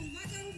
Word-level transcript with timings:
Uwaga. 0.00 0.50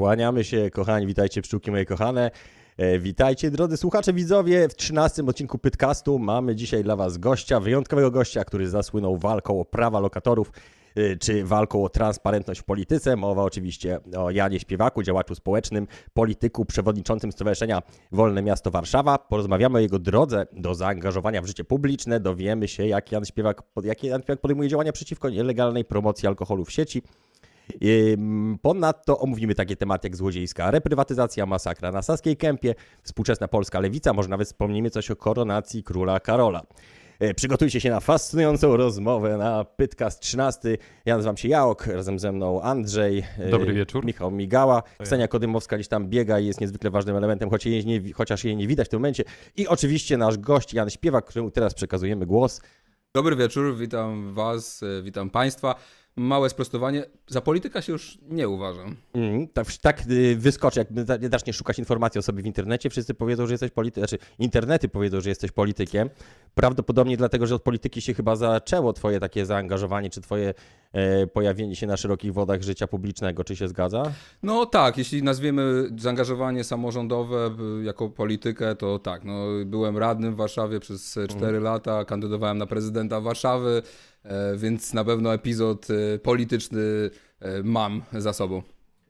Kłaniamy 0.00 0.44
się, 0.44 0.70
kochani, 0.70 1.06
witajcie 1.06 1.42
pszczółki 1.42 1.70
moje 1.70 1.84
kochane. 1.84 2.30
E, 2.76 2.98
Witajcie, 2.98 3.50
drodzy 3.50 3.76
słuchacze, 3.76 4.12
widzowie. 4.12 4.68
W 4.68 4.74
13 4.74 5.22
odcinku 5.26 5.58
Pytcastu 5.58 6.18
mamy 6.18 6.56
dzisiaj 6.56 6.82
dla 6.82 6.96
Was 6.96 7.18
gościa, 7.18 7.60
wyjątkowego 7.60 8.10
gościa, 8.10 8.44
który 8.44 8.68
zasłynął 8.68 9.16
walką 9.16 9.60
o 9.60 9.64
prawa 9.64 10.00
lokatorów, 10.00 10.52
czy 11.20 11.44
walką 11.44 11.84
o 11.84 11.88
transparentność 11.88 12.60
w 12.60 12.64
polityce. 12.64 13.16
Mowa 13.16 13.42
oczywiście 13.42 14.00
o 14.16 14.30
Janie 14.30 14.60
Śpiewaku, 14.60 15.02
działaczu 15.02 15.34
społecznym, 15.34 15.86
polityku, 16.14 16.64
przewodniczącym 16.64 17.32
Stowarzyszenia 17.32 17.82
Wolne 18.12 18.42
Miasto 18.42 18.70
Warszawa. 18.70 19.18
Porozmawiamy 19.18 19.78
o 19.78 19.80
jego 19.80 19.98
drodze 19.98 20.46
do 20.52 20.74
zaangażowania 20.74 21.42
w 21.42 21.46
życie 21.46 21.64
publiczne. 21.64 22.20
Dowiemy 22.20 22.68
się, 22.68 22.86
jak 22.86 23.12
Jan 23.12 23.24
Śpiewak, 23.24 23.62
jakie 23.84 24.08
Jan 24.08 24.22
Śpiewak 24.22 24.40
podejmuje 24.40 24.68
działania 24.68 24.92
przeciwko 24.92 25.30
nielegalnej 25.30 25.84
promocji 25.84 26.28
alkoholu 26.28 26.64
w 26.64 26.72
sieci. 26.72 27.02
Ponadto 28.62 29.18
omówimy 29.18 29.54
takie 29.54 29.76
tematy 29.76 30.08
jak 30.08 30.16
złodziejska 30.16 30.70
reprywatyzacja, 30.70 31.46
masakra 31.46 31.92
na 31.92 32.02
Saskiej 32.02 32.36
Kępie, 32.36 32.74
współczesna 33.02 33.48
polska 33.48 33.80
lewica, 33.80 34.12
może 34.12 34.28
nawet 34.28 34.48
wspomnimy 34.48 34.90
coś 34.90 35.10
o 35.10 35.16
koronacji 35.16 35.82
króla 35.84 36.20
Karola. 36.20 36.62
E, 37.20 37.34
Przygotujcie 37.34 37.80
się 37.80 37.90
na 37.90 38.00
fascynującą 38.00 38.76
rozmowę 38.76 39.36
na 39.38 39.64
Pytkast 39.64 40.20
13. 40.20 40.78
Ja 41.06 41.14
nazywam 41.16 41.36
się 41.36 41.48
Jaok, 41.48 41.86
razem 41.86 42.18
ze 42.18 42.32
mną 42.32 42.62
Andrzej. 42.62 43.24
e, 43.38 43.50
Dobry 43.50 43.72
wieczór. 43.74 44.04
Michał 44.04 44.30
Migała. 44.30 44.82
Ksenia 45.02 45.28
Kodymowska 45.28 45.76
gdzieś 45.76 45.88
tam 45.88 46.08
biega 46.08 46.38
i 46.40 46.46
jest 46.46 46.60
niezwykle 46.60 46.90
ważnym 46.90 47.16
elementem, 47.16 47.50
choć 47.50 47.66
jej 47.66 47.86
nie, 47.86 48.12
chociaż 48.12 48.44
jej 48.44 48.56
nie 48.56 48.66
widać 48.66 48.86
w 48.86 48.90
tym 48.90 49.00
momencie. 49.00 49.24
I 49.56 49.68
oczywiście 49.68 50.16
nasz 50.16 50.38
gość 50.38 50.74
Jan 50.74 50.90
Śpiewak, 50.90 51.24
któremu 51.24 51.50
teraz 51.50 51.74
przekazujemy 51.74 52.26
głos. 52.26 52.60
Dobry 53.14 53.36
wieczór, 53.36 53.76
witam 53.76 54.34
Was, 54.34 54.82
e, 54.82 55.02
witam 55.02 55.30
Państwa. 55.30 55.74
Małe 56.16 56.50
sprostowanie. 56.50 57.04
Za 57.28 57.40
polityka 57.40 57.82
się 57.82 57.92
już 57.92 58.18
nie 58.28 58.48
uważam. 58.48 58.96
Mm, 59.14 59.48
tak, 59.48 59.66
tak 59.82 60.02
y, 60.10 60.36
wyskoczy, 60.36 60.78
jak 60.78 60.88
za- 61.06 61.18
zaczniesz 61.32 61.56
szukać 61.56 61.78
informacji 61.78 62.18
o 62.18 62.22
sobie 62.22 62.42
w 62.42 62.46
internecie, 62.46 62.90
wszyscy 62.90 63.14
powiedzą, 63.14 63.46
że 63.46 63.52
jesteś 63.54 63.70
politykiem, 63.70 64.00
znaczy 64.08 64.18
internety 64.38 64.88
powiedzą, 64.88 65.20
że 65.20 65.28
jesteś 65.28 65.50
politykiem. 65.50 66.10
Prawdopodobnie 66.54 67.16
dlatego, 67.16 67.46
że 67.46 67.54
od 67.54 67.62
polityki 67.62 68.00
się 68.00 68.14
chyba 68.14 68.36
zaczęło 68.36 68.92
twoje 68.92 69.20
takie 69.20 69.46
zaangażowanie, 69.46 70.10
czy 70.10 70.20
twoje 70.20 70.54
e, 70.92 71.26
pojawienie 71.26 71.76
się 71.76 71.86
na 71.86 71.96
szerokich 71.96 72.32
wodach 72.32 72.62
życia 72.62 72.86
publicznego. 72.86 73.44
Czy 73.44 73.56
się 73.56 73.68
zgadza? 73.68 74.02
No 74.42 74.66
tak, 74.66 74.98
jeśli 74.98 75.22
nazwiemy 75.22 75.88
zaangażowanie 75.98 76.64
samorządowe 76.64 77.50
y, 77.80 77.84
jako 77.84 78.08
politykę, 78.08 78.76
to 78.76 78.98
tak. 78.98 79.24
No, 79.24 79.46
byłem 79.66 79.98
radnym 79.98 80.34
w 80.34 80.36
Warszawie 80.36 80.80
przez 80.80 81.16
e, 81.16 81.28
4 81.28 81.60
lata, 81.60 82.04
kandydowałem 82.04 82.58
na 82.58 82.66
prezydenta 82.66 83.20
Warszawy, 83.20 83.82
więc 84.56 84.94
na 84.94 85.04
pewno 85.04 85.34
epizod 85.34 85.86
e, 85.90 86.18
polityczny 86.18 86.80
e, 87.40 87.62
mam 87.62 88.02
za 88.12 88.32
sobą. 88.32 88.62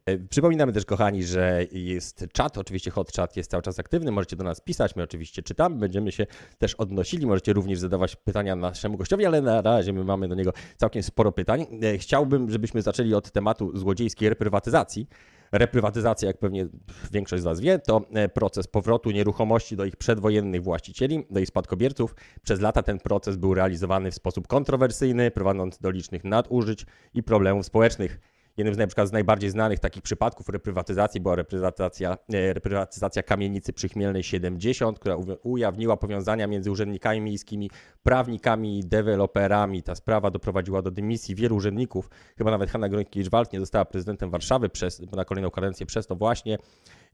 E, 0.06 0.18
Przypominamy 0.18 0.72
też, 0.72 0.84
kochani, 0.84 1.24
że 1.24 1.64
jest 1.72 2.24
czat, 2.32 2.58
oczywiście 2.58 2.90
hot 2.90 3.12
chat 3.16 3.36
jest 3.36 3.50
cały 3.50 3.62
czas 3.62 3.78
aktywny, 3.78 4.12
możecie 4.12 4.36
do 4.36 4.44
nas 4.44 4.60
pisać, 4.60 4.96
my 4.96 5.02
oczywiście 5.02 5.42
czytamy, 5.42 5.76
będziemy 5.76 6.12
się 6.12 6.26
też 6.58 6.74
odnosili, 6.74 7.26
możecie 7.26 7.52
również 7.52 7.78
zadawać 7.78 8.16
pytania 8.16 8.56
naszemu 8.56 8.96
gościowi, 8.96 9.26
ale 9.26 9.40
na 9.42 9.62
razie 9.62 9.92
my 9.92 10.04
mamy 10.04 10.28
do 10.28 10.34
niego 10.34 10.52
całkiem 10.76 11.02
sporo 11.02 11.32
pytań. 11.32 11.66
E, 11.82 11.98
Chciałbym, 11.98 12.50
żebyśmy 12.50 12.82
zaczęli 12.82 13.14
od 13.14 13.30
tematu 13.30 13.76
złodziejskiej 13.78 14.28
reprywatyzacji. 14.28 15.06
Reprywatyzacja, 15.52 16.28
jak 16.28 16.38
pewnie 16.38 16.66
większość 17.12 17.42
z 17.42 17.44
Was 17.44 17.60
wie, 17.60 17.78
to 17.78 18.02
e, 18.14 18.28
proces 18.28 18.66
powrotu 18.66 19.10
nieruchomości 19.10 19.76
do 19.76 19.84
ich 19.84 19.96
przedwojennych 19.96 20.62
właścicieli, 20.62 21.26
do 21.30 21.40
ich 21.40 21.48
spadkobierców. 21.48 22.14
Przez 22.42 22.60
lata 22.60 22.82
ten 22.82 22.98
proces 22.98 23.36
był 23.36 23.54
realizowany 23.54 24.10
w 24.10 24.14
sposób 24.14 24.46
kontrowersyjny, 24.46 25.30
prowadząc 25.30 25.78
do 25.78 25.90
licznych 25.90 26.24
nadużyć 26.24 26.86
i 27.14 27.22
problemów 27.22 27.66
społecznych. 27.66 28.20
Jednym 28.56 28.74
z 28.74 28.78
na 28.78 28.86
przykład 28.86 29.08
z 29.08 29.12
najbardziej 29.12 29.50
znanych 29.50 29.78
takich 29.78 30.02
przypadków 30.02 30.48
reprywatyzacji 30.48 31.20
była 31.20 31.34
reprywatyzacja, 31.34 32.18
e, 32.32 32.52
reprywatyzacja 32.52 33.22
kamienicy 33.22 33.72
przy 33.72 33.88
Chmielnej 33.88 34.22
70, 34.22 34.98
która 34.98 35.16
ujawniła 35.42 35.96
powiązania 35.96 36.46
między 36.46 36.70
urzędnikami 36.70 37.20
miejskimi, 37.20 37.70
prawnikami 38.02 38.78
i 38.78 38.84
deweloperami. 38.84 39.82
Ta 39.82 39.94
sprawa 39.94 40.30
doprowadziła 40.30 40.82
do 40.82 40.90
dymisji 40.90 41.34
wielu 41.34 41.56
urzędników. 41.56 42.10
Chyba 42.38 42.50
nawet 42.50 42.70
Hanna 42.70 42.88
Gronkiewicz-Waltz 42.88 43.52
nie 43.52 43.60
została 43.60 43.84
prezydentem 43.84 44.30
Warszawy 44.30 44.68
przez, 44.68 45.00
na 45.12 45.24
kolejną 45.24 45.50
kadencję 45.50 45.86
przez 45.86 46.06
to 46.06 46.16
właśnie. 46.16 46.58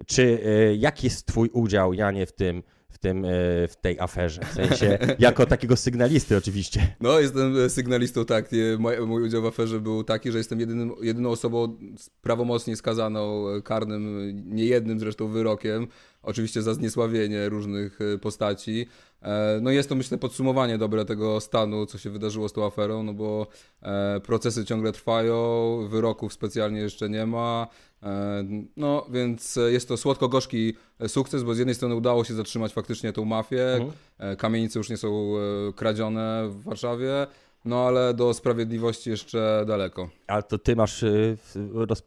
Czy 0.07 0.41
e, 0.45 0.75
jaki 0.75 1.07
jest 1.07 1.27
twój 1.27 1.49
udział, 1.49 1.93
Janie, 1.93 2.27
w 2.27 2.33
tym, 2.33 2.63
w 2.89 2.99
tym, 2.99 3.25
e, 3.25 3.29
w 3.69 3.77
tej 3.81 4.01
aferze? 4.01 4.41
W 4.45 4.53
sensie, 4.53 4.99
jako 5.19 5.47
takiego 5.47 5.77
sygnalisty 5.77 6.37
oczywiście. 6.37 6.97
No, 7.01 7.21
jestem 7.21 7.59
e, 7.59 7.71
sygnalistą, 7.71 8.25
tak. 8.25 8.51
Mój, 8.79 9.23
udział 9.23 9.43
w 9.43 9.47
aferze 9.47 9.81
był 9.81 10.05
taki, 10.05 10.33
że 10.33 10.39
jestem 10.39 10.61
jedynym, 10.61 10.93
jedyną 11.03 11.31
osobą 11.31 11.79
prawomocnie 12.23 12.77
skazaną 12.77 13.49
e, 13.49 13.63
karnym, 13.63 14.33
niejednym 14.55 15.01
zresztą 15.01 15.29
wyrokiem, 15.29 15.87
oczywiście 16.23 16.63
za 16.63 16.75
zniesławienie 16.75 17.49
różnych 17.49 17.99
postaci. 18.23 18.87
E, 19.23 19.59
No 19.63 19.71
jest 19.71 19.89
to, 19.89 19.95
myślę, 19.95 20.19
podsumowanie 20.19 20.79
dobre 20.79 21.05
tego 21.05 21.41
stanu, 21.41 21.87
co 21.87 21.99
się 21.99 22.11
wydarzyło 22.11 22.49
z 22.49 22.53
tą 22.53 22.67
aferą, 22.67 23.03
no 23.03 23.15
bo 23.15 23.47
e, 23.83 24.21
procesy 24.21 24.65
ciągle 24.65 24.93
trwają, 24.93 25.79
wyroków 25.89 26.33
specjalnie 26.33 26.81
jeszcze 26.81 27.09
nie 27.09 27.27
ma. 27.27 27.67
E, 28.03 28.45
No, 28.77 29.07
więc 29.11 29.59
jest 29.67 29.89
to 29.89 29.97
słodko-gorzki 29.97 30.75
sukces, 31.09 31.43
bo 31.43 31.55
z 31.55 31.59
jednej 31.59 31.75
strony 31.75 31.95
udało 31.95 32.25
się 32.25 32.35
zatrzymać 32.35 32.73
faktycznie 32.73 33.13
tą 33.13 33.25
mafię, 33.25 33.75
Mhm. 33.75 34.37
kamienice 34.37 34.79
już 34.79 34.91
nie 34.91 34.97
są 34.97 35.33
kradzione 35.77 36.49
w 36.49 36.63
Warszawie, 36.63 37.27
no 37.65 37.87
ale 37.87 38.15
do 38.15 38.35
sprawiedliwości 38.35 39.11
jeszcze 39.11 39.65
daleko. 39.67 40.09
Ale 40.27 40.43
to 40.43 40.59
ty 40.59 40.77
masz, 40.77 41.05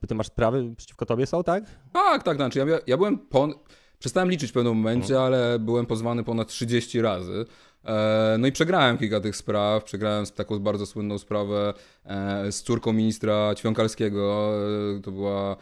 ty 0.07 0.15
masz 0.15 0.27
sprawy 0.27 0.73
przeciwko 0.77 1.05
tobie 1.05 1.25
są, 1.25 1.43
tak? 1.43 1.63
Tak, 1.93 2.23
tak, 2.23 2.35
znaczy 2.37 2.59
ja, 2.59 2.65
ja 2.87 2.97
byłem, 2.97 3.17
pon... 3.19 3.53
przestałem 3.99 4.31
liczyć 4.31 4.49
w 4.49 4.53
pewnym 4.53 4.77
momencie, 4.77 5.21
ale 5.21 5.59
byłem 5.59 5.85
pozwany 5.85 6.23
ponad 6.23 6.47
30 6.47 7.01
razy. 7.01 7.45
E, 7.85 8.35
No 8.39 8.47
i 8.47 8.51
przegrałem 8.51 8.97
kilka 8.97 9.19
tych 9.19 9.35
spraw. 9.35 9.83
Przegrałem 9.83 10.25
taką 10.25 10.59
bardzo 10.59 10.85
słynną 10.85 11.17
sprawę 11.17 11.73
e, 12.05 12.51
z 12.51 12.63
córką 12.63 12.93
ministra 12.93 13.55
Ćwiąkalskiego. 13.55 14.51
E, 14.97 15.01
To 15.01 15.11
była 15.11 15.55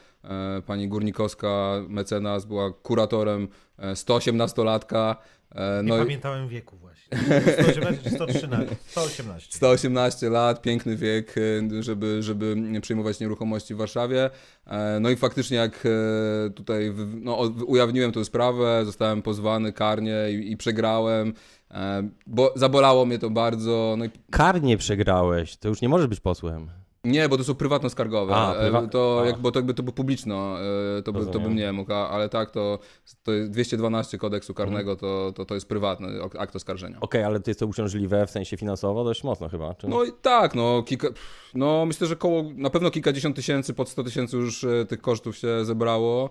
pani 0.65 0.87
Górnikowska, 0.87 1.73
mecenas, 1.87 2.45
była 2.45 2.71
kuratorem 2.73 3.47
e, 3.77 3.93
118-latka. 3.93 5.15
E, 5.51 5.83
Nie 5.83 5.89
No 5.89 5.95
i 5.95 5.99
pamiętałem 5.99 6.47
wieku 6.47 6.77
właśnie. 6.77 6.96
118 7.13 8.03
czy 8.03 8.09
113? 8.09 8.75
118. 8.87 9.57
118 9.57 10.29
lat, 10.29 10.61
piękny 10.61 10.95
wiek, 10.95 11.35
e, 11.37 11.83
żeby, 11.83 12.23
żeby 12.23 12.55
przejmować 12.81 13.19
nieruchomości 13.19 13.73
w 13.75 13.77
Warszawie. 13.77 14.29
E, 14.67 14.99
No 14.99 15.09
i 15.09 15.15
faktycznie 15.15 15.57
jak 15.57 15.83
e, 15.85 16.49
tutaj 16.49 16.93
no, 17.21 17.35
ujawniłem 17.67 18.11
tę 18.11 18.25
sprawę, 18.25 18.81
zostałem 18.85 19.21
pozwany 19.21 19.73
karnie 19.73 20.15
i, 20.31 20.51
i 20.51 20.57
przegrałem, 20.57 21.33
e, 21.71 22.09
bo 22.27 22.53
zabolało 22.55 23.05
mnie 23.05 23.19
to 23.19 23.29
bardzo. 23.29 23.95
No 23.97 24.05
i 24.05 24.09
Karnie 24.31 24.77
przegrałeś, 24.77 25.57
to 25.57 25.69
już 25.69 25.81
nie 25.81 25.89
możesz 25.89 26.07
być 26.07 26.19
posłem. 26.19 26.69
Nie, 27.11 27.29
bo 27.29 27.37
to 27.37 27.43
są 27.43 27.53
prywatno-skargowe. 27.53 28.31
A, 28.35 28.53
E, 28.55 28.59
prywa- 28.71 28.89
to, 28.89 29.21
jak, 29.25 29.37
bo 29.39 29.51
to 29.51 29.59
jakby 29.59 29.73
to 29.73 29.83
było 29.83 29.93
publiczno, 29.93 30.57
e, 30.97 31.01
to, 31.03 31.13
by, 31.13 31.25
to 31.25 31.39
bym 31.39 31.55
nie 31.55 31.71
mógł, 31.73 31.93
ale 31.93 32.29
tak 32.29 32.51
to, 32.51 32.79
to 33.23 33.31
jest 33.33 33.51
212 33.51 34.17
kodeksu 34.17 34.53
karnego, 34.53 34.91
Mhm. 34.91 34.97
to, 34.97 35.31
to, 35.35 35.45
to 35.45 35.53
jest 35.55 35.67
prywatny 35.69 36.07
akt 36.39 36.55
oskarżenia. 36.55 36.97
Okej, 37.01 37.23
ale 37.23 37.39
to 37.39 37.49
jest 37.49 37.59
to 37.59 37.67
uciążliwe 37.67 38.27
w 38.27 38.31
sensie 38.31 38.57
finansowo 38.57 39.03
dość 39.03 39.23
mocno 39.23 39.49
chyba. 39.49 39.73
Czy... 39.73 39.87
No 39.87 40.03
i 40.03 40.11
tak, 40.21 40.55
no, 40.55 40.83
kilka, 40.83 41.07
no 41.53 41.85
myślę, 41.85 42.07
że 42.07 42.15
koło, 42.15 42.43
na 42.55 42.69
pewno 42.69 42.91
kilkadziesiąt 42.91 43.35
tysięcy, 43.35 43.73
pod 43.73 43.89
100 43.89 44.03
tysięcy 44.03 44.37
już 44.37 44.63
e, 44.63 44.85
tych 44.85 45.01
kosztów 45.01 45.37
się 45.37 45.65
zebrało, 45.65 46.29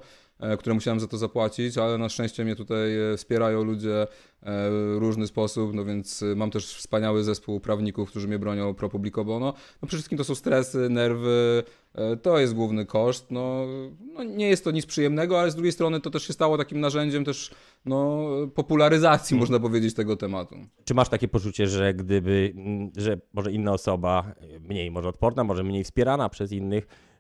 które 0.59 0.75
musiałem 0.75 1.01
za 1.01 1.07
to 1.07 1.19
zapłacić, 1.19 1.79
ale 1.79 1.99
na 1.99 2.09
szczęście 2.09 2.45
mnie 2.45 2.57
tutaj 2.57 3.13
e, 3.13 3.17
wspierają 3.17 3.65
ludzie 3.65 4.03
e, 4.03 4.07
w 4.43 4.97
różny 4.99 5.27
sposób, 5.27 5.75
no 5.75 5.85
więc 5.85 6.23
e, 6.23 6.35
mam 6.35 6.51
też 6.51 6.75
wspaniały 6.75 7.25
zespół 7.25 7.61
prawników, 7.61 8.11
którzy 8.11 8.29
mnie 8.29 8.39
bronią 8.39 8.75
pro 8.75 8.89
publico 8.89 9.25
bono. 9.25 9.47
No 9.83 9.89
przede 9.89 9.99
wszystkim 9.99 10.19
to 10.19 10.25
są 10.25 10.35
stresy, 10.35 10.89
nerwy, 10.91 11.63
e, 11.95 12.17
to 12.17 12.39
jest 12.39 12.55
główny 12.55 12.87
koszt, 12.87 13.31
no, 13.31 13.67
no 14.13 14.25
nie 14.25 14.49
jest 14.49 14.65
to 14.65 14.71
nic 14.71 14.87
przyjemnego, 14.87 15.41
ale 15.41 15.51
z 15.51 15.55
drugiej 15.55 15.73
strony 15.73 16.01
to 16.01 16.11
też 16.11 16.27
się 16.27 16.33
stało 16.33 16.59
takim 16.59 16.81
narzędziem 16.81 17.25
też, 17.25 17.51
no, 17.85 18.29
popularyzacji, 18.55 19.37
można 19.37 19.61
powiedzieć, 19.61 19.95
tego 19.95 20.17
tematu. 20.17 20.57
Czy 20.85 20.95
masz 20.95 21.09
takie 21.09 21.29
poczucie, 21.29 21.67
że 21.67 21.95
gdyby, 21.95 22.53
mm, 22.57 22.91
że 22.97 23.21
może 23.33 23.53
inna 23.53 23.73
osoba, 23.73 24.35
e, 24.41 24.59
mniej 24.61 24.91
może 24.91 25.09
odporna, 25.09 25.45
może 25.45 25.65
mniej 25.65 25.85
wspierana 25.85 26.29
przez 26.29 26.53
innych, 26.53 26.87
e, 26.87 27.16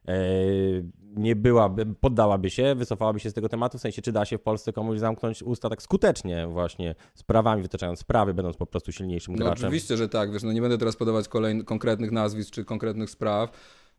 nie 1.16 1.36
byłaby, 1.36 1.86
poddałaby 2.00 2.50
się, 2.50 2.74
wycofałaby 2.74 3.20
się 3.20 3.30
z 3.30 3.34
tego 3.34 3.48
tematu? 3.48 3.78
W 3.78 3.80
sensie, 3.80 4.02
czy 4.02 4.12
da 4.12 4.24
się 4.24 4.38
w 4.38 4.42
Polsce 4.42 4.72
komuś 4.72 4.98
zamknąć 4.98 5.42
usta 5.42 5.68
tak 5.70 5.82
skutecznie 5.82 6.46
właśnie 6.46 6.94
sprawami, 7.14 7.62
wytaczając 7.62 7.98
sprawy, 7.98 8.34
będąc 8.34 8.56
po 8.56 8.66
prostu 8.66 8.92
silniejszym 8.92 9.34
No 9.34 9.44
graczem? 9.44 9.64
oczywiście, 9.66 9.96
że 9.96 10.08
tak, 10.08 10.32
wiesz, 10.32 10.42
no 10.42 10.52
nie 10.52 10.60
będę 10.60 10.78
teraz 10.78 10.96
podawać 10.96 11.28
kolejn- 11.28 11.64
konkretnych 11.64 12.12
nazwisk 12.12 12.50
czy 12.50 12.64
konkretnych 12.64 13.10
spraw, 13.10 13.50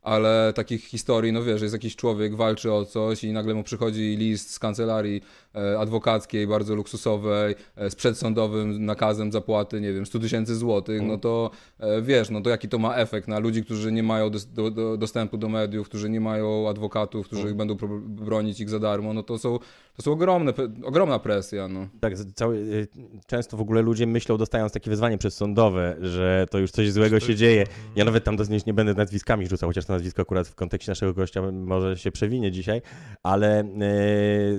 ale 0.02 0.52
takich 0.54 0.84
historii, 0.84 1.32
no 1.32 1.42
wiesz, 1.42 1.62
jest 1.62 1.74
jakiś 1.74 1.96
człowiek, 1.96 2.36
walczy 2.36 2.72
o 2.72 2.84
coś 2.84 3.24
i 3.24 3.32
nagle 3.32 3.54
mu 3.54 3.62
przychodzi 3.62 4.16
list 4.18 4.50
z 4.50 4.58
kancelarii 4.58 5.22
e, 5.54 5.78
adwokackiej, 5.78 6.46
bardzo 6.46 6.74
luksusowej, 6.74 7.54
e, 7.76 7.90
z 7.90 7.94
przedsądowym 7.94 8.84
nakazem 8.84 9.32
zapłaty, 9.32 9.80
nie 9.80 9.92
wiem, 9.92 10.06
100 10.06 10.18
tysięcy 10.18 10.56
złotych, 10.56 11.02
no 11.02 11.18
to 11.18 11.50
e, 11.78 12.02
wiesz, 12.02 12.30
no 12.30 12.40
to 12.40 12.50
jaki 12.50 12.68
to 12.68 12.78
ma 12.78 12.96
efekt 12.96 13.28
na 13.28 13.38
ludzi, 13.38 13.64
którzy 13.64 13.92
nie 13.92 14.02
mają 14.02 14.30
do, 14.30 14.70
do, 14.70 14.96
dostępu 14.96 15.36
do 15.36 15.48
mediów, 15.48 15.88
którzy 15.88 16.10
nie 16.10 16.20
mają 16.20 16.68
adwokatów, 16.68 17.26
którzy 17.26 17.54
będą 17.54 17.76
pro- 17.76 18.00
bronić 18.00 18.60
ich 18.60 18.70
za 18.70 18.78
darmo, 18.78 19.12
no 19.12 19.22
to 19.22 19.38
są, 19.38 19.58
to 19.96 20.02
są 20.02 20.12
ogromne, 20.12 20.52
ogromna 20.84 21.18
presja, 21.18 21.68
no. 21.68 21.88
Tak, 22.00 22.14
cały, 22.34 22.86
często 23.26 23.56
w 23.56 23.60
ogóle 23.60 23.82
ludzie 23.82 24.06
myślą, 24.06 24.36
dostając 24.36 24.72
takie 24.72 24.90
wezwanie 24.90 25.18
przedsądowe, 25.18 25.96
że 26.00 26.46
to 26.50 26.58
już 26.58 26.70
coś 26.70 26.92
złego 26.92 27.20
się 27.20 27.34
dzieje. 27.34 27.66
Ja 27.96 28.04
nawet 28.04 28.24
tam 28.24 28.36
do 28.36 28.44
nie 28.66 28.74
będę 28.74 28.94
nazwiskami 28.94 29.46
rzucał, 29.46 29.68
chociaż 29.68 29.84
to 29.84 29.92
nazwisko 29.98 30.22
akurat 30.22 30.48
w 30.48 30.54
kontekście 30.54 30.90
naszego 30.90 31.14
gościa 31.14 31.52
może 31.52 31.96
się 31.96 32.12
przewinie 32.12 32.50
dzisiaj, 32.50 32.82
ale 33.22 33.64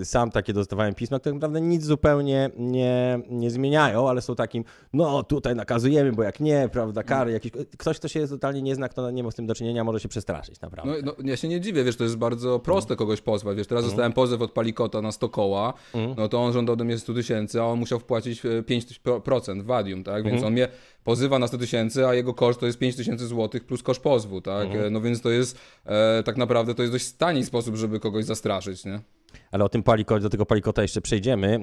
y, 0.02 0.06
sam 0.06 0.32
takie 0.32 0.54
dostawałem 0.54 0.94
pisma, 0.94 1.20
które 1.20 1.36
naprawdę 1.36 1.62
nic 1.62 1.84
zupełnie 1.84 2.50
nie, 2.58 3.20
nie 3.30 3.52
zmieniają, 3.52 4.10
ale 4.10 4.22
są 4.22 4.36
takim, 4.36 4.64
no 4.94 5.24
tutaj 5.24 5.56
nakazujemy, 5.56 6.12
bo 6.12 6.24
jak 6.24 6.40
nie, 6.40 6.70
prawda, 6.72 7.04
kary, 7.04 7.32
jakiś, 7.32 7.52
ktoś, 7.78 8.00
kto 8.00 8.08
się 8.08 8.28
totalnie 8.28 8.62
nie 8.62 8.76
zna, 8.76 8.90
kto 8.90 9.12
nie 9.12 9.24
ma 9.24 9.32
z 9.32 9.36
tym 9.36 9.48
do 9.48 9.56
czynienia, 9.56 9.84
może 9.84 10.00
się 10.00 10.10
przestraszyć, 10.10 10.62
naprawdę. 10.62 10.94
No, 11.04 11.14
no, 11.18 11.30
ja 11.30 11.38
się 11.38 11.48
nie 11.48 11.62
dziwię, 11.62 11.84
wiesz, 11.84 11.98
to 11.98 12.04
jest 12.04 12.18
bardzo 12.18 12.60
proste 12.60 12.96
kogoś 12.96 13.22
pozwać, 13.22 13.58
wiesz, 13.58 13.68
teraz 13.68 13.86
dostałem 13.86 14.14
pozew 14.14 14.42
od 14.42 14.52
Palikota 14.52 15.02
na 15.02 15.12
100 15.12 15.30
koła, 15.30 15.74
no 16.18 16.28
to 16.28 16.44
on 16.44 16.54
żądał 16.54 16.74
ode 16.74 16.84
mnie 16.84 16.98
100 16.98 17.14
tysięcy, 17.14 17.62
a 17.62 17.66
on 17.66 17.80
musiał 17.80 18.00
wpłacić 18.00 18.46
e, 18.46 18.62
5% 18.62 19.64
wadium, 19.64 20.04
tak, 20.04 20.24
więc 20.24 20.44
on 20.44 20.54
mnie 20.54 20.68
pozywa 21.04 21.40
na 21.40 21.48
100 21.48 21.58
tysięcy, 21.58 22.08
a 22.08 22.14
jego 22.14 22.34
koszt 22.34 22.60
to 22.60 22.66
jest 22.66 22.80
5 22.80 22.96
tysięcy 22.96 23.28
złotych 23.28 23.64
plus 23.64 23.84
koszt 23.84 24.02
pozwu, 24.02 24.42
tak, 24.42 24.68
E, 24.86 24.90
no 24.90 25.02
więc 25.02 25.22
to 25.22 25.30
jest, 25.30 25.58
e, 25.86 26.24
tak 26.24 26.38
naprawdę 26.38 26.76
to 26.76 26.82
jest 26.82 26.94
dość 26.94 27.12
tani 27.12 27.46
sposób, 27.46 27.76
żeby 27.76 28.00
kogoś 28.00 28.26
zastraszyć, 28.26 28.86
nie? 28.86 29.00
Ale 29.52 29.64
o 29.64 29.70
tym 29.70 29.84
paliko, 29.84 30.20
do 30.20 30.30
tego 30.30 30.46
palikota 30.46 30.82
jeszcze 30.82 31.02
przejdziemy. 31.02 31.60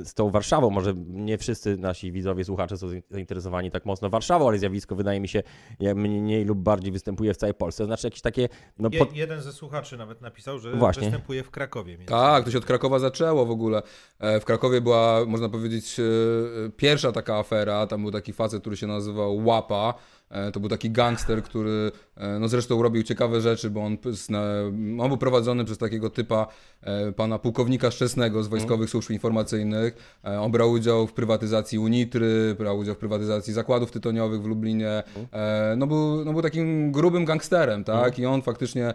E, 0.00 0.04
Z 0.04 0.14
tą 0.14 0.30
Warszawą, 0.30 0.70
może 0.70 0.94
nie 1.08 1.38
wszyscy 1.38 1.76
nasi 1.76 2.12
widzowie, 2.12 2.44
słuchacze 2.44 2.76
są 2.76 2.86
zainteresowani 3.10 3.70
tak 3.70 3.86
mocno 3.86 4.10
Warszawą, 4.10 4.48
ale 4.48 4.58
zjawisko 4.58 4.94
wydaje 4.96 5.20
mi 5.20 5.28
się 5.28 5.42
jak 5.80 5.96
mniej 5.96 6.44
lub 6.44 6.58
bardziej 6.58 6.92
występuje 6.92 7.34
w 7.34 7.36
całej 7.36 7.54
Polsce. 7.54 7.84
Znaczy 7.84 8.06
jakieś 8.06 8.20
takie, 8.20 8.48
no 8.78 8.90
pod... 8.90 9.16
jeden 9.16 9.42
ze 9.42 9.52
słuchaczy 9.52 9.96
nawet 9.96 10.20
napisał, 10.20 10.58
że 10.58 10.72
Właśnie. 10.72 11.02
występuje 11.02 11.42
w 11.42 11.50
Krakowie. 11.50 11.98
Tak, 12.06 12.44
to 12.44 12.50
się 12.50 12.58
od 12.58 12.64
Krakowa 12.64 12.98
zaczęło 12.98 13.46
w 13.46 13.50
ogóle. 13.50 13.82
E, 14.18 14.40
W 14.40 14.44
Krakowie 14.44 14.80
była, 14.80 15.24
można 15.26 15.48
powiedzieć, 15.48 16.00
e, 16.00 16.02
pierwsza 16.76 17.12
taka 17.12 17.36
afera. 17.38 17.86
Tam 17.86 18.02
był 18.02 18.10
taki 18.10 18.32
facet, 18.32 18.60
który 18.60 18.76
się 18.76 18.86
nazywał 18.86 19.44
Łapa. 19.46 19.94
E, 20.30 20.52
To 20.52 20.60
był 20.60 20.68
taki 20.68 20.90
gangster, 20.90 21.42
który 21.42 21.92
e, 22.16 22.38
no 22.38 22.48
zresztą 22.48 22.82
robił 22.82 23.02
ciekawe 23.02 23.40
rzeczy, 23.40 23.70
bo 23.70 23.84
on, 23.84 23.96
on 25.00 25.08
był 25.08 25.16
prowadzony 25.18 25.64
przez 25.64 25.78
takiego 25.78 26.10
typa 26.10 26.46
e, 26.82 27.12
pana 27.12 27.38
pułkownika 27.38 27.90
Szczesnego 27.90 28.42
z 28.42 28.48
Wojskowych 28.48 28.90
Służb 28.90 29.10
Informacyjnych. 29.10 30.18
On 30.40 30.52
brał 30.52 30.70
udział 30.70 31.06
w 31.06 31.12
prywatyzacji 31.12 31.78
Unitry, 31.78 32.56
brał 32.58 32.78
udział 32.78 32.94
w 32.94 32.98
prywatyzacji 32.98 33.52
zakładów 33.52 33.90
tytoniowych 33.90 34.42
w 34.42 34.46
Lublinie. 34.46 35.02
E, 35.32 35.74
No 35.76 35.86
był, 35.86 36.24
no 36.24 36.32
był 36.32 36.42
takim 36.42 36.92
grubym 36.92 37.24
gangsterem, 37.24 37.84
tak? 37.84 38.18
I 38.18 38.26
on 38.26 38.42
faktycznie 38.42 38.94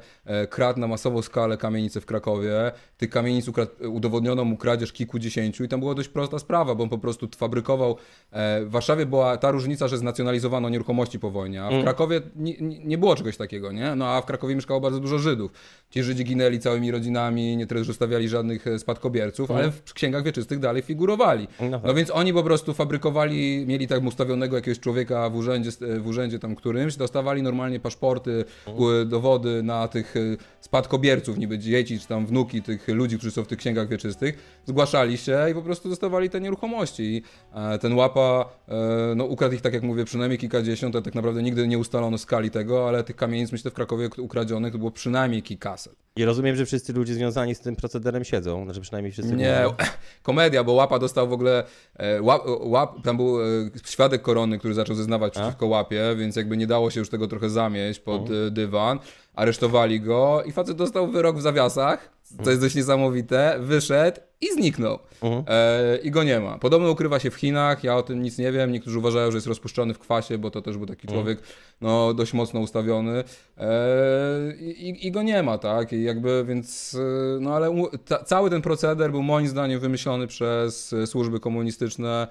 kradł 0.49 0.79
na 0.79 0.87
masową 0.87 1.21
skalę 1.21 1.57
kamienice 1.57 2.01
w 2.01 2.05
Krakowie. 2.05 2.71
Tych 2.97 3.09
kamienic 3.09 3.45
udowodniono 3.89 4.45
mu 4.45 4.57
kradzież 4.57 4.93
kilkudziesięciu 4.93 5.63
i 5.63 5.67
tam 5.67 5.79
była 5.79 5.95
dość 5.95 6.09
prosta 6.09 6.39
sprawa, 6.39 6.75
bo 6.75 6.83
on 6.83 6.89
po 6.89 6.97
prostu 6.97 7.27
fabrykował. 7.37 7.97
W 8.31 8.67
Warszawie 8.69 9.05
była 9.05 9.37
ta 9.37 9.51
różnica, 9.51 9.87
że 9.87 9.97
znacjonalizowano 9.97 10.69
nieruchomości 10.69 11.19
po 11.23 11.31
wojnie, 11.31 11.63
a 11.63 11.69
w 11.69 11.83
Krakowie 11.83 12.21
nie, 12.35 12.53
nie 12.85 12.97
było 12.97 13.15
czegoś 13.15 13.37
takiego, 13.37 13.71
nie? 13.71 13.95
No 13.95 14.07
a 14.07 14.21
w 14.21 14.25
Krakowie 14.25 14.55
mieszkało 14.55 14.79
bardzo 14.81 14.99
dużo 14.99 15.19
Żydów. 15.19 15.51
Ci 15.89 16.03
Żydzi 16.03 16.23
ginęli 16.25 16.59
całymi 16.59 16.91
rodzinami, 16.91 17.57
nie 17.57 17.67
też 17.67 17.87
zostawiali 17.87 18.29
żadnych 18.29 18.67
e, 18.67 18.79
spadkobierców, 18.79 19.51
ale 19.51 19.71
w 19.71 19.93
księgach 19.93 20.23
wieczystych 20.23 20.59
dalej 20.59 20.81
figurowali. 20.81 21.47
No 21.61 21.77
tak. 21.79 21.87
No 21.87 21.93
więc 21.93 22.11
oni 22.11 22.33
po 22.33 22.43
prostu 22.43 22.73
fabrykowali, 22.73 23.65
mieli 23.67 23.87
tak 23.87 24.03
ustawionego 24.03 24.55
jakiegoś 24.55 24.79
człowieka 24.79 25.29
w 25.29 25.35
urzędzie, 25.35 25.69
w 25.99 26.07
urzędzie 26.07 26.39
tam 26.39 26.55
którymś, 26.55 26.95
dostawali 26.95 27.41
normalnie 27.41 27.79
paszporty, 27.79 28.45
u- 28.75 29.05
dowody 29.05 29.63
na 29.63 29.87
tych 29.87 30.15
y, 30.15 30.37
spadkobierców, 30.59 31.37
niby 31.37 31.59
dzieci 31.59 31.99
czy 31.99 32.07
tam 32.07 32.25
wnuki 32.25 32.61
tych 32.61 32.87
ludzi, 32.87 33.17
którzy 33.17 33.31
są 33.31 33.43
w 33.43 33.47
tych 33.47 33.59
księgach 33.59 33.87
wieczystych, 33.87 34.61
zgłaszali 34.65 35.17
się 35.17 35.39
i 35.51 35.53
po 35.53 35.61
prostu 35.61 35.89
dostawali 35.89 36.29
te 36.29 36.41
nieruchomości. 36.41 37.03
I 37.03 37.21
e, 37.53 37.79
ten 37.79 37.93
łapa, 37.93 38.49
e, 38.67 39.15
no 39.15 39.25
ukradł 39.25 39.55
ich, 39.55 39.61
tak 39.61 39.73
jak 39.73 39.83
mówię, 39.83 40.05
przynajmniej 40.05 40.37
kilkadziesiąt, 40.39 40.95
a 40.95 41.01
tak 41.01 41.12
naprawdę 41.15 41.43
nigdy 41.43 41.67
nie 41.67 41.77
ustalono 41.77 42.17
skali 42.17 42.51
tego, 42.51 42.87
ale 42.87 43.03
tych 43.03 43.15
kamienic 43.15 43.51
myślę 43.51 43.71
w 43.71 43.73
Krakowie 43.73 44.09
ukradzionych 44.17 44.71
to 44.71 44.77
było 44.77 44.91
przynajmniej 44.91 45.43
kilkaset. 45.43 45.95
I 46.15 46.25
rozumiem, 46.25 46.55
że 46.55 46.65
wszyscy 46.65 46.93
ludzie 46.93 47.13
związani 47.13 47.55
z 47.55 47.59
tym 47.59 47.75
procederem 47.75 48.23
siedzą, 48.23 48.65
znaczy 48.65 48.81
przynajmniej 48.81 49.11
wszyscy. 49.11 49.35
Nie, 49.35 49.65
komedia, 50.23 50.63
bo 50.63 50.73
Łapa 50.73 50.99
dostał 50.99 51.27
w 51.27 51.33
ogóle, 51.33 51.63
e, 51.95 52.21
łap, 52.21 52.41
łap, 52.59 53.01
tam 53.03 53.17
był 53.17 53.41
e, 53.41 53.45
świadek 53.85 54.21
korony, 54.21 54.59
który 54.59 54.73
zaczął 54.73 54.95
zeznawać 54.95 55.33
przeciwko 55.33 55.67
Łapie, 55.67 56.15
więc 56.17 56.35
jakby 56.35 56.57
nie 56.57 56.67
dało 56.67 56.91
się 56.91 56.99
już 56.99 57.09
tego 57.09 57.27
trochę 57.27 57.49
zamieść 57.49 57.99
pod 57.99 58.29
e, 58.29 58.51
dywan. 58.51 58.99
Aresztowali 59.35 60.01
go 60.01 60.43
i 60.45 60.51
facet 60.51 60.77
dostał 60.77 61.11
wyrok 61.11 61.37
w 61.37 61.41
zawiasach, 61.41 62.12
co 62.43 62.49
jest 62.49 62.61
dość 62.61 62.75
niesamowite, 62.75 63.57
wyszedł 63.59 64.21
i 64.41 64.53
zniknął. 64.53 64.99
E, 65.47 65.97
I 66.03 66.11
go 66.11 66.23
nie 66.23 66.39
ma. 66.39 66.57
Podobno 66.57 66.91
ukrywa 66.91 67.19
się 67.19 67.31
w 67.31 67.35
Chinach, 67.35 67.83
ja 67.83 67.97
o 67.97 68.03
tym 68.03 68.21
nic 68.21 68.37
nie 68.37 68.51
wiem. 68.51 68.71
Niektórzy 68.71 68.99
uważają, 68.99 69.31
że 69.31 69.37
jest 69.37 69.47
rozpuszczony 69.47 69.93
w 69.93 69.99
kwasie, 69.99 70.37
bo 70.37 70.51
to 70.51 70.61
też 70.61 70.77
był 70.77 70.85
taki 70.87 71.07
człowiek 71.07 71.39
no, 71.81 72.13
dość 72.13 72.33
mocno 72.33 72.59
ustawiony. 72.59 73.23
E, 73.57 74.55
i, 74.59 75.07
I 75.07 75.11
go 75.11 75.23
nie 75.23 75.43
ma, 75.43 75.57
tak? 75.57 75.93
I 75.93 76.03
jakby, 76.03 76.45
więc, 76.47 76.97
e, 76.99 77.39
no 77.39 77.55
ale 77.55 77.75
ta, 78.05 78.23
cały 78.23 78.49
ten 78.49 78.61
proceder 78.61 79.11
był 79.11 79.23
moim 79.23 79.47
zdaniem 79.47 79.79
wymyślony 79.79 80.27
przez 80.27 80.93
e, 80.93 81.07
służby 81.07 81.39
komunistyczne, 81.39 82.27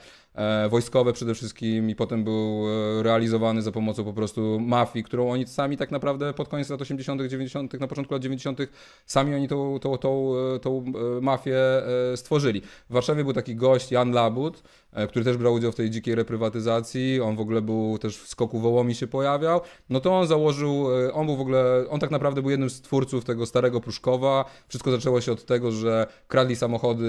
wojskowe 0.71 1.13
przede 1.13 1.35
wszystkim 1.35 1.91
i 1.91 1.95
potem 1.95 2.25
był 2.25 2.65
e, 2.69 3.03
realizowany 3.03 3.63
za 3.63 3.73
pomocą 3.73 4.05
po 4.05 4.13
prostu 4.13 4.61
mafii, 4.61 5.05
którą 5.05 5.31
oni 5.31 5.47
sami 5.47 5.77
tak 5.77 5.91
naprawdę 5.91 6.35
pod 6.35 6.49
koniec 6.49 6.71
lat 6.71 6.81
80., 6.81 7.23
90., 7.23 7.81
na 7.81 7.87
początku 7.87 8.15
lat 8.15 8.23
90., 8.23 8.59
sami 9.07 9.35
oni 9.35 9.49
tą, 9.49 9.79
tą, 9.79 9.99
tą, 9.99 10.33
e, 10.55 10.59
tą 10.59 10.85
e, 11.19 11.21
mafię 11.21 11.59
e, 12.13 12.17
stworzyli. 12.17 12.61
W 12.61 12.93
Warszawie 12.93 13.25
był 13.25 13.33
taki 13.33 13.57
gość, 13.57 13.93
Jan 13.93 14.13
Labut, 14.13 14.59
e, 14.59 14.63
który 15.09 15.25
też 15.25 15.37
brał 15.37 15.55
udział 15.55 15.73
w 15.73 15.75
tej 15.75 15.91
dzikiej 15.91 16.15
reprywatyzacji, 16.15 17.21
on 17.21 17.37
w 17.37 17.41
ogóle 17.41 17.63
był 17.63 17.99
też 17.99 18.19
w 18.19 18.29
Skoku 18.29 18.61
Wołomi 18.61 18.95
się 18.95 19.07
pojawiał, 19.07 19.61
no 19.91 20.01
to 20.01 20.19
on 20.19 20.27
założył, 20.27 20.89
e, 21.07 21.13
on 21.13 21.27
był 21.27 21.37
w 21.37 21.41
ogóle, 21.41 21.85
on 21.91 22.01
tak 22.01 22.11
naprawdę 22.11 22.43
był 22.43 22.51
jednym 22.51 22.71
z 22.71 22.81
twórców 22.81 23.25
tego 23.25 23.47
starego 23.47 23.81
Pruszkowa. 23.81 24.45
Wszystko 24.69 24.91
zaczęło 24.91 25.21
się 25.21 25.33
od 25.33 25.45
tego, 25.45 25.73
że 25.73 26.07
kradli 26.29 26.57
samochody 26.57 27.07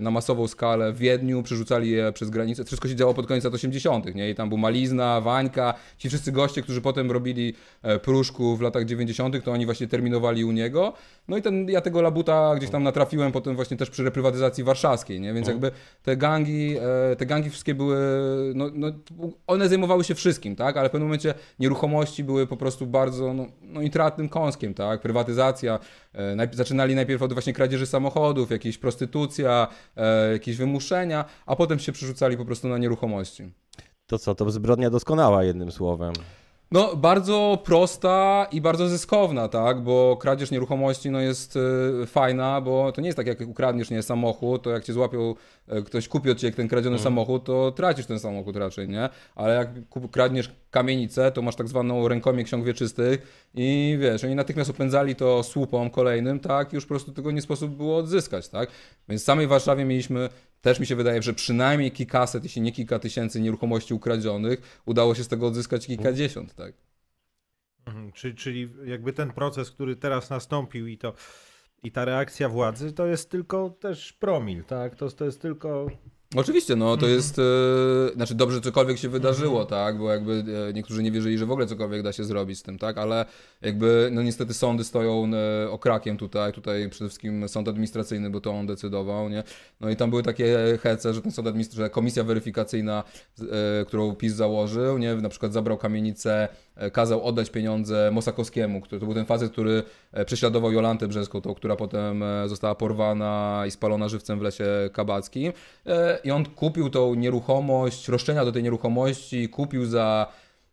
na 0.00 0.10
masową 0.10 0.48
skalę 0.48 0.92
w 0.92 0.98
Wiedniu, 0.98 1.42
przerzucali 1.42 1.90
je 1.90 2.12
przez 2.12 2.30
granicę. 2.30 2.64
Wszystko 2.64 2.88
się 2.88 2.94
działo 2.94 3.14
pod 3.14 3.26
koniec 3.26 3.44
lat 3.44 3.54
80., 3.54 4.14
nie? 4.14 4.30
I 4.30 4.34
tam 4.34 4.48
był 4.48 4.58
Malizna, 4.58 5.20
Wańka, 5.20 5.74
ci 5.98 6.08
wszyscy 6.08 6.32
goście, 6.32 6.62
którzy 6.62 6.80
potem 6.80 7.10
robili 7.10 7.54
e, 7.82 7.98
Pruszku 7.98 8.56
w 8.56 8.60
latach 8.60 8.84
90., 8.84 9.44
to 9.44 9.52
oni 9.52 9.64
właśnie 9.64 9.88
terminowali 9.88 10.44
u 10.44 10.52
niego. 10.52 10.92
No 11.28 11.36
i 11.36 11.42
ten, 11.42 11.68
ja 11.68 11.80
tego 11.80 12.02
labuta 12.02 12.54
gdzieś 12.56 12.70
tam 12.70 12.82
natrafiłem 12.82 13.32
potem 13.32 13.56
właśnie 13.56 13.76
też 13.76 13.90
przy 13.90 14.04
reprywatyzacji 14.04 14.64
warszawskiej, 14.64 15.20
nie? 15.20 15.34
Więc 15.34 15.48
jakby 15.48 15.70
te 16.02 16.16
gangi, 16.16 16.76
e, 16.76 17.09
te 17.16 17.26
gangi 17.26 17.50
wszystkie 17.50 17.74
były, 17.74 17.96
no, 18.54 18.70
no, 18.74 18.92
one 19.46 19.68
zajmowały 19.68 20.04
się 20.04 20.14
wszystkim, 20.14 20.56
tak? 20.56 20.76
Ale 20.76 20.88
w 20.88 20.92
pewnym 20.92 21.08
momencie 21.08 21.34
nieruchomości 21.58 22.24
były 22.24 22.46
po 22.46 22.56
prostu 22.56 22.86
bardzo, 22.86 23.34
no, 23.34 23.46
no 23.62 23.82
intratnym 23.82 24.28
kąskiem, 24.28 24.74
tak? 24.74 25.00
Prywatyzacja, 25.00 25.78
e, 26.12 26.36
najp- 26.36 26.54
zaczynali 26.54 26.94
najpierw 26.94 27.22
od 27.22 27.32
właśnie 27.32 27.52
kradzieży 27.52 27.86
samochodów, 27.86 28.50
jakieś 28.50 28.78
prostytucja, 28.78 29.68
e, 29.96 30.32
jakieś 30.32 30.56
wymuszenia, 30.56 31.24
a 31.46 31.56
potem 31.56 31.78
się 31.78 31.92
przerzucali 31.92 32.36
po 32.36 32.44
prostu 32.44 32.68
na 32.68 32.78
nieruchomości. 32.78 33.52
To 34.06 34.18
co, 34.18 34.34
to 34.34 34.50
zbrodnia 34.50 34.90
doskonała 34.90 35.44
jednym 35.44 35.72
słowem. 35.72 36.12
No, 36.72 36.96
bardzo 36.96 37.58
prosta 37.64 38.46
i 38.52 38.60
bardzo 38.60 38.88
zyskowna, 38.88 39.48
tak? 39.48 39.82
Bo 39.82 40.16
kradzież 40.20 40.50
nieruchomości 40.50 41.10
no, 41.10 41.20
jest 41.20 41.56
y, 41.56 42.06
fajna, 42.06 42.60
bo 42.60 42.92
to 42.92 43.00
nie 43.00 43.06
jest 43.06 43.16
tak, 43.16 43.26
jak 43.26 43.40
ukradniesz 43.40 43.90
nie 43.90 44.02
samochód, 44.02 44.62
to 44.62 44.70
jak 44.70 44.84
cię 44.84 44.92
złapią, 44.92 45.34
ktoś 45.86 46.08
kupi 46.08 46.30
od 46.30 46.38
ciebie 46.38 46.56
ten 46.56 46.68
kradziony 46.68 46.98
samochód, 46.98 47.44
to 47.44 47.72
tracisz 47.72 48.06
ten 48.06 48.18
samochód 48.18 48.56
raczej, 48.56 48.88
nie? 48.88 49.08
Ale 49.34 49.54
jak 49.54 49.88
kup, 49.88 50.10
kradniesz 50.10 50.50
kamienicę, 50.70 51.32
to 51.32 51.42
masz 51.42 51.56
tak 51.56 51.68
zwaną 51.68 52.08
rękomię 52.08 52.44
ksiąg 52.44 52.64
wieczystych 52.64 53.46
i 53.54 53.98
wiesz, 54.00 54.24
oni 54.24 54.34
natychmiast 54.34 54.70
opędzali 54.70 55.16
to 55.16 55.42
słupom 55.42 55.90
kolejnym, 55.90 56.40
tak? 56.40 56.72
I 56.72 56.76
już 56.76 56.84
po 56.84 56.88
prostu 56.88 57.12
tego 57.12 57.30
nie 57.30 57.42
sposób 57.42 57.76
było 57.76 57.96
odzyskać, 57.96 58.48
tak? 58.48 58.70
Więc 59.08 59.22
w 59.22 59.24
samej 59.24 59.46
Warszawie 59.46 59.84
mieliśmy 59.84 60.28
też 60.60 60.80
mi 60.80 60.86
się 60.86 60.96
wydaje, 60.96 61.22
że 61.22 61.34
przynajmniej 61.34 61.92
kilkaset, 61.92 62.44
jeśli 62.44 62.62
nie 62.62 62.72
kilka 62.72 62.98
tysięcy 62.98 63.40
nieruchomości 63.40 63.94
ukradzionych. 63.94 64.82
Udało 64.86 65.14
się 65.14 65.24
z 65.24 65.28
tego 65.28 65.46
odzyskać 65.46 65.86
kilkadziesiąt, 65.86 66.54
tak. 66.54 66.74
Mhm, 67.86 68.12
Czyli, 68.12 68.34
czyli 68.34 68.68
jakby 68.84 69.12
ten 69.12 69.32
proces, 69.32 69.70
który 69.70 69.96
teraz 69.96 70.30
nastąpił 70.30 70.86
i 70.86 70.98
to 70.98 71.14
i 71.82 71.92
ta 71.92 72.04
reakcja 72.04 72.48
władzy, 72.48 72.92
to 72.92 73.06
jest 73.06 73.30
tylko 73.30 73.70
też 73.70 74.12
promil, 74.12 74.64
tak? 74.64 74.94
To, 74.96 75.10
to 75.10 75.24
jest 75.24 75.42
tylko 75.42 75.86
Oczywiście, 76.36 76.76
no 76.76 76.84
Mhm. 76.84 77.00
to 77.00 77.06
jest, 77.06 77.38
e, 77.38 77.42
znaczy 78.14 78.34
dobrze, 78.34 78.60
cokolwiek 78.60 78.98
się 78.98 79.08
wydarzyło, 79.08 79.64
tak, 79.64 79.98
bo 79.98 80.10
jakby 80.10 80.44
e, 80.68 80.72
niektórzy 80.72 81.02
nie 81.02 81.12
wierzyli, 81.12 81.38
że 81.38 81.46
w 81.46 81.50
ogóle 81.50 81.66
cokolwiek 81.66 82.02
da 82.02 82.12
się 82.12 82.24
zrobić 82.24 82.58
z 82.58 82.62
tym, 82.62 82.78
tak, 82.78 82.98
ale 82.98 83.24
jakby, 83.62 84.08
no 84.12 84.22
niestety 84.22 84.54
sądy 84.54 84.84
stoją 84.84 85.30
e, 85.34 85.70
okrakiem 85.70 86.16
tutaj, 86.16 86.52
tutaj 86.52 86.88
przede 86.90 87.08
wszystkim 87.08 87.48
sąd 87.48 87.68
administracyjny, 87.68 88.30
bo 88.30 88.40
to 88.40 88.50
on 88.50 88.66
decydował, 88.66 89.28
nie, 89.28 89.42
no 89.80 89.90
i 89.90 89.96
tam 89.96 90.10
były 90.10 90.22
takie 90.22 90.78
hece, 90.82 91.14
że 91.14 91.22
ten 91.22 91.32
sąd 91.32 91.48
administracyjny, 91.48 91.86
że 91.86 91.90
komisja 91.90 92.24
weryfikacyjna, 92.24 93.04
którą 93.86 94.14
PiS 94.14 94.32
założył, 94.32 94.98
nie, 94.98 95.14
na 95.14 95.28
przykład 95.28 95.52
zabrał 95.52 95.78
kamienicę, 95.78 96.48
kazał 96.92 97.24
oddać 97.24 97.50
pieniądze 97.50 98.10
Mosakowskiemu, 98.12 98.80
który 98.80 99.00
to 99.00 99.06
był 99.06 99.14
ten 99.14 99.26
facet, 99.26 99.52
który 99.52 99.82
e, 100.12 100.24
prześladował 100.24 100.72
Jolantę 100.72 101.08
Brzeską, 101.08 101.40
tą, 101.40 101.54
która 101.54 101.76
potem 101.76 102.22
e, 102.22 102.48
została 102.48 102.74
porwana 102.74 103.64
i 103.66 103.70
spalona 103.70 104.08
żywcem 104.08 104.38
w 104.38 104.42
lesie 104.42 104.64
kabackim. 104.92 105.52
E, 105.86 106.18
I 106.24 106.30
on 106.30 106.44
kupił 106.44 106.90
tą 106.90 107.14
nieruchomość, 107.14 108.08
roszczenia 108.08 108.44
do 108.44 108.52
tej 108.52 108.62
nieruchomości, 108.62 109.48
kupił 109.48 109.86
za 109.86 110.26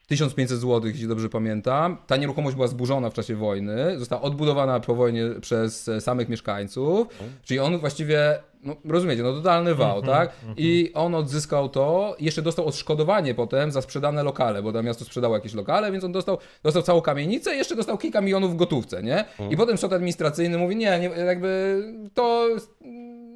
1500 0.07 0.59
zł, 0.59 0.87
jeśli 0.87 1.07
dobrze 1.07 1.29
pamiętam. 1.29 1.97
Ta 2.07 2.17
nieruchomość 2.17 2.55
była 2.55 2.67
zburzona 2.67 3.09
w 3.09 3.13
czasie 3.13 3.35
wojny, 3.35 3.99
została 3.99 4.21
odbudowana 4.21 4.79
po 4.79 4.95
wojnie 4.95 5.23
przez 5.41 5.87
e, 5.87 6.01
samych 6.01 6.29
mieszkańców, 6.29 7.07
czyli 7.43 7.59
on 7.59 7.77
właściwie, 7.79 8.39
no, 8.63 8.75
rozumiecie, 8.85 9.23
no 9.23 9.33
totalny 9.33 9.75
wał, 9.75 10.01
tak? 10.01 10.29
I 10.57 10.91
on 10.93 11.15
odzyskał 11.15 11.69
to 11.69 12.15
jeszcze 12.19 12.41
dostał 12.41 12.65
odszkodowanie 12.65 13.33
potem 13.33 13.71
za 13.71 13.81
sprzedane 13.81 14.23
lokale, 14.23 14.63
bo 14.63 14.73
tam 14.73 14.85
miasto 14.85 15.05
sprzedało 15.05 15.35
jakieś 15.35 15.53
lokale, 15.53 15.91
więc 15.91 16.03
on 16.03 16.11
dostał, 16.11 16.37
dostał 16.63 16.83
całą 16.83 17.01
kamienicę 17.01 17.55
i 17.55 17.57
jeszcze 17.57 17.75
dostał 17.75 17.97
kilka 17.97 18.21
milionów 18.21 18.53
w 18.53 18.55
gotówce, 18.55 19.03
nie? 19.03 19.25
I 19.49 19.57
potem 19.57 19.77
sąd 19.77 19.93
administracyjny 19.93 20.57
mówi, 20.57 20.75
nie, 20.75 20.99
nie 20.99 21.07
jakby 21.07 21.81
to 22.13 22.47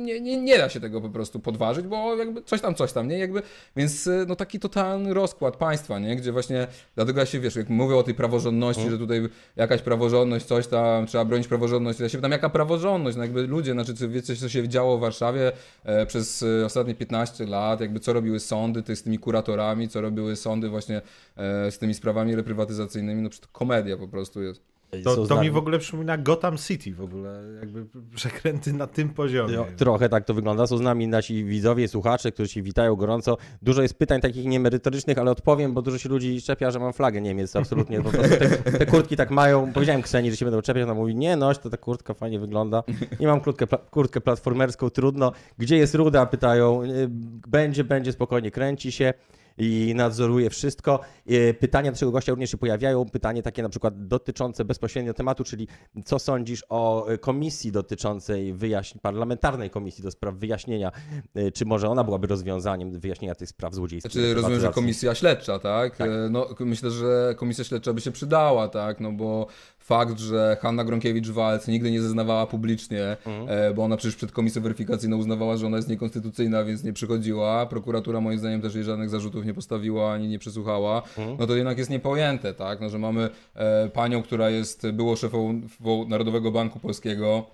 nie, 0.03 0.21
nie, 0.21 0.41
nie 0.41 0.57
da 0.57 0.69
się 0.69 0.79
tego 0.79 1.01
po 1.01 1.09
prostu 1.09 1.39
podważyć, 1.39 1.87
bo 1.87 2.15
jakby 2.15 2.41
coś 2.41 2.61
tam, 2.61 2.75
coś 2.75 2.93
tam, 2.93 3.07
nie? 3.07 3.17
Jakby, 3.17 3.41
więc 3.75 4.07
y, 4.07 4.25
no 4.27 4.35
taki 4.35 4.59
totalny 4.59 5.13
rozkład 5.13 5.55
państwa, 5.55 5.99
nie? 5.99 6.15
Gdzie 6.15 6.31
właśnie, 6.31 6.67
dlatego 6.95 7.19
ja 7.19 7.25
się, 7.25 7.39
wiesz, 7.39 7.55
jak 7.55 7.69
mówię 7.69 7.95
o 7.95 8.03
tej 8.03 8.13
praworządności, 8.13 8.89
że 8.89 8.97
tutaj 8.97 9.29
jakaś 9.55 9.81
praworządność, 9.81 10.45
coś 10.45 10.67
tam, 10.67 11.05
trzeba 11.05 11.25
bronić 11.25 11.47
praworządności, 11.47 12.03
ja 12.03 12.09
się 12.09 12.17
pytam, 12.17 12.31
jaka 12.31 12.49
praworządność? 12.49 13.17
No 13.17 13.23
jakby 13.23 13.47
ludzie, 13.47 13.71
znaczy, 13.71 13.95
czy 13.95 14.07
wiecie, 14.07 14.35
co 14.35 14.49
się 14.49 14.67
działo 14.67 14.97
w 14.97 15.01
Warszawie 15.01 15.51
e, 15.83 16.05
przez 16.05 16.43
e, 16.43 16.65
ostatnie 16.65 16.95
15 16.95 17.45
lat, 17.45 17.81
jakby 17.81 17.99
co 17.99 18.13
robiły 18.13 18.39
sądy 18.39 18.83
ty, 18.83 18.95
z 18.95 19.03
tymi 19.03 19.19
kuratorami, 19.19 19.89
co 19.89 20.01
robiły 20.01 20.35
sądy 20.35 20.69
właśnie 20.69 21.01
e, 21.37 21.71
z 21.71 21.77
tymi 21.77 21.93
sprawami 21.93 22.35
reprywatyzacyjnymi, 22.35 23.21
no 23.21 23.29
przecież 23.29 23.49
komedia 23.51 23.97
po 23.97 24.07
prostu 24.07 24.41
jest. 24.41 24.70
To, 25.03 25.27
to 25.27 25.41
mi 25.41 25.51
w 25.51 25.57
ogóle 25.57 25.79
przypomina 25.79 26.17
Gotham 26.17 26.57
City 26.57 26.93
w 26.93 27.01
ogóle, 27.01 27.41
jakby 27.59 27.85
przekręty 28.15 28.73
na 28.73 28.87
tym 28.87 29.09
poziomie. 29.09 29.55
No, 29.55 29.65
trochę 29.77 30.09
tak 30.09 30.25
to 30.25 30.33
wygląda. 30.33 30.67
Są 30.67 30.77
z 30.77 30.81
nami 30.81 31.07
nasi 31.07 31.43
widzowie, 31.43 31.87
słuchacze, 31.87 32.31
którzy 32.31 32.49
się 32.49 32.61
witają 32.61 32.95
gorąco. 32.95 33.37
Dużo 33.61 33.81
jest 33.81 33.93
pytań 33.93 34.21
takich 34.21 34.45
niemerytorycznych, 34.45 35.17
ale 35.17 35.31
odpowiem, 35.31 35.73
bo 35.73 35.81
dużo 35.81 35.97
się 35.97 36.09
ludzi 36.09 36.41
czepia, 36.41 36.71
że 36.71 36.79
mam 36.79 36.93
flagę 36.93 37.21
Niemiec. 37.21 37.55
Absolutnie. 37.55 38.01
Po 38.01 38.09
prostu 38.09 38.37
te, 38.37 38.49
te 38.71 38.85
kurtki 38.85 39.15
tak 39.15 39.31
mają. 39.31 39.73
Powiedziałem 39.73 40.01
Kseni, 40.01 40.31
że 40.31 40.37
się 40.37 40.45
będą 40.45 40.61
czepiać. 40.61 40.83
Ona 40.83 40.93
mówi, 40.93 41.15
nie 41.15 41.35
noś, 41.35 41.57
to 41.57 41.69
ta 41.69 41.77
kurtka 41.77 42.13
fajnie 42.13 42.39
wygląda. 42.39 42.83
Nie 43.19 43.27
mam 43.27 43.41
kurtkę, 43.41 43.65
pla- 43.67 43.89
kurtkę 43.91 44.21
platformerską, 44.21 44.89
trudno. 44.89 45.31
Gdzie 45.57 45.77
jest 45.77 45.95
ruda? 45.95 46.25
Pytają. 46.25 46.83
Y, 46.83 47.07
Będzie, 47.47 47.83
będzie, 47.83 48.11
spokojnie 48.11 48.51
kręci 48.51 48.91
się 48.91 49.13
i 49.57 49.93
nadzoruje 49.95 50.49
wszystko. 50.49 50.99
Y, 51.31 51.55
Pytania 51.59 51.91
naszego 51.91 52.11
gościa 52.11 52.31
również 52.31 52.51
się 52.51 52.57
pojawiają. 52.57 53.05
Pytanie 53.05 53.43
takie 53.43 53.63
na 53.63 53.69
przykład 53.69 54.07
dotyczące 54.07 54.65
bezpośrednio 54.65 55.13
tematu, 55.13 55.43
czyli 55.43 55.67
co 56.05 56.19
sądzisz 56.19 56.63
o 56.69 57.11
y, 57.11 57.17
komisji 57.17 57.71
dotyczącej 57.71 58.53
wyjaśnień, 58.53 59.01
parlamentarnej 59.01 59.69
komisji 59.69 60.03
do 60.03 60.11
spraw 60.11 60.35
wyjaśnienia, 60.35 60.91
y, 61.37 61.51
czy 61.51 61.65
może 61.65 61.89
ona 61.89 62.03
byłaby 62.03 62.27
rozwiązaniem 62.27 62.99
wyjaśnienia 62.99 63.35
tych 63.35 63.49
spraw 63.49 63.73
złodziejskich? 63.75 64.11
Znaczy, 64.11 64.33
rozumiem, 64.33 64.59
że 64.59 64.69
komisja 64.71 65.15
śledcza, 65.15 65.59
tak? 65.59 65.97
Tak. 65.97 66.09
E, 66.09 66.29
No, 66.29 66.47
myślę, 66.59 66.91
że 66.91 67.35
komisja 67.37 67.63
śledcza 67.63 67.93
by 67.93 68.01
się 68.01 68.11
przydała, 68.11 68.67
tak? 68.67 68.99
No 68.99 69.11
bo 69.11 69.47
fakt, 69.95 70.19
że 70.19 70.57
Hanna 70.61 70.85
Gronkiewicz-Walc 70.85 71.67
nigdy 71.67 71.91
nie 71.91 72.01
zeznawała 72.01 72.47
publicznie, 72.47 73.17
e, 73.47 73.73
bo 73.73 73.83
ona 73.83 73.97
przecież 73.97 74.15
przed 74.15 74.31
komisją 74.31 74.61
weryfikacyjną 74.61 75.17
uznawała, 75.17 75.57
że 75.57 75.65
ona 75.67 75.77
jest 75.77 75.89
niekonstytucyjna, 75.89 76.63
więc 76.63 76.83
nie 76.83 76.93
przychodziła. 76.93 77.65
Prokuratura 77.65 78.21
moim 78.21 78.39
zdaniem 78.39 78.61
też 78.61 78.75
jej 78.75 78.83
żadnych 78.83 79.09
zarzutów 79.09 79.45
nie 79.45 79.53
postawiła 79.53 80.13
ani 80.13 80.27
nie 80.27 80.39
przesłuchała. 80.39 81.01
No 81.39 81.47
to 81.47 81.55
jednak 81.55 81.77
jest 81.77 81.89
niepojęte, 81.89 82.53
tak? 82.53 82.81
No, 82.81 82.89
że 82.89 82.99
mamy 82.99 83.29
e, 83.55 83.89
panią, 83.89 84.23
która 84.23 84.49
jest, 84.49 84.87
było 84.93 85.15
szefą 85.15 85.61
w- 85.79 86.09
Narodowego 86.09 86.51
Banku 86.51 86.79
Polskiego, 86.79 87.45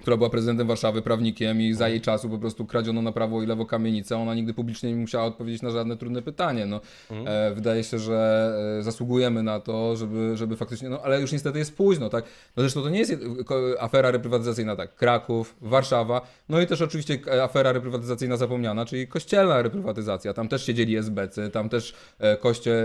która 0.00 0.16
była 0.16 0.30
prezydentem 0.30 0.66
Warszawy, 0.66 1.02
prawnikiem 1.02 1.60
i 1.60 1.74
za 1.74 1.88
jej 1.88 2.00
czasu 2.00 2.28
po 2.28 2.38
prostu 2.38 2.66
kradziono 2.66 3.02
na 3.02 3.12
prawo 3.12 3.42
i 3.42 3.46
lewo 3.46 3.66
kamienicę. 3.66 4.16
Ona 4.16 4.34
nigdy 4.34 4.54
publicznie 4.54 4.90
nie 4.90 4.96
musiała 4.96 5.24
odpowiedzieć 5.24 5.62
na 5.62 5.70
żadne 5.70 5.96
trudne 5.96 6.22
pytanie. 6.22 6.66
No, 6.66 6.80
e, 7.10 7.54
wydaje 7.54 7.84
się, 7.84 7.98
że 7.98 8.52
e, 8.78 8.82
zasługujemy 8.82 9.42
na 9.42 9.60
to, 9.60 9.96
żeby, 9.96 10.36
żeby 10.36 10.56
faktycznie, 10.56 10.88
no 10.88 11.00
ale 11.02 11.20
już 11.20 11.32
niestety 11.32 11.58
jest 11.58 11.76
późno, 11.76 12.08
tak? 12.08 12.24
No 12.56 12.62
zresztą 12.62 12.82
to 12.82 12.88
nie 12.88 12.98
jest 12.98 13.16
afera 13.80 14.10
reprywatyzacyjna, 14.10 14.76
tak? 14.76 14.96
Kraków, 14.96 15.56
Warszawa, 15.60 16.20
no 16.48 16.60
i 16.60 16.66
też 16.66 16.82
oczywiście 16.82 17.18
e, 17.26 17.42
afera 17.42 17.72
reprywatyzacyjna 17.72 18.36
zapomniana, 18.36 18.84
czyli 18.84 19.08
kościelna 19.08 19.62
reprywatyzacja. 19.62 20.32
Tam 20.32 20.48
też 20.48 20.66
siedzieli 20.66 20.96
SBC, 20.96 21.50
tam 21.50 21.68
też 21.68 21.94
e, 22.18 22.36
koście, 22.36 22.84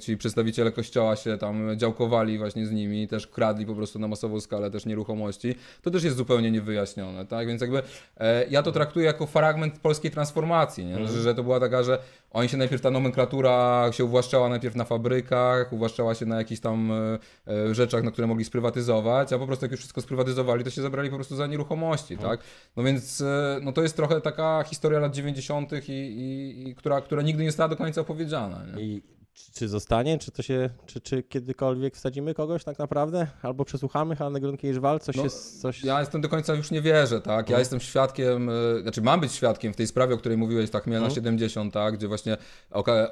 ci 0.00 0.16
przedstawiciele 0.16 0.72
kościoła 0.72 1.16
się 1.16 1.38
tam 1.38 1.76
działkowali 1.76 2.38
właśnie 2.38 2.66
z 2.66 2.72
nimi, 2.72 3.08
też 3.08 3.26
kradli 3.26 3.66
po 3.66 3.74
prostu 3.74 3.98
na 3.98 4.08
masową 4.08 4.40
skalę 4.40 4.70
też 4.70 4.86
nieruchomości. 4.86 5.54
To 5.82 5.90
też 5.90 6.03
jest 6.04 6.16
zupełnie 6.16 6.50
niewyjaśnione, 6.50 7.26
tak? 7.26 7.46
Więc 7.46 7.60
jakby 7.60 7.82
e, 8.16 8.46
ja 8.50 8.62
to 8.62 8.72
traktuję 8.72 9.06
jako 9.06 9.26
fragment 9.26 9.78
polskiej 9.78 10.10
transformacji, 10.10 10.84
nie? 10.84 11.06
Że, 11.06 11.22
że 11.22 11.34
to 11.34 11.42
była 11.42 11.60
taka, 11.60 11.82
że 11.82 11.98
oni 12.30 12.48
się 12.48 12.56
najpierw, 12.56 12.82
ta 12.82 12.90
nomenklatura 12.90 13.88
się 13.92 14.04
uwłaszczała 14.04 14.48
najpierw 14.48 14.76
na 14.76 14.84
fabrykach, 14.84 15.72
uwłaszczała 15.72 16.14
się 16.14 16.26
na 16.26 16.38
jakichś 16.38 16.60
tam 16.60 16.92
e, 16.92 17.18
e, 17.48 17.74
rzeczach, 17.74 18.02
na 18.02 18.10
które 18.10 18.26
mogli 18.26 18.44
sprywatyzować, 18.44 19.32
a 19.32 19.38
po 19.38 19.46
prostu 19.46 19.64
jak 19.64 19.72
już 19.72 19.80
wszystko 19.80 20.00
sprywatyzowali, 20.00 20.64
to 20.64 20.70
się 20.70 20.82
zabrali 20.82 21.10
po 21.10 21.16
prostu 21.16 21.36
za 21.36 21.46
nieruchomości, 21.46 22.18
tak? 22.18 22.40
No 22.76 22.82
więc 22.82 23.20
e, 23.20 23.58
no 23.62 23.72
to 23.72 23.82
jest 23.82 23.96
trochę 23.96 24.20
taka 24.20 24.64
historia 24.66 24.98
lat 24.98 25.14
90. 25.14 25.72
I, 25.72 25.92
i, 25.92 26.68
i 26.68 26.74
która, 26.74 27.00
która 27.00 27.22
nigdy 27.22 27.42
nie 27.42 27.50
została 27.50 27.68
do 27.68 27.76
końca 27.76 28.00
opowiedziana, 28.00 28.64
nie? 28.64 28.82
I 28.82 29.02
czy, 29.34 29.52
czy 29.52 29.68
zostanie? 29.68 30.18
Czy 30.18 30.30
to 30.30 30.42
się, 30.42 30.70
czy, 30.86 31.00
czy 31.00 31.22
kiedykolwiek 31.22 31.96
wsadzimy 31.96 32.34
kogoś 32.34 32.64
tak 32.64 32.78
naprawdę? 32.78 33.26
Albo 33.42 33.64
przesłuchamy 33.64 34.16
Hannę 34.16 34.40
Gronkiewicz-Walc? 34.40 35.00
Coś 35.00 35.16
No, 35.16 35.24
jest, 35.24 35.60
coś... 35.60 35.84
Ja 35.84 36.00
jestem 36.00 36.20
do 36.20 36.28
końca 36.28 36.54
już 36.54 36.70
nie 36.70 36.82
wierzę, 36.82 37.20
tak? 37.20 37.50
Ja 37.50 37.58
jestem 37.58 37.80
świadkiem, 37.80 38.48
y, 38.48 38.82
znaczy 38.82 39.02
mam 39.02 39.20
być 39.20 39.32
świadkiem 39.32 39.72
w 39.72 39.76
tej 39.76 39.86
sprawie, 39.86 40.14
o 40.14 40.18
której 40.18 40.38
mówiłeś, 40.38 40.70
tak, 40.70 40.84
Chmielna 40.84 41.10
70, 41.10 41.74
tak? 41.74 41.94
Gdzie 41.94 42.08
właśnie 42.08 42.36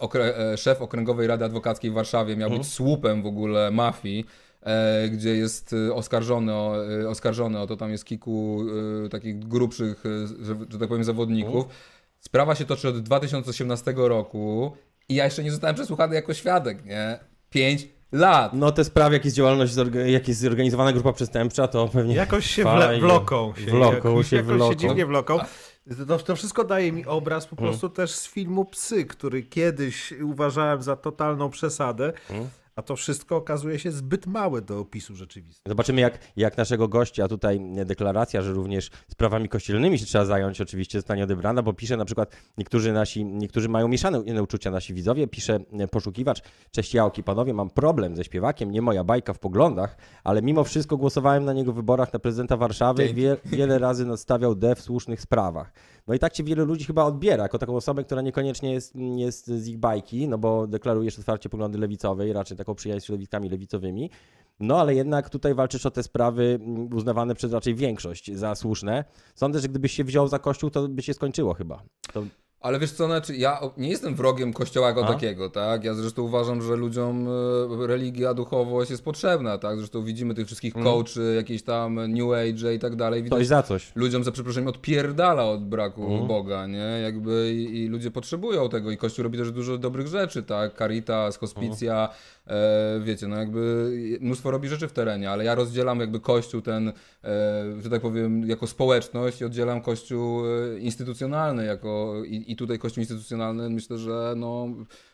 okre, 0.00 0.37
e, 0.37 0.57
szef 0.57 0.83
Okręgowej 0.83 1.26
Rady 1.26 1.45
Adwokackiej 1.45 1.91
w 1.91 1.95
Warszawie 1.95 2.37
miał 2.37 2.50
być 2.50 2.67
słupem 2.67 3.23
w 3.23 3.26
ogóle 3.26 3.71
mafii. 3.71 4.25
E, 4.62 5.09
gdzie 5.09 5.37
jest 5.37 5.73
y, 5.73 5.95
oskarżony 5.95 6.52
o, 6.52 6.76
oskarżony 7.09 7.61
o 7.61 7.67
to, 7.67 7.76
tam 7.76 7.91
jest 7.91 8.05
kilku 8.05 8.64
takich 9.11 9.38
grubszych, 9.38 10.05
że, 10.43 10.55
że 10.71 10.79
tak 10.79 10.88
powiem, 10.88 11.05
zawodników. 11.05 11.64
Sprawa 12.21 12.55
się 12.55 12.64
toczy 12.64 12.88
od 12.88 12.99
2018 12.99 13.95
roku 13.97 14.73
i 15.09 15.14
ja 15.14 15.25
jeszcze 15.25 15.44
nie 15.44 15.50
zostałem 15.50 15.75
przesłuchany 15.76 16.14
jako 16.14 16.35
świadek, 16.35 16.85
nie? 16.85 17.18
Pięć 17.50 17.88
lat. 18.12 18.52
No 18.54 18.73
te 18.73 18.85
sprawy, 18.85 19.14
jak 19.14 19.25
jest 19.25 19.37
działalność, 19.37 19.75
jak 20.06 20.28
jest 20.28 20.40
zorganizowana 20.40 20.92
grupa 20.92 21.12
przestępcza, 21.12 21.68
to 21.68 21.88
pewnie... 21.88 22.14
Jakoś 22.14 22.47
się 22.47 22.62
wle, 22.62 22.99
wloką. 23.00 23.52
Się, 23.56 23.71
Wloką 23.71 23.94
jakoś, 23.94 24.28
się, 24.28 24.37
jakoś 24.37 24.52
wloką. 24.52 24.71
się 24.73 24.76
dziwnie 24.76 25.06
wloką. 25.06 25.38
To, 26.09 26.18
to 26.18 26.37
wszystko 26.37 26.64
daje 26.64 26.92
mi 26.92 27.06
obraz 27.06 27.44
Mhm. 27.44 27.56
po 27.56 27.62
prostu 27.62 27.88
też 27.88 28.11
z 28.11 28.26
filmu 28.28 28.64
Psy, 28.64 29.04
który 29.04 29.42
kiedyś 29.42 30.12
uważałem 30.12 30.82
za 30.82 30.97
totalną 30.97 31.50
przesadę, 31.50 32.06
Mhm. 32.30 32.49
A 32.76 32.83
to 32.83 32.97
wszystko 32.97 33.37
okazuje 33.37 33.79
się 33.79 33.91
zbyt 33.91 34.26
małe 34.26 34.62
do 34.62 34.79
opisu 34.79 35.17
rzeczywistego. 35.17 35.71
Zobaczymy, 35.71 36.00
jak, 36.00 36.19
jak 36.37 36.57
naszego 36.57 36.88
gościa 36.88 37.29
tutaj 37.29 37.61
deklaracja, 37.85 38.43
że 38.43 38.52
również 38.52 38.91
sprawami 39.09 39.49
kościelnymi 39.49 39.99
się 39.99 40.07
trzeba 40.07 40.25
zająć, 40.25 40.61
oczywiście 40.61 40.99
zostanie 40.99 41.25
odebrana, 41.25 41.62
bo 41.62 41.73
pisze 41.73 41.97
na 41.97 42.05
przykład, 42.05 42.37
niektórzy 42.59 42.93
nasi, 42.93 43.25
niektórzy 43.25 43.69
mają 43.69 43.88
mieszane 43.88 44.43
uczucia 44.43 44.71
nasi 44.71 44.95
widzowie, 44.95 45.26
pisze 45.26 45.61
e, 45.73 45.88
poszukiwacz, 45.88 46.43
cześć 46.71 46.95
Jałki, 46.95 47.23
panowie, 47.23 47.55
mam 47.55 47.71
problem 47.71 48.17
ze 48.17 48.25
śpiewakiem, 48.25 48.71
nie 48.71 48.83
moja 48.83 49.05
bajka 49.05 49.33
w 49.33 49.38
poglądach, 49.38 49.97
ale 50.25 50.43
mimo 50.43 50.64
wszystko 50.64 50.97
głosowałem 50.97 51.45
na 51.45 51.52
niego 51.52 51.73
w 51.73 51.76
wyborach 51.76 52.12
na 52.12 52.19
prezydenta 52.19 52.57
Warszawy. 52.57 53.14
Wie, 53.14 53.37
wiele 53.45 53.79
razy 53.79 54.07
nastawiał 54.14 54.55
D 54.55 54.75
w 54.75 54.81
słusznych 54.81 55.21
sprawach. 55.21 55.73
No 56.06 56.14
i 56.14 56.18
tak 56.18 56.32
cię 56.32 56.44
wielu 56.44 56.64
ludzi 56.64 56.85
chyba 56.85 57.04
odbiera, 57.04 57.42
jako 57.42 57.59
taką 57.59 57.76
osobę, 57.76 58.04
która 58.04 58.23
niekoniecznie 58.23 58.73
jest, 58.73 58.94
jest 59.16 59.47
z 59.47 59.68
ich 59.68 59.78
bajki, 59.78 60.28
no 60.28 60.38
bo 60.38 60.66
deklarujesz 60.66 61.18
otwarcie 61.18 61.49
poglądy 61.49 61.78
lewicowe 61.78 62.28
i 62.28 62.32
raczej 62.32 62.56
taką 62.56 62.75
przyjaźń 62.75 63.00
z 63.00 63.04
środowiskami 63.04 63.49
lewicowymi. 63.49 64.11
No 64.61 64.80
ale 64.80 64.94
jednak 64.94 65.30
tutaj 65.30 65.54
walczysz 65.54 65.87
o 65.87 65.90
te 65.90 66.02
sprawy 66.02 66.59
mm, 66.62 66.94
uznawane 66.94 67.35
przez 67.35 67.52
raczej 67.52 67.75
większość 67.75 68.32
za 68.35 68.54
słuszne. 68.54 69.04
Sądzę, 69.35 69.61
że 69.61 69.68
gdybyś 69.68 69.92
się 69.92 70.04
wziął 70.04 70.28
za 70.28 70.38
kościół, 70.38 70.71
to 70.71 70.88
by 70.88 71.02
się 71.02 71.14
skończyło 71.14 71.54
chyba. 71.54 71.82
To 72.12 72.23
Ale 72.62 72.78
wiesz 72.78 72.92
co, 72.92 73.07
znaczy 73.07 73.37
ja 73.37 73.61
nie 73.76 73.88
jestem 73.88 74.14
wrogiem 74.14 74.52
kościoła 74.52 74.88
jako 74.88 75.07
takiego, 75.07 75.50
tak? 75.50 75.85
Ja 75.85 75.95
zresztą 75.95 76.23
uważam, 76.23 76.62
że 76.62 76.76
ludziom 76.76 77.28
e, 77.83 77.87
religia, 77.87 78.35
duchowość 78.35 78.90
jest 78.90 79.04
potrzebna, 79.04 79.59
tak? 79.59 79.78
Zresztą 79.78 80.04
widzimy 80.04 80.35
tych 80.35 80.47
wszystkich 80.47 80.75
coachy, 80.75 81.35
jakieś 81.37 81.62
tam 81.62 82.12
New 82.12 82.33
Age 82.33 82.75
i 82.75 82.78
tak 82.78 82.97
dalej. 82.97 83.23
Widać, 83.23 83.38
Coś 83.38 83.47
za 83.47 83.62
coś. 83.62 83.92
ludziom 83.95 84.25
za 84.25 84.33
przeproszeniem 84.33 84.69
odpierdala 84.69 85.45
od 85.45 85.64
braku 85.64 86.26
Boga, 86.26 86.66
nie? 86.66 87.00
Jakby 87.02 87.52
i, 87.54 87.83
i 87.83 87.88
ludzie 87.88 88.11
potrzebują 88.11 88.69
tego 88.69 88.90
i 88.90 88.97
Kościół 88.97 89.23
robi 89.23 89.38
też 89.38 89.50
dużo 89.50 89.78
dobrych 89.78 90.07
rzeczy, 90.07 90.42
tak? 90.42 90.78
Caritas, 90.78 91.37
hospicja, 91.37 92.09
e, 92.47 93.00
wiecie, 93.04 93.26
no 93.26 93.37
jakby 93.37 93.92
mnóstwo 94.21 94.50
robi 94.50 94.69
rzeczy 94.69 94.88
w 94.88 94.92
terenie, 94.92 95.31
ale 95.31 95.45
ja 95.45 95.54
rozdzielam 95.54 96.00
jakby 96.00 96.21
Kościół 96.21 96.61
ten, 96.61 96.88
e, 96.88 96.92
że 97.81 97.90
tak 97.90 98.02
powiem, 98.02 98.49
jako 98.49 98.66
społeczność 98.66 99.40
i 99.40 99.45
oddzielam 99.45 99.81
Kościół 99.81 100.42
e, 100.47 100.78
instytucjonalny 100.78 101.64
jako 101.64 102.23
i, 102.26 102.51
i 102.52 102.56
tutaj 102.56 102.78
Kościół 102.78 103.00
instytucjonalny 103.00 103.71
myślę, 103.71 103.99
że 103.99 104.35
no 104.37 104.68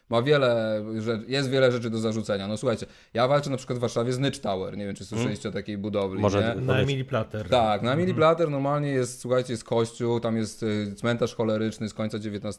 ma 0.09 0.23
wiele, 0.23 0.83
jest 1.29 1.51
wiele 1.51 1.73
rzeczy 1.73 1.91
do 1.91 1.99
zarzucenia. 1.99 2.49
No 2.49 2.57
słuchajcie, 2.57 2.87
ja 3.15 3.29
walczę 3.29 3.51
na 3.51 3.57
przykład 3.57 3.79
w 3.79 3.81
Warszawie 3.81 4.13
z 4.13 4.19
Nycz 4.19 4.39
Tower, 4.39 4.77
nie 4.77 4.87
wiem 4.87 4.95
czy 4.95 5.05
słyszeliście 5.05 5.49
o 5.49 5.53
takiej 5.53 5.79
budowli, 5.79 6.21
Może- 6.21 6.55
nie? 6.57 6.63
Na 6.63 6.79
Emily 6.79 7.05
Plater. 7.05 7.49
Tak, 7.49 7.83
na 7.83 7.93
Emily 7.93 8.15
Plater 8.15 8.51
normalnie 8.51 8.89
jest, 8.89 9.21
słuchajcie, 9.21 9.53
jest 9.53 9.65
kościół, 9.65 10.21
tam 10.21 10.37
jest 10.37 10.63
y, 10.63 10.95
cmentarz 10.97 11.35
choleryczny 11.35 11.89
z 11.89 11.95
końca 11.95 12.19
XIX, 12.19 12.59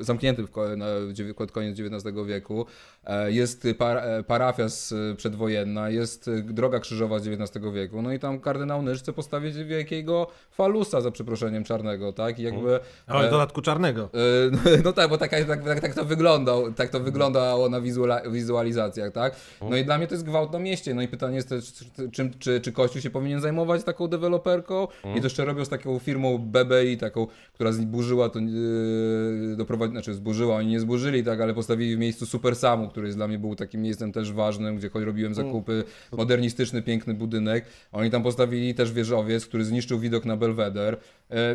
zamknięty 0.00 0.42
w 0.42 0.50
na, 0.76 0.86
pod 1.36 1.52
koniec 1.52 1.80
XIX 1.80 2.16
wieku, 2.26 2.66
e, 3.04 3.32
jest 3.32 3.66
par, 3.78 3.96
e, 3.96 4.22
parafia 4.22 4.68
z, 4.68 4.92
y, 4.92 5.14
przedwojenna, 5.16 5.90
jest 5.90 6.28
y, 6.28 6.42
droga 6.42 6.80
krzyżowa 6.80 7.18
z 7.18 7.28
XIX 7.28 7.64
wieku, 7.74 8.02
no 8.02 8.12
i 8.12 8.18
tam 8.18 8.40
kardynał 8.40 8.82
Nysz 8.82 8.98
chce 8.98 9.12
postawić 9.12 9.56
wielkiego 9.56 10.26
falusa, 10.50 11.00
za 11.00 11.10
przeproszeniem, 11.10 11.64
czarnego, 11.64 12.12
tak, 12.12 12.38
i 12.38 12.42
jakby... 12.42 12.80
Ale 13.06 13.24
e, 13.24 13.28
w 13.28 13.30
dodatku 13.30 13.62
czarnego. 13.62 14.08
No, 14.52 14.58
no 14.84 14.92
tak, 14.92 15.10
bo 15.10 15.18
taka, 15.18 15.44
tak, 15.44 15.64
tak, 15.64 15.80
tak 15.80 15.94
to 15.94 16.04
wyglądał, 16.04 16.72
tak 16.72 16.83
to 16.90 17.00
wyglądało 17.00 17.68
na 17.68 17.80
wizuala, 17.80 18.30
wizualizacjach, 18.30 19.12
tak? 19.12 19.36
No 19.70 19.76
i 19.76 19.84
dla 19.84 19.98
mnie 19.98 20.06
to 20.06 20.14
jest 20.14 20.24
gwałt 20.24 20.52
na 20.52 20.58
mieście. 20.58 20.94
No 20.94 21.02
i 21.02 21.08
pytanie 21.08 21.36
jest 21.36 21.48
też, 21.48 21.72
czy, 21.72 22.10
czy, 22.10 22.30
czy, 22.38 22.60
czy 22.60 22.72
Kościół 22.72 23.02
się 23.02 23.10
powinien 23.10 23.40
zajmować 23.40 23.84
taką 23.84 24.08
deweloperką? 24.08 24.88
I 25.16 25.18
to 25.18 25.26
jeszcze 25.26 25.44
robią 25.44 25.64
z 25.64 25.68
taką 25.68 25.98
firmą 25.98 26.38
BBI, 26.38 26.98
taką, 26.98 27.26
która 27.52 27.72
zburzyła 27.72 28.28
to, 28.28 28.38
yy, 28.38 29.56
doprowadzi, 29.56 29.92
znaczy 29.92 30.14
zburzyła, 30.14 30.56
oni 30.56 30.68
nie 30.68 30.80
zburzyli, 30.80 31.24
tak, 31.24 31.40
ale 31.40 31.54
postawili 31.54 31.96
w 31.96 31.98
miejscu 31.98 32.26
Super 32.26 32.56
Samu, 32.56 32.88
który 32.88 33.06
jest 33.06 33.18
dla 33.18 33.28
mnie 33.28 33.38
był 33.38 33.56
takim 33.56 33.82
miejscem 33.82 34.12
też 34.12 34.32
ważnym, 34.32 34.76
gdzie 34.76 34.88
choć 34.88 35.04
robiłem 35.04 35.34
zakupy, 35.34 35.84
modernistyczny, 36.12 36.82
piękny 36.82 37.14
budynek. 37.14 37.64
Oni 37.92 38.10
tam 38.10 38.22
postawili 38.22 38.74
też 38.74 38.92
wieżowiec, 38.92 39.46
który 39.46 39.64
zniszczył 39.64 39.98
widok 39.98 40.24
na 40.24 40.36
Belweder, 40.36 40.96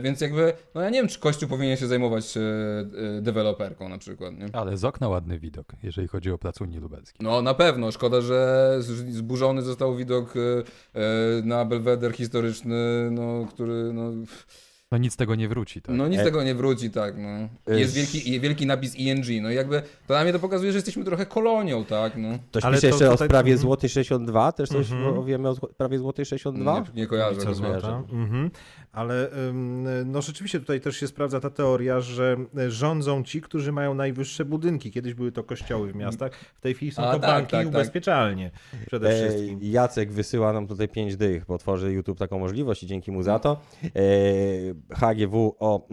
więc 0.01 0.21
jakby, 0.21 0.53
no 0.75 0.81
ja 0.81 0.89
nie 0.89 0.99
wiem, 0.99 1.07
czy 1.07 1.19
Kościół 1.19 1.49
powinien 1.49 1.77
się 1.77 1.87
zajmować 1.87 2.37
e, 2.37 2.41
e, 3.17 3.21
deweloperką 3.21 3.89
na 3.89 3.97
przykład, 3.97 4.37
nie? 4.37 4.45
Ale 4.53 4.77
z 4.77 4.85
okna 4.85 5.09
ładny 5.09 5.39
widok, 5.39 5.67
jeżeli 5.83 6.07
chodzi 6.07 6.31
o 6.31 6.37
plac 6.37 6.61
Unii 6.61 6.79
Lubelskiej. 6.79 7.17
No 7.19 7.41
na 7.41 7.53
pewno, 7.53 7.91
szkoda, 7.91 8.21
że 8.21 8.75
zburzony 9.09 9.61
został 9.61 9.95
widok 9.95 10.33
e, 10.35 10.39
e, 10.39 11.41
na 11.43 11.65
Belweder 11.65 12.13
historyczny, 12.13 13.09
no, 13.11 13.47
który, 13.49 13.93
no, 13.93 14.11
No 14.91 14.97
nic 14.97 15.13
z 15.13 15.15
tego 15.15 15.35
nie 15.35 15.47
wróci, 15.47 15.81
tak? 15.81 15.95
no 15.95 16.07
nic 16.07 16.19
E- 16.19 16.21
z 16.21 16.25
tego 16.25 16.43
nie 16.43 16.55
wróci, 16.55 16.89
tak, 16.91 17.15
no. 17.17 17.49
Jest 17.75 17.93
wielki, 17.95 18.29
i- 18.33 18.39
wielki 18.39 18.65
napis 18.65 18.95
ING, 18.95 19.25
no 19.41 19.51
i 19.51 19.55
jakby, 19.55 19.81
to 19.81 19.87
dla 20.07 20.23
mnie 20.23 20.33
to 20.33 20.39
pokazuje, 20.39 20.71
że 20.71 20.77
jesteśmy 20.77 21.03
trochę 21.03 21.25
kolonią, 21.25 21.85
tak, 21.85 22.13
no. 22.17 22.29
Ktoś 22.51 22.63
Ale 22.63 22.75
pisze 22.75 22.81
to 22.81 22.93
jeszcze 22.95 23.09
o 23.09 23.11
tutaj- 23.11 23.27
sprawie 23.27 23.51
mhm. 23.51 23.57
Złoty 23.61 23.89
62, 23.89 24.51
też 24.51 24.69
coś 24.69 24.91
o- 24.91 25.23
wiemy 25.23 25.49
o 25.49 25.55
sprawie 25.55 25.97
Złotej 25.99 26.25
62? 26.25 26.79
Nie, 26.79 27.01
nie 27.01 27.07
kojarzę. 27.07 27.45
Go. 27.45 27.53
Złota. 27.53 28.03
Mhm. 28.11 28.51
Ale 28.91 29.31
ym, 29.49 29.87
no 30.11 30.21
rzeczywiście 30.21 30.59
tutaj 30.59 30.81
też 30.81 30.97
się 30.97 31.07
sprawdza 31.07 31.39
ta 31.39 31.49
teoria, 31.49 32.01
że 32.01 32.37
e, 32.57 32.71
rządzą 32.71 33.23
ci, 33.23 33.41
którzy 33.41 33.71
mają 33.71 33.93
najwyższe 33.93 34.45
budynki. 34.45 34.91
Kiedyś 34.91 35.13
były 35.13 35.31
to 35.31 35.43
kościoły 35.43 35.91
w 35.91 35.95
miastach, 35.95 36.31
w 36.55 36.61
tej 36.61 36.73
chwili 36.73 36.91
są 36.91 37.03
A, 37.03 37.13
to 37.13 37.19
tak, 37.19 37.29
banki 37.29 37.51
tak, 37.51 37.61
i 37.67 37.69
tak. 37.69 37.75
ubezpieczalnie 37.75 38.51
przede 38.87 39.09
E, 39.09 39.29
wszystkim. 39.29 39.59
Jacek 39.61 40.11
wysyła 40.11 40.53
nam 40.53 40.67
tutaj 40.67 40.87
5 40.89 41.15
dych, 41.17 41.45
bo 41.45 41.57
tworzy 41.57 41.93
YouTube 41.93 42.19
taką 42.19 42.39
możliwość 42.39 42.83
i 42.83 42.87
dzięki 42.87 43.11
mu 43.11 43.23
za 43.23 43.39
to. 43.39 43.61
E, 43.83 43.89
HGW 44.93 45.55
o 45.59 45.87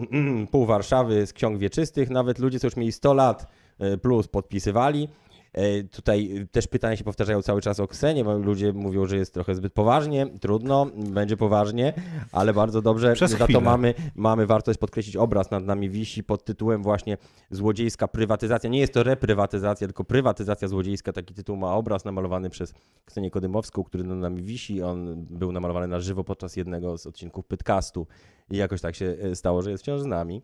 pół 0.50 0.66
Warszawy 0.66 1.26
z 1.26 1.33
ksiąg 1.33 1.59
wieczystych, 1.59 2.11
nawet 2.11 2.38
ludzie, 2.38 2.61
co 2.61 2.66
już 2.66 2.76
mieli 2.76 2.93
100 2.93 3.14
lat 3.14 3.47
e, 3.78 3.97
plus 3.97 4.28
podpisywali. 4.28 5.09
E, 5.56 5.84
Tutaj 5.84 6.46
też 6.52 6.66
pytania 6.66 6.96
się 6.96 7.04
powtarzają 7.04 7.42
cały 7.42 7.60
czas 7.60 7.80
o 7.80 7.88
Ksenię, 7.88 8.25
bo 8.25 8.38
ludzie 8.38 8.72
mówią, 8.72 9.06
że 9.06 9.16
jest 9.16 9.34
trochę 9.34 9.54
zbyt 9.54 9.72
poważnie. 9.72 10.26
Trudno, 10.40 10.86
będzie 10.96 11.36
poważnie, 11.36 11.92
ale 12.32 12.54
bardzo 12.54 12.82
dobrze. 12.82 13.12
Przez 13.14 13.30
Za 13.30 13.47
to 13.47 13.60
mamy, 13.60 13.95
mamy, 14.14 14.47
warto 14.47 14.71
jest 14.71 14.80
podkreślić, 14.80 15.16
obraz 15.16 15.50
nad 15.50 15.64
nami 15.64 15.90
wisi 15.90 16.25
pod 16.25 16.45
tytułem 16.45 16.82
właśnie 16.82 17.16
złodziejska 17.50 18.08
prywatyzacja. 18.08 18.71
Nie 18.71 18.78
jest 18.80 18.92
to 18.92 19.02
reprywatyzacja, 19.02 19.86
tylko 19.86 20.04
prywatyzacja 20.04 20.69
złodziejska. 20.69 21.12
Taki 21.12 21.34
tytuł 21.34 21.56
ma 21.56 21.75
obraz 21.75 22.04
namalowany 22.04 22.50
przez 22.50 22.75
Ksenię 23.04 23.30
Kodymowską, 23.30 23.84
który 23.84 24.04
nad 24.04 24.19
nami 24.19 24.42
wisi. 24.42 24.82
On 24.82 25.26
był 25.30 25.52
namalowany 25.52 25.88
na 25.88 26.00
żywo 26.00 26.25
podczas 26.25 26.56
jednego 26.56 26.99
z 26.99 27.06
odcinków 27.06 27.47
podcastu 27.47 28.06
i 28.50 28.56
jakoś 28.56 28.80
tak 28.80 28.95
się 28.95 29.16
e, 29.23 29.36
stało, 29.36 29.62
że 29.62 29.71
jest 29.71 29.82
wciąż 29.82 30.00
z 30.00 30.06
nami. 30.06 30.42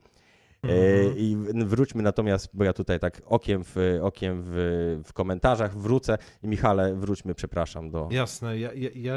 E, 0.68 1.04
I 1.16 1.36
wróćmy 1.64 2.02
natomiast, 2.02 2.48
bo 2.54 2.64
ja 2.64 2.72
tutaj 2.72 3.00
tak 3.00 3.22
okiem 3.26 3.64
w, 3.64 3.76
okiem 4.02 4.42
w, 4.46 5.00
w 5.04 5.12
komentarzach 5.12 5.78
wrócę. 5.78 6.18
I 6.42 6.48
Michale, 6.48 6.94
wróćmy, 6.94 7.34
przepraszam, 7.34 7.90
do... 7.90 8.08
Jasne, 8.10 8.58
ja, 8.58 8.72
ja, 8.72 8.90
ja 8.94 9.14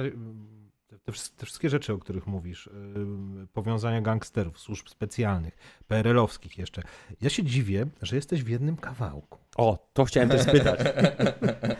te, 0.87 0.99
te 0.99 1.11
wsz- 1.11 1.35
te 1.37 1.45
wszystkie 1.45 1.69
rzeczy, 1.69 1.93
o 1.93 1.97
których 1.97 2.27
mówisz, 2.27 2.69
powiązania 3.53 4.01
gangsterów, 4.01 4.59
służb 4.59 4.87
specjalnych, 4.89 5.57
PRL-owskich 5.87 6.57
jeszcze, 6.57 6.81
ja 7.21 7.29
się 7.29 7.43
dziwię, 7.43 7.85
że 8.01 8.15
jesteś 8.15 8.43
w 8.43 8.47
jednym 8.47 8.77
kawałku. 8.77 9.39
O, 9.57 9.89
to 9.93 10.05
chciałem 10.05 10.29
też 10.29 10.41
spytać. 10.41 10.79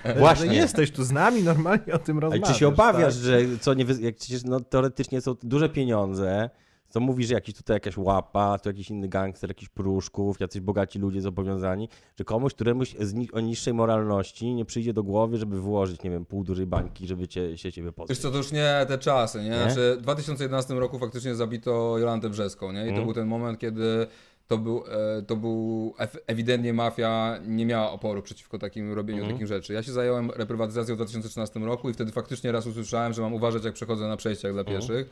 Że 0.05 0.15
Właśnie. 0.19 0.55
jesteś 0.55 0.91
tu 0.91 1.03
z 1.03 1.11
nami, 1.11 1.43
normalnie 1.43 1.93
o 1.93 1.99
tym 1.99 2.17
Ale 2.17 2.21
rozmawiasz. 2.21 2.53
czy 2.53 2.59
się 2.59 2.67
obawiasz, 2.67 3.15
tak? 3.15 3.23
że 3.23 3.39
co 3.59 3.73
nie, 3.73 3.85
jak 4.01 4.15
no, 4.45 4.59
teoretycznie 4.59 5.21
są 5.21 5.35
duże 5.43 5.69
pieniądze, 5.69 6.49
to 6.91 6.99
mówisz, 6.99 7.27
że 7.27 7.33
jakiś 7.33 7.55
tutaj 7.55 7.75
jakaś 7.75 7.97
łapa, 7.97 8.59
to 8.59 8.69
jakiś 8.69 8.89
inny 8.89 9.07
gangster, 9.07 9.49
jakiś 9.49 9.69
pruszków, 9.69 10.39
jacyś 10.39 10.61
bogaci 10.61 10.99
ludzie 10.99 11.21
zobowiązani, 11.21 11.89
że 12.19 12.23
komuś, 12.23 12.53
któremuś 12.53 12.95
z 12.99 13.13
ni- 13.13 13.31
o 13.31 13.39
niższej 13.39 13.73
moralności 13.73 14.53
nie 14.53 14.65
przyjdzie 14.65 14.93
do 14.93 15.03
głowy, 15.03 15.37
żeby 15.37 15.61
włożyć, 15.61 16.03
nie 16.03 16.09
wiem, 16.09 16.25
pół 16.25 16.43
dużej 16.43 16.65
bańki, 16.67 17.07
żeby 17.07 17.27
cię, 17.27 17.57
się 17.57 17.71
ciebie 17.71 17.87
Wiesz 17.87 17.95
pozbyć. 17.95 18.19
co, 18.19 18.31
to 18.31 18.37
już 18.37 18.51
nie 18.51 18.85
te 18.87 18.97
czasy, 18.97 19.37
nie? 19.43 19.49
Nie? 19.49 19.55
Znaczy, 19.57 19.95
w 19.99 20.01
2011 20.01 20.73
roku 20.79 20.99
faktycznie 20.99 21.35
zabito 21.35 21.97
Jolantę 21.97 22.29
Brzeską, 22.29 22.71
nie? 22.71 22.79
I 22.81 22.83
to 22.83 22.89
Mhm. 22.89 23.05
był 23.05 23.13
ten 23.13 23.27
moment, 23.27 23.59
kiedy 23.59 24.07
to 24.47 24.57
był, 24.57 24.83
e, 25.17 25.21
to 25.21 25.35
był 25.35 25.93
ewidentnie 26.27 26.73
mafia 26.73 27.37
nie 27.47 27.65
miała 27.65 27.91
oporu 27.91 28.21
przeciwko 28.21 28.59
takim 28.59 28.93
robieniu 28.93 29.19
Mhm. 29.19 29.33
takich 29.35 29.47
rzeczy. 29.47 29.73
Ja 29.73 29.83
się 29.83 29.91
zająłem 29.91 30.31
reprywatyzacją 30.31 30.95
w 30.95 30.97
2013 30.97 31.59
roku 31.65 31.89
i 31.89 31.93
wtedy 31.93 32.11
faktycznie 32.11 32.51
raz 32.51 32.67
usłyszałem, 32.67 33.13
że 33.13 33.21
mam 33.21 33.33
uważać 33.33 33.63
jak 33.65 33.73
przechodzę 33.73 34.07
na 34.07 34.17
przejściach 34.17 34.51
dla 34.53 34.61
Mhm. 34.61 34.79
pieszych. 34.81 35.09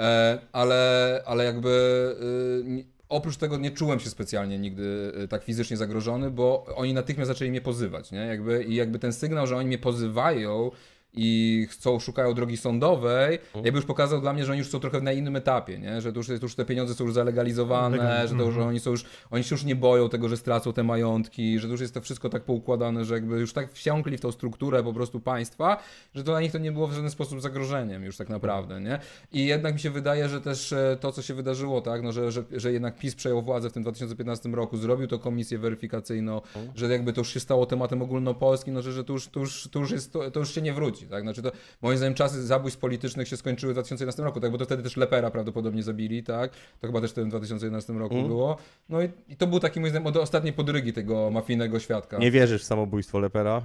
E, 0.00 0.38
ale, 0.52 1.22
ale 1.26 1.44
jakby 1.44 1.68
y, 2.68 2.84
oprócz 3.08 3.36
tego 3.36 3.56
nie 3.56 3.70
czułem 3.70 4.00
się 4.00 4.10
specjalnie 4.10 4.58
nigdy 4.58 5.12
y, 5.24 5.28
tak 5.28 5.44
fizycznie 5.44 5.76
zagrożony, 5.76 6.30
bo 6.30 6.64
oni 6.76 6.94
natychmiast 6.94 7.28
zaczęli 7.28 7.50
mnie 7.50 7.60
pozywać, 7.60 8.12
nie? 8.12 8.18
Jakby, 8.18 8.64
I 8.64 8.74
jakby 8.74 8.98
ten 8.98 9.12
sygnał, 9.12 9.46
że 9.46 9.56
oni 9.56 9.66
mnie 9.66 9.78
pozywają 9.78 10.70
i 11.14 11.66
chcą, 11.70 12.00
szukają 12.00 12.34
drogi 12.34 12.56
sądowej, 12.56 13.38
jakby 13.54 13.78
już 13.78 13.86
pokazał 13.86 14.20
dla 14.20 14.32
mnie, 14.32 14.44
że 14.44 14.52
oni 14.52 14.58
już 14.58 14.68
są 14.70 14.80
trochę 14.80 15.00
na 15.00 15.12
innym 15.12 15.36
etapie, 15.36 15.78
nie? 15.78 16.00
Że 16.00 16.12
to 16.12 16.18
już, 16.18 16.26
to 16.26 16.32
już 16.42 16.54
te 16.54 16.64
pieniądze 16.64 16.94
są 16.94 17.04
już 17.04 17.14
zalegalizowane, 17.14 17.96
Legal- 17.96 18.28
że, 18.28 18.36
to, 18.36 18.52
że 18.52 18.64
oni 18.64 18.80
są 18.80 18.90
już, 18.90 19.04
oni 19.30 19.44
się 19.44 19.54
już 19.54 19.64
nie 19.64 19.76
boją 19.76 20.08
tego, 20.08 20.28
że 20.28 20.36
stracą 20.36 20.72
te 20.72 20.82
majątki, 20.82 21.58
że 21.58 21.66
to 21.66 21.72
już 21.72 21.80
jest 21.80 21.94
to 21.94 22.00
wszystko 22.00 22.28
tak 22.28 22.44
poukładane, 22.44 23.04
że 23.04 23.14
jakby 23.14 23.40
już 23.40 23.52
tak 23.52 23.72
wsiąkli 23.72 24.16
w 24.16 24.20
tą 24.20 24.32
strukturę 24.32 24.82
po 24.82 24.92
prostu 24.92 25.20
państwa, 25.20 25.82
że 26.14 26.24
to 26.24 26.32
dla 26.32 26.40
nich 26.40 26.52
to 26.52 26.58
nie 26.58 26.72
było 26.72 26.86
w 26.86 26.92
żaden 26.92 27.10
sposób 27.10 27.40
zagrożeniem 27.40 28.04
już 28.04 28.16
tak 28.16 28.28
naprawdę, 28.28 28.80
nie? 28.80 28.98
I 29.32 29.46
jednak 29.46 29.74
mi 29.74 29.80
się 29.80 29.90
wydaje, 29.90 30.28
że 30.28 30.40
też 30.40 30.72
e, 30.72 30.96
to, 31.00 31.12
co 31.12 31.22
się 31.22 31.34
wydarzyło, 31.34 31.80
tak, 31.80 32.02
no, 32.02 32.12
że, 32.12 32.32
że, 32.32 32.44
że 32.52 32.72
jednak 32.72 32.98
PiS 32.98 33.14
przejął 33.14 33.42
władzę 33.42 33.70
w 33.70 33.72
tym 33.72 33.82
2015 33.82 34.48
roku, 34.48 34.76
zrobił 34.76 35.06
to 35.06 35.18
komisję 35.18 35.58
weryfikacyjną, 35.58 36.40
że 36.74 36.88
jakby 36.88 37.12
to 37.12 37.20
już 37.20 37.34
się 37.34 37.40
stało 37.40 37.66
tematem 37.66 38.02
ogólnopolskim, 38.02 38.74
no, 38.74 38.82
że, 38.82 38.92
że 38.92 39.04
to, 39.04 39.12
już, 39.12 39.28
to, 39.28 39.40
już, 39.40 39.68
to, 39.72 39.78
już 39.78 39.90
jest, 39.90 40.12
to, 40.12 40.30
to 40.30 40.40
już 40.40 40.54
się 40.54 40.62
nie 40.62 40.72
wróci, 40.72 40.99
tak? 41.06 41.22
Znaczy 41.22 41.42
to, 41.42 41.52
moim 41.82 41.96
zdaniem 41.96 42.14
czasy 42.14 42.46
zabójstw 42.46 42.80
politycznych 42.80 43.28
się 43.28 43.36
skończyły 43.36 43.72
w 43.72 43.74
2011 43.74 44.22
roku, 44.22 44.40
tak? 44.40 44.50
Bo 44.50 44.58
to 44.58 44.64
wtedy 44.64 44.82
też 44.82 44.96
Lepera 44.96 45.30
prawdopodobnie 45.30 45.82
zabili, 45.82 46.22
tak? 46.22 46.52
To 46.80 46.86
chyba 46.86 47.00
też 47.00 47.10
w 47.10 47.14
tym 47.14 47.28
2011 47.28 47.92
roku 47.92 48.22
było. 48.22 48.56
No 48.88 49.02
i, 49.02 49.08
i 49.28 49.36
to 49.36 49.46
był 49.46 49.60
taki 49.60 49.80
moim 49.80 49.90
zdaniem 49.90 50.06
od 50.06 50.16
ostatniej 50.16 50.52
podrygi 50.52 50.92
tego 50.92 51.30
mafijnego 51.30 51.78
świadka. 51.80 52.18
Nie 52.18 52.30
wierzysz 52.30 52.62
w 52.62 52.64
samobójstwo 52.64 53.18
Lepera? 53.18 53.62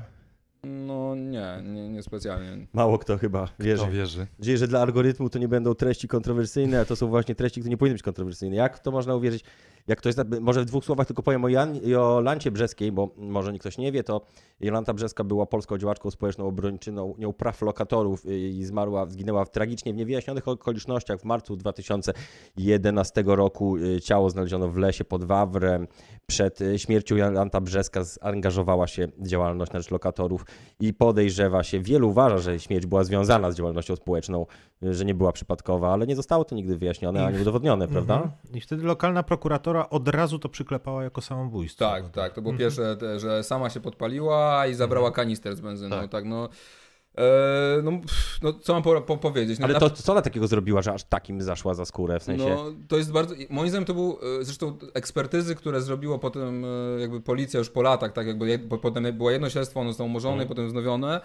No 0.65 1.15
nie, 1.15 1.61
nie, 1.63 1.89
nie 1.89 2.03
specjalnie. 2.03 2.67
Mało 2.73 2.99
kto 2.99 3.17
chyba 3.17 3.49
wierzy. 3.59 3.83
Kto 3.83 3.91
wierzy? 3.91 4.27
Nadzieję, 4.39 4.57
że 4.57 4.67
dla 4.67 4.81
algorytmu 4.81 5.29
to 5.29 5.39
nie 5.39 5.47
będą 5.47 5.73
treści 5.73 6.07
kontrowersyjne, 6.07 6.79
a 6.79 6.85
to 6.85 6.95
są 6.95 7.07
właśnie 7.07 7.35
treści, 7.35 7.59
które 7.59 7.69
nie 7.69 7.77
powinny 7.77 7.93
być 7.93 8.03
kontrowersyjne. 8.03 8.55
Jak 8.55 8.79
to 8.79 8.91
można 8.91 9.15
uwierzyć? 9.15 9.43
Jak 9.87 9.99
ktoś, 9.99 10.15
może 10.41 10.61
w 10.61 10.65
dwóch 10.65 10.85
słowach 10.85 11.07
tylko 11.07 11.23
powiem 11.23 11.45
o, 11.45 11.47
Jan, 11.47 11.75
i 11.75 11.95
o 11.95 12.21
Lancie 12.21 12.51
Brzeskiej, 12.51 12.91
bo 12.91 13.09
może 13.17 13.53
nikt 13.53 13.63
ktoś 13.63 13.77
nie 13.77 13.91
wie, 13.91 14.03
to 14.03 14.21
Jolanta 14.59 14.93
Brzeska 14.93 15.23
była 15.23 15.45
polską 15.45 15.77
działaczką 15.77 16.11
społeczną 16.11 16.47
obrończyną 16.47 17.15
nią 17.17 17.33
praw 17.33 17.61
lokatorów 17.61 18.25
y, 18.25 18.39
i 18.39 18.63
zmarła, 18.63 19.05
zginęła 19.05 19.45
w 19.45 19.49
tragicznie 19.49 19.93
w 19.93 19.95
niewyjaśnionych 19.95 20.47
okolicznościach 20.47 21.19
w 21.19 21.23
marcu 21.23 21.55
2011 21.55 23.23
roku. 23.25 23.77
Y, 23.77 24.01
Ciało 24.01 24.29
znaleziono 24.29 24.69
w 24.69 24.77
lesie 24.77 25.05
pod 25.05 25.23
Wawrem. 25.23 25.87
Przed 26.27 26.61
y, 26.61 26.79
śmiercią 26.79 27.15
Jolanta 27.15 27.61
Brzeska 27.61 28.03
zaangażowała 28.03 28.87
się 28.87 29.07
w 29.17 29.27
działalność 29.27 29.71
na 29.71 29.79
rzecz 29.79 29.91
lokatorów 29.91 30.45
i 30.79 30.93
podejrzewa 30.93 31.63
się, 31.63 31.79
wielu 31.79 32.09
uważa, 32.09 32.37
że 32.37 32.59
śmierć 32.59 32.85
była 32.85 33.03
związana 33.03 33.51
z 33.51 33.55
działalnością 33.55 33.95
społeczną, 33.95 34.45
że 34.81 35.05
nie 35.05 35.13
była 35.13 35.31
przypadkowa, 35.31 35.93
ale 35.93 36.07
nie 36.07 36.15
zostało 36.15 36.45
to 36.45 36.55
nigdy 36.55 36.77
wyjaśnione 36.77 37.25
ani 37.25 37.41
udowodnione, 37.41 37.87
prawda? 37.87 38.15
Mhm. 38.15 38.33
I 38.53 38.61
wtedy 38.61 38.83
lokalna 38.83 39.23
prokuratora 39.23 39.74
od 39.89 40.07
razu 40.07 40.39
to 40.39 40.49
przyklepała 40.49 41.03
jako 41.03 41.21
samobójstwo. 41.21 41.85
Tak, 41.85 42.09
tak. 42.09 42.33
To 42.33 42.41
było 42.41 42.53
pierwsze, 42.53 42.97
te, 42.97 43.19
że 43.19 43.43
sama 43.43 43.69
się 43.69 43.79
podpaliła 43.79 44.67
i 44.67 44.73
zabrała 44.73 45.11
kanister 45.11 45.55
z 45.55 45.61
benzyną. 45.61 45.95
Tak. 45.95 46.09
Tak, 46.11 46.25
no. 46.25 46.49
E, 47.17 47.81
no, 47.83 47.91
no, 48.41 48.53
co 48.53 48.73
mam 48.73 48.83
po, 48.83 49.01
po 49.01 49.17
powiedzieć? 49.17 49.59
No, 49.59 49.65
Ale 49.65 49.73
na- 49.73 49.79
to 49.79 49.89
co 49.89 50.11
ona 50.11 50.21
takiego 50.21 50.47
zrobiła, 50.47 50.81
że 50.81 50.93
aż 50.93 51.03
takim 51.03 51.41
zaszła 51.41 51.73
za 51.73 51.85
skórę, 51.85 52.19
w 52.19 52.23
sensie... 52.23 52.49
No, 52.49 52.65
to 52.87 52.97
jest 52.97 53.11
bardzo. 53.11 53.35
Moim 53.49 53.69
zdaniem 53.69 53.85
to 53.85 53.93
był. 53.93 54.17
e, 54.41 54.43
Zresztą 54.45 54.77
ekspertyzy, 54.93 55.55
które 55.55 55.81
zrobiło 55.81 56.19
potem 56.19 56.65
e, 56.65 57.01
jakby 57.01 57.21
policja 57.21 57.57
już 57.57 57.69
po 57.69 57.81
latach, 57.81 58.13
tak 58.13 58.27
jakby 58.27 58.57
bo 58.57 58.77
potem 58.77 59.17
było 59.17 59.31
jedno 59.31 59.49
śledztwo, 59.49 59.79
ono 59.79 59.89
zostało 59.89 60.05
umorzone 60.09 60.33
Mhm. 60.33 60.47
i 60.47 60.49
potem 60.49 60.67
wznowione. 60.67 61.21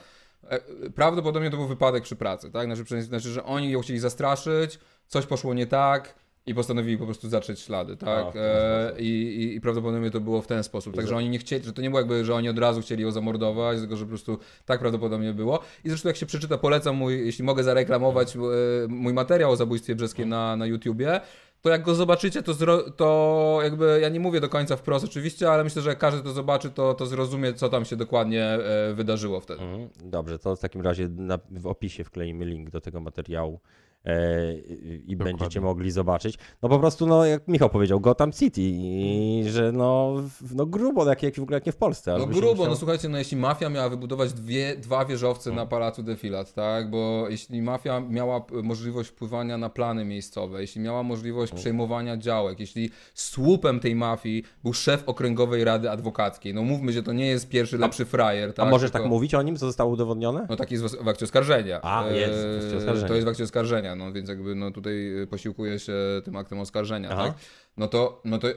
Prawdopodobnie 0.95 1.51
to 1.51 1.57
był 1.57 1.67
wypadek 1.67 2.03
przy 2.03 2.17
pracy, 2.17 2.51
tak? 2.51 2.67
Znaczy, 2.77 3.03
znaczy, 3.03 3.29
że 3.29 3.45
oni 3.45 3.71
ją 3.71 3.81
chcieli 3.81 3.99
zastraszyć, 3.99 4.79
coś 5.07 5.27
poszło 5.27 5.55
nie 5.55 5.67
tak 5.67 6.15
i 6.47 6.55
postanowili 6.55 6.99
po 6.99 7.05
prostu 7.05 7.29
zatrzeć 7.29 7.61
ślady, 7.61 7.97
tak? 7.97 8.37
A, 8.37 8.39
E. 8.39 8.93
I, 8.99 9.55
i, 9.55 9.61
prawdopodobnie 9.61 10.11
to 10.11 10.21
było 10.21 10.43
w 10.43 10.47
ten 10.47 10.65
sposób. 10.65 10.97
Także 10.97 11.17
oni 11.17 11.29
nie 11.29 11.39
chcieli, 11.39 11.65
że 11.65 11.73
to 11.73 11.83
nie 11.83 11.91
było 11.91 12.01
jakby, 12.01 12.25
że 12.25 12.35
oni 12.35 12.49
od 12.49 12.59
razu 12.59 12.81
chcieli 12.81 13.03
ją 13.03 13.11
zamordować, 13.11 13.79
tylko 13.79 13.97
że 13.97 14.05
po 14.05 14.09
prostu 14.09 14.39
tak 14.67 14.81
prawdopodobnie 14.81 15.33
było. 15.33 15.61
I 15.85 15.89
zresztą 15.89 16.09
jak 16.09 16.17
się 16.17 16.27
przeczyta, 16.27 16.59
polecam 16.59 16.97
mój, 16.97 17.27
jeśli 17.27 17.45
mogę 17.45 17.63
zareklamować 17.63 18.37
e, 18.37 18.41
mój 18.89 19.13
materiał 19.13 19.51
o 19.51 19.57
zabójstwie 19.57 19.95
brzeskim 19.95 20.29
na, 20.29 20.57
na 20.57 20.67
YouTubie, 20.67 21.21
to 21.63 21.71
jak 21.71 21.83
go 21.83 21.95
zobaczycie, 21.95 22.43
to, 22.43 22.55
zro, 22.55 22.91
to 22.91 23.59
jakby, 23.63 23.99
ja 24.03 24.09
nie 24.09 24.21
mówię 24.21 24.41
do 24.41 24.49
końca 24.49 24.77
wprost 24.77 25.05
oczywiście, 25.05 25.51
ale 25.51 25.65
myślę, 25.65 25.83
że 25.83 25.89
jak 25.91 25.99
każdy 25.99 26.23
to 26.23 26.33
zobaczy, 26.33 26.71
to, 26.71 26.95
to 26.95 27.07
zrozumie, 27.07 27.55
co 27.55 27.69
tam 27.69 27.85
się 27.85 27.97
dokładnie 27.97 28.45
e, 28.45 28.95
wydarzyło 28.95 29.41
wtedy. 29.41 29.63
Mhm. 29.63 29.89
Dobrze, 30.05 30.39
to 30.39 30.57
w 30.57 30.61
takim 30.61 30.83
razie 30.83 31.09
na, 31.09 31.39
w 31.51 31.67
opisie 31.67 32.05
wkleimy 32.05 32.45
link 32.45 32.71
do 32.71 32.81
tego 32.81 33.01
materiału 33.01 33.61
i 34.07 35.03
i 35.07 35.17
będziecie 35.17 35.61
mogli 35.61 35.91
zobaczyć. 35.91 36.39
No 36.63 36.69
po 36.69 36.79
prostu, 36.79 37.07
no 37.07 37.25
jak 37.25 37.49
Michał 37.49 37.71
powiedział, 37.71 38.01
Gotham 38.01 38.33
City 38.33 38.61
i 38.63 39.45
że 39.49 39.73
no, 39.73 40.15
w- 40.41 40.55
no 40.55 40.67
grubo, 40.67 41.09
jak, 41.09 41.23
jak 41.23 41.35
w 41.35 41.43
ogóle 41.43 41.57
jak 41.57 41.67
nie 41.67 41.73
w 41.73 41.77
Polsce. 41.77 42.17
No 42.19 42.27
grubo, 42.27 42.51
musiał- 42.55 42.67
no 42.67 42.77
słuchajcie, 42.77 43.09
no 43.09 43.19
jeśli 43.19 43.37
mafia 43.37 43.69
miała 43.69 43.89
wybudować 43.89 44.33
dwie, 44.33 44.77
dwa 44.77 45.05
wieżowce 45.05 45.51
Mm. 45.51 45.57
na 45.63 45.67
Pałacu 45.67 46.03
Defilat, 46.03 46.55
tak, 46.55 46.91
bo 46.91 47.27
jeśli 47.29 47.63
mafia 47.63 48.01
miała 48.01 48.45
możliwość 48.63 49.09
wpływania 49.11 49.59
na 49.59 49.71
plany 49.71 50.05
miejscowe, 50.05 50.61
jeśli 50.61 50.81
miała 50.81 51.03
możliwość 51.03 51.53
Mm. 51.53 51.61
przejmowania 51.61 52.17
działek, 52.17 52.61
jeśli 52.61 52.91
słupem 53.15 53.81
tej 53.81 53.95
mafii 53.97 54.45
był 54.63 54.73
szef 54.73 55.03
Okręgowej 55.07 55.65
Rady 55.65 55.91
Adwokackiej, 55.91 56.55
no 56.55 56.63
mówmy, 56.63 56.93
że 56.93 57.03
to 57.03 57.13
nie 57.13 57.27
jest 57.27 57.49
pierwszy 57.49 57.79
lepszy 57.79 58.05
frajer, 58.05 58.51
A 58.51 58.53
tak. 58.53 58.71
możesz 58.71 58.91
tylko- 58.91 59.03
tak 59.03 59.11
mówić 59.11 59.35
o 59.35 59.43
nim, 59.43 59.57
co 59.57 59.67
zostało 59.67 59.91
udowodnione? 59.93 60.47
No 60.51 60.57
tak 60.57 60.71
jest 60.71 60.85
w 60.97 61.09
akcie 61.09 61.25
oskarżenia. 61.25 61.81
A, 61.83 62.07
E, 62.07 62.17
jest 62.17 62.33
w 62.33 62.65
akcie 62.65 62.77
oskarżenia. 62.79 63.09
To 63.09 63.15
jest 63.15 63.27
w 63.27 63.29
akcie 63.31 63.45
oskarżenia, 63.45 63.90
no 63.95 64.13
więc 64.13 64.29
jakby 64.29 64.55
no 64.55 64.71
tutaj 64.71 65.23
e, 65.23 65.27
posiłkuje 65.27 65.79
się 65.79 65.95
tym 66.25 66.37
aktem 66.37 66.61
oskarżenia, 66.61 67.09
Aha. 67.13 67.27
tak? 67.27 67.35
No 67.77 67.89
to, 67.89 68.23
no 68.25 68.39
to 68.39 68.49
e, 68.49 68.55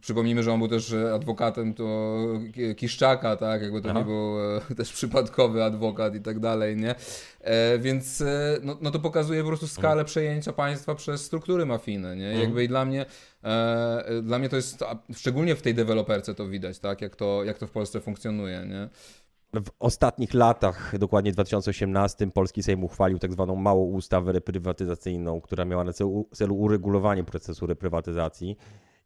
przypomnijmy, 0.00 0.42
że 0.42 0.52
on 0.52 0.58
był 0.58 0.68
też 0.68 0.94
adwokatem 1.14 1.74
to 1.74 2.18
Ki- 2.54 2.74
Kiszczaka, 2.74 3.36
tak? 3.36 3.62
Jakby 3.62 3.80
to 3.80 3.90
Aha. 3.90 3.98
nie 3.98 4.04
był 4.04 4.56
e, 4.56 4.60
też 4.76 4.92
przypadkowy 4.92 5.64
adwokat 5.64 6.14
i 6.14 6.20
tak 6.20 6.40
dalej, 6.40 6.76
nie? 6.76 6.94
E, 7.40 7.78
więc 7.78 8.20
e, 8.20 8.58
no, 8.62 8.78
no 8.80 8.90
to 8.90 8.98
pokazuje 8.98 9.42
po 9.42 9.48
prostu 9.48 9.66
skalę 9.68 10.04
przejęcia 10.04 10.52
państwa 10.52 10.94
przez 10.94 11.24
struktury 11.24 11.66
mafijne, 11.66 12.16
nie? 12.16 12.34
I 12.34 12.40
Jakby 12.40 12.64
i 12.64 12.68
dla 12.68 12.84
mnie 12.84 13.06
e, 13.44 14.04
dla 14.22 14.38
mnie 14.38 14.48
to 14.48 14.56
jest, 14.56 14.84
szczególnie 15.14 15.56
w 15.56 15.62
tej 15.62 15.74
deweloperce 15.74 16.34
to 16.34 16.48
widać, 16.48 16.78
tak? 16.78 17.00
Jak 17.00 17.16
to, 17.16 17.44
jak 17.44 17.58
to 17.58 17.66
w 17.66 17.70
Polsce 17.70 18.00
funkcjonuje, 18.00 18.66
nie? 18.68 18.88
W 19.54 19.70
ostatnich 19.78 20.34
latach, 20.34 20.98
dokładnie 20.98 21.32
w 21.32 21.34
2018, 21.34 22.26
polski 22.26 22.62
Sejm 22.62 22.84
uchwalił 22.84 23.18
tak 23.18 23.32
zwaną 23.32 23.56
małą 23.56 23.84
ustawę 23.84 24.32
reprywatyzacyjną, 24.32 25.40
która 25.40 25.64
miała 25.64 25.84
na 25.84 25.92
celu, 25.92 26.54
uregulowanie 26.54 27.24
procesu 27.24 27.66
reprywatyzacji. 27.66 28.56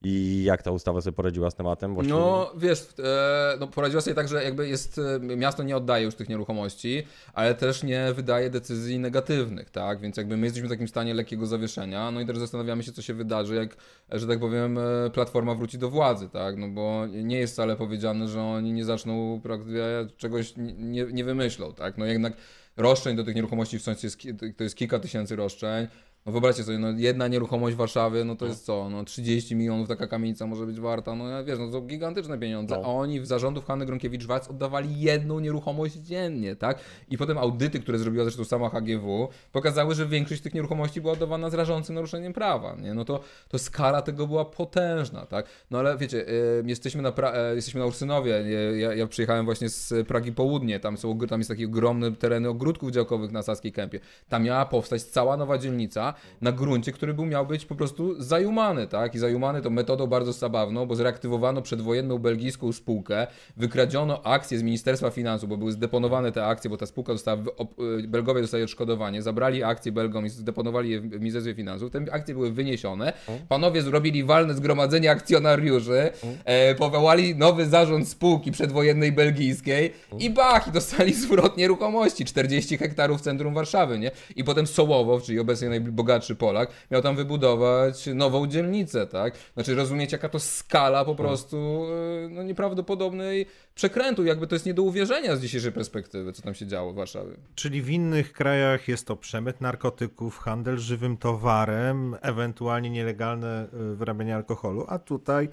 I 0.04 0.42
jak 0.44 0.62
ta 0.62 0.70
ustawa 0.70 1.00
sobie 1.00 1.16
poradziła 1.16 1.50
z 1.50 1.54
tematem? 1.54 1.94
Właściwie? 1.94 2.18
No 2.18 2.52
wiesz, 2.56 2.88
e, 2.98 3.56
no, 3.60 3.68
poradziła 3.68 4.00
sobie 4.02 4.14
tak, 4.14 4.28
że 4.28 4.44
jakby 4.44 4.68
jest, 4.68 4.98
e, 4.98 5.36
miasto 5.36 5.62
nie 5.62 5.76
oddaje 5.76 6.04
już 6.04 6.14
tych 6.14 6.28
nieruchomości, 6.28 7.02
ale 7.34 7.54
też 7.54 7.82
nie 7.82 8.12
wydaje 8.12 8.50
decyzji 8.50 8.98
negatywnych, 8.98 9.70
tak? 9.70 10.00
Więc 10.00 10.16
jakby 10.16 10.36
my 10.36 10.46
jesteśmy 10.46 10.68
w 10.68 10.70
takim 10.70 10.88
stanie 10.88 11.14
lekkiego 11.14 11.46
zawieszenia, 11.46 12.10
no 12.10 12.20
i 12.20 12.26
też 12.26 12.38
zastanawiamy 12.38 12.82
się, 12.82 12.92
co 12.92 13.02
się 13.02 13.14
wydarzy, 13.14 13.54
jak, 13.54 13.76
że 14.10 14.26
tak 14.26 14.40
powiem, 14.40 14.78
e, 14.78 15.10
Platforma 15.10 15.54
wróci 15.54 15.78
do 15.78 15.90
władzy, 15.90 16.28
tak? 16.28 16.56
No 16.56 16.68
bo 16.68 17.06
nie 17.06 17.38
jest 17.38 17.52
wcale 17.52 17.76
powiedziane, 17.76 18.28
że 18.28 18.42
oni 18.42 18.72
nie 18.72 18.84
zaczną 18.84 19.40
praktycznie 19.42 19.82
czegoś, 20.16 20.54
nie, 20.78 21.04
nie 21.04 21.24
wymyślą, 21.24 21.74
tak? 21.74 21.98
No 21.98 22.04
jednak 22.04 22.32
roszczeń 22.76 23.16
do 23.16 23.24
tych 23.24 23.34
nieruchomości 23.34 23.78
w 23.78 23.82
sądzie 23.82 24.06
jest, 24.06 24.22
to 24.56 24.64
jest 24.64 24.76
kilka 24.76 24.98
tysięcy 24.98 25.36
roszczeń, 25.36 25.88
no 26.26 26.33
wyobraźcie 26.33 26.64
sobie, 26.64 26.78
no 26.78 26.90
jedna 26.90 27.28
nieruchomość 27.28 27.74
w 27.74 27.78
Warszawie, 27.78 28.24
no 28.24 28.37
to 28.37 28.46
jest 28.46 28.64
co, 28.64 28.88
no 28.90 29.04
30 29.04 29.56
milionów 29.56 29.88
taka 29.88 30.06
kamienica 30.06 30.46
może 30.46 30.66
być 30.66 30.80
warta, 30.80 31.14
no 31.14 31.28
ja 31.28 31.44
wiesz, 31.44 31.59
no 31.59 31.66
to 31.66 31.72
są 31.72 31.80
gigantyczne 31.80 32.38
pieniądze, 32.38 32.74
No. 32.76 32.83
a 32.85 32.88
oni 32.88 33.20
w 33.20 33.26
zarządów 33.26 33.64
Hanny 33.66 33.87
Gronkiewicz-Waltz 33.87 34.50
oddawali 34.50 35.00
jedną 35.00 35.40
nieruchomość 35.40 35.94
dziennie, 35.94 36.56
tak? 36.56 36.78
I 37.11 37.18
potem 37.18 37.38
audyty, 37.38 37.80
które 37.80 37.98
zrobiła 37.98 38.24
zresztą 38.24 38.44
sama 38.44 38.68
HGW, 38.68 39.28
pokazały, 39.52 39.94
że 39.94 40.06
większość 40.06 40.40
tych 40.42 40.54
nieruchomości 40.54 41.00
była 41.00 41.12
oddawana 41.12 41.50
z 41.50 41.54
rażącym 41.54 41.94
naruszeniem 41.94 42.33
prawa, 42.33 42.76
nie? 42.76 42.94
No 42.94 43.04
to, 43.04 43.20
to 43.48 43.59
skala 43.59 44.02
tego 44.02 44.26
była 44.26 44.44
potężna, 44.44 45.26
tak? 45.26 45.46
No 45.70 45.78
ale 45.78 45.98
wiecie, 45.98 46.28
y, 46.28 46.62
jesteśmy, 46.66 47.02
na 47.02 47.11
pra- 47.12 47.35
e, 47.35 47.54
jesteśmy 47.54 47.80
na 47.80 47.87
Ursynowie, 47.87 48.42
nie? 48.44 48.80
ja, 48.80 48.94
ja 48.94 49.06
przyjechałem 49.06 49.44
właśnie 49.44 49.68
z 49.68 50.09
Pragi 50.09 50.33
Południe, 50.33 50.80
tam, 50.80 50.96
są, 50.96 51.18
tam 51.18 51.40
jest 51.40 51.50
takie 51.50 51.66
ogromne 51.66 52.12
tereny 52.12 52.48
ogródków 52.48 52.90
działkowych 52.90 53.33
na 53.33 53.42
Saskiej 53.42 53.72
Kępie. 53.72 54.00
Tam 54.28 54.42
miała 54.44 54.66
powstać 54.66 55.02
cała 55.02 55.37
nowa 55.37 55.59
dzielnica 55.59 56.10
na 56.40 56.53
gruncie, 56.53 56.92
który 56.92 57.14
był, 57.14 57.27
miał 57.27 57.46
być 57.46 57.66
po 57.66 57.75
prostu 57.75 58.23
zajumany, 58.23 58.87
tak? 58.87 59.14
I 59.14 59.18
zajumany 59.18 59.62
to 59.62 59.70
metodą 59.70 60.07
bardzo 60.07 60.33
zabawną, 60.33 60.87
bo 60.87 60.94
zreaktywowano 60.94 61.62
przedwojenną 61.62 62.18
belgijską 62.18 62.73
spółkę, 62.73 63.27
wykradziono 63.57 64.23
akcje 64.23 64.59
z 64.59 64.62
Ministerstwa 64.62 65.11
Finansów, 65.11 65.49
bo 65.49 65.57
były 65.57 65.73
zdeponowane 65.73 66.33
te 66.33 66.46
akcje, 66.46 66.70
bo 66.70 66.77
ta 66.77 66.87
spółka 66.87 67.12
op- 67.12 68.01
y, 68.05 68.09
Belgowie 68.09 68.40
dostali 68.40 68.62
odszkodowanie, 68.64 69.23
zabrali 69.23 69.62
akcje 69.62 69.92
Belgom 69.92 70.27
i 70.27 70.29
zdeponowali 70.29 70.90
je 70.90 71.01
w 71.01 71.20
Ministerstwie 71.20 71.55
Finansów, 71.55 71.90
te 71.90 72.05
akcje 72.12 72.35
były 72.35 72.53
wyniesione, 72.53 73.12
panowie 73.49 73.83
zrobili 73.83 74.25
walne 74.25 74.55
zgromadzenie 74.55 75.11
akcjonariuszy, 75.11 76.11
e, 76.44 76.75
powołali 76.75 77.35
nowy 77.35 77.66
zarząd 77.66 78.09
spółki 78.09 78.53
przedwojennej 78.53 79.12
belgijskiej 79.12 79.92
i 80.18 80.31
bach, 80.31 80.68
i 80.68 80.73
dostali 80.73 81.14
zwrot 81.23 81.57
nieruchomości, 81.57 82.25
40 82.25 82.79
hektarów 82.79 83.20
w 83.20 83.23
centrum 83.23 83.55
Warszawy, 83.55 83.99
nie? 83.99 84.11
I 84.37 84.44
potem 84.44 84.66
Sołowow, 84.66 85.23
czyli 85.23 85.38
obecnie 85.38 85.81
najbogatszy 86.00 86.34
Polak, 86.34 86.70
miał 86.90 87.02
tam 87.02 87.16
wybudować 87.16 88.06
nową 88.14 88.46
dzielnicę, 88.46 89.06
tak? 89.06 89.34
Znaczy 89.54 89.74
rozumiecie, 89.74 90.16
jaka 90.16 90.28
to 90.28 90.40
skala 90.40 91.04
po 91.04 91.14
prostu 91.14 91.86
e, 92.26 92.28
no, 92.28 92.42
nieprawdopodobnej 92.42 93.46
przekrętu, 93.74 94.24
jakby 94.24 94.46
to 94.46 94.54
jest 94.54 94.66
nie 94.66 94.74
do 94.74 94.82
uwierzenia 94.82 95.36
z 95.36 95.40
dzisiejszej 95.40 95.72
perspektywy, 95.72 96.32
co 96.32 96.42
tam 96.42 96.54
się 96.54 96.66
działo 96.66 96.92
w 96.92 96.94
Warszawie. 96.94 97.36
Czyli 97.54 97.82
w 97.82 97.90
innych 97.90 98.32
krajach 98.32 98.88
jest 98.88 99.06
to 99.06 99.16
przemyt 99.16 99.60
narkotyków, 99.60 100.38
handel 100.38 100.78
żywym 100.78 101.16
towarem, 101.16 102.16
ewentualnie 102.22 102.90
nielegalne 102.90 103.68
y, 103.92 103.96
wyrabianie 103.96 104.36
alkoholu, 104.36 104.84
a 104.88 104.98
tutaj 104.98 105.48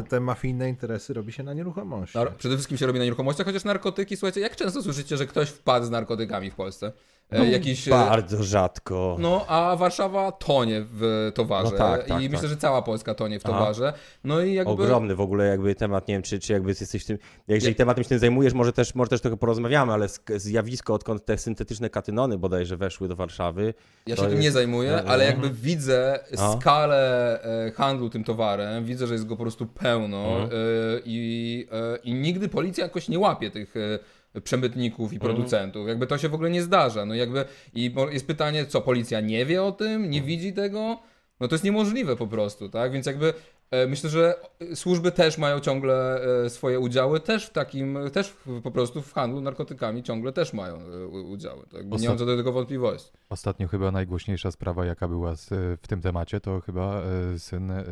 y, 0.00 0.02
te 0.08 0.20
mafijne 0.20 0.68
interesy 0.68 1.14
robi 1.14 1.32
się 1.32 1.42
na 1.42 1.54
nieruchomości. 1.54 2.18
Przede 2.38 2.54
wszystkim 2.54 2.78
się 2.78 2.86
robi 2.86 2.98
na 2.98 3.04
nieruchomościach, 3.04 3.46
chociaż 3.46 3.64
narkotyki, 3.64 4.16
słuchajcie, 4.16 4.40
jak 4.40 4.56
często 4.56 4.82
słyszycie, 4.82 5.16
że 5.16 5.26
ktoś 5.26 5.48
wpadł 5.48 5.86
z 5.86 5.90
narkotykami 5.90 6.50
w 6.50 6.54
Polsce? 6.54 6.92
E, 7.32 7.46
jakiś, 7.50 7.88
e, 7.88 7.90
Bardzo 7.90 8.42
rzadko. 8.42 9.16
No, 9.20 9.44
a 9.48 9.76
Warszawa 9.76 10.32
tonie 10.32 10.84
w 10.90 11.32
towarze. 11.34 11.70
No 11.72 11.78
tak, 11.78 12.04
tak, 12.06 12.22
I 12.22 12.24
myślę, 12.24 12.40
tak. 12.40 12.48
że 12.50 12.56
cała 12.56 12.82
Polska 12.82 13.14
tonie 13.14 13.40
w 13.40 13.46
Aha. 13.46 13.58
towarze. 13.58 13.92
No 14.24 14.40
i 14.40 14.54
jakby. 14.54 14.72
Ogromny 14.72 15.14
w 15.14 15.20
ogóle 15.20 15.46
jakby 15.46 15.74
temat, 15.74 16.08
nie 16.08 16.14
wiem, 16.14 16.22
czy, 16.22 16.38
czy 16.38 16.52
jakby 16.52 16.68
jesteś 16.68 17.04
tym, 17.04 17.18
jeżeli 17.48 17.74
tematem 17.74 18.04
się 18.04 18.08
tym 18.08 18.18
zajmujesz, 18.18 18.52
może 18.54 18.72
też, 18.72 18.94
może 18.94 19.08
też 19.08 19.20
trochę 19.20 19.36
porozmawiamy, 19.36 19.92
ale 19.92 20.06
sk- 20.06 20.38
zjawisko, 20.38 20.94
odkąd 20.94 21.24
te 21.24 21.38
syntetyczne 21.38 21.90
katynony 21.90 22.38
bodajże 22.38 22.76
weszły 22.76 23.08
do 23.08 23.16
Warszawy. 23.16 23.74
Ja 24.06 24.16
się 24.16 24.22
tym 24.22 24.30
jest- 24.30 24.42
nie 24.42 24.52
zajmuję, 24.52 24.90
No, 25.04 25.10
ale 25.12 25.24
no. 25.24 25.30
jakby 25.30 25.50
widzę 25.50 26.18
A. 26.38 26.52
skalę 26.52 27.42
e, 27.66 27.70
handlu 27.72 28.10
tym 28.10 28.24
towarem, 28.24 28.84
widzę, 28.84 29.06
że 29.06 29.14
jest 29.14 29.26
go 29.26 29.36
po 29.36 29.42
prostu 29.42 29.66
pełno 29.66 30.18
Mhm. 30.28 30.50
e, 30.50 30.54
i, 31.04 31.66
e, 31.72 31.98
i 32.04 32.14
nigdy 32.14 32.48
policja 32.48 32.84
jakoś 32.84 33.08
nie 33.08 33.18
łapie 33.18 33.50
tych, 33.50 33.76
e, 33.76 33.98
przemytników 34.44 35.12
i 35.12 35.18
producentów. 35.18 35.88
Jakby 35.88 36.06
to 36.06 36.18
się 36.18 36.28
w 36.28 36.34
ogóle 36.34 36.50
nie 36.50 36.62
zdarza. 36.62 37.04
No 37.04 37.14
jakby 37.14 37.44
i 37.74 37.94
jest 38.10 38.26
pytanie, 38.26 38.66
co 38.66 38.80
policja 38.80 39.20
nie 39.20 39.46
wie 39.46 39.62
o 39.62 39.72
tym, 39.72 40.10
nie 40.10 40.22
widzi 40.22 40.52
tego? 40.52 40.98
No 41.40 41.48
to 41.48 41.54
jest 41.54 41.64
niemożliwe 41.64 42.16
po 42.16 42.26
prostu, 42.26 42.68
tak? 42.68 42.92
Więc 42.92 43.06
jakby 43.06 43.34
e, 43.70 43.86
myślę, 43.86 44.10
że 44.10 44.34
służby 44.74 45.12
też 45.12 45.38
mają 45.38 45.60
ciągle 45.60 46.22
e, 46.44 46.50
swoje 46.50 46.80
udziały, 46.80 47.20
też 47.20 47.46
w 47.46 47.50
takim, 47.50 47.98
też 48.12 48.36
po 48.62 48.70
prostu 48.70 49.02
w 49.02 49.12
handlu 49.12 49.40
narkotykami 49.40 50.02
ciągle 50.02 50.32
też 50.32 50.52
mają 50.52 50.76
e, 50.76 51.06
udziały. 51.06 51.66
Tak? 51.66 52.00
Nie 52.00 52.08
mam 52.08 52.18
co 52.18 52.26
do 52.26 52.36
tego 52.36 52.52
wątpliwości. 52.52 53.10
Ostatnio 53.28 53.68
chyba 53.68 53.90
najgłośniejsza 53.90 54.50
sprawa, 54.50 54.84
jaka 54.86 55.08
była 55.08 55.34
w 55.82 55.88
tym 55.88 56.00
temacie, 56.00 56.40
to 56.40 56.60
chyba 56.60 57.02
e, 57.34 57.38
syn 57.38 57.70
e, 57.70 57.78
e, 57.78 57.84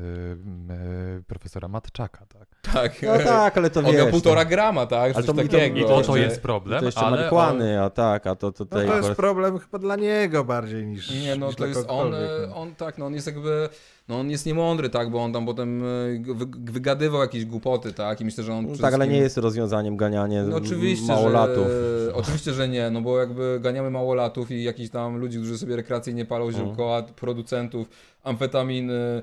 profesora 1.26 1.68
Matczaka, 1.68 2.26
tak? 2.26 2.48
Tak. 2.72 3.02
No 3.02 3.18
tak, 3.18 3.58
ale 3.58 3.70
to 3.70 3.80
On 3.80 3.86
wiesz. 3.86 3.94
miał 3.96 4.06
półtora 4.06 4.44
no. 4.44 4.50
grama, 4.50 4.86
tak? 4.86 5.16
Ale 5.16 5.24
to 5.24 5.34
takiego. 5.34 5.76
I 5.78 5.84
to, 5.84 6.00
to 6.02 6.16
jest 6.16 6.40
problem, 6.40 6.80
To 6.80 6.86
jeszcze 6.86 7.00
ale 7.00 7.16
marihuany, 7.16 7.82
a 7.82 7.90
tak, 7.90 8.26
a 8.26 8.34
to 8.36 8.46
No 8.46 8.52
tutaj... 8.52 8.86
to 8.86 8.96
jest 8.96 9.10
problem 9.10 9.58
chyba 9.58 9.78
dla 9.78 9.96
niego 9.96 10.44
bardziej 10.44 10.86
niż 10.86 11.10
Nie, 11.10 11.36
no 11.36 11.46
niż 11.46 11.56
to 11.56 11.66
jest 11.66 11.84
on, 11.88 12.14
e, 12.14 12.18
no. 12.48 12.56
on 12.56 12.74
tak, 12.74 12.98
no 12.98 13.06
on 13.06 13.14
jest 13.14 13.26
jakby, 13.26 13.68
no 14.08 14.20
on 14.20 14.30
jest 14.30 14.46
niemądry, 14.46 14.90
tak, 14.90 15.10
bo 15.10 15.24
on 15.24 15.32
tam 15.32 15.46
potem 15.46 15.82
e, 15.82 16.34
wy- 16.34 16.72
wygadywał 16.72 17.20
jakieś 17.20 17.44
głupoty, 17.44 17.92
tak, 17.92 18.20
i 18.20 18.24
myślę, 18.24 18.44
że 18.44 18.54
on 18.54 18.66
No 18.66 18.76
tak, 18.78 18.94
ale 18.94 19.08
nie 19.08 19.18
jest 19.18 19.36
rozwiązaniem 19.36 19.96
ganianie 19.96 20.42
No 20.42 20.56
oczywiście, 20.56 21.06
małolatów. 21.12 21.66
Że, 21.66 22.14
oczywiście, 22.20 22.52
że 22.52 22.68
nie, 22.68 22.90
no 22.90 23.00
bo 23.00 23.18
jakby 23.18 23.58
ganiamy 23.62 23.90
małolatów 23.90 24.50
i 24.50 24.62
jakichś 24.62 24.90
tam 24.90 25.16
ludzi, 25.16 25.38
którzy 25.38 25.58
sobie 25.58 25.76
rekreacyjnie 25.76 26.24
palą 26.24 26.52
ziółko, 26.52 26.96
a 26.96 27.02
producentów 27.02 27.88
amfetaminy, 28.26 29.22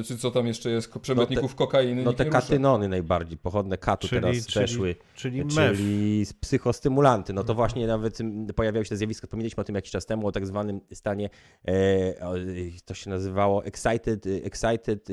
y, 0.00 0.04
czy 0.04 0.18
co 0.18 0.30
tam 0.30 0.46
jeszcze 0.46 0.70
jest, 0.70 0.92
przemytników 0.98 1.54
kokainy, 1.54 2.02
No 2.04 2.12
te 2.12 2.24
rusza. 2.24 2.40
katynony 2.40 2.88
najbardziej, 2.88 3.38
pochodne 3.38 3.78
katu 3.78 4.08
Czyli- 4.08 4.20
teraz 4.20 4.46
czyli- 4.46 4.60
weszły. 4.62 4.94
Czyli 5.14 5.44
mef. 5.44 5.54
Czyli 5.76 6.26
psychostymulanty. 6.40 7.32
No 7.32 7.44
to 7.44 7.54
właśnie 7.54 7.86
nawet 7.86 8.20
mm, 8.20 8.46
pojawiały 8.46 8.84
się 8.84 8.88
te 8.88 8.96
zjawiska, 8.96 9.26
wspomnieliśmy 9.26 9.60
o 9.60 9.64
tym 9.64 9.74
jakiś 9.74 9.90
czas 9.90 10.06
temu, 10.06 10.26
o 10.26 10.32
tak 10.32 10.46
zwanym 10.46 10.80
stanie, 10.92 11.30
e, 11.68 11.72
o, 12.26 12.34
to 12.84 12.94
się 12.94 13.10
nazywało 13.10 13.64
excited, 13.64 14.26
excited 14.44 15.08
e, 15.10 15.12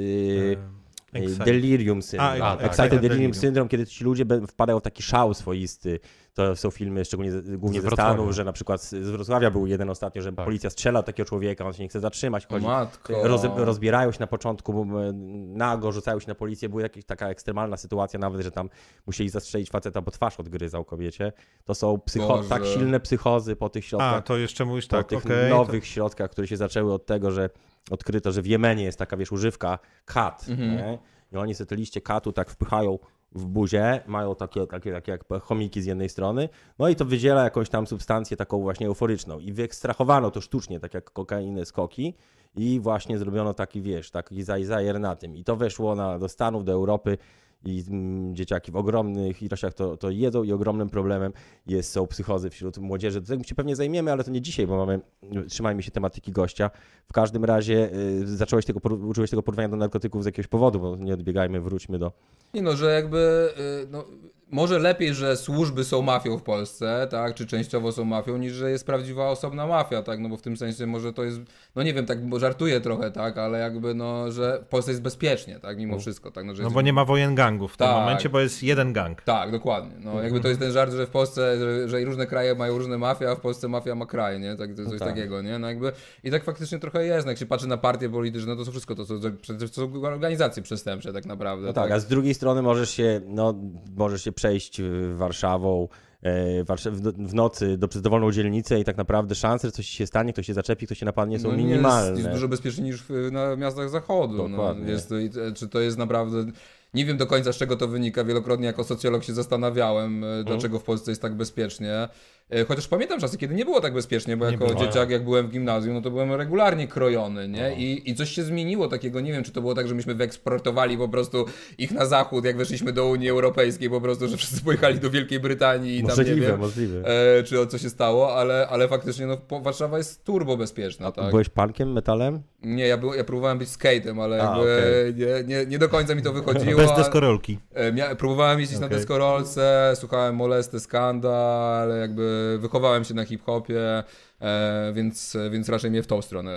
E, 1.16 1.20
Excite. 1.20 1.46
delirium 1.46 2.02
syndrome. 2.02 2.44
A, 2.46 2.58
tak, 2.58 2.66
excited 2.66 2.78
tak, 2.78 3.02
delirium 3.02 3.10
delirium. 3.10 3.34
syndrome, 3.34 3.70
kiedy 3.70 3.86
ci 3.86 4.04
ludzie 4.04 4.26
wpadają 4.48 4.80
w 4.80 4.84
taki 4.84 5.04
szał 5.04 5.34
swoisty. 5.34 6.00
To 6.34 6.56
są 6.56 6.72
filmy 6.72 7.06
szczególnie 7.06 7.32
z- 7.32 7.58
głównie 7.58 7.82
Z 7.82 7.84
ze. 7.84 7.90
Stanów, 7.92 8.32
że 8.32 8.44
na 8.44 8.54
przykład 8.54 8.82
z 8.82 8.94
Wrocławia 9.10 9.52
był 9.52 9.68
jeden 9.68 9.90
ostatnio, 9.90 10.22
że 10.22 10.34
Tak. 10.34 10.46
policja 10.46 10.70
strzela 10.70 11.04
takiego 11.04 11.30
człowieka, 11.30 11.66
on 11.66 11.74
się 11.74 11.84
nie 11.84 11.90
chce 11.90 12.00
zatrzymać, 12.00 12.48
chodzi, 12.48 12.66
matko. 12.66 13.14
Roz, 13.28 13.42
rozbierają 13.56 14.12
się 14.12 14.18
na 14.20 14.28
początku, 14.28 14.74
bo, 14.86 15.04
e, 15.06 15.12
nago 15.48 15.92
rzucają 15.92 16.20
się 16.20 16.28
na 16.28 16.36
policję. 16.36 16.70
Była 16.70 16.82
jakaś 16.82 17.06
taka 17.06 17.30
ekstremalna 17.30 17.78
sytuacja 17.78 18.20
nawet, 18.20 18.42
że 18.42 18.52
tam 18.52 18.70
musieli 19.08 19.30
zastrzelić 19.30 19.70
faceta, 19.70 20.02
bo 20.02 20.12
twarz 20.12 20.40
odgryzał 20.40 20.86
kobiecie. 20.86 21.34
To 21.64 21.76
są 21.76 21.96
psycho- 21.98 22.28
Boże. 22.28 22.50
tak 22.50 22.66
silne 22.66 23.00
psychozy 23.00 23.56
po 23.56 23.70
tych 23.70 23.86
środkach, 23.86 24.14
A, 24.14 24.22
to 24.22 24.38
jeszcze 24.38 24.66
mówisz 24.66 24.88
po 24.88 24.98
tak, 24.98 25.08
tych 25.08 25.26
okej. 25.26 25.50
nowych 25.50 25.86
środkach, 25.88 26.32
które 26.32 26.48
się 26.48 26.58
zaczęły 26.58 26.94
od 26.94 27.06
tego, 27.06 27.32
że 27.32 27.50
odkryto, 27.92 28.32
że 28.32 28.42
w 28.42 28.46
Jemenie 28.48 28.84
jest 28.84 29.00
taka, 29.00 29.18
wiesz, 29.18 29.32
używka 29.32 29.80
kat, 30.06 30.46
Mhm. 30.50 30.78
nie? 30.78 31.00
I 31.32 31.38
oni 31.38 31.56
sobie 31.56 31.68
te 31.68 31.76
liście 31.76 32.02
katu 32.02 32.32
tak 32.32 32.50
wpychają 32.50 33.00
w 33.36 33.46
buzię, 33.46 34.02
mają 34.08 34.36
takie, 34.36 34.68
takie, 34.68 34.92
takie 34.92 35.12
jak 35.12 35.24
chomiki 35.42 35.82
z 35.82 35.86
jednej 35.86 36.10
strony, 36.10 36.50
no 36.80 36.90
i 36.90 36.96
to 36.96 37.06
wydziela 37.06 37.44
jakąś 37.44 37.70
tam 37.70 37.88
substancję 37.88 38.38
taką 38.38 38.62
właśnie 38.62 38.88
euforyczną. 38.88 39.40
I 39.40 39.54
wyekstrahowano 39.54 40.32
to 40.32 40.42
sztucznie, 40.42 40.80
tak 40.80 40.94
jak 40.94 41.12
kokainę 41.12 41.66
z 41.66 41.72
koki 41.72 42.14
i 42.56 42.80
właśnie 42.80 43.18
zrobiono 43.18 43.54
taki, 43.54 43.82
wiesz, 43.82 44.12
taki 44.12 44.44
zaj- 44.44 44.64
zajer 44.64 45.00
na 45.00 45.16
tym 45.16 45.36
i 45.36 45.44
to 45.44 45.56
weszło 45.56 45.96
na, 45.96 46.20
do 46.20 46.30
Stanów, 46.30 46.66
do 46.66 46.72
Europy 46.72 47.18
i 47.66 47.84
mm, 47.90 48.36
dzieciaki 48.36 48.72
w 48.72 48.76
ogromnych 48.76 49.44
ilościach 49.44 49.74
to, 49.74 49.98
to 49.98 50.10
jedzą 50.10 50.44
i 50.44 50.52
ogromnym 50.52 50.90
problemem 50.90 51.34
jest, 51.68 51.92
są 51.92 52.08
psychozy 52.08 52.50
wśród 52.50 52.78
młodzieży. 52.78 53.22
Do 53.22 53.28
tego 53.28 53.44
się 53.44 53.56
pewnie 53.56 53.76
zajmiemy, 53.76 54.12
ale 54.12 54.24
to 54.24 54.32
nie 54.32 54.42
dzisiaj, 54.42 54.68
bo 54.68 54.78
mamy, 54.78 55.02
trzymajmy 55.50 55.84
się 55.84 55.92
tematyki 55.92 56.32
gościa. 56.32 56.70
W 57.08 57.14
każdym 57.14 57.46
razie 57.46 57.90
y, 58.22 58.38
zacząłeś 58.38 58.66
tego, 58.66 58.96
użyłeś 58.96 59.30
tego 59.30 59.44
porównania 59.44 59.70
do 59.70 59.78
narkotyków 59.78 60.24
z 60.24 60.26
jakiegoś 60.26 60.48
powodu, 60.48 60.80
bo 60.80 60.96
nie 60.96 61.14
odbiegajmy, 61.14 61.62
wróćmy 61.62 62.00
do... 62.00 62.12
Nie 62.54 62.62
no, 62.62 62.76
że 62.76 62.94
jakby, 62.94 63.50
y, 63.84 63.88
no, 63.92 64.06
może 64.54 64.80
lepiej, 64.80 65.14
że 65.14 65.38
służby 65.38 65.84
są 65.84 66.02
mafią 66.02 66.38
w 66.38 66.44
Polsce, 66.44 67.08
tak, 67.12 67.36
czy 67.36 67.48
częściowo 67.48 67.92
są 67.92 68.06
mafią, 68.06 68.38
niż 68.38 68.54
że 68.54 68.72
jest 68.72 68.86
prawdziwa 68.86 69.30
osobna 69.30 69.68
mafia, 69.68 70.04
tak, 70.04 70.20
no 70.20 70.30
bo 70.30 70.38
w 70.38 70.42
tym 70.42 70.58
sensie 70.58 70.88
może 70.88 71.14
to 71.14 71.24
jest, 71.24 71.40
no 71.76 71.84
nie 71.84 71.94
wiem, 71.94 72.06
tak, 72.06 72.26
bo 72.26 72.40
żartuję 72.40 72.82
trochę, 72.82 73.12
tak, 73.12 73.38
ale 73.38 73.60
jakby, 73.60 73.94
no, 73.94 74.32
że 74.32 74.60
w 74.66 74.68
Polsce 74.68 74.92
jest 74.92 75.02
bezpiecznie, 75.02 75.60
tak, 75.60 75.78
mimo 75.78 76.00
wszystko, 76.00 76.32
tak, 76.32 76.46
no, 76.46 76.56
że 76.56 76.64
No 76.64 76.72
bo 76.72 76.82
nie 76.82 76.94
ma 76.94 77.06
wojen 77.06 77.36
gangów 77.54 77.74
w 77.74 77.78
tym 77.78 77.88
Tak. 77.88 77.96
momencie, 77.96 78.30
bo 78.30 78.40
jest 78.40 78.64
jeden 78.64 78.94
gang. 78.94 79.22
Tak, 79.22 79.52
dokładnie. 79.52 79.92
No, 80.00 80.24
jakby 80.24 80.40
to 80.40 80.48
jest 80.48 80.60
ten 80.60 80.72
żart, 80.72 80.92
że 80.94 81.08
w 81.08 81.10
Polsce, 81.10 81.58
że, 81.60 81.90
że 81.90 82.02
i 82.02 82.06
różne 82.06 82.28
kraje 82.28 82.56
mają 82.56 82.78
różne 82.78 82.98
mafie, 82.98 83.30
a 83.32 83.36
w 83.36 83.40
Polsce 83.40 83.68
mafia 83.68 83.96
ma 83.96 84.06
kraj, 84.06 84.40
nie? 84.40 84.56
Tak, 84.56 84.74
coś 84.76 85.00
tak. 85.00 85.10
takiego, 85.10 85.42
nie? 85.42 85.60
No 85.60 85.68
jakby, 85.68 85.92
I 86.24 86.32
tak 86.32 86.44
faktycznie 86.44 86.80
trochę 86.80 87.06
jest. 87.06 87.26
No, 87.26 87.32
jak 87.32 87.40
się 87.40 87.46
patrzy 87.46 87.68
na 87.68 87.78
partie 87.78 88.10
polityczne, 88.10 88.48
no 88.52 88.56
to 88.56 88.66
są 88.66 88.72
wszystko 88.72 88.96
to, 88.96 89.06
są, 89.06 89.16
przecież 89.42 89.72
to 89.72 89.76
są 89.76 90.04
organizacje 90.04 90.64
przestępcze 90.64 91.14
tak 91.14 91.26
naprawdę. 91.26 91.68
No 91.68 91.74
tak, 91.74 91.92
a 91.92 92.00
z 92.00 92.08
drugiej 92.08 92.34
strony 92.34 92.62
możesz 92.62 92.90
się, 92.90 93.22
no, 93.28 93.54
możesz 93.96 94.24
się 94.24 94.32
przejść 94.32 94.80
y, 94.80 95.14
Warszawą 95.16 95.88
e, 96.22 96.64
Warsz- 96.64 96.92
w, 97.28 97.34
nocy 97.34 97.78
do, 97.78 97.88
przez 97.88 98.02
dowolną 98.02 98.32
dzielnicę 98.32 98.80
i 98.80 98.84
tak 98.84 98.98
naprawdę 98.98 99.36
szanse, 99.36 99.68
że 99.68 99.72
coś 99.72 99.88
ci 99.88 99.96
się 99.98 100.08
stanie, 100.08 100.34
ktoś 100.34 100.46
się 100.46 100.54
zaczepi, 100.54 100.86
ktoś 100.86 100.98
się 100.98 101.06
napadnie 101.06 101.40
są 101.40 101.52
no, 101.52 101.58
minimalne. 101.58 102.10
Jest, 102.10 102.22
jest 102.22 102.32
dużo 102.32 102.48
bezpieczniej 102.48 102.86
niż 102.88 103.04
w, 103.04 103.10
na 103.32 103.56
miastach 103.56 103.90
zachodu. 103.90 104.38
No, 104.38 104.50
Dokładnie. 104.50 104.92
jest, 104.92 105.10
to- 105.10 105.18
i- 105.18 105.30
czy 105.56 105.68
to 105.68 105.80
jest 105.80 105.98
naprawdę... 105.98 106.46
Nie 106.94 107.06
wiem 107.06 107.18
do 107.18 107.28
końca 107.28 107.54
z 107.54 107.58
czego 107.58 107.78
to 107.78 107.88
wynika. 107.88 108.24
Wielokrotnie 108.24 108.66
jako 108.66 108.84
socjolog 108.84 109.24
się 109.24 109.34
zastanawiałem, 109.34 110.24
e, 110.24 110.44
dlaczego 110.44 110.80
w 110.80 110.84
Polsce 110.84 111.12
jest 111.12 111.22
tak 111.22 111.36
bezpiecznie. 111.36 112.10
E, 112.54 112.66
Chociaż 112.66 112.88
pamiętam 112.88 113.20
czasy, 113.20 113.38
kiedy 113.38 113.56
nie 113.56 113.66
było 113.66 113.82
tak 113.82 113.94
bezpiecznie, 113.94 114.38
bo 114.38 114.46
Nie 114.46 114.52
jako 114.52 114.66
było. 114.68 114.80
dzieciak, 114.80 115.10
jak 115.10 115.24
byłem 115.24 115.48
w 115.48 115.52
gimnazjum, 115.52 115.94
no 115.94 116.02
to 116.02 116.12
byłem 116.12 116.34
regularnie 116.34 116.88
krojony, 116.88 117.48
nie? 117.48 117.62
No. 117.70 117.76
I, 117.78 118.02
I 118.06 118.16
coś 118.16 118.30
się 118.30 118.44
zmieniło 118.44 118.88
takiego, 118.88 119.22
nie 119.22 119.32
wiem, 119.32 119.44
czy 119.44 119.52
to 119.52 119.62
było 119.62 119.76
tak, 119.76 119.88
że 119.88 119.96
myśmy 119.96 120.16
wyeksportowali 120.16 120.98
po 120.98 121.10
prostu 121.10 121.46
ich 121.78 121.92
na 121.92 122.06
zachód, 122.06 122.46
jak 122.46 122.58
weszliśmy 122.58 122.94
do 122.94 123.08
Unii 123.08 123.30
Europejskiej, 123.30 123.90
po 123.90 124.02
prostu, 124.02 124.28
że 124.28 124.38
wszyscy 124.38 124.62
pojechali 124.64 125.00
do 125.00 125.10
Wielkiej 125.10 125.40
Brytanii 125.40 125.98
i 126.00 126.04
tam, 126.04 126.10
nie 126.10 126.16
Możliwe, 126.24 126.48
wiem, 126.48 126.60
możliwe. 126.60 127.04
e, 127.40 127.44
czy 127.44 127.60
o 127.60 127.66
co 127.68 127.78
się 127.78 127.90
stało, 127.90 128.36
ale, 128.36 128.68
ale 128.68 128.88
faktycznie 128.88 129.26
no, 129.28 129.38
Warszawa 129.62 129.98
jest 129.98 130.24
turbo 130.24 130.58
bezpieczna, 130.58 131.12
tak? 131.12 131.30
Byłeś 131.30 131.50
punkiem, 131.50 131.92
metalem? 131.94 132.42
Nie, 132.64 132.88
ja, 132.88 132.98
był, 132.98 133.14
ja 133.14 133.24
próbowałem 133.24 133.58
być 133.58 133.70
skatem, 133.70 134.20
ale 134.20 134.36
A, 134.42 134.46
jakby 134.46 134.62
okej. 134.62 135.16
nie, 135.48 135.56
nie, 135.56 135.66
nie 135.66 135.80
do 135.80 135.90
końca 135.90 136.16
mi 136.16 136.22
to 136.22 136.34
wychodziło. 136.34 136.78
Bez 136.82 136.92
a- 136.92 136.96
deskorolki. 136.96 137.60
e, 137.74 138.16
próbowałem 138.16 138.60
jeździć 138.60 138.80
na 138.80 138.86
Okej. 138.86 138.98
deskorolce, 138.98 139.94
słuchałem 139.96 140.36
Molesty 140.36 140.80
Skandal, 140.80 141.34
ale 141.82 141.98
jakby 142.00 142.24
wychowałem 142.60 143.04
się 143.04 143.14
na 143.14 143.26
hip-hopie, 143.26 144.04
e, 144.42 144.92
więc, 144.96 145.38
więc 145.52 145.70
raczej 145.70 145.92
mnie 145.92 146.04
w 146.04 146.08
tą 146.08 146.22
stronę. 146.22 146.52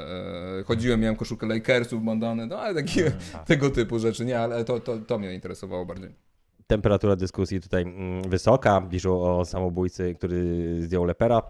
E, 0.61 0.65
chodziłem, 0.65 1.01
miałem 1.01 1.17
koszulkę 1.17 1.47
Lakersów, 1.47 2.05
bandany, 2.05 2.47
no 2.47 2.59
ale 2.59 2.75
takie, 2.75 3.13
tego 3.47 3.71
typu 3.71 3.99
rzeczy, 3.99 4.25
nie, 4.25 4.41
ale 4.41 4.65
to, 4.65 4.81
to, 4.81 4.99
to 4.99 5.19
mnie 5.19 5.35
interesowało 5.35 5.87
bardziej. 5.87 6.11
Temperatura 6.67 7.17
dyskusji 7.17 7.61
tutaj 7.61 7.83
mm, 7.83 8.31
wysoka. 8.31 8.81
Piszą 8.91 9.21
o 9.21 9.45
samobójcy, 9.45 10.15
który 10.15 10.83
zdjął 10.83 11.05
lepera. 11.05 11.43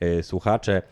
E, 0.00 0.22
Słuchacze 0.22 0.82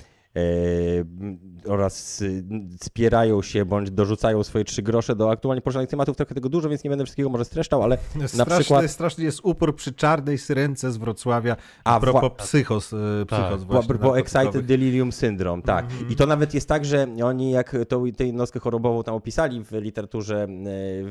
oraz 1.66 2.22
y, 2.22 2.44
spierają 2.82 3.42
się 3.42 3.64
bądź 3.64 3.90
dorzucają 3.90 4.44
swoje 4.44 4.64
trzy 4.64 4.82
grosze 4.82 5.16
do 5.16 5.30
aktualnie 5.30 5.60
poruszanych 5.62 5.88
tematów. 5.90 6.16
Trochę 6.16 6.34
tego 6.34 6.48
dużo, 6.48 6.68
więc 6.68 6.84
nie 6.84 6.90
będę 6.90 7.04
wszystkiego 7.04 7.28
może 7.30 7.44
streszczał, 7.44 7.82
ale 7.82 7.98
na 8.16 8.28
Straszny, 8.28 8.58
przykład 8.60 8.90
straszny 8.90 9.24
jest 9.24 9.40
upór 9.42 9.76
przy 9.76 9.92
czarnej 9.92 10.38
syrence 10.38 10.92
z 10.92 10.96
Wrocławia. 10.96 11.56
A, 11.84 11.96
A 11.96 12.00
propos 12.00 12.22
wła- 12.22 12.36
psychos, 12.36 12.92
e, 12.92 13.26
psychos 13.26 13.64
Bo, 13.64 13.72
właśnie 13.72 13.94
bo 13.94 14.18
Excited 14.18 14.34
narkotykowych. 14.34 14.66
Delirium 14.66 15.12
Syndrome, 15.12 15.62
tak. 15.62 15.86
I 16.10 16.16
to 16.16 16.26
nawet 16.26 16.54
jest 16.54 16.68
tak, 16.68 16.84
że 16.84 17.06
oni 17.24 17.50
jak 17.50 17.76
tą, 17.88 18.12
tę 18.12 18.26
jednostkę 18.26 18.60
chorobową 18.60 19.02
tam 19.02 19.14
opisali 19.14 19.64
w 19.64 19.72
literaturze 19.72 20.42
e, 20.44 20.48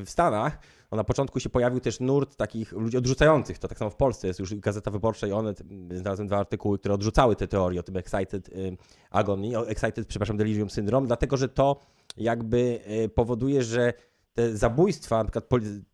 w 0.04 0.10
Stanach, 0.10 0.58
to 0.92 0.96
na 0.96 1.04
początku 1.04 1.40
się 1.40 1.50
pojawił 1.50 1.80
też 1.80 2.00
nurt 2.00 2.36
takich 2.36 2.72
ludzi 2.72 2.96
odrzucających. 2.96 3.58
To 3.58 3.68
tak 3.68 3.78
samo 3.78 3.90
w 3.90 3.96
Polsce 3.96 4.26
jest 4.26 4.40
już 4.40 4.54
Gazeta 4.54 4.90
Wyborcza 4.90 5.26
i 5.26 5.32
one, 5.32 5.54
znalazłem 5.90 6.28
dwa 6.28 6.38
artykuły, 6.38 6.78
które 6.78 6.94
odrzucały 6.94 7.36
te 7.36 7.48
teorie 7.48 7.80
o 7.80 7.82
tym 7.82 7.96
Excited 7.96 8.48
y, 8.48 8.76
Agony, 9.10 9.58
o 9.58 9.68
Excited, 9.68 10.06
przepraszam, 10.06 10.36
Delirium 10.36 10.70
Syndrome, 10.70 11.06
dlatego 11.06 11.36
że 11.36 11.48
to 11.48 11.80
jakby 12.16 12.80
y, 13.04 13.08
powoduje, 13.08 13.62
że 13.62 13.92
te 14.34 14.56
zabójstwa, 14.56 15.18
na 15.18 15.24
przykład 15.24 15.44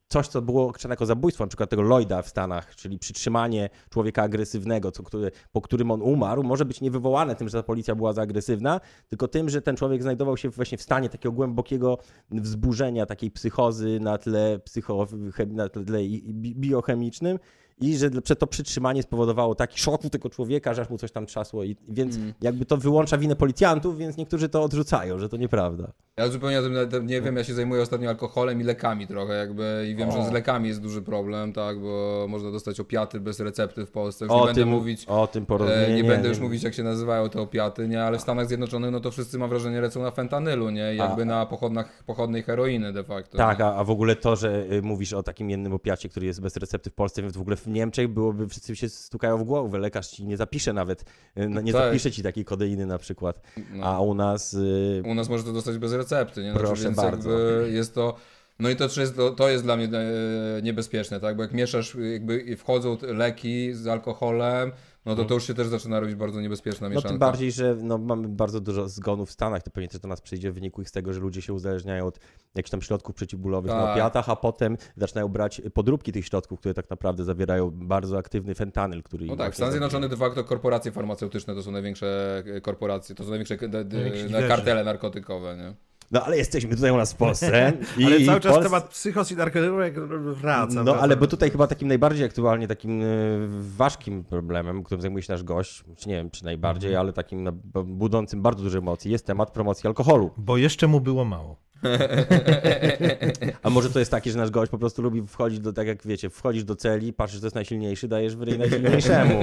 coś, 0.09 0.29
co 0.29 0.43
było 0.43 0.69
określone 0.69 0.93
jako 0.93 1.07
zabójstwo, 1.07 1.45
na 1.45 1.49
przykład 1.49 1.71
tego 1.71 1.83
Lloyda 1.83 2.23
w 2.23 2.29
Stanach, 2.29 2.77
czyli 2.77 2.99
przytrzymanie 2.99 3.71
człowieka 3.91 4.23
agresywnego, 4.23 4.93
co, 4.93 5.03
który, 5.03 5.31
po 5.53 5.61
którym 5.61 5.91
on 5.91 6.03
umarł, 6.03 6.43
może 6.43 6.65
być 6.65 6.81
nie 6.81 6.91
wywołane 6.91 7.37
tym, 7.37 7.49
że 7.49 7.59
ta 7.59 7.63
policja 7.63 7.95
była 7.95 8.13
za 8.13 8.23
agresywna, 8.23 8.81
tylko 9.09 9.29
tym, 9.29 9.49
że 9.49 9.63
ten 9.63 9.77
człowiek 9.77 10.03
znajdował 10.03 10.37
się 10.37 10.49
właśnie 10.49 10.79
w 10.79 10.83
stanie 10.83 11.09
takiego 11.09 11.33
głębokiego 11.33 11.99
wzburzenia, 12.31 13.07
takiej 13.07 13.31
psychozy 13.31 14.01
na 14.01 14.19
tle, 14.19 14.59
psycho, 14.59 15.07
na 15.47 15.69
tle 15.69 16.01
biochemicznym 16.35 17.39
i 17.81 17.97
że 17.97 18.11
to 18.11 18.47
przytrzymanie 18.47 19.03
spowodowało 19.03 19.55
taki 19.55 19.79
szok 19.81 20.05
u 20.05 20.11
tego 20.11 20.31
człowieka, 20.31 20.75
że 20.75 20.83
aż 20.83 20.91
mu 20.91 20.99
coś 20.99 21.13
tam 21.13 21.27
trzasło. 21.27 21.65
I, 21.65 21.77
więc 21.89 22.17
Mm. 22.17 22.35
jakby 22.41 22.65
to 22.65 22.77
wyłącza 22.77 23.19
winę 23.19 23.37
policjantów, 23.37 23.99
więc 23.99 24.17
niektórzy 24.17 24.49
to 24.49 24.63
odrzucają, 24.63 25.19
że 25.19 25.29
to 25.29 25.37
nieprawda. 25.37 25.93
Ja 26.17 26.29
zupełnie 26.29 26.59
o 26.61 26.63
tym 26.63 27.07
nie 27.07 27.21
wiem, 27.23 27.37
ja 27.37 27.45
się 27.45 27.55
zajmuję 27.55 27.83
ostatnio 27.83 28.09
alkoholem 28.09 28.61
i 28.61 28.65
lekami 28.65 29.07
trochę 29.07 29.35
jakby 29.35 29.87
i 29.91 29.95
wiem, 29.97 30.13
że 30.13 30.25
z 30.25 30.33
lekami 30.33 30.69
jest 30.69 30.81
duży 30.81 31.03
problem, 31.03 31.53
tak, 31.53 31.81
bo 31.81 32.27
można 32.29 32.51
dostać 32.51 32.81
opiaty 32.81 33.21
bez 33.21 33.41
recepty 33.41 33.87
w 33.87 33.91
Polsce. 33.91 34.25
Już 34.25 34.35
nie 34.35 34.41
O 34.41 34.47
będę 34.47 34.61
tym, 34.61 34.69
mówić, 34.69 35.05
o 35.07 35.27
tym 35.27 35.43
e, 35.43 35.47
porozumienie. 35.47 35.95
nie 35.95 36.05
będę 36.05 36.29
już 36.29 36.39
mówić 36.39 36.63
jak 36.63 36.75
się 36.75 36.83
nazywają 36.83 37.29
te 37.29 37.41
opiaty, 37.41 37.89
nie, 37.89 38.05
ale 38.05 38.19
w 38.19 38.21
Stanach 38.21 38.49
Zjednoczonych 38.49 38.91
no 38.91 39.01
to 39.01 39.11
wszyscy 39.11 39.39
mam 39.39 39.51
wrażenie 39.51 39.81
lecą 39.81 40.03
na 40.03 40.11
fentanylu, 40.11 40.71
nie, 40.71 40.95
jakby 40.95 41.23
A- 41.23 41.25
na 41.25 41.47
pochodnach, 41.47 42.03
pochodnej 42.07 42.43
heroiny 42.43 42.93
de 42.93 43.05
facto. 43.05 43.39
Tak, 43.39 43.59
nie? 43.59 43.65
a, 43.65 43.75
a 43.77 43.85
w 43.85 43.91
ogóle 43.91 44.17
to, 44.17 44.37
że 44.37 44.67
y, 44.73 44.83
mówisz 44.83 45.13
o 45.13 45.23
takim 45.23 45.51
jednym 45.51 45.73
opiacie, 45.73 46.09
który 46.09 46.27
jest 46.27 46.41
bez 46.41 46.57
recepty 46.57 46.91
w 46.91 46.95
Polsce, 46.95 47.23
w 47.23 47.41
ogóle 47.41 47.57
w 47.69 47.71
Niemczech 47.71 48.09
byłoby, 48.09 48.49
wszyscy 48.49 48.77
się 48.77 48.89
stukają 48.89 49.39
w 49.39 49.45
głowę, 49.45 49.79
lekarz 49.79 50.09
ci 50.09 50.27
nie 50.27 50.37
zapisze 50.37 50.73
nawet, 50.73 51.05
y, 51.39 51.49
no, 51.49 51.61
nie 51.61 51.73
Tak. 51.73 51.83
zapisze 51.85 52.11
ci 52.13 52.23
takiej 52.23 52.45
kodeiny 52.45 52.87
na 52.87 52.99
przykład, 52.99 53.43
No. 53.75 53.85
a 53.87 54.01
u 54.01 54.15
nas... 54.15 54.55
y, 54.55 55.03
U 55.07 55.15
nas 55.15 55.29
może 55.29 55.45
to 55.45 55.53
dostać 55.53 55.79
bez 55.79 55.93
recepty, 55.93 56.43
nie? 56.43 56.51
Znaczy, 56.51 56.67
Proszę 56.67 56.85
więc 56.85 56.97
bardzo. 56.97 57.31
Jest 57.61 57.95
to. 57.95 58.15
No 58.59 58.71
i 58.71 58.77
to 58.77 58.85
jest, 58.85 59.17
to, 59.37 59.49
jest 59.49 59.65
dla 59.65 59.77
mnie 59.77 59.85
e, 59.87 60.63
niebezpieczne, 60.63 61.21
tak? 61.21 61.37
Bo 61.37 61.43
jak 61.43 61.53
mieszasz, 61.53 61.97
jakby 62.13 62.57
wchodzą 62.57 62.97
leki 63.03 63.75
z 63.75 63.87
alkoholem, 63.87 64.73
no 65.07 65.17
to 65.17 65.25
to 65.25 65.35
już 65.35 65.47
się 65.47 65.55
też 65.55 65.67
zaczyna 65.69 66.01
robić 66.01 66.15
bardzo 66.17 66.41
niebezpieczna 66.41 66.89
No 66.89 66.95
mieszanka. 66.95 67.09
tym 67.09 67.19
bardziej, 67.19 67.53
że 67.53 67.77
no, 67.83 67.99
mamy 67.99 68.29
bardzo 68.29 68.61
dużo 68.61 68.89
zgonów 68.89 69.29
w 69.29 69.33
Stanach, 69.33 69.63
to 69.63 69.71
pewnie 69.71 69.89
też 69.89 70.01
do 70.01 70.09
nas 70.09 70.21
przyjdzie 70.21 70.51
w 70.51 70.55
wyniku 70.55 70.83
ich 70.83 70.89
z 70.89 70.93
tego, 70.93 71.13
że 71.13 71.21
ludzie 71.21 71.43
się 71.43 71.53
uzależniają 71.53 72.07
od 72.07 72.19
jakichś 72.55 72.71
tam 72.71 72.83
środków 72.83 73.15
przeciwbólowych 73.15 73.73
na 73.73 73.83
Tak. 73.83 73.93
opiatach, 73.93 74.29
a 74.29 74.37
potem 74.37 74.77
zaczynają 74.97 75.29
brać 75.29 75.63
podróbki 75.75 76.13
tych 76.13 76.27
środków, 76.27 76.59
które 76.61 76.75
tak 76.75 76.91
naprawdę 76.91 77.25
zawierają 77.25 77.71
bardzo 77.71 78.19
aktywny 78.19 78.55
fentanyl, 78.55 79.03
który... 79.03 79.27
No 79.27 79.37
tak, 79.37 79.53
w 79.53 79.55
Stanach. 79.55 79.73
Zjednoczonych 79.73 80.11
de 80.11 80.17
facto 80.17 80.45
korporacje 80.45 80.93
farmaceutyczne 80.93 81.55
to 81.55 81.63
są 81.63 81.71
największe 81.71 82.43
e, 82.57 82.61
korporacje, 82.61 83.15
to 83.15 83.25
są 83.25 83.31
największe 83.31 83.55
e, 83.55 83.69
d- 83.69 83.85
d- 83.85 83.99
na 83.99 84.15
liderzy. 84.15 84.49
kartele 84.49 84.85
narkotykowe, 84.85 85.57
nie? 85.57 85.75
No 86.11 86.23
ale 86.25 86.37
jesteśmy 86.37 86.75
tutaj 86.75 86.91
u 86.91 86.97
nas 86.97 87.13
w 87.13 87.17
Polsce. 87.17 87.73
i 87.99 88.05
Ale 88.05 88.21
cały 88.27 88.41
czas 88.41 88.57
Pols- 88.57 88.63
temat 88.63 88.89
psychos 88.89 89.33
i 89.33 89.37
narkotyków 89.37 90.41
wraca. 90.41 90.85
No 90.85 90.97
ale 90.97 91.17
bo 91.17 91.27
tutaj 91.27 91.51
chyba 91.51 91.67
takim 91.67 91.89
najbardziej 91.89 92.27
aktualnie 92.27 92.69
takim 92.69 93.03
y, 93.03 93.49
ważkim 93.77 94.25
problemem, 94.25 94.83
którym 94.85 95.03
zajmuje 95.03 95.23
się 95.23 95.33
nasz 95.33 95.43
gość, 95.43 95.85
czy 95.97 96.09
nie 96.09 96.15
wiem 96.15 96.31
czy 96.31 96.45
najbardziej, 96.45 96.91
Mhm. 96.91 97.01
ale 97.07 97.13
takim 97.13 97.45
no, 97.45 97.53
budzącym 97.85 98.43
bardzo 98.43 98.63
duże 98.65 98.79
emocje, 98.79 99.11
jest 99.13 99.27
temat 99.27 99.51
promocji 99.51 99.87
alkoholu. 99.87 100.31
Bo 100.37 100.57
jeszcze 100.57 100.87
mu 100.87 101.01
było 101.01 101.25
mało. 101.25 101.57
A 103.63 103.71
może 103.71 103.91
to 103.91 103.99
jest 103.99 104.11
takie, 104.11 104.31
że 104.31 104.39
nasz 104.39 104.51
gość 104.51 104.71
po 104.71 104.79
prostu 104.79 105.03
lubi 105.03 105.23
wchodzić 105.27 105.61
do, 105.61 105.73
tak 105.73 105.87
jak 105.87 106.07
wiecie, 106.07 106.31
wchodzisz 106.31 106.65
do 106.65 106.77
celi, 106.77 107.13
patrzysz, 107.13 107.41
to 107.41 107.47
jest 107.47 107.55
najsilniejszy, 107.55 108.09
dajesz 108.09 108.37
wyryj 108.37 108.59
najsilniejszemu. 108.59 109.41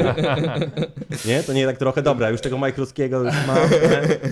nie? 1.26 1.44
To 1.44 1.54
nie 1.54 1.66
tak 1.66 1.78
trochę, 1.78 2.02
dobra, 2.02 2.30
już 2.30 2.42
tego 2.42 2.58
Majkruskiego 2.58 3.24
już 3.24 3.34
mam? 3.48 3.58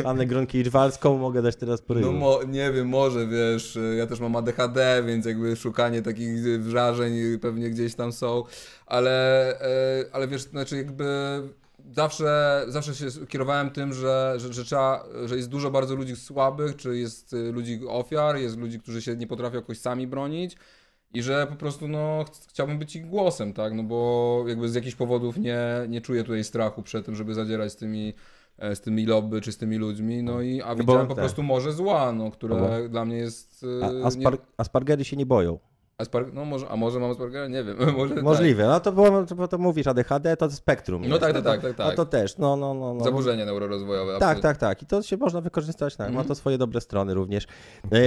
Annę 0.05 0.27
Gronkiewicz-Walską 0.27 1.19
mogę 1.19 1.41
dać 1.41 1.55
teraz 1.55 1.81
po 1.81 1.93
ryju. 1.93 2.05
No 2.05 2.11
mo, 2.11 2.39
nie 2.47 2.71
wiem, 2.71 2.87
może 2.87 3.27
wiesz, 3.27 3.79
ja 3.97 4.07
też 4.07 4.19
mam 4.19 4.35
ADHD, 4.35 5.03
więc 5.05 5.25
jakby 5.25 5.55
szukanie 5.55 6.01
takich 6.01 6.61
wrażeń 6.61 7.39
pewnie 7.41 7.69
gdzieś 7.69 7.95
tam 7.95 8.11
są, 8.11 8.43
ale, 8.85 9.49
e, 9.61 10.05
ale 10.11 10.27
wiesz, 10.27 10.41
znaczy 10.41 10.77
jakby 10.77 11.05
zawsze, 11.91 12.63
zawsze 12.67 12.95
się 12.95 13.25
kierowałem 13.27 13.69
tym, 13.69 13.93
że, 13.93 14.33
że, 14.37 14.53
że 14.53 14.65
trzeba, 14.65 15.05
że 15.25 15.35
jest 15.37 15.49
dużo 15.49 15.71
bardzo 15.71 15.95
ludzi 15.95 16.15
słabych, 16.15 16.75
czy 16.75 16.97
jest 16.97 17.33
e, 17.33 17.37
ludzi 17.51 17.79
ofiar, 17.87 18.37
jest 18.37 18.57
ludzi, 18.57 18.79
którzy 18.79 19.01
się 19.01 19.15
nie 19.15 19.27
potrafią 19.27 19.55
jakoś 19.55 19.77
sami 19.79 20.07
bronić. 20.07 20.57
I 21.13 21.21
że 21.23 21.47
po 21.49 21.55
prostu 21.55 21.87
no, 21.87 22.25
ch- 22.27 22.47
chciałbym 22.49 22.79
być 22.79 22.95
ich 22.95 23.07
głosem, 23.07 23.53
tak? 23.53 23.73
No 23.73 23.83
bo 23.83 24.43
jakby 24.47 24.69
z 24.69 24.75
jakichś 24.75 24.95
powodów 24.95 25.37
nie, 25.37 25.65
nie 25.89 26.01
czuję 26.01 26.23
tutaj 26.23 26.43
strachu 26.43 26.83
przed 26.83 27.05
tym, 27.05 27.15
żeby 27.15 27.33
zadzierać 27.33 27.71
z 27.71 27.75
tymi, 27.75 28.13
e, 28.57 28.75
z 28.75 28.81
tymi 28.81 29.05
lobby 29.05 29.41
czy 29.41 29.51
z 29.51 29.57
tymi 29.57 29.77
ludźmi. 29.77 30.23
No 30.23 30.41
i 30.41 30.61
a 30.61 30.75
bo 30.75 30.75
widziałem 30.75 31.07
po 31.07 31.15
tak. 31.15 31.23
prostu 31.23 31.43
morze 31.43 31.73
zła, 31.73 32.11
no, 32.11 32.31
które 32.31 32.55
bo- 32.55 32.89
dla 32.89 33.05
mnie 33.05 33.17
jest. 33.17 33.65
e, 33.81 33.85
A, 33.85 33.91
nie- 33.91 34.03
aspar- 34.03 34.37
aspargery 34.57 35.05
się 35.05 35.17
nie 35.17 35.25
boją. 35.25 35.59
Aspar- 35.97 36.33
no 36.33 36.45
może, 36.45 36.69
a 36.69 36.75
może 36.75 36.99
mam 36.99 37.11
aspergera? 37.11 37.47
Nie 37.47 37.63
wiem. 37.63 37.77
może 37.97 38.15
Możliwe. 38.15 38.67
No 38.67 38.79
to, 38.79 38.91
było, 38.91 39.25
to, 39.25 39.47
to 39.47 39.57
mówisz 39.57 39.87
ADHD, 39.87 40.37
to 40.37 40.51
spektrum. 40.51 41.01
No 41.07 41.19
tak, 41.19 41.33
no 41.33 41.41
tak, 41.41 41.61
to, 41.61 41.67
tak, 41.67 41.77
tak, 41.77 41.85
A 41.85 41.89
tak. 41.89 41.95
to 41.95 42.05
też, 42.05 42.37
no, 42.37 42.55
no, 42.55 42.73
no. 42.73 42.89
Tak. 42.89 42.99
no. 42.99 43.03
Zaburzenie 43.05 43.45
neurorozwojowe. 43.45 44.11
Tak, 44.13 44.21
absolutnie. 44.21 44.41
tak, 44.41 44.57
tak. 44.57 44.81
I 44.81 44.85
to 44.85 45.01
się 45.01 45.17
można 45.17 45.41
wykorzystać, 45.41 45.95
tak. 45.95 46.07
Ma 46.07 46.11
Mhm. 46.11 46.27
to 46.27 46.35
swoje 46.35 46.57
dobre 46.57 46.81
strony 46.81 47.13
również. 47.13 47.43
E, 47.45 47.97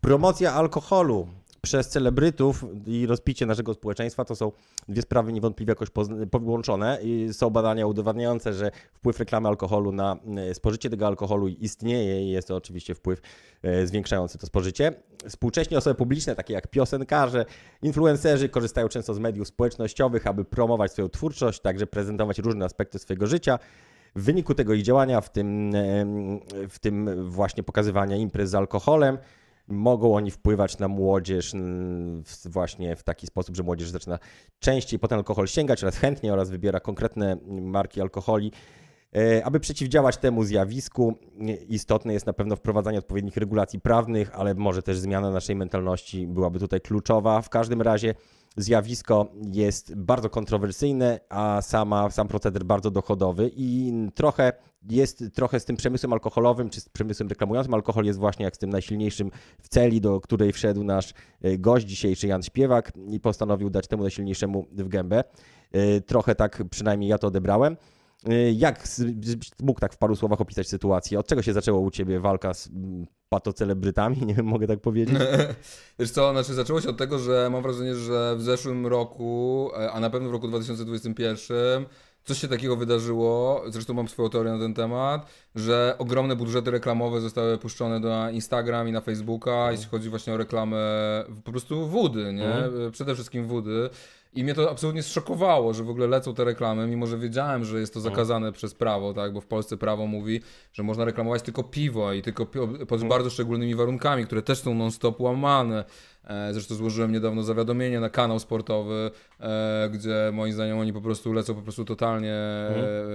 promocja 0.00 0.54
alkoholu 0.54 1.26
przez 1.62 1.88
celebrytów 1.88 2.64
i 2.86 3.06
rozpicie 3.06 3.46
naszego 3.46 3.74
społeczeństwa 3.74 4.24
to 4.24 4.36
są 4.36 4.52
dwie 4.88 5.02
sprawy 5.02 5.32
niewątpliwie 5.32 5.70
jakoś 5.70 5.88
połączone. 6.30 6.98
Są 7.32 7.50
badania 7.50 7.86
udowadniające, 7.86 8.52
że 8.52 8.70
wpływ 8.92 9.18
reklamy 9.18 9.48
alkoholu 9.48 9.92
na 9.92 10.16
e, 10.36 10.54
spożycie 10.54 10.90
tego 10.90 11.06
alkoholu 11.06 11.48
istnieje 11.48 12.22
i 12.22 12.30
jest 12.30 12.48
to 12.48 12.56
oczywiście 12.56 12.94
wpływ 12.94 13.20
e, 13.62 13.86
zwiększający 13.86 14.38
to 14.38 14.46
spożycie. 14.46 14.92
Współcześnie 15.28 15.78
osoby 15.78 15.94
publiczne, 15.94 16.34
takie 16.34 16.54
jak 16.54 16.68
piosenkarze, 16.68 17.44
influencerzy, 17.82 18.48
korzystają 18.48 18.88
często 18.88 19.14
z 19.14 19.18
mediów 19.18 19.48
społecznościowych, 19.48 20.26
aby 20.26 20.44
promować 20.44 20.92
swoją 20.92 21.08
twórczość, 21.08 21.60
także 21.60 21.86
prezentować 21.86 22.38
różne 22.38 22.64
aspekty 22.64 22.98
swojego 22.98 23.26
życia. 23.26 23.58
W 24.16 24.22
wyniku 24.22 24.54
tego 24.54 24.74
ich 24.74 24.82
działania, 24.82 25.20
w 25.20 25.32
tym, 25.32 25.74
em, 25.74 26.40
w 26.68 26.78
tym 26.78 27.24
właśnie 27.30 27.62
pokazywania 27.62 28.16
imprez 28.16 28.50
z 28.50 28.54
alkoholem, 28.54 29.18
mogą 29.70 30.14
oni 30.14 30.30
wpływać 30.30 30.78
na 30.78 30.88
młodzież 30.88 31.54
mm, 31.54 32.22
właśnie 32.44 32.96
w 32.96 33.02
taki 33.02 33.26
sposób, 33.26 33.56
że 33.56 33.62
młodzież 33.62 33.90
zaczyna 33.90 34.18
częściej 34.58 34.98
po 34.98 35.08
ten 35.08 35.18
alkohol 35.18 35.46
sięgać 35.46 35.82
oraz 35.82 35.96
chętnie 35.96 36.32
oraz 36.32 36.50
wybiera 36.50 36.80
konkretne 36.80 37.36
marki 37.46 38.00
alkoholi. 38.00 38.52
E, 39.16 39.44
Aby 39.44 39.60
przeciwdziałać 39.60 40.16
temu 40.16 40.44
zjawisku, 40.44 41.14
istotne 41.68 42.12
jest 42.12 42.26
na 42.26 42.32
pewno 42.32 42.56
wprowadzanie 42.56 42.98
odpowiednich 42.98 43.36
regulacji 43.36 43.80
prawnych, 43.80 44.30
ale 44.34 44.54
może 44.54 44.82
też 44.82 44.98
zmiana 44.98 45.30
naszej 45.30 45.56
mentalności 45.56 46.26
byłaby 46.26 46.58
tutaj 46.58 46.80
kluczowa. 46.80 47.42
W 47.42 47.48
każdym 47.48 47.82
razie 47.82 48.14
zjawisko 48.56 49.32
jest 49.52 49.94
bardzo 49.94 50.30
kontrowersyjne, 50.30 51.20
a 51.28 51.62
sama, 51.62 52.10
sam 52.10 52.28
proceder 52.28 52.64
bardzo 52.64 52.90
dochodowy 52.90 53.50
i 53.56 53.92
trochę 54.14 54.52
jest 54.90 55.24
trochę 55.34 55.60
z 55.60 55.64
tym 55.64 55.76
przemysłem 55.76 56.12
alkoholowym, 56.12 56.70
czy 56.70 56.80
z 56.80 56.88
przemysłem 56.88 57.28
reklamującym 57.28 57.74
alkohol 57.74 58.04
jest 58.04 58.18
właśnie 58.18 58.44
jak 58.44 58.56
z 58.56 58.58
tym 58.58 58.70
najsilniejszym 58.70 59.30
w 59.62 59.68
celi, 59.68 60.00
do 60.00 60.20
której 60.20 60.52
wszedł 60.52 60.84
nasz 60.84 61.14
e, 61.42 61.58
gość 61.58 61.86
dzisiejszy 61.86 62.26
Jan 62.26 62.42
Śpiewak 62.42 62.92
i 63.10 63.20
postanowił 63.20 63.70
dać 63.70 63.86
temu 63.86 64.02
najsilniejszemu 64.02 64.66
w 64.72 64.88
gębę. 64.88 65.24
E, 65.72 66.00
Trochę 66.00 66.34
tak 66.34 66.62
przynajmniej 66.70 67.10
ja 67.10 67.18
to 67.18 67.26
odebrałem. 67.26 67.76
E, 68.28 68.52
Jak 68.52 68.88
mógł 69.62 69.80
tak 69.80 69.94
w 69.94 69.98
paru 69.98 70.16
słowach 70.16 70.40
opisać 70.40 70.68
sytuację? 70.68 71.18
Od 71.18 71.26
czego 71.26 71.42
się 71.42 71.52
zaczęła 71.52 71.78
u 71.78 71.90
ciebie 71.90 72.20
walka 72.20 72.54
z 72.54 72.70
patocelebrytami? 73.30 74.16
Nie 74.26 74.34
wiem, 74.34 74.46
mogę 74.46 74.66
tak 74.66 74.80
powiedzieć? 74.80 75.18
Wiesz 75.98 76.10
co, 76.10 76.32
znaczy 76.32 76.54
zaczęło 76.54 76.80
się 76.80 76.88
od 76.88 76.96
tego, 76.96 77.18
że 77.18 77.48
mam 77.52 77.62
wrażenie, 77.62 77.94
że 77.94 78.36
w 78.36 78.42
zeszłym 78.42 78.86
roku, 78.86 79.70
e, 79.76 79.92
a 79.92 80.00
na 80.00 80.10
pewno 80.10 80.28
w 80.28 80.32
roku 80.32 80.48
2021, 80.48 81.86
coś 82.24 82.38
się 82.38 82.48
takiego 82.48 82.76
wydarzyło, 82.76 83.62
zresztą 83.68 83.94
mam 83.94 84.08
swoją 84.08 84.30
teorię 84.30 84.52
na 84.52 84.58
ten 84.58 84.74
temat, 84.74 85.26
że 85.54 85.94
ogromne 85.98 86.36
budżety 86.36 86.70
reklamowe 86.70 87.20
zostały 87.20 87.58
puszczone 87.58 88.00
na 88.00 88.30
Instagram 88.30 88.88
i 88.88 88.92
na 88.92 89.00
Facebooka, 89.00 89.72
jeśli 89.72 89.86
chodzi 89.86 90.10
właśnie 90.10 90.32
o 90.32 90.36
reklamę 90.36 90.78
po 91.44 91.50
prostu 91.50 91.88
wody, 91.88 92.32
nie? 92.32 92.54
Mhm. 92.54 92.90
Przede 92.90 93.14
wszystkim 93.14 93.46
wody. 93.46 93.90
I 94.34 94.44
mnie 94.44 94.54
to 94.54 94.70
absolutnie 94.70 95.02
zszokowało, 95.02 95.74
że 95.74 95.84
w 95.84 95.90
ogóle 95.90 96.06
lecą 96.06 96.34
te 96.34 96.44
reklamy, 96.44 96.86
mimo 96.86 97.06
że 97.06 97.18
wiedziałem, 97.18 97.64
że 97.64 97.80
jest 97.80 97.94
to 97.94 98.00
zakazane 98.00 98.52
przez 98.52 98.74
prawo, 98.74 99.14
tak? 99.14 99.32
Bo 99.32 99.40
w 99.40 99.46
Polsce 99.46 99.76
prawo 99.76 100.06
mówi, 100.06 100.40
że 100.72 100.82
można 100.82 101.04
reklamować 101.04 101.42
tylko 101.42 101.62
piwo 101.62 102.12
i 102.12 102.22
tylko 102.22 102.46
pi- 102.46 102.86
pod 102.88 103.04
bardzo 103.04 103.30
szczególnymi 103.30 103.74
warunkami, 103.74 104.24
które 104.26 104.42
też 104.42 104.58
są 104.58 104.74
non-stop 104.74 105.20
łamane. 105.20 105.84
E, 106.24 106.52
Zresztą 106.54 106.74
złożyłem 106.74 107.12
niedawno 107.12 107.42
zawiadomienie 107.42 108.00
na 108.00 108.08
kanał 108.10 108.38
sportowy, 108.38 109.10
e, 109.40 109.90
gdzie 109.92 110.30
moim 110.32 110.52
zdaniem 110.52 110.78
oni 110.78 110.92
po 110.92 111.00
prostu 111.00 111.32
lecą 111.32 111.54
po 111.54 111.62
prostu 111.62 111.84
totalnie, 111.84 112.34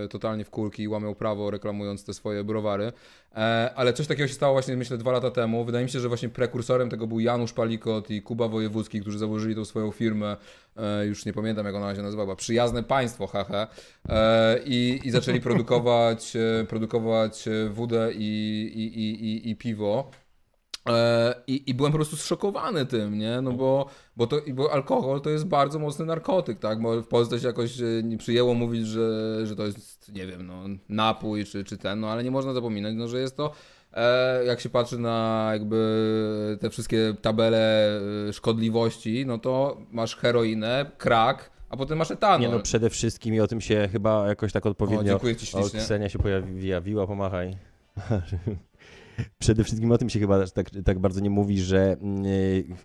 e, 0.03 0.07
totalnie 0.09 0.45
w 0.45 0.49
kulki 0.49 0.83
i 0.83 0.87
łamią 0.87 1.15
prawo 1.15 1.51
reklamując 1.51 2.05
te 2.05 2.13
swoje 2.13 2.43
browary. 2.43 2.91
Ale 3.75 3.93
coś 3.93 4.07
takiego 4.07 4.27
się 4.27 4.33
stało 4.33 4.53
właśnie 4.53 4.77
myślę 4.77 4.97
dwa 4.97 5.11
lata 5.11 5.31
temu. 5.31 5.65
Wydaje 5.65 5.85
mi 5.85 5.91
się, 5.91 5.99
że 5.99 6.07
właśnie 6.07 6.29
prekursorem 6.29 6.89
tego 6.89 7.07
był 7.07 7.19
Janusz 7.19 7.53
Palikot 7.53 8.09
i 8.11 8.21
Kuba 8.21 8.47
Wojewódzki, 8.47 9.01
którzy 9.01 9.19
założyli 9.19 9.55
tą 9.55 9.65
swoją 9.65 9.91
firmę, 9.91 10.37
już 11.03 11.25
nie 11.25 11.33
pamiętam 11.33 11.65
jak 11.65 11.75
ona 11.75 11.95
się 11.95 12.01
nazywała, 12.01 12.35
Przyjazne 12.35 12.83
Państwo, 12.83 13.27
haha, 13.27 13.67
e, 14.09 14.59
i, 14.65 14.99
i 15.03 15.11
zaczęli 15.11 15.41
produkować, 15.49 16.35
e, 16.35 16.65
produkować 16.65 17.47
e, 17.47 17.69
wódę 17.69 18.11
i, 18.13 18.71
i, 18.75 19.01
i, 19.01 19.49
i, 19.49 19.55
piwo. 19.55 20.11
E, 20.89 21.35
I, 21.47 21.69
I 21.69 21.73
byłem 21.73 21.91
po 21.91 21.97
prostu 21.97 22.15
zszokowany 22.15 22.85
tym, 22.85 23.17
nie? 23.17 23.41
No 23.41 23.51
bo, 23.51 23.89
bo, 24.15 24.27
to, 24.27 24.41
bo 24.53 24.73
alkohol 24.73 25.21
to 25.21 25.29
jest 25.29 25.45
bardzo 25.45 25.79
mocny 25.79 26.05
narkotyk, 26.05 26.59
tak? 26.59 26.81
Bo 26.81 27.01
w 27.01 27.07
Polsce 27.07 27.39
się 27.39 27.47
jakoś 27.47 27.81
e, 27.81 27.85
nie 28.03 28.17
przyjęło 28.17 28.53
mówić, 28.53 28.87
że, 28.87 29.39
że 29.47 29.55
to 29.55 29.65
jest, 29.65 30.11
nie 30.13 30.27
wiem, 30.27 30.47
no, 30.47 30.63
napój 30.89 31.45
czy, 31.45 31.63
czy 31.63 31.77
ten, 31.77 31.99
no 31.99 32.09
ale 32.09 32.23
nie 32.23 32.31
można 32.31 32.53
zapominać, 32.53 32.95
no, 32.95 33.07
że 33.07 33.19
jest 33.19 33.37
to, 33.37 33.45
e, 33.47 33.51
jak 34.45 34.59
się 34.59 34.69
patrzy 34.69 34.99
na 34.99 35.49
jakby 35.53 36.57
te 36.61 36.69
wszystkie 36.69 37.15
tabele 37.21 37.97
e, 38.29 38.33
szkodliwości, 38.33 39.25
no 39.25 39.37
to 39.37 39.77
masz 39.91 40.15
heroinę, 40.15 40.91
krak, 40.97 41.51
a 41.69 41.77
potem 41.77 41.97
masz 41.97 42.11
etanol. 42.11 42.41
Nie 42.41 42.55
no, 42.55 42.59
przede 42.59 42.89
wszystkim 42.89 43.35
i 43.35 43.39
o 43.39 43.47
tym 43.47 43.61
się 43.61 43.89
chyba 43.91 44.27
jakoś 44.27 44.51
tak 44.51 44.65
o, 44.65 44.69
odpowiednio... 44.69 45.03
dziękuję 45.03 45.35
Ci 45.35 45.57
O, 45.57 45.61
ślicznie. 45.61 45.79
Ksenia 45.79 46.09
się 46.09 46.19
pojawiła, 46.19 47.07
pomachaj. 47.07 47.57
Przede 49.39 49.63
wszystkim 49.63 49.91
o 49.91 49.97
tym 49.97 50.09
się 50.09 50.19
chyba 50.19 50.47
tak, 50.47 50.69
tak 50.85 50.99
bardzo 50.99 51.19
nie 51.21 51.29
mówi, 51.29 51.61
że 51.61 51.97
yy, 52.23 52.75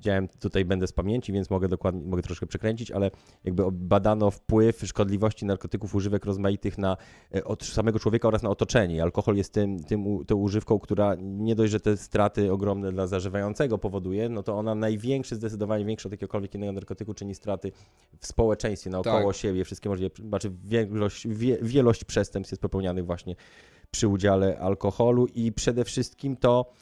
widziałem, 0.00 0.28
tutaj 0.28 0.64
będę 0.64 0.86
z 0.86 0.92
pamięci, 0.92 1.32
więc 1.32 1.50
mogę 1.50 1.68
dokładnie, 1.68 2.02
mogę 2.02 2.22
troszkę 2.22 2.46
przekręcić, 2.46 2.90
ale 2.90 3.10
jakby 3.44 3.62
badano 3.72 4.30
wpływ 4.30 4.82
szkodliwości 4.86 5.44
narkotyków, 5.46 5.94
używek 5.94 6.24
rozmaitych 6.24 6.78
na 6.78 6.96
e, 7.34 7.44
od 7.44 7.64
samego 7.64 7.98
człowieka 7.98 8.28
oraz 8.28 8.42
na 8.42 8.50
otoczenie. 8.50 9.02
Alkohol 9.02 9.36
jest 9.36 9.52
tym, 9.52 9.84
tym 9.84 10.24
tą 10.26 10.36
używką, 10.36 10.78
która 10.78 11.16
nie 11.20 11.54
dość, 11.54 11.72
że 11.72 11.80
te 11.80 11.96
straty 11.96 12.52
ogromne 12.52 12.92
dla 12.92 13.06
zażywającego 13.06 13.78
powoduje, 13.78 14.28
no 14.28 14.42
to 14.42 14.58
ona 14.58 14.74
największy, 14.74 15.36
zdecydowanie 15.36 15.84
większy 15.84 16.08
od 16.08 16.12
jakiegokolwiek 16.12 16.54
innego 16.54 16.72
narkotyku 16.72 17.14
czyni 17.14 17.34
straty 17.34 17.72
w 18.18 18.26
społeczeństwie, 18.26 18.90
naokoło 18.90 19.32
Tak. 19.32 19.36
siebie, 19.36 19.64
wszystkie 19.64 19.88
możliwe, 19.88 20.14
znaczy 20.28 20.52
wielość, 20.64 21.28
wie, 21.28 21.58
wielość 21.62 22.04
przestępstw 22.04 22.52
jest 22.52 22.62
popełnianych 22.62 23.06
właśnie 23.06 23.36
przy 23.90 24.08
udziale 24.08 24.58
alkoholu 24.58 25.26
i 25.26 25.52
przede 25.52 25.84
wszystkim 25.84 26.36
to 26.36 26.72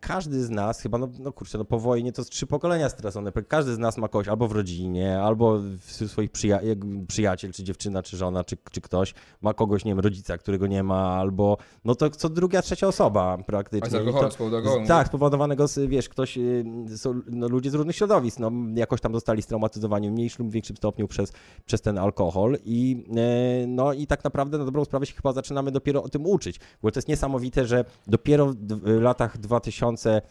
każdy 0.00 0.44
z 0.44 0.50
nas, 0.50 0.80
chyba, 0.80 0.98
no, 0.98 1.08
no 1.20 1.32
kurczę, 1.32 1.58
no 1.58 1.64
po 1.64 1.78
wojnie 1.78 2.12
to 2.12 2.24
z 2.24 2.28
trzy 2.28 2.46
pokolenia 2.46 2.88
stracone, 2.88 3.32
każdy 3.48 3.74
z 3.74 3.78
nas 3.78 3.98
ma 3.98 4.08
kogoś 4.08 4.28
albo 4.28 4.48
w 4.48 4.52
rodzinie, 4.52 5.20
albo 5.20 5.58
wśród 5.80 6.10
swoich 6.10 6.30
przyja- 6.32 6.60
przyjaciel, 7.08 7.52
czy 7.52 7.64
dziewczyna, 7.64 8.02
czy 8.02 8.16
żona, 8.16 8.44
czy, 8.44 8.56
czy 8.70 8.80
ktoś, 8.80 9.14
ma 9.42 9.54
kogoś, 9.54 9.84
nie 9.84 9.90
wiem, 9.90 10.00
rodzica, 10.00 10.38
którego 10.38 10.66
nie 10.66 10.82
ma, 10.82 11.16
albo, 11.16 11.56
no 11.84 11.94
to 11.94 12.10
co 12.10 12.28
druga, 12.28 12.62
trzecia 12.62 12.86
osoba 12.88 13.36
A 13.38 13.42
z 13.42 13.46
praktycznie. 13.46 13.98
Alkoholem, 13.98 14.30
to- 14.30 14.50
z 14.50 14.54
alkoholu. 14.54 14.86
tak, 14.86 15.06
spowodowanego, 15.06 15.66
wiesz, 15.88 16.08
ktoś, 16.08 16.38
y, 16.38 16.64
są 16.96 17.20
no, 17.26 17.48
ludzie 17.48 17.70
z 17.70 17.74
różnych 17.74 17.96
środowisk, 17.96 18.38
no, 18.38 18.50
jakoś 18.74 19.00
tam 19.00 19.12
zostali 19.14 19.42
straumatyzowani 19.42 20.08
w 20.08 20.12
mniejszym 20.12 20.44
lub 20.46 20.52
większym 20.52 20.76
stopniu 20.76 21.08
przez, 21.08 21.32
przez 21.66 21.80
ten 21.80 21.98
alkohol 21.98 22.56
i, 22.64 23.06
e, 23.16 23.66
no, 23.66 23.92
i 23.92 24.06
tak 24.06 24.24
naprawdę 24.24 24.58
na 24.58 24.64
dobrą 24.64 24.84
sprawę 24.84 25.06
się 25.06 25.14
chyba 25.14 25.32
zaczynamy 25.32 25.70
dopiero 25.72 26.02
o 26.02 26.08
tym 26.08 26.26
uczyć, 26.26 26.60
bo 26.82 26.90
to 26.90 26.98
jest 26.98 27.08
niesamowite, 27.08 27.66
że 27.66 27.84
dopiero 28.06 28.46
w 28.46 28.54
w 28.98 29.00
latach 29.02 29.38
2000 29.38 29.57
2000 29.60 30.22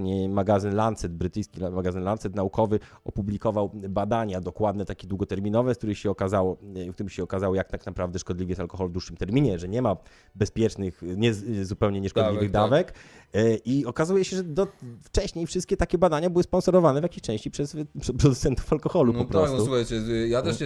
nie, 0.00 0.28
magazyn 0.28 0.74
Lancet, 0.74 1.12
brytyjski 1.12 1.60
magazyn 1.60 2.02
Lancet 2.02 2.34
naukowy 2.34 2.80
opublikował 3.04 3.70
badania 3.74 4.40
dokładne, 4.40 4.84
takie 4.84 5.06
długoterminowe, 5.06 5.74
z 5.74 5.78
których 5.78 5.98
się 5.98 6.10
okazało, 6.10 6.56
w 6.90 6.92
którym 6.92 7.10
się 7.10 7.22
okazało, 7.22 7.54
jak 7.54 7.68
tak 7.68 7.86
naprawdę 7.86 8.18
szkodliwy 8.18 8.50
jest 8.50 8.60
alkohol 8.60 8.88
w 8.88 8.92
dłuższym 8.92 9.16
terminie, 9.16 9.58
że 9.58 9.68
nie 9.68 9.82
ma 9.82 9.96
bezpiecznych, 10.34 11.02
nie, 11.02 11.34
zupełnie 11.64 12.00
nieszkodliwych 12.00 12.50
Dawek, 12.50 12.70
dawek. 12.70 12.94
E, 13.34 13.54
I 13.56 13.86
okazuje 13.86 14.24
się, 14.24 14.36
że 14.36 14.44
do, 14.44 14.66
wcześniej 15.02 15.46
wszystkie 15.46 15.76
takie 15.76 15.98
badania 15.98 16.30
były 16.30 16.42
sponsorowane 16.42 17.00
w 17.00 17.02
jakiejś 17.02 17.22
części 17.22 17.50
przez, 17.50 17.76
przez 18.00 18.16
producentów 18.16 18.72
alkoholu 18.72 19.12
No 19.12 19.18
po 19.18 19.24
tak, 19.24 19.32
prostu. 19.32 19.56
no 19.56 19.64
słuchajcie, 19.64 20.28
ja 20.28 20.42
też 20.42 20.56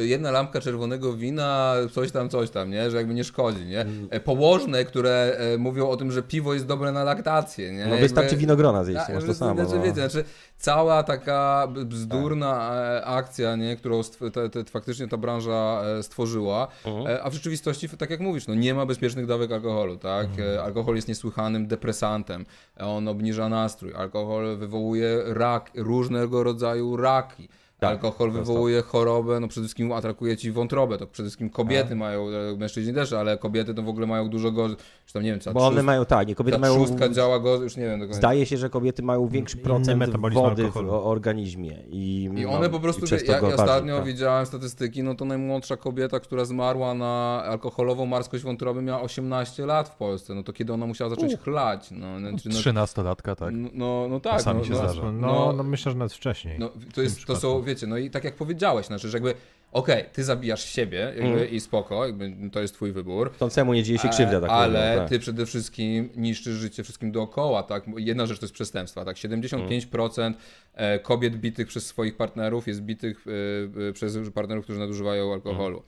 jedna 0.00 0.30
lampka 0.30 0.60
czerwonego 0.60 1.16
wina, 1.16 1.74
coś 1.92 2.12
tam, 2.12 2.28
coś 2.28 2.50
tam, 2.50 2.70
nie, 2.70 2.90
że 2.90 2.96
jakby 2.96 3.14
nie 3.14 3.24
szkodzi, 3.24 3.64
nie. 3.64 3.80
Mm. 3.80 4.08
E, 4.10 4.20
Położne, 4.20 4.84
które 4.84 5.36
e, 5.38 5.58
mówią 5.58 5.88
o 5.88 5.96
tym, 5.96 6.12
że 6.12 6.22
piwo 6.22 6.54
jest 6.54 6.66
dobre 6.66 6.92
na 6.92 7.04
laktację, 7.04 7.65
nie. 7.72 7.78
no 7.78 7.90
Jakby- 7.90 7.98
wystarczy 7.98 8.36
winogrona 8.36 8.84
zjeść, 8.84 9.00
Tak, 9.06 9.14
masz 9.14 9.24
to 9.24 9.34
samo. 9.34 9.54
Znaczy, 9.54 9.76
no. 9.76 9.82
wiecie, 9.82 9.94
znaczy 9.94 10.24
cała 10.58 11.02
taka 11.02 11.68
bzdurna 11.84 12.74
e, 12.74 13.04
akcja, 13.04 13.56
nie, 13.56 13.76
którą 13.76 14.00
te, 14.32 14.50
te, 14.50 14.64
faktycznie 14.64 15.08
ta 15.08 15.16
branża 15.16 15.82
e, 15.98 16.02
stworzyła, 16.02 16.68
Mhm. 16.84 17.06
e, 17.06 17.22
a 17.22 17.30
w 17.30 17.34
rzeczywistości, 17.34 17.88
tak 17.88 18.10
jak 18.10 18.20
mówisz, 18.20 18.46
no 18.46 18.54
nie 18.54 18.74
ma 18.74 18.86
bezpiecznych 18.86 19.26
dawek 19.26 19.52
alkoholu, 19.52 19.96
tak? 19.96 20.26
Mhm. 20.26 20.60
Alkohol 20.64 20.96
jest 20.96 21.08
niesłychanym 21.08 21.66
depresantem, 21.66 22.46
on 22.78 23.08
obniża 23.08 23.48
nastrój, 23.48 23.94
alkohol 23.94 24.56
wywołuje 24.56 25.18
rak, 25.26 25.70
różnego 25.74 26.42
rodzaju 26.42 26.96
raki. 26.96 27.48
Tak, 27.80 27.90
Alkohol 27.90 28.30
wywołuje 28.30 28.82
chorobę, 28.82 29.40
no 29.40 29.48
przede 29.48 29.64
wszystkim 29.64 29.92
atakuje 29.92 30.36
ci 30.36 30.52
wątrobę, 30.52 30.98
to 30.98 31.06
przede 31.06 31.26
wszystkim 31.26 31.50
kobiety 31.50 31.94
mają, 31.96 32.28
e, 32.28 32.56
mężczyźni 32.56 32.94
też, 32.94 33.12
ale 33.12 33.38
kobiety 33.38 33.74
to 33.74 33.82
w 33.82 33.88
ogóle 33.88 34.06
mają 34.06 34.28
dużo 34.28 34.50
gorzej, 34.52 34.76
czy 35.06 35.12
tam 35.12 35.22
nie 35.22 35.30
wiem, 35.30 35.40
co 35.40 35.52
Bo 35.52 35.66
one 35.66 35.82
mają 35.82 36.04
tak, 36.04 36.28
nie, 36.28 36.34
kobiety 36.34 36.58
mają. 36.58 36.84
trzustka 36.84 37.08
działa 37.08 37.38
gorzej, 37.40 37.64
już 37.64 37.76
nie 37.76 37.84
wiem 37.84 38.00
do 38.00 38.04
końca. 38.06 38.18
Zdaje 38.18 38.46
się, 38.46 38.56
że 38.56 38.70
kobiety 38.70 39.02
mają 39.02 39.28
większy 39.28 39.56
procent 39.56 40.04
wody 40.32 40.62
w 40.62 40.66
alkoholu. 40.66 40.92
o- 40.92 41.04
organizmie. 41.04 41.78
I, 41.88 42.24
I 42.24 42.30
no, 42.30 42.50
one 42.52 42.70
po 42.70 42.80
prostu, 42.80 43.06
to 43.06 43.16
ja, 43.32 43.40
go 43.40 43.46
ostatnio 43.48 43.96
tak. 43.96 44.04
widziałem 44.06 44.46
statystyki, 44.46 45.02
no 45.02 45.14
to 45.14 45.24
najmłodsza 45.24 45.76
kobieta, 45.76 46.20
która 46.20 46.44
zmarła 46.44 46.94
na 46.94 47.42
alkoholową 47.46 48.06
marskość 48.06 48.44
wątroby 48.44 48.82
miała 48.82 49.00
18 49.02 49.66
lat 49.66 49.88
w 49.88 49.96
Polsce, 49.96 50.34
no 50.34 50.42
to 50.42 50.52
kiedy 50.52 50.72
ona 50.72 50.86
musiała 50.86 51.10
zacząć 51.10 51.36
chlać, 51.36 51.90
no, 51.90 52.18
znaczy, 52.18 52.48
no, 52.48 52.54
Trzynastolatka, 52.54 53.36
tak. 53.36 53.54
no, 53.54 53.68
no, 53.74 54.06
no 54.10 54.20
tak. 54.20 54.32
Czasami 54.32 54.58
no, 54.58 54.64
się 54.64 54.70
no, 54.72 54.76
zdarza. 54.78 55.02
No, 55.02 55.12
No, 55.12 55.52
no, 55.56 55.62
myślę, 55.62 55.92
że 55.92 55.98
nawet 55.98 56.12
wcześniej. 56.12 56.58
No, 56.58 56.70
to, 56.94 57.02
jest, 57.02 57.24
to 57.24 57.36
są, 57.36 57.62
wiecie, 57.62 57.86
no 57.86 57.96
i 57.96 58.10
tak 58.10 58.24
jak 58.24 58.34
powiedziałeś, 58.34 58.86
znaczy, 58.86 59.08
że 59.08 59.16
jakby, 59.16 59.34
okej, 59.76 60.04
ty 60.12 60.24
zabijasz 60.24 60.64
siebie 60.64 60.98
jakby, 60.98 61.22
Mhm. 61.22 61.50
i 61.50 61.60
spoko, 61.60 62.06
jakby, 62.06 62.32
to 62.52 62.60
jest 62.60 62.74
twój 62.74 62.92
wybór, 62.92 63.32
Chcącemu 63.32 63.74
nie 63.74 63.82
dzieje 63.82 63.98
się 63.98 64.08
krzywda. 64.08 64.40
Tak 64.40 64.50
ale 64.50 64.80
powiem, 64.82 64.98
tak. 64.98 65.08
ty 65.08 65.18
przede 65.18 65.46
wszystkim 65.46 66.08
niszczysz 66.16 66.54
życie 66.54 66.82
wszystkim 66.82 67.12
dookoła, 67.12 67.62
tak? 67.62 67.84
Jedna 67.96 68.26
rzecz 68.26 68.38
to 68.38 68.44
jest 68.46 68.54
przestępstwa, 68.54 69.04
tak? 69.04 69.16
75% 69.16 70.32
e, 70.74 70.98
kobiet 70.98 71.36
bitych 71.36 71.66
przez 71.66 71.86
swoich 71.86 72.16
partnerów 72.16 72.66
jest 72.66 72.80
bitych 72.80 73.24
e, 73.26 73.88
e, 73.88 73.92
przez 73.92 74.18
partnerów, 74.34 74.64
którzy 74.64 74.78
nadużywają 74.78 75.32
alkoholu. 75.32 75.82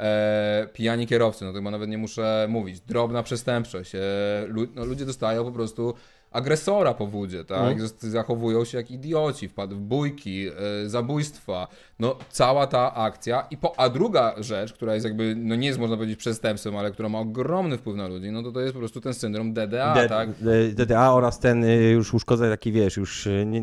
E, 0.00 0.68
pijani 0.72 1.06
kierowcy, 1.06 1.44
no 1.44 1.52
to 1.52 1.58
chyba 1.58 1.70
nawet 1.70 1.90
nie 1.90 1.98
muszę 1.98 2.46
mówić. 2.48 2.80
Drobna 2.80 3.22
przestępczość. 3.22 3.94
E, 3.94 4.00
lu, 4.48 4.66
no, 4.74 4.84
ludzie 4.84 5.06
dostają 5.06 5.44
po 5.44 5.52
prostu 5.52 5.94
agresora 6.34 6.94
po 6.94 7.06
wódzie, 7.06 7.44
tak? 7.44 7.80
Zas- 7.82 8.06
Zachowują 8.10 8.64
się 8.64 8.78
jak 8.78 8.90
idioci, 8.90 9.48
wpadł 9.48 9.76
w 9.76 9.80
bójki, 9.80 10.46
e, 10.48 10.88
zabójstwa. 10.88 11.68
No 11.98 12.16
cała 12.30 12.66
ta 12.66 12.94
akcja. 12.94 13.46
I 13.50 13.56
po, 13.56 13.80
a 13.80 13.88
druga 13.88 14.34
rzecz, 14.38 14.72
która 14.72 14.94
jest 14.94 15.06
jakby, 15.06 15.34
no 15.36 15.54
nie 15.56 15.66
jest 15.66 15.78
można 15.78 15.96
powiedzieć 15.96 16.18
przestępstwem, 16.18 16.76
ale 16.76 16.90
która 16.90 17.08
ma 17.08 17.18
ogromny 17.18 17.78
wpływ 17.78 17.96
na 17.96 18.08
ludzi, 18.08 18.30
no 18.30 18.42
to 18.42 18.52
to 18.52 18.60
jest 18.60 18.72
po 18.72 18.78
prostu 18.78 19.00
ten 19.00 19.14
syndrom 19.14 19.52
DDA, 19.52 19.94
D- 19.94 20.08
tak? 20.08 20.28
DDA 20.74 21.12
oraz 21.12 21.38
ten 21.38 21.64
y, 21.64 21.90
już 21.90 22.14
uszkodzenie 22.14 22.50
taki, 22.50 22.72
wiesz, 22.72 22.96
już 22.96 23.26
y, 23.26 23.44
nie, 23.46 23.60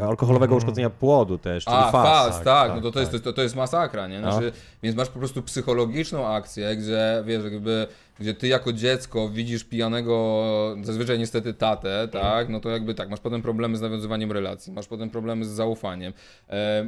y, 0.00 0.04
alkoholowego 0.04 0.56
uszkodzenia 0.56 0.90
płodu 0.90 1.38
też, 1.38 1.64
czyli 1.64 1.76
A, 1.76 1.90
faz. 1.90 2.06
faz, 2.06 2.34
tak, 2.36 2.44
tak, 2.44 2.72
no 2.74 2.80
to, 2.80 2.90
to, 2.90 3.00
jest, 3.00 3.24
to, 3.24 3.32
to 3.32 3.42
jest 3.42 3.56
masakra, 3.56 4.08
nie? 4.08 4.18
Znaczy, 4.18 4.52
Więc 4.82 4.96
masz 4.96 5.08
po 5.08 5.18
prostu 5.18 5.42
psychologiczną 5.42 6.26
akcję, 6.26 6.76
gdzie 6.76 7.22
wiesz, 7.26 7.44
jakby, 7.44 7.86
gdzie 8.20 8.34
ty 8.34 8.48
jako 8.48 8.72
dziecko 8.72 9.28
widzisz 9.28 9.64
pijanego, 9.64 10.76
zazwyczaj 10.82 11.18
niestety 11.18 11.54
tatę, 11.54 12.08
tak? 12.12 12.48
No 12.48 12.60
to 12.60 12.70
jakby 12.70 12.94
tak, 12.94 13.10
masz 13.10 13.20
potem 13.20 13.42
problemy 13.42 13.76
z 13.76 13.80
nawiązywaniem 13.80 14.32
relacji, 14.32 14.72
masz 14.72 14.86
potem 14.86 15.10
problemy 15.10 15.44
z 15.44 15.48
zaufaniem, 15.48 16.12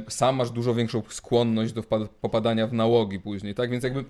sam 0.09 0.35
masz 0.35 0.51
dużo 0.51 0.73
większą 0.73 1.03
skłonność 1.09 1.73
do 1.73 1.83
popadania 2.21 2.67
w 2.67 2.73
nałogi 2.73 3.19
później, 3.19 3.55
tak? 3.55 3.69
Więc 3.69 3.83
jakby 3.83 4.05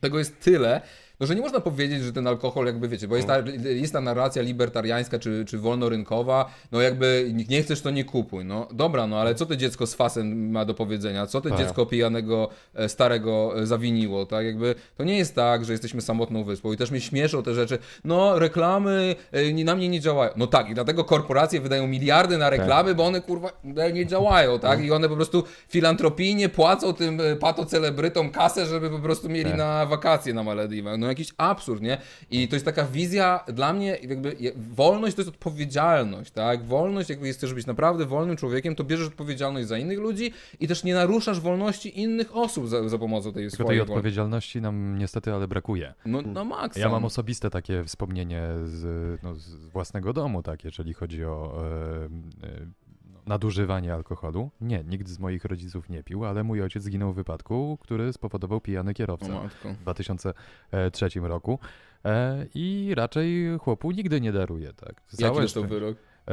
tego 0.00 0.18
jest 0.18 0.40
tyle, 0.40 0.80
no, 1.22 1.26
że 1.26 1.34
nie 1.34 1.40
można 1.40 1.60
powiedzieć, 1.60 2.02
że 2.02 2.12
ten 2.12 2.26
alkohol 2.26 2.66
jakby, 2.66 2.88
wiecie, 2.88 3.08
bo 3.08 3.16
jest 3.16 3.28
ta, 3.28 3.38
jest 3.64 3.92
ta 3.92 4.00
narracja 4.00 4.42
libertariańska 4.42 5.18
czy, 5.18 5.44
czy 5.48 5.58
wolnorynkowa, 5.58 6.50
no 6.72 6.80
jakby 6.80 7.32
nie 7.48 7.62
chcesz, 7.62 7.80
to 7.80 7.90
nie 7.90 8.04
kupuj. 8.04 8.44
No 8.44 8.68
dobra, 8.72 9.06
no 9.06 9.20
ale 9.20 9.34
co 9.34 9.46
to 9.46 9.56
dziecko 9.56 9.86
z 9.86 9.94
fasem 9.94 10.50
ma 10.50 10.64
do 10.64 10.74
powiedzenia? 10.74 11.26
Co 11.26 11.40
to 11.40 11.48
Tak. 11.48 11.58
dziecko 11.58 11.86
pijanego, 11.86 12.48
e, 12.74 12.88
starego 12.88 13.60
e, 13.62 13.66
zawiniło, 13.66 14.26
tak? 14.26 14.46
Jakby 14.46 14.74
to 14.96 15.04
nie 15.04 15.18
jest 15.18 15.34
tak, 15.34 15.64
że 15.64 15.72
jesteśmy 15.72 16.00
samotną 16.00 16.44
wyspą 16.44 16.72
i 16.72 16.76
też 16.76 16.90
mnie 16.90 17.00
śmieszą 17.00 17.42
te 17.42 17.54
rzeczy, 17.54 17.78
no 18.04 18.38
reklamy 18.38 19.16
e, 19.32 19.64
na 19.64 19.74
mnie 19.76 19.88
nie 19.88 20.00
działają. 20.00 20.32
No 20.36 20.46
tak, 20.46 20.70
i 20.70 20.74
dlatego 20.74 21.04
korporacje 21.04 21.60
wydają 21.60 21.86
miliardy 21.86 22.38
na 22.38 22.50
reklamy, 22.50 22.94
bo 22.94 23.04
one 23.06 23.20
kurwa 23.20 23.52
nie 23.92 24.06
działają, 24.06 24.58
tak? 24.58 24.84
I 24.84 24.92
one 24.92 25.08
po 25.08 25.16
prostu 25.16 25.44
filantropijnie 25.68 26.48
płacą 26.48 26.94
tym 26.94 27.20
e, 27.20 27.36
patocelebrytom 27.36 28.30
kasę, 28.30 28.66
żeby 28.66 28.90
po 28.90 28.98
prostu 28.98 29.28
mieli 29.28 29.50
Tak. 29.50 29.58
na 29.58 29.86
wakacje 29.86 30.34
na 30.34 30.42
Malediwach. 30.42 30.98
No 30.98 31.11
jakiś 31.12 31.28
absurd, 31.36 31.82
nie? 31.82 31.98
I 32.30 32.48
to 32.48 32.56
jest 32.56 32.64
taka 32.64 32.84
wizja 32.84 33.44
dla 33.48 33.72
mnie, 33.72 33.98
jakby 34.02 34.36
wolność 34.56 35.16
to 35.16 35.22
jest 35.22 35.34
odpowiedzialność, 35.34 36.30
tak? 36.30 36.64
Wolność, 36.64 37.10
jakby 37.10 37.26
jest 37.26 37.38
chcesz 37.38 37.54
być 37.54 37.66
naprawdę 37.66 38.06
wolnym 38.06 38.36
człowiekiem, 38.36 38.74
to 38.74 38.84
bierzesz 38.84 39.06
odpowiedzialność 39.06 39.68
za 39.68 39.78
innych 39.78 39.98
ludzi 39.98 40.32
i 40.60 40.68
też 40.68 40.84
nie 40.84 40.94
naruszasz 40.94 41.40
wolności 41.40 42.00
innych 42.00 42.36
osób 42.36 42.68
za, 42.68 42.88
za 42.88 42.98
pomocą 42.98 43.32
tej 43.32 43.42
Tylko 43.42 43.54
swojej 43.54 43.68
tej 43.68 43.78
wolności. 43.78 43.92
odpowiedzialności 43.92 44.60
nam 44.60 44.98
niestety 44.98 45.32
ale 45.32 45.48
brakuje. 45.48 45.94
No 46.06 46.22
na 46.22 46.44
maksa. 46.44 46.80
Ja 46.80 46.88
mam 46.88 47.04
osobiste 47.04 47.50
takie 47.50 47.84
wspomnienie 47.84 48.42
z, 48.64 48.82
no, 49.22 49.34
z 49.34 49.54
własnego 49.54 50.12
domu, 50.12 50.42
tak, 50.42 50.64
jeżeli 50.64 50.94
chodzi 50.94 51.24
o 51.24 51.64
e, 51.64 52.04
e, 52.46 52.66
no, 52.66 52.81
nadużywanie 53.26 53.94
alkoholu. 53.94 54.50
Nie, 54.60 54.84
nikt 54.84 55.08
z 55.08 55.18
moich 55.18 55.44
rodziców 55.44 55.88
nie 55.88 56.02
pił, 56.04 56.24
ale 56.24 56.44
mój 56.44 56.62
ojciec 56.62 56.82
zginął 56.82 57.12
w 57.12 57.16
wypadku, 57.16 57.78
który 57.80 58.12
spowodował 58.12 58.60
pijany 58.60 58.94
kierowca 58.94 59.28
matko. 59.28 59.68
w 59.68 59.76
2003 59.78 61.08
roku. 61.20 61.58
E, 62.04 62.46
I 62.54 62.92
raczej 62.96 63.58
chłopu 63.58 63.90
nigdy 63.90 64.20
nie 64.20 64.32
daruje, 64.32 64.72
tak. 64.72 64.88
Jaki 65.12 65.16
Całe 65.16 65.42
dostał 65.42 65.62
szczę- 65.64 65.68
wyrok? 65.68 65.96
E, 66.28 66.32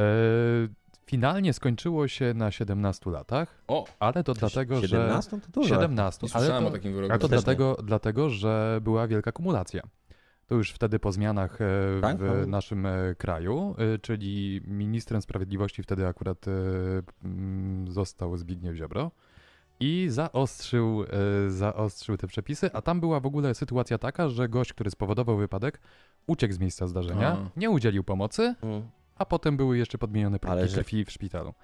finalnie 1.06 1.52
skończyło 1.52 2.08
się 2.08 2.34
na 2.34 2.50
17 2.50 3.10
latach, 3.10 3.62
O, 3.68 3.84
ale 4.00 4.24
to 4.24 4.34
dlatego, 4.34 4.80
że 4.80 4.88
17 4.88 5.40
to 5.40 5.48
dużo. 5.52 5.68
17, 5.74 6.26
nie 6.26 6.34
ale 6.34 6.48
to, 6.48 6.66
o 6.66 6.70
takim 6.70 6.92
wyroku. 6.92 7.12
ale 7.12 7.18
to 7.18 7.28
dlatego, 7.28 7.76
dlatego, 7.84 8.30
że 8.30 8.78
była 8.82 9.06
wielka 9.08 9.32
kumulacja. 9.32 9.82
To 10.50 10.54
już 10.54 10.70
wtedy 10.72 10.98
po 10.98 11.12
zmianach 11.12 11.58
e, 11.60 12.00
Tak? 12.00 12.16
w 12.18 12.20
No. 12.40 12.46
naszym 12.46 12.86
e, 12.86 13.14
kraju, 13.18 13.74
e, 13.94 13.98
czyli 13.98 14.60
ministrem 14.66 15.22
sprawiedliwości 15.22 15.82
wtedy 15.82 16.06
akurat 16.06 16.44
został 17.88 18.36
Zbigniew 18.36 18.76
Ziobro. 18.76 19.10
i 19.80 20.06
zaostrzył, 20.10 21.04
zaostrzył 21.48 22.16
te 22.16 22.26
przepisy, 22.26 22.70
a 22.72 22.82
tam 22.82 23.00
była 23.00 23.20
w 23.20 23.26
ogóle 23.26 23.54
sytuacja 23.54 23.98
taka, 23.98 24.28
że 24.28 24.48
gość, 24.48 24.72
który 24.72 24.90
spowodował 24.90 25.36
wypadek, 25.36 25.80
uciekł 26.26 26.54
z 26.54 26.58
miejsca 26.58 26.86
zdarzenia, 26.86 27.28
A. 27.32 27.50
nie 27.60 27.70
udzielił 27.70 28.04
pomocy, 28.04 28.54
Mm. 28.62 28.82
a 29.16 29.24
potem 29.26 29.56
były 29.56 29.78
jeszcze 29.78 29.98
podmienione 29.98 30.38
próbki 30.38 30.68
że- 30.68 30.84
krwi 30.84 31.04
w 31.04 31.10
szpitalu. 31.10 31.54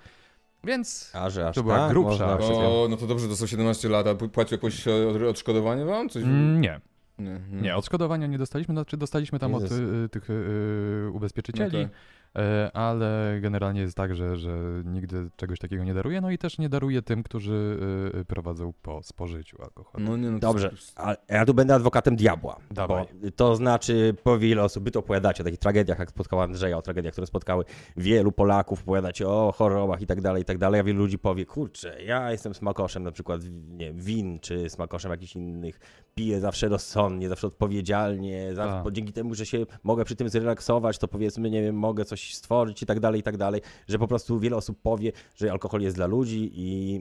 Więc 0.65 1.11
A 1.15 1.31
że 1.31 1.49
aż 1.49 1.55
To 1.55 1.63
była 1.63 1.77
tak? 1.77 1.91
grubsza 1.91 2.37
Można. 2.37 2.55
O, 2.57 2.87
no 2.91 2.97
to 2.97 3.07
dobrze, 3.07 3.29
to 3.29 3.37
są 3.37 3.47
17 3.47 3.89
lat, 3.89 4.07
a 4.07 4.15
płacił 4.15 4.59
jakieś 4.63 4.85
odszkodowanie 5.29 5.85
wam? 5.85 6.09
Coś... 6.09 6.23
mm, 6.23 6.81
nie, 7.19 7.41
Nie, 7.51 7.61
nie, 7.63 7.77
odszkodowania 7.77 8.27
nie 8.27 8.39
dostaliśmy, 8.39 8.75
znaczy 8.75 8.97
dostaliśmy 8.97 9.39
tam 9.39 9.55
od 9.55 9.63
Jezus. 9.63 9.79
y, 9.79 10.09
tych 10.09 10.31
y, 10.31 11.11
ubezpieczycieli, 11.13 11.69
Okej. 11.69 11.83
e, 11.83 11.89
ale 12.75 13.39
generalnie 13.41 13.81
jest 13.81 13.97
tak, 13.97 14.15
że, 14.15 14.37
że 14.37 14.59
nigdy 14.85 15.31
czegoś 15.37 15.59
takiego 15.59 15.85
nie 15.85 15.95
daruje, 15.95 16.21
no 16.21 16.31
i 16.31 16.39
też 16.39 16.59
nie 16.59 16.69
daruje 16.69 17.03
tym, 17.03 17.23
którzy 17.23 17.79
y, 18.21 18.25
prowadzą 18.25 18.73
po 18.83 19.03
spożyciu 19.03 19.63
alkoholu. 19.63 20.05
No 20.05 20.17
nie, 20.17 20.31
no 20.31 20.39
Dobrze, 20.39 20.69
jest- 20.73 21.01
a 21.01 21.15
ja 21.29 21.47
tu 21.47 21.55
będę 21.55 21.75
adwokatem 21.75 22.17
diabła. 22.17 22.57
Dawaj. 22.71 23.05
Bo 23.15 23.31
to 23.37 23.57
znaczy, 23.57 24.15
po 24.23 24.39
wiele 24.39 24.63
osób, 24.63 24.85
by 24.85 24.91
to 24.91 24.99
opowiadacie 24.99 25.43
o 25.43 25.45
takich 25.45 25.61
tragediach, 25.61 25.99
jak 25.99 26.11
spotkała 26.11 26.45
Andrzeja, 26.45 26.79
o 26.79 26.83
tragediach, 26.83 27.13
które 27.13 27.27
spotkały 27.27 27.65
wielu 27.97 28.33
Polaków, 28.33 28.83
opowiadacie 28.83 29.29
o 29.29 29.53
chorobach 29.57 30.01
i 30.01 30.07
tak 30.07 30.21
dalej, 30.21 30.43
i 30.43 30.45
tak 30.45 30.59
dalej, 30.59 30.81
a 30.81 30.85
wielu 30.85 30.99
ludzi 30.99 31.19
powie, 31.19 31.47
kurczę, 31.47 32.03
ja 32.03 32.33
jestem 32.33 32.55
smakoszem 32.55 33.03
na 33.03 33.13
przykład 33.13 33.41
nie, 33.69 33.93
win, 33.93 34.41
czy 34.41 34.71
smakoszem 34.71 35.11
jakichś 35.11 35.37
innych, 35.37 35.81
piję 36.15 36.41
zawsze 36.41 36.69
rozsądnie, 36.69 37.29
zawsze 37.29 37.47
odpowiedzialnie, 37.47 38.55
zawsze, 38.55 38.81
bo 38.85 38.91
dzięki 38.91 39.13
temu, 39.13 39.35
że 39.35 39.47
się 39.47 39.59
mogę 39.83 40.05
przy 40.05 40.17
tym 40.17 40.29
zrelaksować, 40.29 40.99
to 40.99 41.09
powiedzmy, 41.09 41.51
nie 41.51 41.63
wiem, 41.63 41.77
mogę 41.77 42.05
coś 42.05 42.26
stworzyć 42.35 42.83
i 42.83 42.87
tak 42.87 43.01
dalej, 43.01 43.21
i 43.21 43.23
tak 43.23 43.37
dalej, 43.37 43.61
że 43.89 43.99
po 43.99 44.09
prostu 44.09 44.41
wiele 44.41 44.57
osób 44.57 44.79
powie, 44.83 45.13
że 45.35 45.53
alkohol 45.53 45.81
jest 45.81 45.97
dla 45.97 46.07
ludzi 46.07 46.51
i 46.55 47.01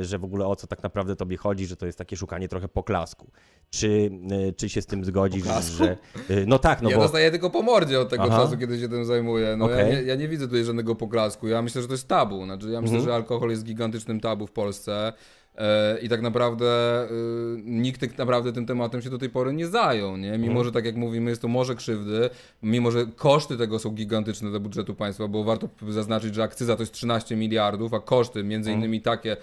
e, 0.00 0.04
że 0.04 0.18
w 0.18 0.24
ogóle 0.24 0.46
o 0.46 0.56
co 0.56 0.66
tak 0.66 0.82
naprawdę 0.82 1.16
tobie 1.16 1.36
chodzi, 1.36 1.66
że 1.66 1.76
to 1.76 1.86
jest 1.86 1.98
takie 1.98 2.16
szukanie 2.16 2.48
trochę 2.48 2.68
poklasku. 2.68 3.30
Czy, 3.70 4.10
e, 4.48 4.52
czy 4.52 4.68
się 4.68 4.82
z 4.82 4.86
tym 4.86 5.04
zgodzisz, 5.04 5.42
Poklasku? 5.42 5.76
że... 5.76 5.96
e, 6.30 6.46
No 6.46 6.58
tak, 6.58 6.82
no 6.82 6.90
ja 6.90 6.96
bo... 6.96 7.02
dostaję 7.02 7.30
tylko 7.30 7.50
po 7.50 7.62
mordzie 7.62 8.00
od 8.00 8.08
tego 8.08 8.24
Aha. 8.24 8.36
czasu, 8.38 8.58
kiedy 8.58 8.80
się 8.80 8.88
tym 8.88 9.04
zajmuję. 9.04 9.56
No 9.56 9.68
ja, 9.70 9.74
Okej. 9.76 9.92
nie, 9.96 10.02
ja 10.02 10.14
nie 10.14 10.28
widzę 10.28 10.46
tutaj 10.46 10.64
żadnego 10.64 10.94
poklasku. 10.94 11.48
Ja 11.48 11.62
myślę, 11.62 11.82
że 11.82 11.88
to 11.88 11.94
jest 11.94 12.08
tabu. 12.08 12.44
Znaczy, 12.44 12.70
ja 12.70 12.80
myślę, 12.80 12.96
Mhm. 12.96 13.04
że 13.10 13.14
alkohol 13.14 13.50
jest 13.50 13.64
gigantycznym 13.64 14.20
tabu 14.20 14.46
w 14.46 14.52
Polsce. 14.52 15.12
E, 15.58 15.98
I 16.02 16.08
tak 16.08 16.22
naprawdę 16.22 17.02
y, 17.04 17.62
nikt 17.64 18.00
tak 18.00 18.18
naprawdę 18.18 18.52
tym 18.52 18.66
tematem 18.66 19.02
się 19.02 19.10
do 19.10 19.18
tej 19.18 19.30
pory 19.30 19.52
nie 19.52 19.66
zajął, 19.66 20.16
nie? 20.16 20.30
Mimo, 20.32 20.46
Mhm. 20.46 20.64
że 20.64 20.72
tak 20.72 20.84
jak 20.84 20.96
mówimy, 20.96 21.30
jest 21.30 21.42
to 21.42 21.48
może 21.48 21.74
krzywdy, 21.74 22.30
mimo, 22.62 22.90
że 22.90 23.06
koszty 23.16 23.56
tego 23.56 23.78
są 23.78 23.90
gigantyczne 23.90 24.50
dla 24.50 24.60
budżetu 24.60 24.94
państwa, 24.94 25.28
bo 25.28 25.44
warto 25.44 25.68
zaznaczyć, 25.88 26.34
że 26.34 26.42
akcyza 26.42 26.76
to 26.76 26.82
jest 26.82 26.92
13 26.92 27.36
miliardów, 27.36 27.94
a 27.94 28.00
koszty 28.00 28.44
między 28.44 28.70
Mhm. 28.70 28.78
innymi 28.80 29.00
takie, 29.02 29.36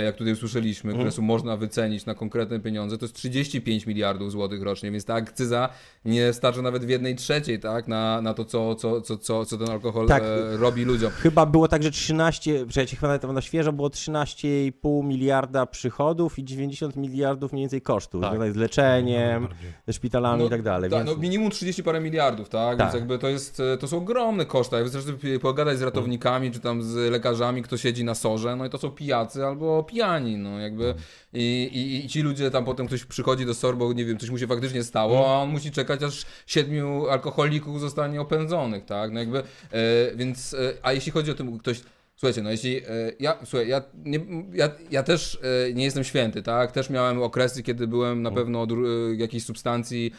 jak 0.00 0.16
tutaj 0.16 0.32
usłyszeliśmy, 0.32 0.92
które 0.92 1.10
są 1.10 1.22
można 1.22 1.56
wycenić 1.56 2.06
na 2.06 2.14
konkretne 2.14 2.60
pieniądze, 2.60 2.98
to 2.98 3.04
jest 3.04 3.14
35 3.14 3.86
miliardów 3.86 4.32
złotych 4.32 4.62
rocznie, 4.62 4.90
więc 4.90 5.04
ta 5.04 5.14
akcyza 5.14 5.68
nie 6.04 6.32
starcza 6.32 6.62
nawet 6.62 6.84
w 6.84 6.88
jednej 6.88 7.16
trzeciej, 7.16 7.60
tak? 7.60 7.88
Na, 7.88 8.20
na 8.20 8.34
to, 8.34 8.44
co, 8.44 8.74
co, 8.74 9.00
co, 9.00 9.16
co, 9.16 9.44
co 9.44 9.58
ten 9.58 9.70
alkohol 9.70 10.08
Tak. 10.08 10.22
e, 10.22 10.56
robi 10.56 10.84
ludziom. 10.84 11.10
Chyba 11.10 11.46
było 11.46 11.68
tak, 11.68 11.82
że 11.82 11.90
13, 11.90 12.66
przecież 12.66 13.00
chyba 13.00 13.08
nawet 13.08 13.32
na 13.32 13.40
świeżo 13.40 13.72
było 13.72 13.88
13,5 13.88 15.04
miliarda 15.04 15.66
przychodów 15.66 16.38
i 16.38 16.44
90 16.44 16.96
miliardów 16.96 17.52
mniej 17.52 17.62
więcej 17.62 17.82
kosztów, 17.82 18.22
Tak. 18.22 18.52
z 18.52 18.56
leczeniem, 18.56 19.42
Najbardziej. 19.42 19.72
ze 19.86 19.92
szpitalami 19.92 20.46
i 20.46 20.50
tak 20.50 20.62
dalej. 20.62 20.90
tak, 20.90 21.04
więc... 21.04 21.16
no 21.16 21.22
minimum 21.22 21.50
30 21.50 21.82
parę 21.82 22.00
miliardów, 22.00 22.48
tak? 22.48 22.78
Tak. 22.78 22.86
Więc 22.86 22.94
jakby 22.94 23.18
to 23.18 23.28
jest, 23.28 23.60
e, 23.60 23.76
to 23.76 23.88
są 23.88 23.96
ogromne 23.96 24.46
koszta. 24.46 24.76
Jak 24.76 24.88
Wystarczy 24.88 25.38
pogadać 25.38 25.78
z 25.78 25.82
ratownikami, 25.82 26.50
czy 26.50 26.60
tam 26.60 26.82
z 26.82 27.10
lekarzami, 27.10 27.62
kto 27.62 27.76
siedzi 27.76 28.04
na 28.04 28.14
sorze, 28.14 28.56
no 28.56 28.66
i 28.66 28.70
to 28.70 28.78
są 28.78 28.90
pijacy 28.90 29.46
albo 29.46 29.81
pijani, 29.84 30.36
no 30.36 30.60
jakby. 30.60 30.94
I, 31.32 31.70
i, 31.72 32.04
i 32.04 32.08
ci 32.08 32.22
ludzie 32.22 32.50
tam 32.50 32.64
potem 32.64 32.86
ktoś 32.86 33.04
przychodzi 33.04 33.46
do 33.46 33.54
SOR, 33.54 33.76
bo 33.76 33.92
nie 33.92 34.04
wiem, 34.04 34.18
coś 34.18 34.30
mu 34.30 34.38
się 34.38 34.46
faktycznie 34.46 34.84
stało, 34.84 35.36
a 35.36 35.42
on 35.42 35.48
musi 35.48 35.70
czekać 35.70 36.02
aż 36.02 36.26
siedmiu 36.46 37.06
alkoholików 37.06 37.80
zostanie 37.80 38.20
opędzonych, 38.20 38.84
tak? 38.84 39.12
No 39.12 39.20
jakby, 39.20 39.38
e, 39.38 39.44
więc, 40.16 40.54
e, 40.54 40.74
a 40.82 40.92
jeśli 40.92 41.12
chodzi 41.12 41.30
o 41.30 41.34
tym, 41.34 41.58
ktoś 41.58 41.80
Słuchajcie, 42.22 42.42
no 42.42 42.50
jeśli 42.50 42.76
e, 42.76 42.82
ja, 43.20 43.38
słuchaj, 43.44 43.68
ja, 43.68 43.82
nie, 44.04 44.20
ja, 44.54 44.70
ja 44.90 45.02
też 45.02 45.38
e, 45.68 45.72
nie 45.74 45.84
jestem 45.84 46.04
święty, 46.04 46.42
tak? 46.42 46.72
Też 46.72 46.90
miałem 46.90 47.22
okresy, 47.22 47.62
kiedy 47.62 47.86
byłem 47.86 48.22
na 48.22 48.30
pewno 48.30 48.62
od 48.62 48.72
e, 48.72 48.74
jakiejś 49.16 49.44
substancji, 49.44 50.12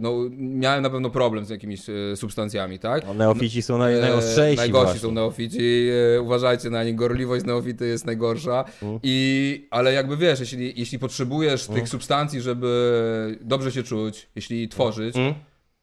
no 0.00 0.12
miałem 0.38 0.82
na 0.82 0.90
pewno 0.90 1.10
problem 1.10 1.44
z 1.44 1.50
jakimiś 1.50 1.80
substancjami, 2.14 2.78
tak? 2.78 3.06
No, 3.06 3.14
neofici 3.14 3.62
są 3.62 3.78
naj, 3.78 4.00
najostrzejsi 4.00 4.56
Najgorsi 4.56 4.84
właśnie. 4.84 5.00
są 5.00 5.12
neofici, 5.12 5.88
uważajcie 6.20 6.70
na 6.70 6.84
nich, 6.84 6.94
gorliwość 6.94 7.44
neofity 7.44 7.86
jest 7.86 8.06
najgorsza. 8.06 8.64
Mm. 8.82 8.98
I, 9.02 9.66
ale 9.70 9.92
jakby 9.92 10.16
wiesz, 10.16 10.40
jeśli, 10.40 10.72
jeśli 10.76 10.98
potrzebujesz 10.98 11.68
Mm. 11.68 11.80
tych 11.80 11.88
substancji, 11.88 12.40
żeby 12.40 13.38
dobrze 13.40 13.72
się 13.72 13.82
czuć, 13.82 14.28
jeśli 14.36 14.68
tworzyć, 14.68 15.16
Mm? 15.16 15.34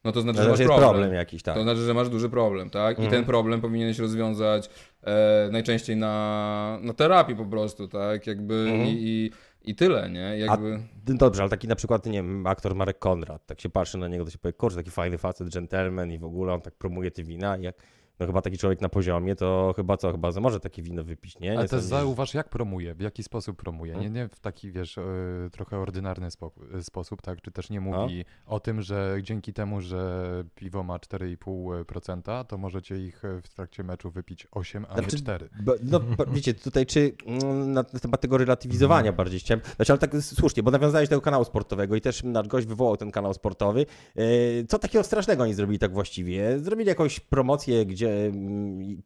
No 0.04 0.12
to 0.12 0.20
znaczy, 0.20 0.38
No, 0.38 0.42
że 0.42 0.44
że 0.44 0.50
masz 0.50 0.58
jest 0.60 0.68
problem. 0.68 0.90
problem 0.90 1.14
jakiś, 1.14 1.42
tak. 1.42 1.54
To 1.54 1.62
znaczy, 1.62 1.80
że 1.80 1.94
masz 1.94 2.08
duży 2.08 2.28
problem, 2.28 2.70
tak? 2.70 2.98
I 2.98 3.02
Mhm. 3.02 3.10
ten 3.10 3.24
problem 3.24 3.60
powinieneś 3.60 3.98
rozwiązać 3.98 4.70
e, 5.02 5.48
najczęściej 5.52 5.96
na, 5.96 6.78
na 6.82 6.92
terapii 6.92 7.36
po 7.36 7.46
prostu, 7.46 7.88
tak? 7.88 8.26
Jakby 8.26 8.54
Mhm. 8.54 8.80
i, 8.88 8.90
i, 8.92 9.30
i 9.70 9.74
tyle, 9.74 10.10
nie? 10.10 10.38
Jakby... 10.38 10.80
No 11.08 11.14
Dobrze, 11.16 11.42
ale 11.42 11.50
taki 11.50 11.68
na 11.68 11.76
przykład, 11.76 12.06
nie 12.06 12.12
wiem, 12.12 12.46
aktor 12.46 12.74
Marek 12.74 12.98
Konrad, 12.98 13.46
tak 13.46 13.60
się 13.60 13.68
patrzy 13.68 13.98
na 13.98 14.08
niego, 14.08 14.24
to 14.24 14.30
się 14.30 14.38
powie, 14.38 14.52
kurczę, 14.52 14.76
taki 14.76 14.90
fajny 14.90 15.18
facet, 15.18 15.48
gentleman 15.54 16.12
i 16.12 16.18
w 16.18 16.24
ogóle 16.24 16.52
on 16.52 16.60
tak 16.60 16.74
promuje 16.74 17.10
te 17.10 17.22
wina 17.24 17.56
i 17.56 17.62
jak, 17.62 17.74
no 18.20 18.26
chyba 18.26 18.42
taki 18.42 18.58
człowiek 18.58 18.80
na 18.80 18.88
poziomie, 18.88 19.36
to 19.36 19.72
chyba 19.76 19.96
co, 19.96 20.12
chyba 20.12 20.30
może 20.40 20.60
takie 20.60 20.82
wino 20.82 21.04
wypić, 21.04 21.38
nie? 21.38 21.50
Ale 21.50 21.62
nie 21.62 21.62
też 21.62 21.70
sądzisz? 21.70 21.88
zauważ, 21.88 22.34
jak 22.34 22.48
promuje, 22.48 22.94
w 22.94 23.00
jaki 23.00 23.22
sposób 23.22 23.56
promuje. 23.56 23.92
Mhm. 23.92 24.14
Nie, 24.14 24.20
nie 24.20 24.28
w 24.28 24.40
taki, 24.40 24.72
wiesz, 24.72 24.98
e, 24.98 25.04
trochę 25.52 25.78
ordynarny 25.78 26.26
e, 26.74 26.82
sposób, 26.82 27.22
tak? 27.22 27.40
Czy 27.40 27.50
też 27.50 27.70
nie 27.70 27.80
No. 27.80 28.02
mówi 28.02 28.24
o 28.46 28.60
tym, 28.60 28.82
że 28.82 29.18
dzięki 29.22 29.52
temu, 29.52 29.80
że 29.80 30.44
piwo 30.54 30.82
ma 30.82 30.98
4,5%, 30.98 32.44
to 32.44 32.58
możecie 32.58 32.98
ich 32.98 33.24
e, 33.24 33.42
w 33.42 33.48
trakcie 33.48 33.84
meczu 33.84 34.10
wypić 34.10 34.46
8, 34.50 34.86
a 34.88 34.94
Znaczy, 34.94 35.16
nie 35.16 35.22
4. 35.22 35.48
Bo, 35.62 35.74
no, 35.82 36.00
wiecie, 36.34 36.54
tutaj 36.54 36.86
czy 36.86 37.12
mm, 37.26 37.72
na, 37.72 37.84
na 37.92 38.00
temat 38.00 38.20
tego 38.20 38.38
relatywizowania 38.38 39.12
bardziej 39.12 39.40
chciałem, 39.40 39.60
znaczy, 39.76 39.92
ale 39.92 39.98
tak 39.98 40.16
słusznie, 40.20 40.62
bo 40.62 40.70
nawiązałeś 40.70 41.08
do 41.08 41.10
tego 41.10 41.22
kanału 41.22 41.44
sportowego 41.44 41.96
i 41.96 42.00
też 42.00 42.22
nasz 42.22 42.48
gość 42.48 42.66
wywołał 42.66 42.96
ten 42.96 43.10
kanał 43.10 43.34
sportowy. 43.34 43.86
E, 44.16 44.22
Co 44.68 44.78
takiego 44.78 45.04
strasznego 45.04 45.42
oni 45.42 45.54
zrobili 45.54 45.78
tak 45.78 45.92
właściwie? 45.92 46.58
Zrobili 46.58 46.88
jakąś 46.88 47.20
promocję, 47.20 47.86
gdzie 47.86 48.09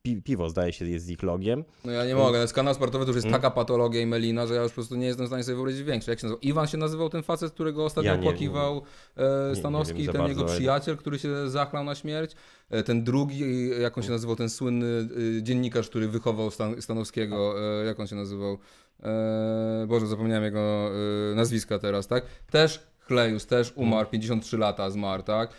pi, 0.03 0.23
piwo 0.23 0.49
zdaje 0.51 0.73
się 0.73 0.85
jest 0.89 1.07
z 1.07 1.11
ich 1.11 1.23
logiem. 1.23 1.65
No 1.85 1.93
ja 1.93 2.07
nie 2.07 2.15
mogę, 2.15 2.41
no, 2.41 2.53
kanał 2.55 2.75
sportowy 2.75 3.05
to 3.05 3.09
już 3.09 3.17
jest 3.17 3.27
Mm. 3.27 3.41
taka 3.41 3.51
patologia 3.55 4.01
i 4.01 4.07
melina, 4.07 4.47
że 4.47 4.55
ja 4.55 4.63
już 4.63 4.73
po 4.73 4.75
prostu 4.75 4.97
nie 4.97 5.07
jestem 5.07 5.27
w 5.27 5.29
stanie 5.29 5.45
sobie 5.45 5.55
wyobrazić 5.55 5.83
większej. 5.83 6.13
Jak 6.13 6.21
się 6.21 6.27
nazywał? 6.27 6.41
Iwan 6.41 6.67
się 6.67 6.79
nazywał 6.79 7.09
ten 7.09 7.23
facet, 7.23 7.53
którego 7.53 7.85
ostatnio 7.85 8.11
Ja 8.11 8.17
nie- 8.17 8.29
opłakiwał 8.29 8.83
e, 9.17 9.49
nie 9.51 9.57
Stanowski, 9.57 10.05
za 10.07 10.13
ten 10.13 10.27
jego 10.27 10.45
przyjaciel, 10.45 10.97
który 10.97 11.19
się 11.19 11.51
zachlał 11.51 11.85
na 11.85 11.95
śmierć. 11.95 12.33
E, 12.71 12.83
ten 12.83 13.05
drugi, 13.05 13.69
jak 13.81 13.99
on 13.99 14.05
się 14.05 14.11
nazywał, 14.11 14.37
ten 14.37 14.51
słynny 14.51 15.09
e, 15.39 15.43
dziennikarz, 15.43 15.89
który 15.89 16.09
wychował 16.09 16.51
Stan 16.51 16.83
Stanowskiego, 16.83 17.55
jak 17.87 18.01
on 18.01 18.07
się 18.07 18.17
nazywał? 18.17 18.59
Boże, 19.87 20.07
zapomniałem 20.07 20.45
jego 20.45 20.91
nazwiska 21.35 21.79
teraz, 21.79 22.07
tak? 22.07 22.25
Też 22.51 22.87
Chlejus, 23.01 23.47
też 23.47 23.73
umarł, 23.77 24.09
53 24.11 24.59
lata 24.59 24.91
zmarł, 24.91 25.23
tak? 25.23 25.51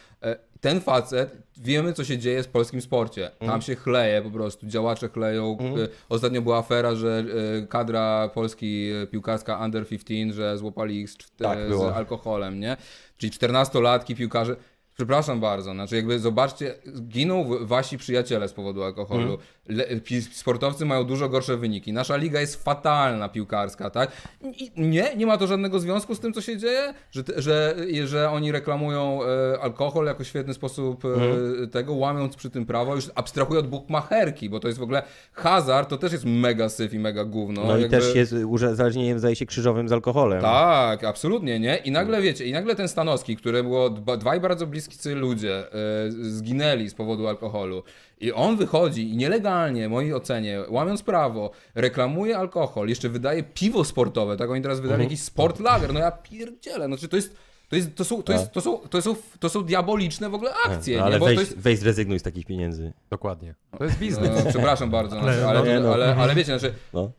Ten 0.66 0.82
facet, 0.82 1.38
wiemy 1.58 1.94
co 1.94 2.04
się 2.04 2.18
dzieje 2.18 2.44
z 2.44 2.48
polskim 2.48 2.82
sporcie. 2.82 3.32
Tam 3.40 3.62
się 3.62 3.76
chleje 3.76 4.22
po 4.22 4.32
prostu, 4.32 4.68
działacze 4.68 5.10
chleją. 5.10 5.58
E, 5.62 5.88
Ostatnio 6.10 6.42
była 6.42 6.58
afera, 6.58 6.96
że 6.96 7.24
e, 7.64 7.68
kadra 7.68 8.30
Polski 8.34 8.92
e, 9.04 9.08
piłkarska 9.08 9.66
Under 9.66 9.88
15, 9.88 10.34
że 10.34 10.58
złapali 10.58 11.00
ich 11.00 11.10
z, 11.10 11.18
Tak, 11.38 11.58
z 11.70 11.82
alkoholem, 11.82 12.60
nie? 12.60 12.78
Czyli 13.18 13.32
14-latki 13.32 14.16
piłkarze. 14.16 14.56
Przepraszam 14.96 15.40
bardzo, 15.40 15.72
znaczy 15.72 15.96
jakby 15.96 16.20
zobaczcie, 16.20 16.76
giną 17.08 17.46
wasi 17.62 17.98
przyjaciele 17.98 18.48
z 18.48 18.54
powodu 18.54 18.84
alkoholu. 18.84 19.38
Le, 19.68 19.86
pi, 20.00 20.22
sportowcy 20.22 20.86
mają 20.86 21.04
dużo 21.04 21.30
gorsze 21.30 21.58
wyniki. 21.58 21.94
Nasza 21.94 22.16
liga 22.16 22.42
jest 22.42 22.64
fatalna 22.64 23.30
piłkarska, 23.30 23.90
tak? 23.90 24.12
I 24.42 24.72
nie, 24.78 25.16
nie 25.16 25.26
ma 25.26 25.38
to 25.38 25.48
żadnego 25.48 25.80
związku 25.80 26.16
z 26.16 26.20
tym, 26.20 26.34
co 26.34 26.42
się 26.42 26.58
dzieje, 26.58 26.94
że, 27.12 27.24
że, 27.38 27.76
że 28.06 28.30
oni 28.30 28.52
reklamują 28.52 29.20
e, 29.24 29.60
alkohol 29.62 30.06
jako 30.06 30.24
świetny 30.24 30.54
sposób 30.54 31.04
e, 31.06 31.68
tego, 31.68 31.94
łamiąc 31.94 32.36
przy 32.36 32.50
tym 32.50 32.66
prawo, 32.66 32.96
już 32.96 33.12
abstrahuję 33.16 33.60
od 33.60 33.68
bukmacherki, 33.68 34.50
bo 34.50 34.60
to 34.60 34.68
jest 34.68 34.80
w 34.80 34.84
ogóle 34.84 35.04
hazard, 35.34 35.90
to 35.90 35.98
też 35.98 36.12
jest 36.12 36.26
mega 36.26 36.70
syf 36.70 36.94
i 36.94 37.00
mega 37.00 37.26
gówno. 37.26 37.64
No, 37.64 37.78
i 37.78 37.82
jakby- 37.82 37.98
też 37.98 38.16
jest 38.16 38.34
uzależnieniem, 38.48 39.20
zdaje 39.20 39.36
się, 39.36 39.46
krzyżowym 39.46 39.90
z 39.90 39.92
alkoholem. 39.92 40.42
tak, 40.42 41.04
absolutnie, 41.04 41.60
nie? 41.60 41.76
I 41.78 41.92
nagle 41.92 42.22
wiecie, 42.22 42.46
i 42.46 42.52
nagle 42.52 42.76
ten 42.76 42.88
Stanowski, 42.88 43.36
który 43.36 43.64
było 43.64 43.90
dwa, 43.90 44.18
dwaj 44.18 44.40
bardzo 44.40 44.68
bliscy 44.88 45.16
ludzie, 45.16 45.58
e, 45.58 46.12
zginęli 46.12 46.90
z 46.90 46.94
powodu 46.94 47.28
alkoholu. 47.28 47.84
I 48.20 48.32
on 48.32 48.58
wychodzi 48.58 49.10
i 49.10 49.18
nielegalnie, 49.18 49.88
w 49.88 49.92
mojej 49.92 50.14
ocenie, 50.14 50.60
łamiąc 50.70 51.04
prawo, 51.04 51.52
reklamuje 51.76 52.38
alkohol, 52.38 52.88
jeszcze 52.90 53.10
wydaje 53.10 53.44
piwo 53.44 53.84
sportowe, 53.84 54.38
tak? 54.38 54.50
Oni 54.50 54.62
teraz 54.62 54.80
wydali 54.80 54.94
Mhm. 54.94 55.10
jakiś 55.10 55.22
sport 55.26 55.60
lager, 55.60 55.94
no 55.94 56.00
ja 56.00 56.12
pierdzielę, 56.12 56.88
no 56.88 56.98
czy 56.98 57.08
to 57.08 57.16
jest. 57.16 57.36
To, 57.70 57.76
jest, 57.76 57.96
to, 57.96 58.06
są, 58.06 58.24
to, 58.24 58.34
jest, 58.34 58.52
to, 58.52 58.62
są, 58.62 58.78
to, 58.78 59.02
są, 59.02 59.16
to 59.40 59.50
są 59.50 59.64
diaboliczne 59.64 60.30
w 60.30 60.34
ogóle 60.34 60.52
akcje, 60.66 60.98
No, 60.98 61.04
ale 61.04 61.14
nie? 61.14 61.20
Bo 61.20 61.26
weź, 61.26 61.36
to 61.36 61.42
jest, 61.42 61.58
weź 61.58 61.80
zrezygnuj 61.80 62.20
z 62.20 62.24
takich 62.24 62.46
pieniędzy. 62.46 62.94
Dokładnie. 63.10 63.56
To 63.78 63.84
jest 63.84 63.98
biznes. 64.00 64.30
no, 64.46 64.50
przepraszam 64.50 64.90
bardzo, 64.90 65.20
Ale- 65.20 65.34
znaczy, 65.40 65.48
ale, 65.60 65.70
nie, 65.74 65.80
no. 65.80 65.94
ale, 65.94 66.16
ale 66.16 66.36
wiecie, 66.36 66.60
znaczy, 66.60 66.76
No. 66.94 67.12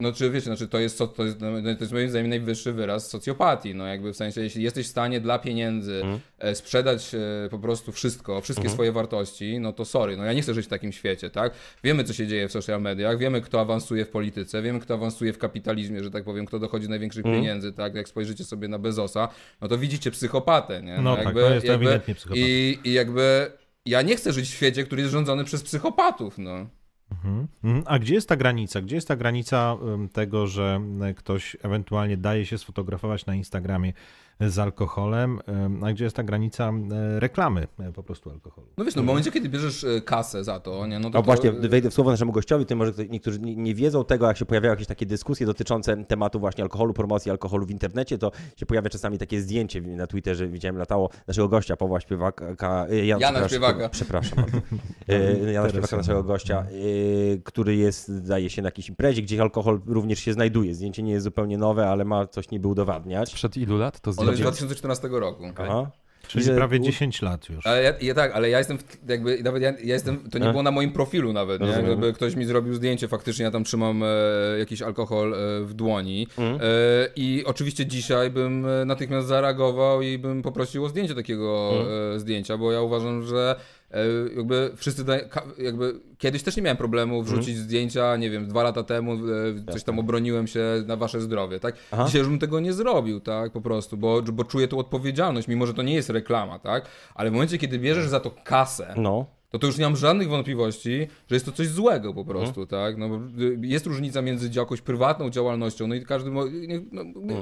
No 0.00 0.12
czy 0.12 0.30
wiecie, 0.30 0.44
znaczy 0.46 0.68
to 0.68 0.78
jest, 0.78 0.96
co- 0.98 1.06
to 1.06 1.24
jest, 1.24 1.40
no, 1.40 1.48
to 1.62 1.68
jest 1.80 1.92
moim 1.92 2.10
zdaniem 2.10 2.28
najwyższy 2.28 2.72
wyraz 2.72 3.10
socjopatii, 3.10 3.74
no 3.74 3.86
jakby 3.86 4.12
w 4.12 4.16
sensie, 4.16 4.40
jeśli 4.40 4.62
jesteś 4.62 4.86
w 4.86 4.90
stanie 4.90 5.20
dla 5.20 5.38
pieniędzy 5.38 6.02
e, 6.38 6.54
sprzedać 6.54 7.14
e, 7.14 7.18
po 7.50 7.58
prostu 7.58 7.92
wszystko, 7.92 8.40
wszystkie 8.40 8.64
swoje 8.70 8.92
wartości, 8.92 9.58
no 9.60 9.72
to 9.72 9.84
sorry, 9.84 10.16
no 10.16 10.24
ja 10.24 10.32
nie 10.32 10.42
chcę 10.42 10.54
żyć 10.54 10.66
w 10.66 10.68
takim 10.68 10.92
świecie, 10.92 11.30
tak? 11.30 11.52
Wiemy, 11.84 12.04
co 12.04 12.12
się 12.12 12.26
dzieje 12.26 12.48
w 12.48 12.52
social 12.52 12.82
mediach, 12.82 13.18
wiemy, 13.18 13.40
kto 13.40 13.60
awansuje 13.60 14.04
w 14.04 14.08
polityce, 14.08 14.62
wiemy, 14.62 14.80
kto 14.80 14.94
awansuje 14.94 15.32
w 15.32 15.38
kapitalizmie, 15.38 16.04
że 16.04 16.10
tak 16.10 16.24
powiem, 16.24 16.46
kto 16.46 16.58
dochodzi 16.58 16.88
największych 16.88 17.24
Mhm. 17.26 17.42
pieniędzy, 17.42 17.72
tak? 17.72 17.94
Jak 17.94 18.08
spojrzycie 18.08 18.44
sobie 18.44 18.68
na 18.68 18.78
Bezosa, 18.78 19.28
no 19.60 19.68
to 19.68 19.78
widzicie 19.78 20.10
psychopatę, 20.10 20.82
nie? 20.82 20.98
No 20.98 21.16
tak, 21.16 21.34
to 21.34 21.54
jest 21.54 21.66
ewidentnie 21.74 22.14
psychopata. 22.14 22.40
I, 22.46 22.78
I 22.84 22.92
jakby 22.92 23.52
ja 23.86 24.02
nie 24.02 24.16
chcę 24.16 24.32
żyć 24.32 24.48
w 24.48 24.54
świecie, 24.54 24.84
który 24.84 25.02
jest 25.02 25.12
rządzony 25.12 25.44
przez 25.44 25.62
psychopatów, 25.62 26.38
no. 26.38 26.66
Mhm. 27.12 27.48
Mhm. 27.64 27.84
A 27.86 27.98
gdzie 27.98 28.14
jest 28.14 28.28
ta 28.28 28.36
granica? 28.36 28.80
Gdzie 28.80 28.94
jest 28.94 29.08
ta 29.08 29.16
granica 29.16 29.76
tego, 30.12 30.46
że 30.46 30.80
ktoś 31.16 31.56
ewentualnie 31.62 32.16
daje 32.16 32.46
się 32.46 32.58
sfotografować 32.58 33.26
na 33.26 33.34
Instagramie 33.34 33.92
z 34.40 34.58
alkoholem, 34.58 35.40
em, 35.46 35.84
a 35.84 35.92
gdzie 35.92 36.04
jest 36.04 36.16
ta 36.16 36.22
granica 36.22 36.72
reklamy 37.18 37.66
e, 37.78 37.92
po 37.92 38.02
prostu 38.02 38.30
alkoholu? 38.30 38.68
No 38.76 38.84
wiesz, 38.84 38.94
no 38.94 39.02
w 39.02 39.04
momencie, 39.04 39.32
kiedy 39.32 39.48
bierzesz 39.48 39.84
e, 39.84 40.00
kasę 40.00 40.44
za 40.44 40.60
to, 40.60 40.86
nie? 40.86 40.98
No 40.98 41.10
to 41.10 41.18
A 41.18 41.22
to, 41.22 41.26
właśnie, 41.26 41.52
wejdę 41.52 41.90
w 41.90 41.94
słowo 41.94 42.10
naszemu 42.10 42.32
gościowi, 42.32 42.66
to 42.66 42.76
może 42.76 42.92
niektórzy 43.08 43.40
nie 43.40 43.74
wiedzą 43.74 44.04
tego, 44.04 44.26
jak 44.26 44.36
się 44.36 44.44
pojawiają 44.44 44.72
jakieś 44.72 44.86
takie 44.86 45.06
dyskusje 45.06 45.46
dotyczące 45.46 46.04
tematu 46.04 46.40
właśnie 46.40 46.64
alkoholu, 46.64 46.94
promocji 46.94 47.30
alkoholu 47.30 47.66
w 47.66 47.70
internecie, 47.70 48.18
to 48.18 48.32
się 48.56 48.66
pojawia 48.66 48.90
czasami 48.90 49.18
takie 49.18 49.40
zdjęcie 49.40 49.80
na 49.80 50.06
Twitterze, 50.06 50.48
widziałem 50.48 50.78
latało 50.78 51.10
naszego 51.26 51.48
gościa, 51.48 51.76
Pawła 51.76 52.00
Śpiewaka, 52.00 52.46
Jan, 52.88 53.20
Jana 53.20 53.20
przepraszam, 53.20 53.48
Śpiewaka. 53.48 53.88
Przepraszam. 53.88 54.36
bardzo. 54.36 54.58
E, 55.08 55.52
Jana 55.52 55.68
Śpiewaka, 55.68 55.96
naszego 55.96 56.22
gościa, 56.22 56.66
który 57.44 57.76
jest, 57.76 58.08
zdaje 58.08 58.50
się, 58.50 58.62
na 58.62 58.66
jakiejś 58.66 58.88
imprezie, 58.88 59.22
gdzie 59.22 59.42
alkohol 59.42 59.80
również 59.86 60.18
się 60.18 60.32
znajduje. 60.32 60.74
Zdjęcie 60.74 61.02
nie 61.02 61.12
jest 61.12 61.24
zupełnie 61.24 61.58
nowe, 61.58 61.88
ale 61.88 62.04
ma 62.04 62.26
coś 62.26 62.50
niby 62.50 62.68
udowadniać. 62.68 63.28
Sprzed 63.28 63.56
ilu 63.56 63.78
lat 63.78 64.00
to 64.00 64.12
Ono 64.28 64.32
jest 64.32 64.42
z 64.42 64.56
zdjęcie? 64.56 64.66
2014 64.66 65.08
roku. 65.08 65.44
Aha. 65.58 65.90
Czyli 66.28 66.44
Że- 66.44 66.54
prawie 66.54 66.80
10 66.80 67.22
lat 67.22 67.48
już. 67.48 67.66
Ale 67.66 67.82
ja, 67.82 67.92
ja 68.00 68.14
tak, 68.14 68.32
ale 68.34 68.50
ja 68.50 68.58
jestem 68.58 68.78
w, 68.78 69.08
jakby, 69.08 69.42
nawet 69.42 69.62
ja, 69.62 69.70
ja 69.70 69.94
jestem, 69.94 70.30
to 70.30 70.38
nie 70.38 70.46
E? 70.48 70.50
było 70.50 70.62
na 70.62 70.70
moim 70.70 70.92
profilu 70.92 71.32
nawet, 71.32 71.60
nie? 71.62 72.12
Ktoś 72.12 72.34
mi 72.36 72.44
zrobił 72.44 72.74
zdjęcie, 72.74 73.08
faktycznie 73.08 73.44
ja 73.44 73.50
tam 73.50 73.64
trzymam 73.64 74.02
e, 74.02 74.06
jakiś 74.58 74.82
alkohol 74.82 75.34
e, 75.34 75.64
w 75.64 75.74
dłoni 75.74 76.26
Mhm. 76.38 76.60
e, 76.60 76.64
i 77.16 77.42
oczywiście 77.46 77.86
dzisiaj 77.86 78.30
bym 78.30 78.66
e, 78.66 78.84
natychmiast 78.84 79.28
zareagował 79.28 80.02
i 80.02 80.18
bym 80.18 80.42
poprosił 80.42 80.84
o 80.84 80.88
zdjęcie 80.88 81.14
takiego 81.14 81.70
Mhm. 81.72 81.88
e, 82.16 82.20
zdjęcia, 82.20 82.58
bo 82.58 82.72
ja 82.72 82.80
uważam, 82.80 83.22
że 83.22 83.56
jakby 84.36 84.70
wszyscy, 84.76 85.04
jakby 85.58 86.00
kiedyś 86.18 86.42
też 86.42 86.56
nie 86.56 86.62
miałem 86.62 86.76
problemu 86.76 87.22
wrzucić 87.22 87.48
Mhm. 87.48 87.64
zdjęcia, 87.64 88.16
nie 88.16 88.30
wiem, 88.30 88.48
dwa 88.48 88.62
lata 88.62 88.82
temu 88.82 89.12
e, 89.68 89.72
coś 89.72 89.84
tam 89.84 89.98
obroniłem 89.98 90.46
się 90.46 90.60
na 90.86 90.96
wasze 90.96 91.20
zdrowie, 91.20 91.60
tak? 91.60 91.74
Aha. 91.92 92.04
Dzisiaj 92.06 92.18
już 92.18 92.28
bym 92.28 92.38
tego 92.38 92.60
nie 92.60 92.72
zrobił, 92.72 93.20
tak, 93.20 93.52
po 93.52 93.60
prostu, 93.60 93.96
bo, 93.96 94.22
bo 94.22 94.44
czuję 94.44 94.68
tą 94.68 94.78
odpowiedzialność, 94.78 95.48
mimo 95.48 95.66
że 95.66 95.74
to 95.74 95.82
nie 95.82 95.94
jest 95.94 96.10
reklama, 96.10 96.58
tak? 96.58 96.86
Ale 97.14 97.30
w 97.30 97.32
momencie, 97.32 97.58
kiedy 97.58 97.78
bierzesz 97.78 98.08
za 98.08 98.20
to 98.20 98.30
kasę, 98.44 98.94
No. 98.96 99.26
to 99.50 99.58
to 99.58 99.66
już 99.66 99.78
nie 99.78 99.84
mam 99.84 99.96
żadnych 99.96 100.28
wątpliwości, 100.28 101.06
że 101.30 101.36
jest 101.36 101.46
to 101.46 101.52
coś 101.52 101.68
złego 101.68 102.14
po 102.14 102.24
prostu, 102.24 102.66
tak? 102.66 102.96
No, 102.98 103.06
y, 103.40 103.58
jest 103.60 103.86
różnica 103.86 104.22
między 104.22 104.50
jakąś 104.54 104.80
prywatną 104.80 105.30
działalnością, 105.30 105.86
no 105.86 105.94
i 105.94 106.04
każdy, 106.04 106.30
no, 106.30 106.44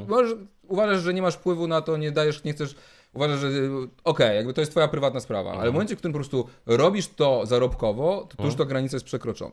możesz, 0.09 0.35
uważasz, 0.69 1.03
że 1.03 1.15
nie 1.15 1.23
masz 1.23 1.35
wpływu 1.35 1.67
na 1.67 1.81
to, 1.81 1.97
nie 1.97 2.13
dajesz, 2.13 2.45
nie 2.45 2.53
chcesz, 2.53 2.75
uważasz, 3.15 3.41
że 3.41 3.49
y, 3.49 3.71
okej, 4.05 4.37
jakby 4.37 4.55
to 4.55 4.61
jest 4.61 4.71
twoja 4.71 4.89
prywatna 4.89 5.21
sprawa, 5.21 5.53
ale 5.53 5.71
w 5.71 5.73
momencie, 5.73 5.95
w 5.97 5.99
którym 5.99 6.13
po 6.13 6.19
prostu 6.19 6.49
robisz 6.67 7.09
to 7.09 7.47
zarobkowo, 7.47 8.27
to, 8.31 8.37
to 8.37 8.45
już 8.45 8.55
ta 8.55 8.65
granica 8.65 8.97
jest 8.97 9.07
przekroczona. 9.07 9.53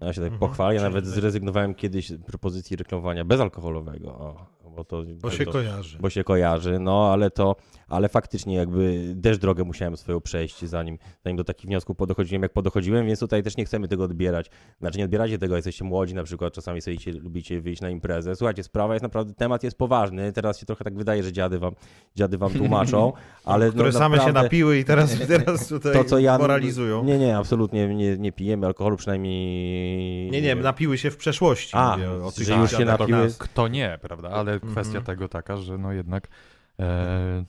Ja 0.00 0.12
się 0.12 0.20
tak 0.20 0.38
pochwalę, 0.38 0.74
ja 0.74 0.82
nawet 0.82 1.06
zrezygnowałem 1.06 1.74
kiedyś 1.74 2.08
z 2.08 2.22
propozycji 2.22 2.76
reklamowania 2.76 3.24
bezalkoholowego, 3.24 4.08
o, 4.08 4.46
bo 4.76 4.84
to... 4.84 5.02
Bo 5.22 5.30
się 5.30 5.44
to, 5.44 5.52
kojarzy. 5.52 5.98
bo 6.00 6.10
się 6.10 6.24
kojarzy, 6.24 6.78
no 6.78 7.12
ale 7.12 7.30
to, 7.30 7.56
ale 7.88 8.08
faktycznie 8.08 8.54
jakby 8.54 9.16
też 9.22 9.38
drogę 9.38 9.64
musiałem 9.64 9.96
swoją 9.96 10.20
przejść, 10.20 10.64
zanim, 10.64 10.98
zanim 11.24 11.36
do 11.36 11.44
takich 11.44 11.66
wniosków 11.66 11.96
podochodziłem, 11.96 12.42
jak 12.42 12.52
podochodziłem, 12.52 13.06
więc 13.06 13.20
tutaj 13.20 13.42
też 13.42 13.56
nie 13.56 13.64
chcemy 13.64 13.88
tego 13.88 14.04
odbierać. 14.04 14.50
Znaczy 14.80 14.98
nie 14.98 15.04
odbieracie 15.04 15.38
tego, 15.38 15.56
jesteście 15.56 15.84
młodzi 15.84 16.14
na 16.14 16.22
przykład, 16.22 16.54
czasami 16.54 16.80
sobie 16.80 16.94
idzie, 16.94 17.12
lubicie 17.12 17.60
wyjść 17.60 17.82
na 17.82 17.90
imprezę. 17.90 18.36
Słuchajcie, 18.36 18.62
sprawa 18.62 18.94
jest 18.94 19.02
naprawdę, 19.02 19.34
temat 19.34 19.62
jest 19.64 19.78
poważny, 19.78 20.32
teraz 20.32 20.58
się 20.58 20.66
trochę 20.66 20.84
tak 20.84 20.94
wydaje, 20.94 21.22
że 21.22 21.32
dziady 21.32 21.58
wam, 21.58 21.74
dziady 22.16 22.38
wam 22.38 22.52
tłumaczą, 22.52 23.12
ale 23.44 23.70
Które 23.70 23.90
no, 23.92 23.98
same 23.98 24.16
się 24.16 24.18
naprawdę- 24.18 24.42
napiły 24.42 24.78
i 24.78 24.84
teraz, 24.84 25.18
teraz 25.28 25.68
tutaj 25.68 25.92
to, 25.92 26.04
co 26.04 26.18
ja... 26.18 26.38
moralizują. 26.38 27.04
Nie, 27.04 27.18
nie, 27.18 27.36
absolutnie 27.36 27.94
nie, 27.94 28.18
nie 28.18 28.32
pijemy 28.32 28.66
alkoholu, 28.66 28.96
przynajmniej... 28.96 30.30
Nie, 30.30 30.42
nie, 30.42 30.54
napiły 30.54 30.98
się 30.98 31.10
w 31.10 31.16
przeszłości. 31.16 31.76
A, 31.76 31.96
mówię 31.96 32.10
o 32.10 32.32
że 32.36 32.54
już 32.54 32.70
się 32.70 32.84
napiły. 32.84 33.28
Kto 33.38 33.68
nie, 33.68 33.98
prawda? 34.02 34.30
Ale 34.30 34.52
Mhm. 34.52 34.72
kwestia 34.72 35.00
tego 35.00 35.28
taka, 35.28 35.56
że 35.56 35.78
no 35.78 35.92
jednak 35.92 36.28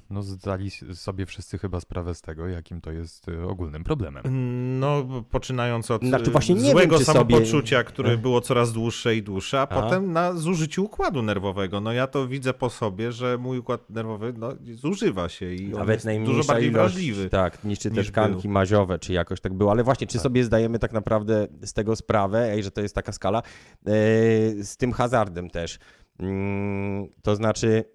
no 0.09 0.21
zdali 0.21 0.71
sobie 0.93 1.25
wszyscy 1.25 1.57
chyba 1.57 1.79
sprawę 1.79 2.15
z 2.15 2.21
tego, 2.21 2.47
jakim 2.47 2.81
to 2.81 2.91
jest 2.91 3.29
e, 3.29 3.43
ogólnym 3.47 3.83
problemem. 3.83 4.23
No, 4.79 5.05
poczynając 5.29 5.91
od 5.91 6.03
Znaczy 6.03 6.25
e, 6.25 6.31
właśnie 6.31 6.55
nie 6.55 6.61
wiem, 6.61 6.71
złego 6.71 6.99
sobie- 6.99 7.05
samopoczucia, 7.05 7.83
które 7.83 8.11
E. 8.11 8.17
było 8.17 8.41
coraz 8.41 8.73
dłuższe 8.73 9.15
i 9.15 9.23
dłuższe, 9.23 9.59
a 9.59 9.67
Aha. 9.69 9.81
potem 9.81 10.11
na 10.13 10.33
zużyciu 10.33 10.83
układu 10.83 11.21
nerwowego. 11.21 11.81
No 11.81 11.93
ja 11.93 12.07
to 12.07 12.27
widzę 12.27 12.53
po 12.53 12.69
sobie, 12.69 13.11
że 13.11 13.37
mój 13.37 13.57
układ 13.57 13.89
nerwowy 13.89 14.33
no, 14.37 14.49
zużywa 14.73 15.29
się 15.29 15.53
i 15.53 15.73
on 15.73 15.79
Nawet 15.79 15.95
jest 15.95 16.05
najmniejsza 16.05 16.33
dużo 16.37 16.47
bardziej 16.47 16.69
ilość, 16.69 16.93
wrażliwy. 16.93 17.29
Tak, 17.29 17.63
niszczy 17.63 17.89
te 17.91 17.95
niż 17.97 18.07
tkanki 18.07 18.49
maziowe, 18.49 18.99
czy 18.99 19.13
jakoś 19.13 19.41
tak 19.41 19.53
było. 19.53 19.71
Ale 19.71 19.83
właśnie, 19.83 20.07
czy 20.07 20.19
sobie 20.19 20.43
zdajemy 20.43 20.79
tak 20.79 20.93
naprawdę 20.93 21.47
z 21.65 21.73
tego 21.73 21.95
sprawę, 21.95 22.51
ej, 22.51 22.63
że 22.63 22.71
to 22.71 22.81
jest 22.81 22.95
taka 22.95 23.11
skala, 23.11 23.39
e, 23.39 23.43
z 24.63 24.77
tym 24.77 24.91
hazardem 24.91 25.49
też. 25.49 25.79
Mm, 26.19 27.07
to 27.21 27.35
znaczy, 27.35 27.94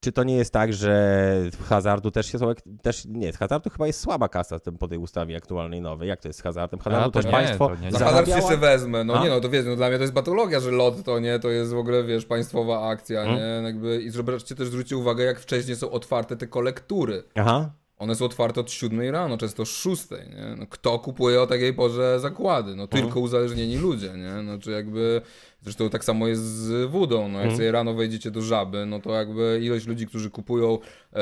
czy 0.00 0.12
to 0.12 0.24
nie 0.24 0.36
jest 0.36 0.52
tak, 0.52 0.72
że 0.72 1.34
w 1.52 1.68
hazardu 1.68 2.10
też 2.10 2.26
się 2.32 2.38
są, 2.38 2.52
też 2.82 3.04
nie, 3.04 3.32
z 3.32 3.36
hazardu 3.36 3.70
chyba 3.70 3.86
jest 3.86 4.00
słaba 4.00 4.28
kasa 4.28 4.58
tym- 4.58 4.78
po 4.78 4.88
tej 4.88 4.98
ustawie 4.98 5.36
aktualnej 5.36 5.80
nowej. 5.80 6.08
Jak 6.08 6.20
to 6.20 6.28
jest 6.28 6.38
z 6.38 6.42
hazardem? 6.42 6.80
Hazardu 6.80 7.04
A, 7.08 7.10
to 7.10 7.18
też 7.18 7.24
nie, 7.24 7.30
państwo 7.30 7.68
to 7.68 7.74
nie, 7.76 7.86
nie. 7.86 7.92
Za 7.92 8.04
hazard 8.04 8.48
się 8.48 8.56
wezmę, 8.56 9.04
no 9.04 9.14
A? 9.14 9.24
nie 9.24 9.30
no, 9.30 9.40
to 9.40 9.48
wiesz, 9.48 9.64
no 9.66 9.76
dla 9.76 9.88
mnie 9.88 9.96
to 9.96 10.02
jest 10.02 10.14
patologia, 10.14 10.60
że 10.60 10.70
lot 10.70 11.02
to 11.04 11.18
nie, 11.18 11.38
to 11.38 11.48
jest 11.50 11.72
w 11.72 11.78
ogóle, 11.78 12.04
wiesz, 12.04 12.24
państwowa 12.26 12.88
akcja, 12.88 13.24
Hmm? 13.24 13.38
nie, 13.38 13.66
jakby 13.68 14.02
i 14.02 14.10
zobaczcie 14.10 14.54
też, 14.54 14.68
zwróćcie 14.68 14.96
uwagę, 14.96 15.24
jak 15.24 15.40
wcześniej 15.40 15.76
są 15.76 15.90
otwarte 15.90 16.36
te 16.36 16.46
kolektury. 16.46 17.22
Aha, 17.34 17.70
One 17.98 18.14
są 18.14 18.24
otwarte 18.24 18.60
od 18.60 18.70
7 18.70 19.00
rano, 19.10 19.38
często 19.38 19.64
6, 19.64 20.10
nie? 20.10 20.56
No, 20.58 20.66
kto 20.70 20.98
kupuje 20.98 21.42
o 21.42 21.46
takiej 21.46 21.74
porze 21.74 22.20
zakłady? 22.20 22.76
No 22.76 22.86
tylko 22.86 23.20
uzależnieni 23.20 23.76
ludzie, 23.76 24.10
nie? 24.16 24.42
Znaczy 24.42 24.70
jakby, 24.70 25.20
zresztą 25.62 25.90
tak 25.90 26.04
samo 26.04 26.26
jest 26.28 26.42
z 26.42 26.90
wódą, 26.90 27.28
no 27.28 27.40
jak 27.40 27.52
sobie 27.52 27.72
rano 27.72 27.94
wejdziecie 27.94 28.30
do 28.30 28.42
żaby, 28.42 28.86
no 28.86 29.00
to 29.00 29.10
jakby 29.12 29.60
ilość 29.62 29.86
ludzi, 29.86 30.06
którzy 30.06 30.30
kupują, 30.30 30.78
e, 31.12 31.18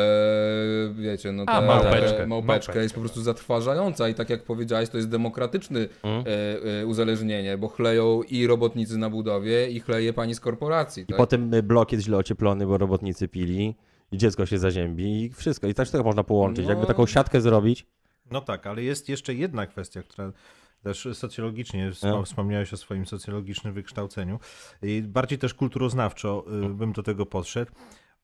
wiecie, 0.95 1.33
no 1.33 1.43
A, 1.47 1.61
te, 1.61 1.67
małpeczkę. 1.67 2.23
e, 2.23 2.27
małpeczkę 2.27 2.83
jest 2.83 2.95
po 2.95 3.01
prostu 3.01 3.23
zatrważająca 3.23 4.09
i 4.09 4.15
tak 4.15 4.31
jak 4.31 4.43
powiedziałeś, 4.43 4.89
to 4.89 4.97
jest 4.97 5.09
demokratyczny 5.09 5.89
e, 6.05 6.81
e, 6.81 6.87
uzależnienie, 6.87 7.59
bo 7.59 7.69
chleją 7.69 8.23
i 8.23 8.47
robotnicy 8.47 8.99
na 8.99 9.11
budowie 9.11 9.71
i 9.71 9.81
chleje 9.81 10.13
pani 10.13 10.35
z 10.35 10.41
korporacji, 10.41 11.03
i 11.03 11.07
tak? 11.07 11.17
potem 11.17 11.51
blok 11.63 11.93
jest 11.93 12.05
źle 12.05 12.17
ocieplony, 12.17 12.67
bo 12.67 12.79
robotnicy 12.79 13.29
pili 13.29 13.75
i 14.13 14.19
dziecko 14.19 14.47
się 14.47 14.59
zaziębi 14.59 15.25
i 15.25 15.31
wszystko. 15.31 15.67
I 15.67 15.75
też 15.75 15.91
tego 15.91 16.05
można 16.05 16.25
połączyć. 16.25 16.65
No. 16.65 16.71
Jakby 16.71 16.87
taką 16.87 17.07
siatkę 17.07 17.41
zrobić, 17.41 17.87
No 18.31 18.41
tak, 18.41 18.67
ale 18.67 18.83
jest 18.83 19.09
jeszcze 19.09 19.35
jedna 19.35 19.67
kwestia, 19.67 20.03
która 20.03 20.33
też 20.83 21.09
socjologicznie, 21.13 21.91
No. 22.03 22.23
wspomniałeś 22.23 22.73
o 22.73 22.77
swoim 22.77 23.07
socjologicznym 23.07 23.75
wykształceniu, 23.75 24.41
i 24.83 25.03
bardziej 25.03 25.39
też 25.39 25.55
kulturoznawczo 25.55 26.45
y, 26.65 26.69
bym 26.69 26.93
do 26.93 27.03
tego 27.03 27.27
podszedł, 27.27 27.73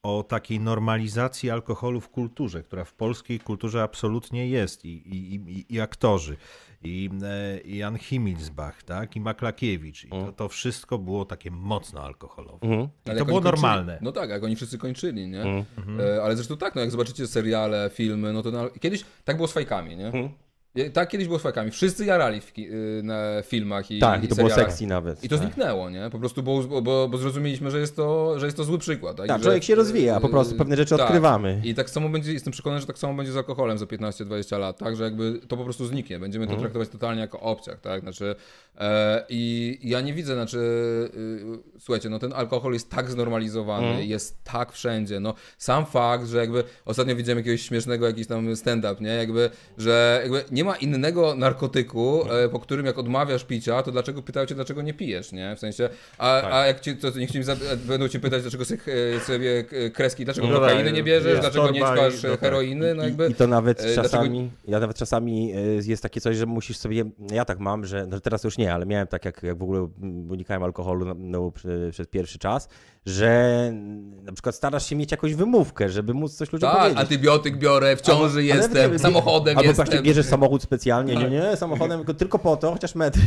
o 0.03 0.23
takiej 0.23 0.61
normalizacji 0.61 1.51
alkoholu 1.51 2.01
w 2.01 2.09
kulturze, 2.09 2.63
która 2.63 2.85
w 2.85 2.93
polskiej 2.95 3.41
kulturze 3.41 3.83
absolutnie 3.83 4.49
jest 4.49 4.85
i, 4.85 4.89
i, 4.89 5.35
i, 5.35 5.75
i 5.75 5.81
aktorzy, 5.81 6.37
i, 6.83 7.11
e, 7.23 7.61
i 7.61 7.77
Jan 7.77 7.99
Himmelsbach, 7.99 8.83
tak, 8.83 9.17
i 9.17 9.21
Maklakiewicz, 9.21 10.05
i 10.05 10.09
to, 10.09 10.33
to 10.33 10.49
wszystko 10.49 10.99
było 10.99 11.25
takie 11.25 11.51
mocno 11.51 12.01
alkoholowe. 12.01 12.67
Mhm. 12.67 12.89
I 13.15 13.19
to 13.19 13.25
było 13.25 13.41
kończyli- 13.41 13.45
normalne. 13.45 13.99
No 14.03 14.13
tak, 14.13 14.31
jak 14.31 14.45
oni 14.45 14.57
wszyscy 14.57 14.79
kończyli, 14.79 15.29
nie? 15.29 15.43
Mhm. 15.43 16.01
E, 16.01 16.23
ale 16.23 16.37
zresztą 16.37 16.57
tak, 16.57 16.75
no 16.75 16.81
jak 16.81 16.91
zobaczycie 16.91 17.27
seriale, 17.27 17.91
filmy, 17.95 18.33
no 18.33 18.43
to 18.43 18.51
na... 18.51 18.71
kiedyś 18.81 19.05
tak 19.25 19.37
było 19.37 19.49
z 19.49 19.53
fajkami, 19.53 19.97
nie? 19.97 20.07
Mhm. 20.07 20.29
Tak 20.93 21.09
kiedyś 21.09 21.27
było 21.27 21.39
z 21.39 21.43
fajkami. 21.43 21.71
Wszyscy 21.71 22.05
jarali 22.05 22.41
w 22.41 22.53
ki- 22.53 22.69
y, 22.99 23.01
na 23.03 23.43
filmach 23.43 23.91
i 23.91 23.99
Tak, 23.99 24.25
i 24.25 24.29
to 24.29 24.35
było 24.35 24.49
serialach. 24.49 24.73
sexy 24.73 24.87
nawet. 24.87 25.25
I 25.25 25.29
to 25.29 25.37
tak. 25.37 25.45
zniknęło, 25.45 25.91
nie? 25.91 26.09
Po 26.13 26.19
prostu 26.19 26.43
bo, 26.43 26.63
bo, 26.83 27.09
bo 27.09 27.19
zrozumieliśmy, 27.19 27.71
że 27.71 27.81
jest 27.81 27.97
to, 27.97 28.39
że 28.39 28.47
jest 28.47 28.57
to 28.57 28.65
zły 28.65 28.79
przykład. 28.79 29.17
Tak, 29.17 29.27
Tak, 29.29 29.39
że, 29.39 29.45
człowiek 29.45 29.65
się 29.65 29.75
rozwija, 29.75 30.21
po 30.21 30.29
prostu 30.29 30.55
y, 30.55 30.59
pewne 30.59 30.77
rzeczy 30.77 30.91
tak. 30.97 31.01
odkrywamy. 31.01 31.61
I 31.65 31.75
tak 31.75 31.91
samo 31.91 32.09
będzie, 32.09 32.33
jestem 32.33 32.53
przekonany, 32.53 32.81
że 32.81 32.87
tak 32.87 32.99
samo 32.99 33.15
będzie 33.15 33.33
z 33.33 33.37
alkoholem 33.37 33.79
za 33.79 33.85
15-20 33.87 34.59
lat, 34.59 34.79
tak? 34.79 34.97
Że 34.97 35.05
jakby 35.05 35.41
to 35.49 35.57
po 35.57 35.65
prostu 35.65 35.87
zniknie. 35.87 36.19
Będziemy 36.19 36.43
Mhm. 36.45 36.59
to 36.59 36.63
traktować 36.63 36.89
totalnie 36.89 37.21
jako 37.21 37.41
obciach, 37.41 37.81
tak? 37.81 38.01
Znaczy, 38.03 38.35
e, 38.79 39.25
i 39.29 39.79
ja 39.83 40.01
nie 40.01 40.15
widzę, 40.15 40.35
znaczy, 40.35 40.59
y, 41.15 41.79
słuchajcie, 41.79 42.09
no 42.09 42.19
ten 42.19 42.33
alkohol 42.33 42.73
jest 42.73 42.91
tak 42.91 43.11
znormalizowany, 43.11 43.87
Mhm. 43.87 44.09
jest 44.09 44.45
tak 44.45 44.73
wszędzie, 44.73 45.21
no 45.21 45.35
sam 45.59 45.87
fakt, 45.87 46.27
że 46.29 46.39
jakby 46.39 46.65
ostatnio 46.85 47.17
widziałem 47.17 47.39
jakiegoś 47.39 47.63
śmiesznego 47.63 48.07
jakiś 48.07 48.27
tam 48.27 48.57
stand-up, 48.57 48.97
nie? 49.01 49.09
Jakby, 49.11 49.51
że 49.79 50.21
jakby 50.23 50.45
nie 50.51 50.62
nie 50.63 50.67
ma 50.69 50.77
innego 50.77 51.35
narkotyku, 51.35 52.25
e, 52.33 52.49
po 52.49 52.61
którym 52.61 52.87
jak 52.87 52.99
odmawiasz 52.99 53.45
picia, 53.45 53.83
to 53.83 53.93
dlaczego 53.93 54.23
pytają 54.23 54.47
cię, 54.47 54.55
dlaczego 54.55 54.83
nie 54.83 54.95
pijesz, 54.95 55.33
nie? 55.33 55.57
W 55.57 55.59
sensie, 55.59 55.89
a, 56.19 56.41
Tak. 56.43 56.53
a 56.53 56.67
jak 56.67 56.81
ci, 56.81 56.97
to 56.97 57.11
niech 57.19 57.31
ci 57.31 57.41
będą 57.85 58.09
cię 58.09 58.21
pytać, 58.21 58.43
dlaczego 58.43 58.65
sobie, 58.65 58.81
e, 59.17 59.21
sobie 59.21 59.65
e, 59.73 59.91
kreski, 59.91 60.25
dlaczego 60.25 60.47
No 60.47 60.61
kokainy 60.61 60.85
tak, 60.85 60.95
nie 60.95 61.03
bierzesz, 61.03 61.41
dlaczego 61.41 61.71
nie 61.71 61.81
ćkasz 61.81 62.23
no 62.23 62.29
e, 62.29 62.33
tak. 62.33 62.41
heroiny, 62.41 62.95
no 62.95 63.03
jakby... 63.03 63.29
I, 63.29 63.31
I 63.31 63.35
to 63.35 63.47
nawet 63.47 63.81
e, 63.81 63.83
dlaczego- 63.83 64.03
czasami, 64.03 64.51
ja 64.69 64.81
nawet 64.81 64.97
czasami 64.97 65.53
jest 65.87 66.03
takie 66.03 66.21
coś, 66.21 66.37
że 66.37 66.47
musisz 66.47 66.77
sobie, 66.77 67.05
ja 67.33 67.45
tak 67.45 67.59
mam, 67.59 67.87
że 67.87 68.07
no 68.07 68.21
teraz 68.21 68.45
już 68.45 68.59
nie, 68.59 68.75
ale 68.75 68.87
miałem 68.87 69.07
tak, 69.07 69.25
jak, 69.25 69.43
jak 69.43 69.59
w 69.59 69.63
ogóle 69.63 69.89
mm, 70.03 70.31
unikałem 70.31 70.63
alkoholu 70.63 71.07
no, 71.07 71.15
no, 71.19 71.53
przez 71.91 72.07
pierwszy 72.07 72.39
czas, 72.39 72.69
że 73.07 73.73
na 74.23 74.33
przykład 74.33 74.55
starasz 74.55 74.87
się 74.87 74.97
mieć 74.97 75.11
jakąś 75.11 75.35
wymówkę, 75.35 75.89
żeby 75.89 76.15
móc 76.15 76.35
coś 76.37 76.53
ludziom 76.53 76.71
Tak, 76.71 76.79
powiedzieć. 76.79 77.01
antybiotyk 77.01 77.59
biorę, 77.59 77.97
w 77.97 78.01
ciąży 78.01 78.39
Ale- 78.39 78.45
jestem, 78.45 78.91
ale- 78.91 78.99
samochodem 78.99 79.59
Albo 79.59 79.69
jestem. 79.71 79.87
właśnie 79.87 80.03
bierzesz 80.03 80.27
samochód 80.27 80.63
specjalnie, 80.63 81.17
nie, 81.17 81.31
nie, 81.31 81.57
samochodem 81.57 82.05
tylko, 82.19 82.39
po 82.39 82.57
to, 82.57 82.73
chociaż 82.73 82.95
metr, 82.95 83.19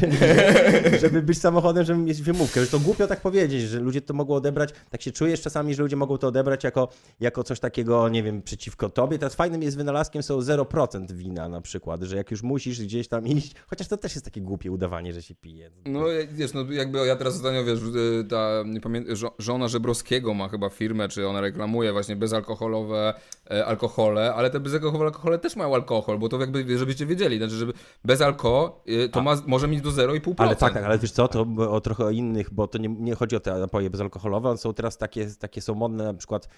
żeby 1.01 1.21
być 1.21 1.37
samochodem, 1.37 1.85
żeby 1.85 1.99
mieć 1.99 2.21
wymówkę. 2.21 2.61
Że 2.65 2.67
to 2.71 2.79
głupio 2.79 3.07
tak 3.07 3.21
powiedzieć, 3.21 3.61
że 3.61 3.79
ludzie 3.79 4.01
to 4.01 4.13
mogą 4.13 4.33
odebrać, 4.35 4.69
tak 4.89 5.01
się 5.01 5.11
czujesz 5.11 5.41
czasami, 5.41 5.75
że 5.75 5.83
ludzie 5.83 5.95
mogą 5.95 6.17
to 6.17 6.27
odebrać 6.27 6.63
jako, 6.63 6.87
jako 7.19 7.43
coś 7.43 7.59
takiego, 7.59 8.09
nie 8.09 8.23
wiem, 8.23 8.41
przeciwko 8.41 8.89
tobie. 8.89 9.19
Teraz 9.19 9.35
fajnym 9.35 9.63
jest 9.63 9.77
wynalazkiem 9.77 10.23
są 10.23 10.39
0% 10.39 11.11
wina 11.11 11.49
na 11.49 11.61
przykład, 11.61 12.01
że 12.01 12.15
jak 12.17 12.31
już 12.31 12.43
musisz 12.43 12.81
gdzieś 12.81 13.07
tam 13.07 13.27
iść, 13.27 13.53
chociaż 13.67 13.87
to 13.87 13.97
też 13.97 14.15
jest 14.15 14.25
takie 14.25 14.41
głupie 14.41 14.71
udawanie, 14.71 15.13
że 15.13 15.21
się 15.21 15.35
pije. 15.35 15.71
No 15.85 15.99
wiesz, 16.31 16.53
no 16.53 16.71
jakby 16.71 16.97
ja 17.07 17.15
teraz 17.15 17.35
ostatnio, 17.35 17.63
wiesz, 17.65 17.79
y, 17.81 18.23
ta 18.29 18.63
nie 18.65 18.81
pamię- 18.81 19.15
żo- 19.15 19.35
żona 19.65 19.71
Żebrowskiego 19.71 20.33
ma 20.33 20.49
chyba 20.49 20.69
firmę, 20.69 21.07
czy 21.07 21.27
ona 21.27 21.41
reklamuje 21.41 21.93
właśnie 21.93 22.15
bezalkoholowe 22.15 23.13
e, 23.51 23.65
alkohole, 23.65 24.33
ale 24.35 24.49
te 24.49 24.59
bezalkoholowe 24.59 25.05
alkohole 25.05 25.39
też 25.39 25.55
mają 25.55 25.75
alkohol, 25.75 26.19
bo 26.19 26.29
to 26.29 26.39
jakby, 26.39 26.77
żebyście 26.77 27.05
wiedzieli, 27.05 27.37
znaczy, 27.37 27.53
żeby 27.55 27.73
bez 28.03 28.21
alko 28.21 28.81
y, 28.89 29.09
to 29.09 29.21
ma, 29.21 29.35
może 29.47 29.67
mieć 29.67 29.81
do 29.81 29.89
0,5%. 29.89 30.33
Ale 30.37 30.55
tak, 30.55 30.73
tak, 30.73 30.83
ale 30.83 30.97
wiesz 30.99 31.11
co, 31.11 31.27
to 31.27 31.45
o 31.69 31.81
trochę 31.81 32.05
o 32.05 32.09
innych, 32.09 32.53
bo 32.53 32.67
to 32.67 32.77
nie, 32.77 32.89
nie 32.89 33.15
chodzi 33.15 33.35
o 33.35 33.39
te 33.39 33.59
napoje 33.59 33.89
bezalkoholowe, 33.89 34.49
one 34.49 34.57
są 34.57 34.73
teraz 34.73 34.97
takie, 34.97 35.27
takie 35.39 35.61
są 35.61 35.75
modne, 35.75 36.03
na 36.03 36.13
przykład 36.13 36.49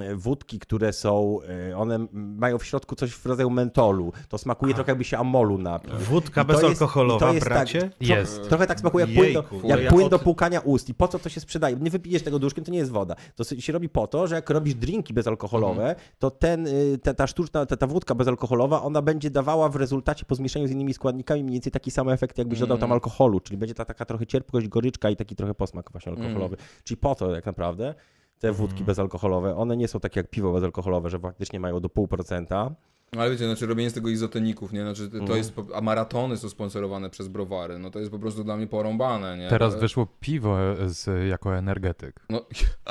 e, 0.00 0.14
wódki, 0.16 0.58
które 0.58 0.92
są, 0.92 1.38
e, 1.70 1.76
one 1.76 2.06
mają 2.12 2.58
w 2.58 2.64
środku 2.64 2.96
coś 2.96 3.10
w 3.12 3.26
rodzaju 3.26 3.50
mentolu, 3.50 4.12
to 4.28 4.38
smakuje 4.38 4.74
trochę 4.74 4.90
jakby 4.90 5.04
się 5.04 5.18
amolu 5.18 5.58
napił. 5.58 5.92
Wódka 5.98 6.44
to 6.44 6.52
bezalkoholowa, 6.54 7.26
to 7.26 7.32
jest 7.34 7.46
bracie? 7.46 7.80
Tak, 7.80 8.08
Jest. 8.08 8.48
Trochę, 8.48 8.66
tak 8.66 8.80
smakuje 8.80 9.06
jak 9.06 9.14
płyn, 9.14 9.34
do, 9.34 9.68
jak 9.68 9.82
ja 9.82 9.90
płyn 9.90 10.04
od- 10.04 10.10
do 10.10 10.18
płukania 10.18 10.60
ust. 10.60 10.88
I 10.88 10.94
po 10.94 11.08
co 11.08 11.18
to 11.18 11.28
się 11.28 11.40
sprzedaje? 11.40 11.76
Nie 11.76 11.90
wypijesz 11.90 12.22
tego 12.22 12.38
duszkiem, 12.50 12.64
to 12.64 12.72
nie 12.72 12.78
jest 12.78 12.90
woda. 12.90 13.14
To 13.36 13.44
się 13.44 13.72
robi 13.72 13.88
po 13.88 14.06
to, 14.06 14.26
że 14.26 14.34
jak 14.34 14.50
robisz 14.50 14.74
drinki 14.74 15.14
bezalkoholowe, 15.14 15.82
Mhm. 15.82 15.96
to 16.18 16.30
ten, 16.30 16.66
y, 16.66 16.98
ta, 17.02 17.14
ta 17.14 17.26
sztuczna, 17.26 17.66
ta, 17.66 17.76
ta 17.76 17.86
wódka 17.86 18.14
bezalkoholowa, 18.14 18.82
ona 18.82 19.02
będzie 19.02 19.30
dawała 19.30 19.68
w 19.68 19.76
rezultacie 19.76 20.24
po 20.24 20.34
zmieszaniu 20.34 20.66
z 20.66 20.70
innymi 20.70 20.94
składnikami 20.94 21.42
mniej 21.42 21.52
więcej 21.52 21.72
taki 21.72 21.90
sam 21.90 22.08
efekt, 22.08 22.38
jakbyś 22.38 22.58
dodał 22.58 22.74
Mhm. 22.76 22.80
tam 22.88 22.92
alkoholu, 22.92 23.40
czyli 23.40 23.56
będzie 23.58 23.74
ta 23.74 23.84
taka 23.84 24.04
trochę 24.04 24.26
cierpkość, 24.26 24.68
goryczka 24.68 25.10
i 25.10 25.16
taki 25.16 25.36
trochę 25.36 25.54
posmak 25.54 25.90
właśnie 25.92 26.12
alkoholowy. 26.12 26.54
Mhm. 26.56 26.70
Czyli 26.84 26.98
po 26.98 27.14
to 27.14 27.32
tak 27.32 27.46
naprawdę 27.46 27.94
te 28.38 28.52
wódki 28.52 28.84
bezalkoholowe, 28.84 29.56
one 29.56 29.76
nie 29.76 29.88
są 29.88 30.00
takie 30.00 30.20
jak 30.20 30.30
piwo 30.30 30.52
bezalkoholowe, 30.52 31.10
że 31.10 31.18
faktycznie 31.18 31.60
mają 31.60 31.80
do 31.80 31.88
pół 31.88 32.08
procenta, 32.08 32.70
No 33.12 33.22
ale 33.22 33.30
wiecie, 33.30 33.44
znaczy 33.46 33.66
robienie 33.66 33.90
z 33.90 33.92
tego 33.94 34.08
izotoników, 34.08 34.72
nie? 34.72 34.82
Znaczy 34.82 35.08
to 35.10 35.18
Mhm. 35.18 35.38
jest, 35.38 35.52
a 35.74 35.80
maratony 35.80 36.36
są 36.36 36.48
sponsorowane 36.48 37.10
przez 37.10 37.28
browary, 37.28 37.78
no 37.78 37.90
to 37.90 37.98
jest 37.98 38.10
po 38.10 38.18
prostu 38.18 38.44
dla 38.44 38.56
mnie 38.56 38.66
porąbane, 38.66 39.38
nie? 39.38 39.48
Teraz 39.48 39.74
to, 39.74 39.80
wyszło 39.80 40.06
piwo 40.20 40.56
z, 40.86 41.28
jako 41.28 41.56
energetyk. 41.56 42.20
No, 42.28 42.40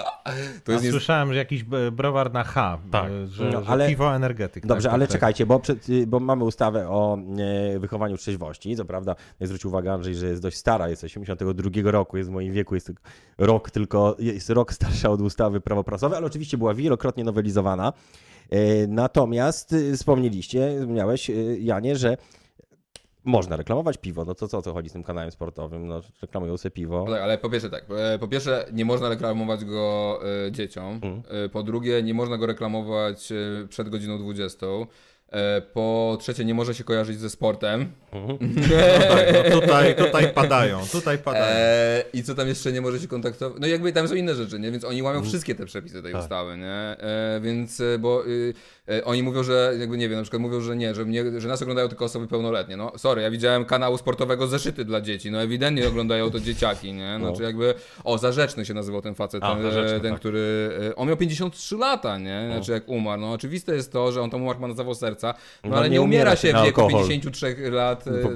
to 0.63 0.71
jest 0.71 0.83
nie... 0.83 0.91
słyszałem, 0.91 1.29
że 1.33 1.35
jakiś 1.39 1.63
b- 1.63 1.91
browar 1.91 2.33
na 2.33 2.43
H, 2.43 2.79
Tak. 2.91 3.11
e, 3.11 3.27
że, 3.27 3.49
No, 3.53 3.63
że 3.63 3.67
ale- 3.69 3.87
piwo 3.89 4.15
energetyk. 4.15 4.65
Dobrze, 4.65 4.83
tak, 4.83 4.93
ale 4.93 5.07
tak. 5.07 5.11
czekajcie, 5.13 5.45
bo, 5.45 5.59
przed, 5.59 5.89
y, 5.89 6.07
bo 6.07 6.19
mamy 6.19 6.43
ustawę 6.43 6.89
o 6.89 7.17
e, 7.75 7.79
wychowaniu 7.79 8.17
trzeźwości. 8.17 8.75
Co 8.75 8.85
prawda, 8.85 9.15
zwrócił 9.41 9.69
uwagę 9.69 9.93
Andrzej, 9.93 10.15
że 10.15 10.27
jest 10.27 10.41
dość 10.41 10.57
stara, 10.57 10.89
jest 10.89 11.01
z 11.01 11.05
82 11.05 11.91
roku, 11.91 12.17
jest 12.17 12.29
w 12.29 12.33
moim 12.33 12.53
wieku, 12.53 12.75
jest 12.75 12.87
tylko 12.87 13.01
rok 13.37 13.71
tylko, 13.71 14.15
jest 14.19 14.49
rok 14.49 14.73
starsza 14.73 15.09
od 15.09 15.21
ustawy 15.21 15.61
prawo 15.61 15.83
prasowe, 15.83 16.17
ale 16.17 16.25
oczywiście 16.25 16.57
była 16.57 16.73
wielokrotnie 16.73 17.23
nowelizowana. 17.23 17.93
E, 18.49 18.87
Natomiast 18.87 19.73
y, 19.73 19.97
wspomnieliście, 19.97 20.75
wspomniałeś, 20.79 21.29
y, 21.29 21.57
Janie, 21.59 21.95
że 21.95 22.17
można 23.23 23.55
reklamować 23.55 23.97
piwo. 23.97 24.25
No 24.25 24.35
to 24.35 24.47
co 24.47 24.57
o 24.57 24.61
co 24.61 24.73
chodzi 24.73 24.89
z 24.89 24.93
tym 24.93 25.03
kanałem 25.03 25.31
sportowym? 25.31 25.87
No, 25.87 26.01
reklamują 26.21 26.57
sobie 26.57 26.71
piwo. 26.71 27.05
Tak, 27.09 27.21
ale 27.21 27.37
po 27.37 27.49
pierwsze 27.49 27.69
tak, 27.69 27.85
e, 27.97 28.19
po 28.19 28.27
pierwsze 28.27 28.65
nie 28.73 28.85
można 28.85 29.09
reklamować 29.09 29.65
go 29.65 30.19
e, 30.47 30.51
dzieciom, 30.51 31.01
e, 31.27 31.49
po 31.49 31.63
drugie 31.63 32.03
nie 32.03 32.13
można 32.13 32.37
go 32.37 32.45
reklamować 32.45 33.33
przed 33.69 33.89
godziną 33.89 34.17
20, 34.17 34.65
e, 34.67 34.87
po 35.73 36.17
trzecie 36.21 36.45
nie 36.45 36.53
może 36.53 36.75
się 36.75 36.83
kojarzyć 36.83 37.19
ze 37.19 37.29
sportem 37.29 37.91
Mhm. 38.13 38.37
No 38.99 39.15
tak, 39.15 39.27
no 39.51 39.61
tutaj, 39.61 39.95
tutaj 39.95 40.33
padają, 40.33 40.79
tutaj 40.91 41.17
padają. 41.17 41.45
e, 41.45 42.03
i 42.13 42.23
co 42.23 42.35
tam 42.35 42.47
jeszcze 42.47 42.71
nie 42.71 42.81
może 42.81 42.99
się 42.99 43.07
kontaktować, 43.07 43.61
no 43.61 43.67
jakby 43.67 43.93
tam 43.93 44.07
są 44.07 44.15
inne 44.15 44.35
rzeczy, 44.35 44.59
nie? 44.59 44.71
więc 44.71 44.83
oni 44.83 45.01
łamią 45.01 45.15
Mhm. 45.17 45.29
wszystkie 45.29 45.55
te 45.55 45.65
przepisy 45.65 46.03
tej 46.03 46.13
Tak. 46.13 46.21
ustawy, 46.21 46.57
nie? 46.57 46.73
E, 46.99 47.39
więc, 47.43 47.79
e, 47.81 47.99
bo 47.99 48.27
y, 48.27 48.53
e, 48.89 49.05
oni 49.05 49.23
mówią, 49.23 49.43
że 49.43 49.73
jakby 49.79 49.97
nie 49.97 50.09
wiem, 50.09 50.17
na 50.17 50.23
przykład 50.23 50.41
mówią, 50.41 50.61
że 50.61 50.75
nie, 50.75 50.95
że, 50.95 51.05
mnie, 51.05 51.41
że 51.41 51.47
nas 51.47 51.61
oglądają 51.61 51.87
tylko 51.89 52.05
osoby 52.05 52.27
pełnoletnie, 52.27 52.77
no 52.77 52.91
sorry, 52.97 53.21
ja 53.21 53.31
widziałem 53.31 53.65
kanału 53.65 53.97
sportowego 53.97 54.47
Zeszyty 54.47 54.85
dla 54.85 55.01
dzieci, 55.01 55.31
no 55.31 55.41
ewidentnie 55.41 55.87
oglądają 55.87 56.31
to 56.31 56.39
dzieciaki, 56.39 56.93
nie? 56.93 57.17
No. 57.19 57.27
Znaczy 57.27 57.43
jakby, 57.43 57.73
o 58.03 58.17
Zarzeczny 58.17 58.65
się 58.65 58.73
nazywał 58.73 59.01
ten 59.01 59.15
facet, 59.15 59.43
A, 59.43 59.53
ten, 59.53 59.63
Zarzeczny, 59.63 59.99
ten 59.99 60.11
tak. 60.11 60.19
który, 60.19 60.69
e, 60.89 60.95
on 60.95 61.07
miał 61.07 61.17
53 61.17 61.75
lata, 61.77 62.17
nie? 62.17 62.49
Znaczy 62.53 62.71
jak 62.71 62.89
umarł, 62.89 63.21
no 63.21 63.31
oczywiste 63.33 63.75
jest 63.75 63.91
to, 63.91 64.11
że 64.11 64.21
on 64.21 64.29
tam 64.29 64.41
umarł 64.43 64.59
ma 64.59 64.67
na 64.67 64.73
zawał 64.73 64.95
serca, 64.95 65.18
no, 65.27 65.69
No, 65.69 65.75
ale 65.77 65.89
nie 65.89 65.93
nie 65.93 66.01
umiera 66.01 66.35
się 66.35 66.47
w 66.53 66.63
wieku 66.65 66.81
alkohol. 66.81 67.01
53 67.07 67.55
lat 67.71 68.07
e, 68.07 68.11
Bo- 68.11 68.29
e, 68.29 68.33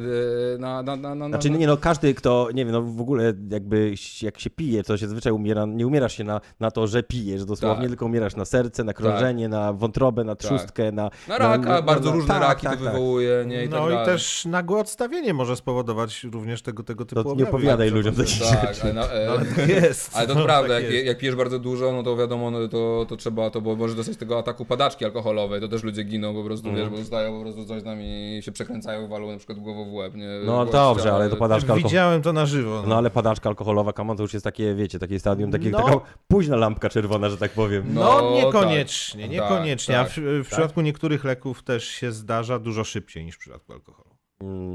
na, 0.60 0.84
na, 0.84 0.96
na, 0.96 1.16
na, 1.16 1.28
Znaczy, 1.28 1.50
na, 1.50 1.58
nie 1.58 1.68
no, 1.68 1.78
każdy, 1.78 2.14
kto, 2.14 2.48
nie 2.54 2.66
wiem, 2.66 2.74
no 2.74 2.82
w 2.82 3.02
ogóle 3.02 3.34
jakby 3.50 3.94
jak 4.22 4.40
się 4.40 4.50
pije, 4.50 4.84
to 4.84 4.98
się 4.98 5.06
zazwyczaj 5.08 5.34
umiera, 5.34 5.66
nie 5.66 5.88
umierasz 5.88 6.18
się 6.18 6.24
na, 6.24 6.42
na 6.60 6.72
to, 6.72 6.88
że 6.88 7.04
pijesz 7.04 7.46
dosłownie, 7.46 7.82
Tak. 7.82 7.90
tylko 7.90 8.06
umierasz 8.06 8.36
na 8.36 8.46
serce, 8.46 8.84
na 8.84 8.94
krążenie, 8.94 9.50
na 9.50 9.74
wątrobę, 9.74 10.24
na 10.24 10.36
trzustkę, 10.36 10.92
na... 10.92 11.10
na 11.28 11.38
raka, 11.38 11.82
bardzo 11.82 12.10
na- 12.10 12.16
różne 12.16 12.34
tak, 12.34 12.42
raki 12.44 12.68
tak, 12.68 12.78
to 12.80 12.84
tak. 12.84 12.94
wywołuje, 12.94 13.44
nie? 13.48 13.66
I 13.66 13.70
No 13.70 13.78
tak 13.78 13.88
i 13.88 13.90
dalej. 13.92 14.06
też 14.06 14.46
nagłe 14.46 14.80
odstawienie 14.80 15.34
może 15.34 15.56
spowodować 15.56 16.24
również 16.24 16.62
tego, 16.62 16.84
tego 16.84 17.06
typu 17.06 17.24
To 17.24 17.36
nie 17.36 17.44
opowiadaj 17.44 17.88
Tak, 17.88 17.96
ludziom 17.96 18.16
że- 18.16 18.24
takich 18.24 18.40
Tak, 18.62 18.76
rzeczy. 18.76 18.92
ale, 19.00 19.26
e, 19.26 19.30
Ale 19.32 19.46
tak 19.46 19.68
jest. 19.70 20.12
ale 20.18 20.28
to 20.28 20.36
no, 20.36 20.44
prawda, 20.44 20.74
tak 20.74 20.84
jak, 20.84 20.94
jest. 20.94 21.06
jak 21.06 21.18
pijesz 21.18 21.36
bardzo 21.36 21.60
dużo, 21.60 21.92
no 21.92 22.04
to 22.04 22.18
wiadomo, 22.18 22.52
no 22.52 22.68
to, 22.68 23.06
to 23.10 23.18
trzeba, 23.18 23.50
to 23.50 23.62
bo 23.62 23.76
może 23.76 23.96
dostać 23.96 24.18
tego 24.18 24.40
ataku 24.40 24.66
padaczki 24.66 25.06
alkoholowej, 25.06 25.62
to 25.62 25.68
też 25.68 25.84
ludzie 25.84 26.04
giną 26.04 26.34
po 26.34 26.44
prostu, 26.44 26.72
Mhm. 26.74 26.90
wiesz, 26.90 26.98
bo 26.98 26.98
dostają 26.98 27.34
po 27.38 27.42
prostu 27.42 27.66
coś 27.66 27.84
tam 27.84 27.98
i 28.02 28.40
się 28.44 28.52
przekręcają, 28.52 29.08
walą 29.08 29.32
na 29.32 29.38
przykład 29.38 29.60
głową 29.60 29.90
w 29.92 29.94
łeb, 29.94 30.16
nie? 30.16 30.28
No 30.46 30.66
dobrze, 30.66 31.14
ale 31.14 31.30
to 31.30 31.36
padaczka 31.36 31.62
alkoholowa. 31.74 31.88
Widziałem 31.90 32.22
to 32.22 32.34
na 32.34 32.46
żywo. 32.46 32.84
No 32.88 32.98
ale 32.98 33.10
padaczka 33.10 33.50
alkoholowa, 33.50 33.94
come 33.94 34.12
on, 34.12 34.18
to 34.18 34.24
już 34.24 34.34
jest 34.34 34.44
takie, 34.44 34.76
wiecie, 34.76 35.00
takie 35.00 35.20
stadium, 35.20 35.52
takie, 35.52 35.70
No. 35.70 35.84
taka 35.84 36.00
późna 36.28 36.56
lampka 36.56 36.90
czerwona, 36.90 37.30
że 37.30 37.38
tak 37.38 37.52
powiem. 37.52 37.84
No, 37.94 38.02
No, 38.22 38.32
niekoniecznie, 38.36 39.22
tak. 39.24 39.32
niekoniecznie. 39.32 39.96
Tak, 39.96 40.08
A 40.08 40.10
w, 40.10 40.18
w 40.44 40.48
przypadku 40.48 40.82
niektórych 40.82 41.24
leków 41.24 41.64
też 41.64 41.88
się 41.88 42.12
zdarza 42.12 42.60
dużo 42.60 42.84
szybciej 42.84 43.26
niż 43.26 43.36
w 43.36 43.40
przypadku 43.40 43.74
alkoholu. 43.74 44.13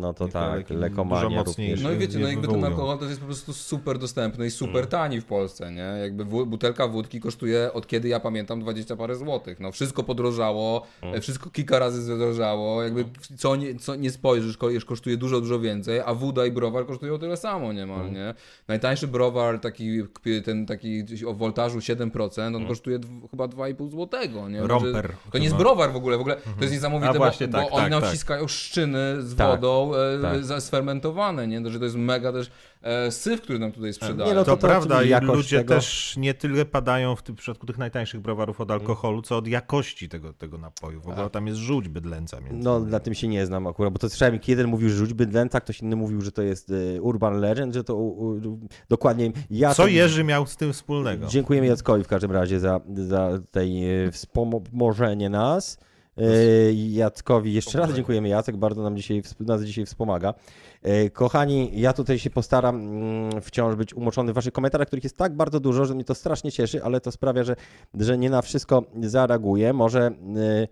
No 0.01 0.15
to 0.15 0.29
tak, 0.29 0.71
lekomania 0.71 1.23
dużo 1.29 1.37
mocniej. 1.37 1.69
również. 1.71 1.83
No 1.85 1.93
i 1.93 1.97
wiecie, 1.99 2.19
no 2.19 2.29
jakby 2.29 2.49
ten 2.49 2.65
alkohol 2.65 2.99
to 2.99 3.05
jest 3.05 3.21
po 3.21 3.27
prostu 3.27 3.53
super 3.53 3.99
dostępny 3.99 4.47
i 4.47 4.51
super 4.51 4.77
Mm. 4.79 4.91
tani 4.91 5.21
w 5.21 5.25
Polsce, 5.25 5.73
nie? 5.73 5.81
Jakby 6.03 6.25
butelka 6.25 6.89
wódki 6.89 7.21
kosztuje 7.21 7.73
od 7.73 7.87
kiedy 7.87 8.09
ja 8.09 8.21
pamiętam 8.21 8.61
20 8.61 8.97
parę 8.97 9.17
złotych. 9.17 9.61
No 9.61 9.73
wszystko 9.73 10.03
podrożało, 10.03 10.87
Mm. 11.03 11.15
e, 11.15 11.21
wszystko 11.21 11.51
kilka 11.51 11.79
razy 11.79 12.03
zdrożało, 12.03 12.83
jakby 12.83 13.05
co 13.37 13.57
nie, 13.57 13.75
co 13.75 13.95
nie 13.95 14.11
spojrzysz, 14.11 14.57
kosztuje 14.87 15.17
dużo, 15.17 15.41
dużo 15.41 15.61
więcej, 15.61 16.01
a 16.01 16.15
woda 16.15 16.47
i 16.47 16.51
browar 16.53 16.87
kosztują 16.87 17.19
tyle 17.19 17.37
samo 17.37 17.73
niemal, 17.73 18.01
Mm. 18.01 18.15
nie? 18.15 18.35
Najtańszy 18.69 19.09
browar, 19.09 19.61
taki, 19.61 20.03
ten 20.45 20.67
taki 20.67 21.05
gdzieś 21.05 21.25
o 21.25 21.35
woltażu 21.35 21.81
7%, 21.81 22.49
Mm. 22.49 22.63
on 22.63 22.69
kosztuje 22.69 22.99
dw, 22.99 23.29
chyba 23.31 23.49
2,5 23.49 23.91
złotego, 23.91 24.49
nie? 24.49 24.67
Romper 24.67 25.13
To 25.33 25.39
nie 25.39 25.45
jest 25.45 25.57
browar 25.57 25.93
w 25.93 25.97
ogóle, 25.97 26.17
w 26.19 26.21
ogóle 26.21 26.37
to 26.37 26.61
jest 26.61 26.73
niesamowite, 26.73 27.11
A 27.11 27.15
właśnie, 27.15 27.49
bo, 27.49 27.59
tak, 27.59 27.63
bo 27.71 27.73
oni 27.77 27.83
tak, 27.83 27.91
nam 27.91 28.01
tak. 28.01 28.11
wciskają 28.11 28.49
szczyny 28.49 28.99
z 29.23 29.37
Tak, 29.37 29.58
wodą 29.61 29.93
e, 29.95 30.45
tak. 30.49 30.63
sfermentowane, 30.63 31.47
nie? 31.47 31.63
To, 31.63 31.71
że 31.71 31.79
to 31.79 31.85
jest 31.85 31.97
mega 31.97 32.33
też 32.33 32.51
e, 32.83 33.11
syf, 33.11 33.41
który 33.41 33.59
nam 33.59 33.73
tutaj 33.73 33.93
sprzedają. 33.93 34.29
Nie, 34.31 34.35
no 34.35 34.45
To, 34.45 34.57
to 34.57 34.67
prawda 34.67 35.03
i 35.03 35.25
ludzie 35.25 35.59
tego- 35.59 35.75
też 35.75 36.15
nie 36.17 36.35
tyle 36.35 36.65
padają 36.65 37.17
w 37.17 37.23
tym 37.23 37.37
przypadku 37.37 37.67
tych 37.67 37.79
najtańszych 37.79 38.21
browarów 38.21 38.61
od 38.61 38.71
alkoholu, 38.71 39.23
co 39.23 39.37
od 39.37 39.47
jakości 39.49 40.09
tego, 40.09 40.33
tego 40.33 40.59
napoju. 40.59 41.01
W 41.01 41.09
ogóle 41.09 41.31
tam 41.31 41.47
jest 41.47 41.59
żółć 41.59 41.89
bydlęca 41.89 42.41
między 42.41 42.65
No, 42.65 42.77
innymi. 42.77 42.93
na 42.93 43.01
tym 43.01 43.15
się 43.15 43.29
nie 43.29 43.47
znam 43.47 43.67
akurat, 43.67 43.93
bo 43.93 43.99
to 43.99 44.09
słyszałem, 44.09 44.35
jak 44.35 44.49
jeden 44.49 44.67
mówił, 44.67 44.89
że 44.89 44.97
rzuć 44.97 45.15
bydlęta, 45.15 45.61
ktoś 45.61 45.81
inny 45.81 45.97
mówił, 45.97 46.21
że 46.21 46.33
to 46.33 46.43
jest 46.43 46.73
e, 46.97 47.03
urban 47.03 47.41
legend, 47.41 47.75
że 47.75 47.85
to 47.85 47.95
u, 47.97 48.29
u, 48.29 48.59
dokładnie 48.89 49.33
ja... 49.51 49.75
Co 49.75 49.83
to- 49.83 49.89
Jerzy 49.89 50.25
miał 50.25 50.47
z 50.47 50.57
tym 50.57 50.73
wspólnego? 50.73 51.27
Dziękujemy 51.27 51.67
Jackowi 51.67 52.05
w 52.05 52.09
każdym 52.09 52.33
razie 52.33 52.61
za, 52.61 52.81
za 52.95 53.31
tej 53.51 54.05
e, 54.07 54.13
wspomożenie 54.13 55.31
nas. 55.31 55.79
E, 56.19 56.73
Jackowi 56.73 57.53
jeszcze 57.53 57.79
raz 57.79 57.93
dziękujemy. 57.93 58.29
Jacek 58.29 58.57
bardzo 58.57 58.83
nam 58.83 58.97
dzisiaj, 58.97 59.23
nas 59.41 59.63
dzisiaj 59.63 59.87
wspomaga. 59.87 60.35
E, 60.83 61.11
Kochani, 61.11 61.81
ja 61.81 61.93
tutaj 61.93 62.19
się 62.19 62.31
postaram 62.31 62.77
mm, 62.77 63.43
wciąż 63.43 63.77
być 63.77 63.95
umoczony 63.95 64.33
w 64.33 64.35
waszych 64.35 64.53
komentarzach, 64.53 64.87
których 64.87 65.05
jest 65.05 65.17
tak 65.17 65.37
bardzo 65.37 65.61
dużo, 65.61 65.85
że 65.85 65.95
mnie 65.95 66.05
to 66.05 66.15
strasznie 66.15 66.53
cieszy, 66.53 66.85
ale 66.85 67.01
to 67.01 67.13
sprawia, 67.13 67.45
że, 67.45 67.57
że 67.95 68.19
nie 68.19 68.31
na 68.31 68.43
wszystko 68.43 68.83
zareaguję. 69.03 69.73
Może 69.73 70.07
e, 70.07 70.69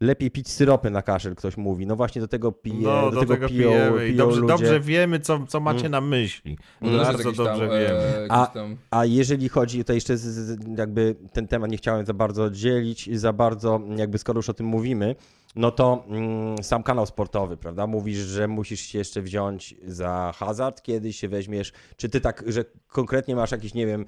lepiej 0.00 0.30
pić 0.30 0.48
syropy 0.50 0.90
na 0.90 1.02
kaszel, 1.02 1.34
ktoś 1.34 1.56
mówi. 1.56 1.86
No 1.86 1.96
właśnie 1.96 2.20
do 2.20 2.28
tego 2.28 2.52
pije, 2.52 2.82
No, 2.88 3.10
do, 3.10 3.20
tego, 3.20 3.48
piją, 3.48 3.70
pijemy 3.70 3.98
piją 4.06 4.16
dobrze, 4.16 4.40
ludzie. 4.40 4.52
dobrze 4.52 4.80
wiemy, 4.80 5.20
co, 5.20 5.46
co 5.48 5.60
macie 5.60 5.88
na 5.88 6.00
myśli. 6.00 6.58
No 6.80 6.98
Bardzo 6.98 7.12
jakiś 7.12 7.36
dobrze 7.36 7.44
tam, 7.44 7.58
wiemy. 7.58 7.80
e, 7.80 8.20
jakiś 8.20 8.30
A-. 8.30 8.52
A 8.90 9.04
jeżeli 9.04 9.48
chodzi, 9.48 9.84
to 9.84 9.92
jeszcze 9.92 10.16
z, 10.16 10.22
z, 10.22 10.78
jakby 10.78 11.14
ten 11.32 11.48
temat 11.48 11.70
nie 11.70 11.76
chciałem 11.76 12.06
za 12.06 12.14
bardzo 12.14 12.44
oddzielić, 12.44 13.18
za 13.18 13.32
bardzo 13.32 13.80
jakby 13.96 14.18
skoro 14.18 14.38
już 14.38 14.48
o 14.48 14.54
tym 14.54 14.66
mówimy, 14.66 15.14
no 15.56 15.70
to 15.70 16.04
mm, 16.08 16.62
sam 16.62 16.82
kanał 16.82 17.06
sportowy, 17.06 17.56
prawda? 17.56 17.86
Mówisz, 17.86 18.18
że 18.18 18.48
musisz 18.48 18.80
się 18.80 18.98
jeszcze 18.98 19.22
wziąć 19.22 19.74
za 19.86 20.32
hazard, 20.36 20.82
kiedyś 20.82 21.16
się 21.16 21.28
weźmiesz. 21.28 21.72
Czy 21.96 22.08
ty 22.08 22.20
tak, 22.20 22.44
że 22.46 22.64
konkretnie 22.88 23.36
masz 23.36 23.50
jakieś, 23.52 23.74
nie 23.74 23.86
wiem, 23.86 24.04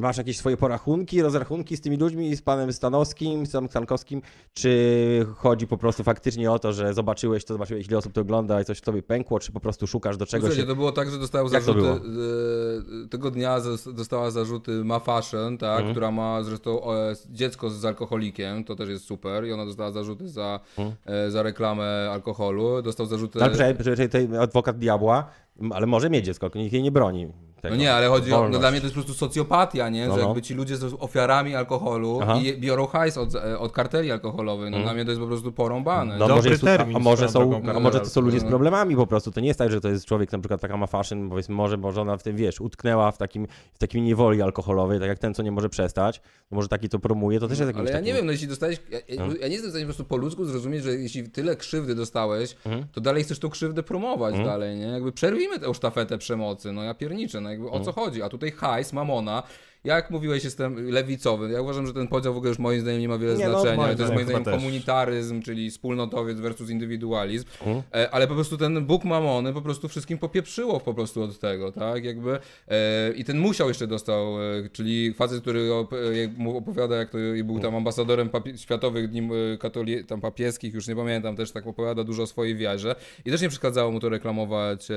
masz 0.00 0.16
jakieś 0.16 0.36
swoje 0.38 0.56
porachunki, 0.56 1.22
rozrachunki 1.22 1.76
z 1.76 1.80
tymi 1.80 1.96
ludźmi, 1.96 2.36
z 2.36 2.42
panem 2.42 2.72
Stanowskim, 2.72 3.46
z 3.46 3.52
panem 3.52 3.70
Stankowskim, 3.70 4.22
czy 4.54 5.26
chodzi 5.36 5.66
po 5.66 5.76
prostu 5.76 6.04
faktycznie 6.04 6.52
o 6.52 6.58
to, 6.58 6.72
że 6.72 6.94
zobaczyłeś 6.94 7.44
to, 7.44 7.54
zobaczyłeś 7.54 7.86
ile 7.88 7.98
osób 7.98 8.12
to 8.12 8.20
ogląda 8.20 8.60
i 8.60 8.64
coś 8.64 8.78
w 8.78 8.80
tobie 8.80 9.02
pękło, 9.02 9.40
czy 9.40 9.52
po 9.52 9.60
prostu 9.60 9.86
szukasz 9.86 10.16
do 10.16 10.26
czego 10.26 10.46
Słuchajcie, 10.46 10.66
to 10.68 10.76
było 10.76 10.92
tak, 10.92 11.10
że 11.10 11.18
to 11.28 11.48
zarzuty. 11.48 11.88
e, 11.88 13.08
Tego 13.08 13.30
dnia 13.30 13.56
dostała 13.94 14.30
zarzuty 14.30 14.84
Ma 14.84 14.98
Fashion, 14.98 15.58
tak, 15.58 15.76
Mhm. 15.78 15.90
która 15.94 16.10
ma 16.10 16.42
zresztą 16.42 16.92
e, 16.94 17.14
dziecko 17.30 17.70
z 17.70 17.84
alkoholikiem, 17.84 18.64
to 18.64 18.76
też 18.76 18.88
jest 18.88 19.04
super. 19.04 19.44
I 19.46 19.52
ona 19.52 19.66
dostała 19.66 19.90
zarzuty 19.90 20.28
za, 20.28 20.60
Mhm. 20.78 20.96
e, 21.06 21.30
za 21.30 21.42
reklamę 21.42 22.10
alkoholu. 22.12 22.82
Dostał 22.82 23.06
zarzuty. 23.06 23.42
Ale 23.42 23.50
przecież 23.74 23.96
przecież 23.96 24.30
adwokat 24.40 24.78
diabła, 24.78 25.30
ale 25.74 25.86
może 25.86 26.10
mieć 26.10 26.24
dziecko, 26.24 26.46
tylko 26.46 26.58
nikt 26.58 26.72
jej 26.72 26.82
nie 26.82 26.92
broni. 26.92 27.28
Tego. 27.62 27.76
No 27.76 27.80
nie, 27.82 27.94
ale 27.94 28.08
chodzi 28.08 28.32
o. 28.32 28.34
No 28.34 28.40
Wolność. 28.40 28.60
dla 28.60 28.70
mnie 28.70 28.80
to 28.80 28.86
jest 28.86 28.94
po 28.96 29.00
prostu 29.02 29.18
socjopatia, 29.18 29.88
nie? 29.88 30.08
No, 30.08 30.14
Że 30.14 30.20
no. 30.20 30.26
jakby 30.26 30.42
ci 30.42 30.54
ludzie 30.54 30.76
są 30.76 30.98
ofiarami 30.98 31.54
alkoholu 31.54 32.18
Aha. 32.22 32.36
i 32.42 32.58
biorą 32.60 32.86
hajs 32.86 33.18
od, 33.18 33.34
e, 33.34 33.58
od 33.58 33.72
karteli 33.72 34.10
alkoholowych. 34.12 34.70
No 34.70 34.78
dla 34.82 34.94
mnie 34.94 35.04
to 35.04 35.10
jest 35.10 35.20
po 35.20 35.26
prostu 35.26 35.52
porąbane. 35.52 36.12
No, 36.12 36.18
Dobry 36.18 36.34
może 36.36 36.48
jest, 36.50 36.62
termin 36.62 36.96
a, 36.96 37.00
może 37.00 37.28
są, 37.28 37.60
a 37.76 37.80
może 37.80 38.00
to 38.00 38.06
są 38.06 38.20
ludzie 38.20 38.40
z 38.40 38.42
no. 38.42 38.48
problemami 38.48 38.96
po 38.96 39.06
prostu. 39.06 39.30
To 39.30 39.40
nie 39.40 39.46
jest 39.48 39.58
tak, 39.58 39.70
że 39.70 39.80
to 39.80 39.88
jest 39.88 40.06
człowiek, 40.06 40.32
na 40.32 40.38
przykład 40.38 40.60
taka 40.60 40.76
ma 40.76 40.86
fashion, 40.86 41.28
powiedzmy, 41.30 41.54
może, 41.54 41.76
może 41.76 42.00
ona 42.00 42.16
w 42.16 42.22
tym, 42.22 42.36
wiesz, 42.36 42.60
utknęła 42.60 43.12
w 43.12 43.18
takim, 43.18 43.46
w 43.74 43.78
takiej 43.78 44.02
niewoli 44.02 44.42
alkoholowej, 44.42 44.98
tak 45.00 45.08
jak 45.08 45.18
ten, 45.18 45.34
co 45.34 45.42
nie 45.42 45.52
może 45.52 45.68
przestać, 45.68 46.20
może 46.50 46.68
taki 46.68 46.88
to 46.88 46.98
promuje, 46.98 47.40
to 47.40 47.48
też 47.48 47.58
jest 47.58 47.68
jakimś 47.68 47.80
Ale 47.80 47.90
ja 47.90 47.96
takim... 47.96 48.06
nie 48.06 48.14
wiem, 48.14 48.26
no 48.26 48.32
jeśli 48.32 48.48
dostałeś. 48.48 48.80
Ja, 48.90 48.98
ja, 49.08 49.26
No. 49.26 49.32
ja 49.40 49.48
nie 49.48 49.52
jestem 49.54 49.70
w 49.70 49.72
stanie 49.72 49.84
po 49.84 49.88
prostu 49.88 50.04
po 50.04 50.16
ludzku 50.16 50.44
zrozumieć, 50.44 50.82
że 50.82 50.90
jeśli 50.94 51.30
tyle 51.30 51.56
krzywdy 51.56 51.94
dostałeś, 51.94 52.56
Mhm. 52.66 52.86
to 52.92 53.00
dalej 53.00 53.22
chcesz 53.24 53.38
tą 53.38 53.50
krzywdę 53.50 53.82
promować 53.82 54.34
Mhm. 54.34 54.50
dalej, 54.50 54.76
nie? 54.78 54.86
Jakby 54.86 55.12
przerwijmy 55.44 55.66
tę 55.66 55.74
sztafetę 55.74 56.18
przemocy, 56.18 56.72
no 56.72 56.82
ja 56.82 56.94
pierniczę, 56.94 57.40
no 57.40 57.50
jakby 57.50 57.70
o 57.70 57.80
co 57.80 57.92
chodzi? 57.92 58.22
A 58.22 58.28
tutaj 58.28 58.50
hajs, 58.50 58.92
mamona. 58.92 59.42
Jak 59.84 60.10
mówiłeś, 60.10 60.44
jestem 60.44 60.90
lewicowy. 60.90 61.50
Ja 61.50 61.60
uważam, 61.62 61.86
że 61.86 61.92
ten 61.92 62.08
podział 62.08 62.34
w 62.34 62.36
ogóle 62.36 62.48
już 62.48 62.58
moim 62.58 62.80
zdaniem 62.80 63.00
nie 63.00 63.08
ma 63.08 63.18
wiele 63.18 63.36
Nie, 63.36 63.48
no, 63.48 63.60
znaczenia. 63.60 63.76
moim 63.76 63.96
to 63.96 64.02
jest 64.02 64.14
moim 64.14 64.26
zdaniem 64.26 64.44
komunitaryzm, 64.44 65.42
czyli 65.42 65.70
wspólnotowiec 65.70 66.40
versus 66.40 66.70
indywidualizm. 66.70 67.44
E, 67.94 68.10
ale 68.10 68.26
po 68.26 68.34
prostu 68.34 68.56
ten 68.58 68.86
Bóg 68.86 69.04
mamony 69.04 69.52
po 69.52 69.62
prostu 69.62 69.88
wszystkim 69.88 70.18
popieprzyło 70.18 70.80
po 70.80 70.94
prostu 70.94 71.22
od 71.22 71.38
tego, 71.38 71.72
tak? 71.72 72.04
Jakby 72.04 72.38
e, 72.68 73.12
i 73.16 73.24
ten 73.24 73.38
musiał 73.38 73.68
jeszcze 73.68 73.86
dostał, 73.86 74.42
e, 74.42 74.68
czyli 74.72 75.14
facet, 75.14 75.40
który 75.40 75.70
mu 76.36 76.56
opowiada, 76.56 76.96
jak 76.96 77.10
to 77.10 77.18
i 77.18 77.44
był 77.44 77.60
tam 77.60 77.76
ambasadorem 77.76 78.30
światowych 78.56 79.08
dni 79.10 79.28
katoli- 79.58 80.04
tam 80.04 80.20
papieskich, 80.20 80.74
już 80.74 80.88
nie 80.88 80.96
pamiętam, 80.96 81.36
też 81.36 81.52
tak 81.52 81.66
opowiada 81.66 82.04
dużo 82.04 82.22
o 82.22 82.26
swojej 82.26 82.56
wierze 82.56 82.94
i 83.24 83.30
też 83.30 83.40
nie 83.42 83.48
przeszkadzało 83.48 83.90
mu 83.92 84.00
to 84.00 84.08
reklamować 84.08 84.88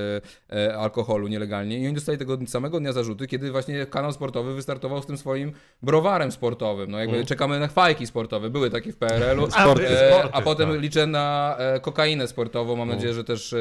alkoholu 0.78 1.28
nielegalnie 1.28 1.80
i 1.80 1.86
oni 1.86 1.96
dostali 1.96 2.18
tego 2.18 2.38
samego 2.48 2.80
dnia 2.80 2.94
zarzuty, 2.94 3.28
kiedy 3.28 3.52
właśnie 3.52 3.86
kanał 3.86 4.12
sportowy 4.14 4.56
wystartował 4.78 5.02
z 5.02 5.06
tym 5.06 5.18
swoim 5.18 5.52
browarem 5.82 6.32
sportowym, 6.32 6.92
no 6.92 7.00
jakby 7.00 7.26
czekamy 7.26 7.60
na 7.60 7.68
fajki 7.68 8.08
sportowe, 8.08 8.50
były 8.50 8.70
takie 8.70 8.92
w 8.92 8.98
PRL-u, 8.98 9.52
Sporty, 9.52 9.88
e, 9.88 10.12
sporty, 10.12 10.30
a 10.34 10.42
potem 10.42 10.70
tak. 10.72 10.82
liczę 10.82 11.08
na 11.08 11.56
e, 11.60 11.80
kokainę 11.80 12.28
sportową. 12.28 12.76
Mam 12.76 12.90
nadzieję, 12.90 13.14
że 13.14 13.24
też, 13.24 13.54
e, 13.54 13.58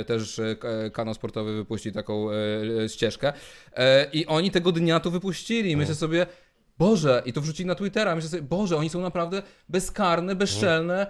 e, 0.00 0.04
też 0.04 0.38
e, 0.38 0.56
e, 0.84 0.90
kanał 0.90 1.14
sportowy 1.14 1.56
wypuści 1.56 1.92
taką 1.92 2.28
ścieżkę. 2.88 3.32
I 4.12 4.26
oni 4.26 4.50
tego 4.50 4.72
dnia 4.72 5.00
to 5.00 5.10
wypuścili. 5.10 5.70
I 5.70 5.76
myślę 5.76 5.94
sobie, 5.94 6.26
Boże, 6.78 7.22
i 7.26 7.32
to 7.32 7.40
wrzucili 7.40 7.66
na 7.66 7.74
Twittera. 7.74 8.14
Myślę 8.14 8.30
sobie, 8.30 8.42
Boże, 8.42 8.76
oni 8.76 8.90
są 8.90 9.00
naprawdę 9.00 9.42
bezkarne, 9.68 10.34
bezczelne. 10.34 11.06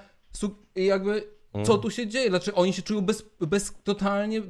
I 0.76 0.84
jakby. 0.84 1.33
Co 1.62 1.78
tu 1.78 1.90
się 1.90 2.06
dzieje? 2.06 2.30
Dlaczego 2.30 2.56
oni 2.56 2.72
się 2.72 2.82
czują 2.82 3.00
bez, 3.00 3.24
bez 3.40 3.74
totalnie. 3.84 4.42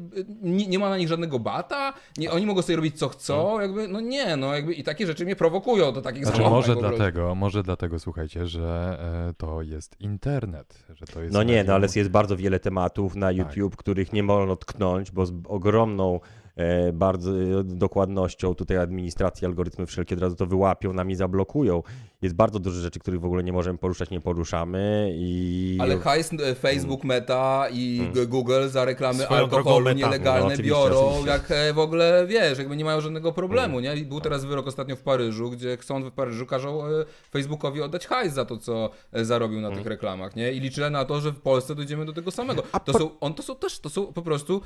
Nie, 0.42 0.66
nie 0.66 0.78
ma 0.78 0.90
na 0.90 0.98
nich 0.98 1.08
żadnego 1.08 1.38
bata? 1.38 1.92
Nie, 2.18 2.32
oni 2.32 2.46
mogą 2.46 2.62
sobie 2.62 2.76
robić 2.76 2.98
co 2.98 3.08
chcą? 3.08 3.60
Jakby, 3.60 3.88
no 3.88 4.00
nie, 4.00 4.36
no 4.36 4.54
jakby 4.54 4.74
i 4.74 4.82
takie 4.82 5.06
rzeczy 5.06 5.24
mnie 5.24 5.36
prowokują 5.36 5.92
do 5.92 6.02
takich 6.02 6.22
Znaczy, 6.22 6.38
zachowań 6.38 6.60
może 6.60 6.76
dlatego, 6.76 7.34
może 7.34 7.62
dlatego, 7.62 7.98
słuchajcie, 7.98 8.46
że 8.46 8.98
e, 9.30 9.34
to 9.34 9.62
jest 9.62 10.00
internet, 10.00 10.84
że 10.94 11.06
to 11.06 11.22
jest 11.22 11.34
No 11.34 11.42
nie, 11.42 11.64
no 11.64 11.74
ale 11.74 11.88
jest 11.96 12.10
bardzo 12.10 12.36
wiele 12.36 12.60
tematów 12.60 13.16
na 13.16 13.30
YouTube, 13.32 13.76
których 13.76 14.12
nie 14.12 14.22
wolno 14.22 14.56
tknąć, 14.56 15.10
bo 15.10 15.26
z 15.26 15.32
ogromną 15.48 16.20
e, 16.56 16.92
bardzo 16.92 17.30
e, 17.30 17.64
dokładnością 17.64 18.54
tutaj 18.54 18.76
administracji, 18.76 19.46
algorytmy 19.46 19.86
wszelkie 19.86 20.14
od 20.14 20.20
razu 20.20 20.36
to 20.36 20.46
wyłapią, 20.46 20.92
nami 20.92 21.14
zablokują. 21.14 21.82
Jest 22.24 22.36
bardzo 22.36 22.58
dużo 22.58 22.80
rzeczy, 22.80 23.00
których 23.00 23.20
w 23.20 23.24
ogóle 23.24 23.42
nie 23.44 23.52
możemy 23.52 23.78
poruszać, 23.78 24.10
nie 24.10 24.20
poruszamy 24.20 25.10
i... 25.14 25.78
Ale 25.80 25.98
hajs 25.98 26.30
e, 26.32 26.54
Facebook, 26.54 27.04
Meta 27.04 27.66
i 27.72 28.10
G- 28.14 28.26
Google 28.26 28.68
za 28.68 28.84
reklamy 28.84 29.22
Swoją 29.24 29.40
alkoholu 29.40 29.84
Meta. 29.84 29.98
nielegalne 29.98 30.56
No, 30.56 30.62
biorą, 30.62 30.98
oczywiście. 31.08 31.30
jak 31.30 31.50
e, 31.50 31.72
w 31.72 31.78
ogóle 31.78 32.24
wiesz, 32.28 32.58
jakby 32.58 32.76
nie 32.76 32.84
mają 32.84 33.00
żadnego 33.00 33.32
problemu, 33.32 33.80
nie? 33.80 33.96
I 33.96 34.04
był 34.04 34.20
teraz 34.20 34.44
wyrok 34.44 34.66
ostatnio 34.66 34.96
w 34.96 35.02
Paryżu, 35.02 35.50
gdzie 35.50 35.78
sąd 35.80 36.06
w 36.06 36.10
Paryżu 36.10 36.46
każą 36.46 36.86
e, 36.86 36.88
Facebookowi 37.30 37.82
oddać 37.82 38.06
hajs 38.06 38.32
za 38.34 38.44
to, 38.44 38.56
co 38.58 38.90
zarobił 39.12 39.60
na 39.60 39.70
tych 39.70 39.86
reklamach, 39.86 40.36
nie? 40.36 40.52
I 40.52 40.60
liczę 40.60 40.90
na 40.90 41.04
to, 41.04 41.20
że 41.20 41.30
w 41.32 41.40
Polsce 41.40 41.74
dojdziemy 41.74 42.04
do 42.06 42.12
tego 42.12 42.30
samego. 42.30 42.62
To 42.62 42.92
po- 42.92 42.98
są, 42.98 43.18
on, 43.20 43.34
to 43.34 43.42
są 43.42 43.56
też, 43.56 43.78
to 43.80 43.90
są 43.90 44.12
po 44.12 44.22
prostu 44.22 44.60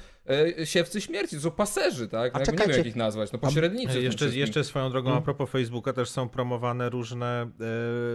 e, 0.61 0.67
siewcy 0.67 1.01
śmierci, 1.01 1.37
to 1.37 1.43
są 1.43 1.51
paserzy, 1.51 2.09
tak? 2.09 2.37
A 2.37 2.39
No, 2.39 2.45
jakby 2.47 2.63
nie 2.63 2.69
wiem 2.69 2.77
jak 2.79 2.87
ich 2.87 2.97
nazwać, 2.97 3.33
no 3.33 3.39
pośrednicy. 3.39 3.93
tym 3.95 4.03
Jeszcze, 4.03 4.27
jeszcze 4.29 4.65
swoją 4.65 4.91
drogą, 4.91 5.09
Mm. 5.11 5.19
a 5.19 5.23
propos 5.25 5.51
Facebooka, 5.51 5.93
też 5.93 6.11
są 6.11 6.29
promowane 6.29 6.91
różne 6.91 7.48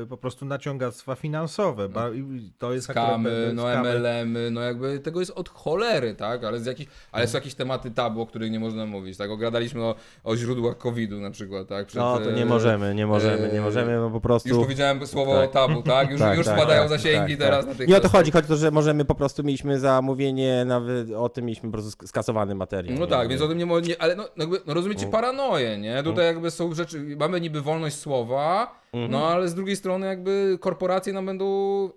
e, 0.04 0.06
po 0.06 0.18
prostu 0.18 0.46
naciągactwa 0.46 1.16
finansowe. 1.16 1.90
I 2.16 2.52
to 2.60 2.74
jest 2.74 2.90
akurat 2.90 3.08
Skamy, 3.10 3.30
pewne- 3.30 3.54
no 3.54 3.62
skamy. 3.62 3.90
MLM-y, 4.00 4.52
no 4.52 4.62
jakby 4.62 5.00
tego 5.00 5.20
jest 5.20 5.32
od 5.32 5.50
cholery, 5.50 6.16
tak? 6.16 6.44
Ale, 6.44 6.60
z 6.60 6.66
jakich, 6.66 6.90
ale 7.12 7.28
są 7.28 7.38
jakieś 7.38 7.54
tematy 7.56 7.92
tabu, 7.92 8.22
o 8.22 8.26
których 8.26 8.52
nie 8.52 8.60
można 8.60 8.86
mówić, 8.86 9.18
tak? 9.18 9.32
Ogradaliśmy 9.32 9.84
o, 9.84 9.96
o 10.24 10.36
źródłach 10.38 10.78
COVID-u 10.78 11.20
na 11.20 11.32
przykład, 11.32 11.68
tak? 11.68 11.88
Przed, 11.88 12.00
No 12.02 12.20
to 12.20 12.32
nie 12.32 12.42
e, 12.42 12.46
możemy, 12.46 12.96
nie 12.96 13.08
możemy, 13.08 13.50
nie 13.54 13.60
e, 13.60 13.62
możemy, 13.62 14.00
bo 14.00 14.10
po 14.12 14.22
prostu... 14.22 14.50
Już 14.50 14.58
powiedziałem 14.58 15.08
słowo 15.08 15.42
Tak. 15.42 15.52
tabu, 15.52 15.82
tak? 15.84 16.12
Już, 16.12 16.20
Tak, 16.20 16.38
już 16.38 16.46
tak, 16.48 16.58
spadają 16.58 16.80
tak, 16.82 16.90
zasięgi 16.90 17.38
tak, 17.38 17.46
teraz 17.48 17.60
tak. 17.66 17.74
na 17.74 17.76
tych 17.78 17.88
Nie 17.88 17.98
o 17.98 18.00
to 18.00 18.10
chodzi, 18.10 18.32
chodzi 18.32 18.46
o 18.46 18.50
to, 18.50 18.56
że 18.56 18.72
możemy 18.72 19.06
po 19.06 19.16
prostu 19.16 19.44
mieliśmy 19.44 19.80
zamówienie, 19.80 20.66
nawet 20.66 21.12
o 21.12 21.30
tym 21.30 21.46
mieliśmy 21.46 21.70
po 21.70 21.74
prostu 21.74 21.92
sk- 21.92 22.08
skasowany 22.08 22.56
materiał. 22.56 23.00
No 23.00 23.08
tak, 23.08 23.28
więc 23.30 23.42
o 23.42 23.48
tym 23.48 23.58
nie 23.58 23.66
nie, 23.66 24.02
ale 24.02 24.16
no, 24.16 24.28
jakby, 24.38 24.60
no 24.68 24.74
rozumiecie 24.74 25.08
paranoję, 25.08 25.78
nie? 25.78 26.04
Tutaj 26.04 26.26
jakby 26.26 26.52
są 26.52 26.74
rzeczy, 26.74 27.16
mamy 27.20 27.42
niby 27.42 27.62
wolność 27.62 27.96
słowa, 28.00 28.76
no 29.10 29.28
ale 29.28 29.48
z 29.50 29.56
drugiej 29.56 29.76
strony 29.76 30.08
jakby 30.08 30.58
korporacje 30.62 31.14
nam 31.14 31.26
będą, 31.26 31.46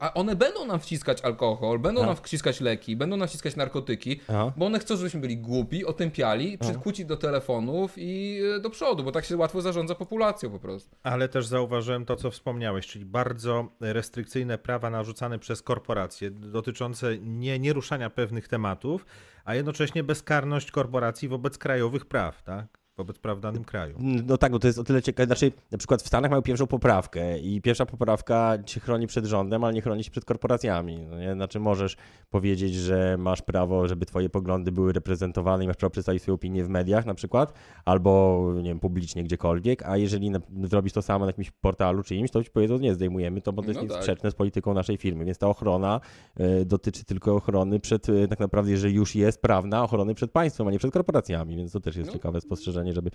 a 0.01 0.14
one 0.14 0.36
będą 0.36 0.66
nam 0.66 0.80
wciskać 0.80 1.20
alkohol, 1.22 1.78
będą 1.78 2.01
No. 2.01 2.07
nam 2.07 2.16
wciskać 2.16 2.61
leki, 2.61 2.97
będą 2.97 3.16
nam 3.16 3.28
wciskać 3.28 3.57
narkotyki, 3.57 4.20
Aha. 4.28 4.53
bo 4.57 4.66
one 4.66 4.78
chcą, 4.78 4.97
żebyśmy 4.97 5.20
byli 5.20 5.36
głupi, 5.38 5.84
otępiali, 5.84 6.59
przykuci 6.59 7.07
do 7.07 7.16
telefonów 7.16 7.92
i 7.97 8.40
e, 8.57 8.61
do 8.61 8.70
przodu, 8.70 9.05
bo 9.05 9.12
tak 9.12 9.24
się 9.24 9.36
łatwo 9.36 9.61
zarządza 9.61 9.94
populacją 9.94 10.51
po 10.51 10.59
prostu. 10.59 10.97
Ale 11.03 11.28
też 11.28 11.47
zauważyłem 11.47 12.05
to, 12.05 12.16
co 12.16 12.30
wspomniałeś, 12.30 12.86
czyli 12.86 13.05
bardzo 13.05 13.68
restrykcyjne 13.80 14.59
prawa 14.59 14.90
narzucane 14.90 15.38
przez 15.38 15.62
korporacje, 15.62 16.30
dotyczące 16.30 17.18
nie, 17.18 17.59
nieruszania 17.59 18.11
pewnych 18.11 18.49
tematów, 18.49 19.07
a 19.44 19.55
jednocześnie 19.55 20.05
bezkarność 20.05 20.70
korporacji 20.70 21.28
wobec 21.28 21.59
krajowych 21.59 22.05
praw, 22.07 22.42
tak? 22.42 22.66
Wobec 22.97 23.18
praw 23.18 23.38
w 23.38 23.40
danym 23.40 23.64
kraju. 23.64 23.97
No 24.26 24.38
tak, 24.38 24.53
bo 24.53 24.59
to 24.59 24.66
jest 24.66 24.78
o 24.78 24.84
tyle 24.84 25.03
ciekawe. 25.03 25.26
Znaczy, 25.26 25.53
na 25.70 25.78
przykład 25.78 26.03
w 26.03 26.07
Stanach 26.07 26.30
mają 26.30 26.42
pierwszą 26.42 26.66
poprawkę 26.66 27.38
i 27.38 27.61
pierwsza 27.61 27.86
poprawka 27.86 28.59
cię 28.66 28.80
chroni 28.80 29.07
przed 29.07 29.24
rządem, 29.26 29.64
ale 29.64 29.74
nie 29.74 29.82
chroni 29.82 30.05
się 30.05 30.11
przed 30.11 30.24
korporacjami. 30.24 30.99
No 31.11 31.18
nie? 31.18 31.34
Znaczy, 31.34 31.61
możesz 31.61 31.97
powiedzieć, 32.30 32.74
że 32.74 33.16
masz 33.18 33.42
prawo, 33.42 33.88
żeby 33.88 34.07
twoje 34.07 34.28
poglądy 34.28 34.72
były 34.72 34.92
reprezentowane 34.92 35.64
i 35.64 35.66
masz 35.66 35.76
prawo 35.76 35.90
przedstawić 35.90 36.22
swoją 36.22 36.34
opinię 36.34 36.64
w 36.64 36.68
mediach 36.68 37.07
na 37.07 37.14
przykład, 37.14 37.53
albo 37.84 38.42
nie 38.57 38.62
wiem, 38.70 38.80
publicznie 38.80 39.24
gdziekolwiek, 39.24 39.82
a 39.86 39.97
jeżeli 39.97 40.30
na, 40.30 40.38
zrobisz 40.64 40.92
to 40.92 41.03
samo 41.03 41.24
na 41.24 41.26
jakimś 41.26 41.51
portalu 41.51 42.03
czy 42.03 42.14
imś, 42.16 42.30
to 42.30 42.44
ci 42.44 42.51
powiedzą, 42.51 42.78
nie 42.78 42.94
zdejmujemy 42.94 43.40
to, 43.40 43.53
bo 43.53 43.62
to 43.62 43.68
jest 43.68 43.80
No 43.82 43.88
tak. 43.88 43.97
sprzeczne 43.97 44.30
z 44.30 44.34
polityką 44.34 44.74
naszej 44.74 44.97
firmy. 44.97 45.24
Więc 45.24 45.38
ta 45.38 45.49
ochrona 45.49 46.01
e, 46.36 46.64
dotyczy 46.64 47.05
tylko 47.05 47.34
ochrony 47.36 47.80
przed, 47.80 48.09
e, 48.09 48.28
tak 48.28 48.40
naprawdę, 48.40 48.70
jeżeli 48.70 48.94
już 48.94 49.14
jest 49.14 49.42
prawna, 49.42 49.82
ochrony 49.84 50.14
przed 50.14 50.30
państwem, 50.30 50.68
a 50.68 50.70
nie 50.70 50.78
przed 50.78 50.92
korporacjami, 50.92 51.57
więc 51.57 51.72
to 51.72 51.80
też 51.80 51.97
jest 51.97 52.07
No. 52.09 52.12
ciekawe 52.12 52.40
spostrzeżenie, 52.40 52.86
żeby 52.93 53.11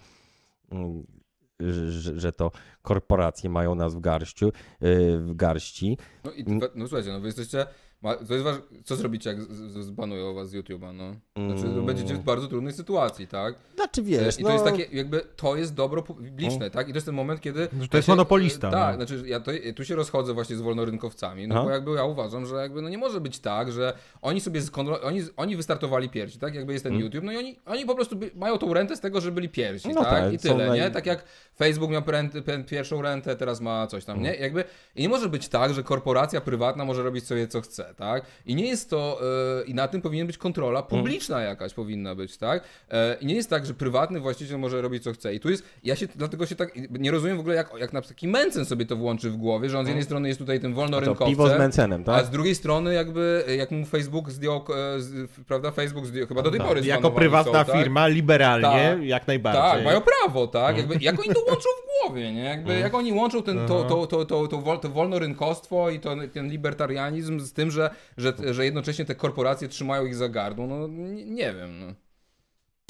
mm, 0.71 1.03
że, 1.69 2.19
że 2.19 2.31
to 2.31 2.51
korporacje 2.81 3.49
mają 3.49 3.75
nas 3.75 3.95
w 3.95 3.99
garściu, 3.99 4.51
yy, 4.81 5.17
w 5.17 5.35
garści. 5.35 5.97
No 6.23 6.31
i 6.31 6.45
no 6.75 6.87
słuchajcie, 6.87 7.11
no 7.11 7.19
wy 7.19 7.27
jesteście 7.27 7.65
To 8.27 8.33
jest. 8.33 8.45
Co 8.85 8.95
zrobicie, 8.95 9.29
jak 9.29 9.41
zbanują 9.83 10.33
was 10.33 10.49
z 10.49 10.53
YouTube'a, 10.53 10.93
no? 10.93 11.15
Znaczy, 11.53 11.67
Mm. 11.71 11.85
będziecie 11.85 12.13
w 12.13 12.19
bardzo 12.23 12.47
trudnej 12.47 12.73
sytuacji, 12.73 13.27
tak? 13.27 13.55
Znaczy 13.75 14.03
wiesz, 14.03 14.39
I 14.39 14.43
no... 14.43 14.47
to 14.49 14.53
jest 14.53 14.65
takie, 14.65 14.87
jakby, 14.97 15.21
to 15.35 15.55
jest 15.55 15.73
dobro 15.73 16.01
publiczne, 16.03 16.69
tak? 16.71 16.89
I 16.89 16.91
to 16.91 16.97
jest 16.97 17.05
ten 17.05 17.15
moment, 17.15 17.41
kiedy... 17.41 17.67
Że 17.81 17.87
to 17.87 17.97
jest 17.97 18.09
monopolista, 18.09 18.71
Tak, 18.71 18.99
no. 18.99 19.05
znaczy 19.05 19.27
ja 19.27 19.39
to, 19.39 19.51
tu 19.75 19.85
się 19.85 19.95
rozchodzę 19.95 20.33
właśnie 20.33 20.55
z 20.55 20.61
wolnorynkowcami, 20.61 21.47
no 21.47 21.63
bo 21.63 21.69
jakby 21.69 21.91
ja 21.91 22.03
uważam, 22.05 22.45
że 22.45 22.55
jakby 22.55 22.81
no 22.81 22.89
nie 22.89 22.97
może 22.97 23.21
być 23.21 23.39
tak, 23.39 23.71
że 23.71 23.93
oni 24.21 24.41
sobie 24.41 24.61
skontrol... 24.61 24.99
oni, 25.03 25.21
oni 25.37 25.55
wystartowali 25.55 26.09
pierwsi, 26.09 26.39
tak? 26.39 26.55
Jakby 26.55 26.73
jest 26.73 26.85
ten 26.85 26.93
YouTube, 26.99 27.23
no 27.23 27.31
i 27.31 27.37
oni, 27.37 27.59
oni 27.65 27.85
po 27.85 27.95
prostu 27.95 28.15
by, 28.15 28.31
mają 28.35 28.57
tą 28.57 28.73
rentę 28.73 28.95
z 28.95 28.99
tego, 28.99 29.21
że 29.21 29.31
byli 29.31 29.49
pierwsi, 29.49 29.89
No 29.89 30.01
tak? 30.03 30.09
tak, 30.09 30.33
I 30.33 30.37
tyle, 30.37 30.69
naj- 30.69 30.75
nie? 30.75 30.91
Tak 30.91 31.05
jak 31.05 31.23
Facebook 31.57 31.91
miał 31.91 32.01
rentę, 32.07 32.41
pierwszą 32.67 33.01
rentę, 33.01 33.35
teraz 33.35 33.61
ma 33.61 33.87
coś 33.87 34.05
tam, 34.05 34.21
nie? 34.21 34.35
Jakby 34.35 34.63
i 34.95 35.01
nie 35.01 35.09
może 35.09 35.29
być 35.29 35.47
tak, 35.47 35.73
że 35.73 35.83
korporacja 35.83 36.41
prywatna 36.41 36.85
może 36.85 37.03
robić 37.03 37.27
sobie 37.27 37.47
co 37.47 37.61
chce, 37.61 37.90
tak? 37.93 38.23
I 38.45 38.55
nie 38.55 38.67
jest 38.67 38.89
to, 38.89 39.21
e, 39.61 39.63
i 39.65 39.73
na 39.73 39.87
tym 39.87 40.01
powinien 40.01 40.27
być 40.27 40.37
kontrola 40.37 40.83
publiczna 40.83 41.41
jakaś 41.41 41.73
powinna 41.73 42.15
być, 42.15 42.37
tak? 42.37 42.63
E, 42.91 43.17
I 43.21 43.25
nie 43.25 43.35
jest 43.35 43.49
tak, 43.49 43.65
że 43.65 43.73
prywatny 43.73 44.19
właściciel 44.19 44.59
może 44.59 44.81
robić 44.81 45.03
co 45.03 45.13
chce. 45.13 45.33
I 45.33 45.39
tu 45.39 45.49
jest, 45.49 45.63
ja 45.83 45.95
się, 45.95 46.07
dlatego 46.15 46.45
się 46.45 46.55
tak, 46.55 46.71
nie 46.91 47.11
rozumiem 47.11 47.37
w 47.37 47.39
ogóle 47.39 47.55
jak, 47.55 47.69
jak 47.79 47.93
na 47.93 48.01
taki 48.01 48.27
Mencen 48.27 48.65
sobie 48.65 48.85
to 48.85 48.95
włączy 48.95 49.29
w 49.29 49.37
głowie, 49.37 49.69
że 49.69 49.79
on 49.79 49.85
z 49.85 49.87
jednej 49.87 50.03
strony 50.05 50.27
jest 50.27 50.39
tutaj 50.39 50.59
tym 50.59 50.71
to 50.71 50.75
wolnorynkowcem, 50.75 51.27
piwo 51.27 51.49
z 51.49 51.57
Mencenem, 51.57 52.01
a 52.01 52.05
tak? 52.05 52.25
z 52.25 52.29
drugiej 52.29 52.55
strony 52.55 52.93
jakby, 52.93 53.43
jak 53.57 53.71
mu 53.71 53.85
Facebook 53.85 54.29
zdjął, 54.31 54.57
e, 54.57 54.99
z, 54.99 55.29
prawda, 55.47 55.71
Facebook 55.71 56.05
zdjął, 56.05 56.27
chyba 56.27 56.41
do 56.41 56.51
tej 56.51 56.59
pory 56.59 56.81
Tak, 56.81 56.85
Jako 56.87 56.99
zbanowani 57.01 57.19
prywatna 57.19 57.65
są, 57.65 57.65
tak? 57.65 57.77
firma, 57.81 58.07
liberalnie, 58.07 58.89
Tak. 58.97 59.03
jak 59.03 59.27
najbardziej. 59.27 59.61
Tak, 59.61 59.83
mają 59.83 60.01
prawo, 60.01 60.47
tak? 60.47 60.77
Jakby, 60.77 60.95
jak 61.01 61.19
oni 61.19 61.29
to 61.29 61.39
łączą 61.39 61.69
w 61.81 61.85
głowie, 61.85 61.90
nie? 62.15 62.43
Jakby, 62.43 62.79
jak 62.79 62.93
oni 62.93 63.13
łączą 63.13 63.43
ten, 63.43 63.67
to, 63.67 63.83
to, 63.83 64.07
to, 64.07 64.25
to, 64.25 64.47
to, 64.47 64.57
wol, 64.57 64.79
to 64.79 64.89
wolnorynkostwo 64.89 65.89
i 65.89 65.99
to, 65.99 66.15
ten 66.33 66.49
libertarianizm 66.49 67.39
z 67.39 67.53
tym, 67.53 67.71
że, 67.71 67.89
że, 68.17 68.33
że 68.51 68.65
jednocześnie 68.65 69.05
te 69.05 69.15
korporacje 69.15 69.67
trzymają 69.67 70.05
ich 70.05 70.15
za 70.15 70.29
gardło, 70.29 70.67
no 70.67 70.87
nie, 70.87 71.25
nie 71.25 71.53
wiem. 71.53 71.79
No. 71.79 71.93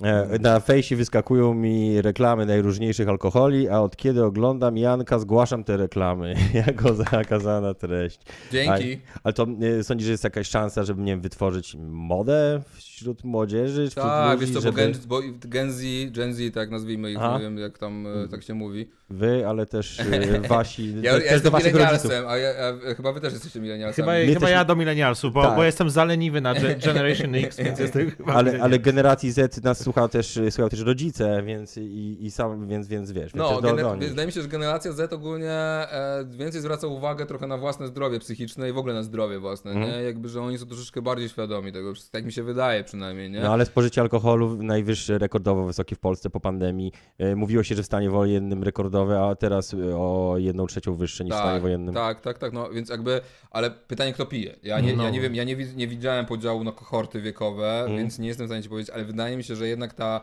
E, 0.04 0.40
Na 0.40 0.60
fejsie 0.60 0.96
wyskakują 0.96 1.54
mi 1.54 2.02
reklamy 2.02 2.46
najróżniejszych 2.46 3.10
alkoholi, 3.10 3.70
a 3.70 3.80
od 3.80 3.96
kiedy 3.96 4.24
oglądam 4.24 4.78
Janka, 4.78 5.20
zgłaszam 5.20 5.64
te 5.64 5.78
reklamy 5.78 6.36
jako 6.68 6.94
zakazana 6.94 7.74
treść. 7.74 8.20
Dzięki. 8.52 9.00
Ale 9.24 9.34
to 9.34 9.48
e, 9.80 9.84
sądzisz, 9.84 10.06
że 10.06 10.12
jest 10.12 10.24
jakaś 10.24 10.48
szansa, 10.48 10.84
żeby, 10.84 11.02
nie 11.02 11.12
wiem, 11.12 11.22
wytworzyć 11.22 11.78
modę 11.90 12.62
wśród 13.02 13.24
młodzieży? 13.24 13.88
Wśród 13.90 14.06
Tak, 14.06 14.34
ludzi, 14.40 14.42
wiesz 14.46 14.50
co, 14.56 14.60
bo, 14.60 14.62
żeby 14.62 14.78
Gen, 14.78 14.94
bo 15.08 15.22
Gen 15.46 15.72
Z, 15.72 15.82
Gen 16.12 16.34
Z, 16.34 16.54
tak 16.54 16.70
nazwijmy 16.72 17.12
ich, 17.12 17.18
Aha. 17.18 17.38
nie 17.38 17.44
wiem 17.44 17.58
jak 17.58 17.78
tam 17.78 18.08
e, 18.08 18.28
tak 18.28 18.44
się 18.44 18.54
mówi. 18.54 18.90
Wy, 19.10 19.48
ale 19.48 19.66
też 19.66 20.00
e, 20.00 20.40
wasi, 20.50 20.94
Ja, 21.02 21.12
też 21.14 21.24
ja 21.24 21.30
do 21.30 21.34
jestem 21.34 21.52
waszych 21.52 21.76
rodziców. 21.76 22.04
milenialsem, 22.04 22.28
a, 22.28 22.38
ja, 22.38 22.50
a 22.92 22.94
chyba 22.94 23.12
wy 23.14 23.22
też 23.22 23.34
jesteście 23.34 23.60
milenialsami. 23.60 23.96
Chyba, 24.10 24.34
chyba 24.34 24.40
też- 24.40 24.50
ja 24.56 24.66
do 24.66 24.76
milenialsów, 24.76 25.34
bo, 25.34 25.42
Tak. 25.44 25.56
bo 25.56 25.64
jestem 25.64 25.90
zaleniwy 25.90 26.42
na 26.42 26.54
Ge- 26.54 26.84
Generation 26.86 27.36
X, 27.36 27.58
więc 27.58 27.80
jestem 27.86 28.12
chyba 28.12 28.34
Ale, 28.34 28.62
ale 28.62 28.80
generacji 28.80 29.32
Z 29.32 29.64
nas 29.64 29.84
słucha 29.84 30.08
też, 30.08 30.40
słuchają 30.50 30.70
też 30.70 30.80
rodzice, 30.80 31.44
więc 31.46 31.78
i, 31.78 32.18
i 32.26 32.32
sam, 32.32 32.68
więc, 32.68 32.88
więc 32.88 33.12
wiesz, 33.12 33.34
No, 33.34 33.50
więc 33.50 33.62
do, 33.62 33.68
gener- 33.68 33.82
do 33.84 33.96
nich. 33.96 34.10
wydaje 34.10 34.26
mi 34.26 34.32
się, 34.34 34.42
że 34.42 34.48
generacja 34.48 34.92
Z 34.92 35.14
ogólnie 35.14 35.52
e, 35.52 36.26
więcej 36.38 36.62
zwraca 36.62 36.88
uwagę 36.88 37.26
trochę 37.26 37.48
na 37.48 37.58
własne 37.58 37.88
zdrowie 37.88 38.20
psychiczne 38.20 38.70
i 38.70 38.74
w 38.74 38.78
ogóle 38.78 38.94
na 38.94 39.04
zdrowie 39.04 39.40
własne, 39.40 39.72
Mhm. 39.72 39.92
nie? 39.92 40.04
Jakby, 40.04 40.30
że 40.30 40.42
oni 40.42 40.58
są 40.58 40.66
troszeczkę 40.66 41.02
bardziej 41.02 41.30
świadomi 41.30 41.72
tego, 41.72 41.94
tak 42.12 42.26
mi 42.26 42.32
się 42.32 42.44
wydaje 42.44 42.84
przynajmniej, 42.92 43.30
nie? 43.32 43.40
No 43.40 43.54
ale 43.54 43.66
spożycie 43.66 44.02
alkoholu 44.02 44.64
najwyższe, 44.64 45.18
rekordowo 45.18 45.66
wysokie 45.66 45.96
w 45.96 46.00
Polsce 46.00 46.30
po 46.30 46.40
pandemii. 46.40 46.92
E, 47.18 47.36
Mówiło 47.36 47.64
się, 47.64 47.76
że 47.76 47.84
w 47.84 47.86
stanie 47.86 48.10
wojennym 48.10 48.64
rekordowe, 48.64 49.22
a 49.22 49.36
teraz 49.36 49.74
e, 49.74 49.78
o 49.98 50.36
jedną 50.38 50.68
trzecią 50.68 50.96
wyższe 50.96 51.24
niż 51.24 51.34
w 51.34 51.38
stanie 51.38 51.60
wojennym. 51.60 51.94
Tak, 51.96 52.22
tak, 52.22 52.38
tak, 52.38 52.54
no 52.54 52.70
więc 52.70 52.90
jakby, 52.90 53.22
ale 53.52 53.72
pytanie 53.72 54.14
kto 54.14 54.26
pije? 54.26 54.56
Ja 54.64 54.80
nie, 54.80 54.96
No. 54.96 55.04
ja 55.04 55.10
nie 55.10 55.22
wiem, 55.22 55.36
ja 55.36 55.44
nie, 55.44 55.56
nie 55.76 55.88
widziałem 55.88 56.26
podziału 56.26 56.64
na 56.64 56.72
kohorty 56.72 57.22
wiekowe, 57.22 57.80
Mhm. 57.80 57.98
więc 57.98 58.20
nie 58.20 58.28
jestem 58.28 58.48
w 58.48 58.50
stanie 58.50 58.64
ci 58.64 58.70
powiedzieć, 58.70 58.90
ale 58.96 59.06
wydaje 59.06 59.38
mi 59.38 59.44
się, 59.44 59.56
że 59.56 59.68
jednak 59.68 59.94
ta, 59.94 60.22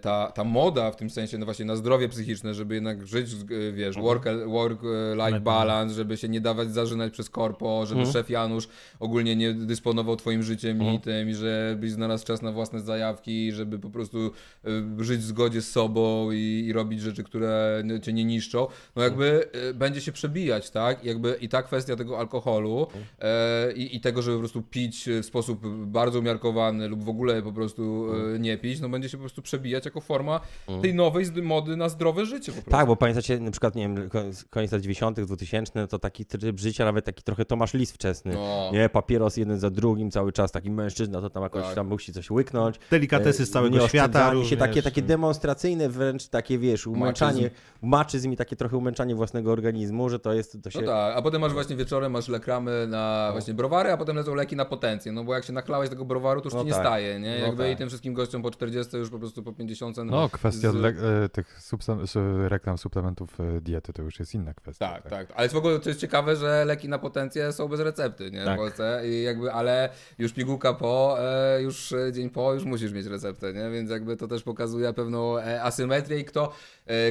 ta, 0.00 0.32
ta 0.34 0.44
moda 0.44 0.90
w 0.90 0.96
tym 0.96 1.10
sensie, 1.10 1.38
no 1.38 1.44
właśnie 1.44 1.64
na 1.64 1.76
zdrowie 1.76 2.08
psychiczne, 2.08 2.54
żeby 2.54 2.74
jednak 2.74 3.06
żyć, 3.06 3.32
e, 3.32 3.72
wiesz, 3.72 3.96
Mhm. 3.96 4.04
work, 4.06 4.24
work-life 4.46 5.40
balance, 5.40 5.94
żeby 5.94 6.16
się 6.16 6.28
nie 6.28 6.40
dawać 6.40 6.70
zażynać 6.72 7.12
przez 7.12 7.30
korpo, 7.30 7.86
żeby 7.86 8.00
Mhm. 8.00 8.12
szef 8.12 8.30
Janusz 8.30 8.68
ogólnie 9.00 9.36
nie 9.36 9.54
dysponował 9.54 10.16
twoim 10.16 10.42
życiem 10.42 10.82
i 10.94 11.00
tym, 11.00 11.28
i 11.30 11.34
żebyś 11.34 11.90
znalazł 11.90 12.26
czas 12.26 12.42
na 12.42 12.52
własne 12.52 12.80
zajawki, 12.80 13.52
żeby 13.52 13.78
po 13.78 13.90
prostu 13.90 14.30
e, 14.64 15.04
żyć 15.04 15.20
w 15.20 15.24
zgodzie 15.24 15.62
z 15.62 15.70
sobą 15.70 16.30
i, 16.32 16.64
i 16.68 16.72
robić 16.72 17.00
rzeczy, 17.00 17.24
które 17.24 17.82
cię 18.02 18.12
nie 18.12 18.24
niszczą, 18.24 18.66
no 18.96 19.02
jakby 19.02 19.48
e, 19.52 19.74
będzie 19.74 20.00
się 20.00 20.12
przebijać, 20.12 20.70
tak? 20.70 21.04
Jakby 21.04 21.36
i 21.40 21.48
ta 21.48 21.62
kwestia 21.62 21.96
tego 21.96 22.18
alkoholu 22.18 22.86
e, 23.20 23.72
i, 23.72 23.96
i 23.96 24.00
tego, 24.00 24.22
żeby 24.22 24.36
po 24.36 24.40
prostu 24.40 24.62
pić 24.62 25.08
w 25.22 25.24
sposób 25.24 25.66
bardzo 25.86 26.18
umiarkowany 26.18 26.88
lub 26.88 27.04
w 27.04 27.08
ogóle 27.08 27.42
po 27.42 27.52
prostu 27.52 28.06
e, 28.34 28.38
nie 28.38 28.58
pić, 28.58 28.80
no 28.80 28.88
będzie 28.88 29.08
się 29.08 29.16
po 29.16 29.20
prostu 29.22 29.42
przebijać 29.44 29.84
jako 29.84 30.00
forma 30.00 30.40
tej 30.82 30.94
nowej 30.94 31.24
mody 31.42 31.76
na 31.76 31.88
zdrowe 31.88 32.26
życie. 32.26 32.52
Tak, 32.70 32.86
bo 32.86 32.96
pamiętacie, 32.96 33.40
na 33.40 33.50
przykład, 33.50 33.74
nie 33.74 33.82
wiem, 33.82 34.10
ko- 34.10 34.22
koniec 34.50 34.72
lat 34.72 34.80
90., 34.82 35.20
2000, 35.20 35.86
to 35.88 35.98
taki 35.98 36.24
tryb 36.26 36.60
życia, 36.60 36.84
nawet 36.84 37.04
taki 37.04 37.22
trochę 37.22 37.44
Tomasz 37.44 37.74
Lis 37.74 37.92
wczesny. 37.92 38.34
No. 38.34 38.70
Nie, 38.72 38.88
papieros 38.88 39.36
jeden 39.36 39.58
za 39.58 39.70
drugim, 39.70 40.10
cały 40.10 40.32
czas 40.32 40.52
taki 40.52 40.70
mężczyzna, 40.70 41.20
to 41.20 41.30
tam 41.30 41.42
jakoś 41.42 41.62
Tak. 41.62 41.74
tam 41.74 41.86
musi 41.88 42.12
coś 42.12 42.30
łyknąć. 42.30 42.78
Delikatesy 42.90 43.46
z 43.46 43.48
E, 43.48 43.52
całego 43.52 43.88
świata 43.88 44.30
również. 44.30 44.50
się, 44.50 44.56
takie, 44.56 44.82
takie 44.82 45.02
demonstracyjne 45.02 45.88
wręcz, 45.88 46.28
takie 46.28 46.58
wiesz, 46.58 46.86
umęczanie, 46.86 47.50
maczyzm 47.82 48.32
i 48.32 48.36
takie 48.36 48.56
trochę 48.56 48.76
umęczanie 48.76 49.14
własnego 49.14 49.52
organizmu, 49.52 50.08
że 50.08 50.18
to 50.18 50.32
jest, 50.32 50.58
to 50.62 50.70
się... 50.70 50.80
No 50.80 50.86
tak, 50.86 51.16
a 51.16 51.22
potem 51.22 51.40
masz 51.40 51.52
właśnie 51.52 51.76
wieczorem, 51.76 52.12
masz 52.12 52.28
reklamy 52.28 52.86
na 52.88 53.28
właśnie 53.32 53.54
browary, 53.54 53.90
a 53.92 53.96
potem 53.96 54.16
lecą 54.16 54.34
leki 54.34 54.56
na 54.56 54.64
potencję, 54.64 55.12
no 55.12 55.24
bo 55.24 55.34
jak 55.34 55.44
się 55.44 55.52
naklałeś 55.52 55.90
tego 55.90 56.04
browaru, 56.04 56.40
to 56.40 56.46
już 56.46 56.54
No 56.54 56.60
ci 56.60 56.66
nie 56.66 56.72
tak. 56.72 56.80
staje, 56.82 57.20
nie? 57.20 57.38
No 57.40 57.46
Jakby 57.46 57.62
tak. 57.62 57.72
i 57.72 57.76
tym 57.76 57.88
wszystkim 57.88 58.14
gościom 58.14 58.42
po 58.42 58.50
40 58.50 58.96
już 58.96 59.10
po 59.10 59.18
prostu 59.18 59.23
po 59.32 59.52
50. 59.52 59.96
No, 60.04 60.28
kwestia 60.28 60.70
z- 60.72 60.74
le- 60.74 61.24
e, 61.24 61.28
tych 61.28 61.60
substan- 61.60 62.06
reklam 62.48 62.78
suplementów 62.78 63.40
e, 63.40 63.60
diety 63.60 63.92
to 63.92 64.02
już 64.02 64.18
jest 64.18 64.34
inna 64.34 64.54
kwestia. 64.54 64.88
Tak, 64.88 65.10
tak. 65.10 65.26
Ale 65.36 65.48
w 65.48 65.56
ogóle 65.56 65.78
to 65.80 65.88
jest 65.90 66.00
ciekawe, 66.00 66.36
że 66.36 66.64
leki 66.64 66.88
na 66.88 66.98
potencję 66.98 67.52
są 67.52 67.68
bez 67.68 67.80
recepty, 67.80 68.30
nie? 68.30 68.42
W 68.42 68.44
Tak. 68.44 68.56
Polsce. 68.58 69.02
I 69.08 69.22
jakby, 69.22 69.52
ale 69.52 69.88
już 70.18 70.32
pigułka 70.32 70.74
po, 70.74 71.16
e, 71.20 71.62
już 71.62 71.94
dzień 72.12 72.30
po, 72.30 72.54
już 72.54 72.64
musisz 72.64 72.92
mieć 72.92 73.06
receptę, 73.06 73.52
nie? 73.52 73.70
Więc 73.70 73.90
jakby 73.90 74.16
to 74.16 74.28
też 74.28 74.42
pokazuje 74.42 74.92
pewną 74.92 75.36
asymetrię 75.62 76.18
i 76.18 76.24
kto, 76.24 76.52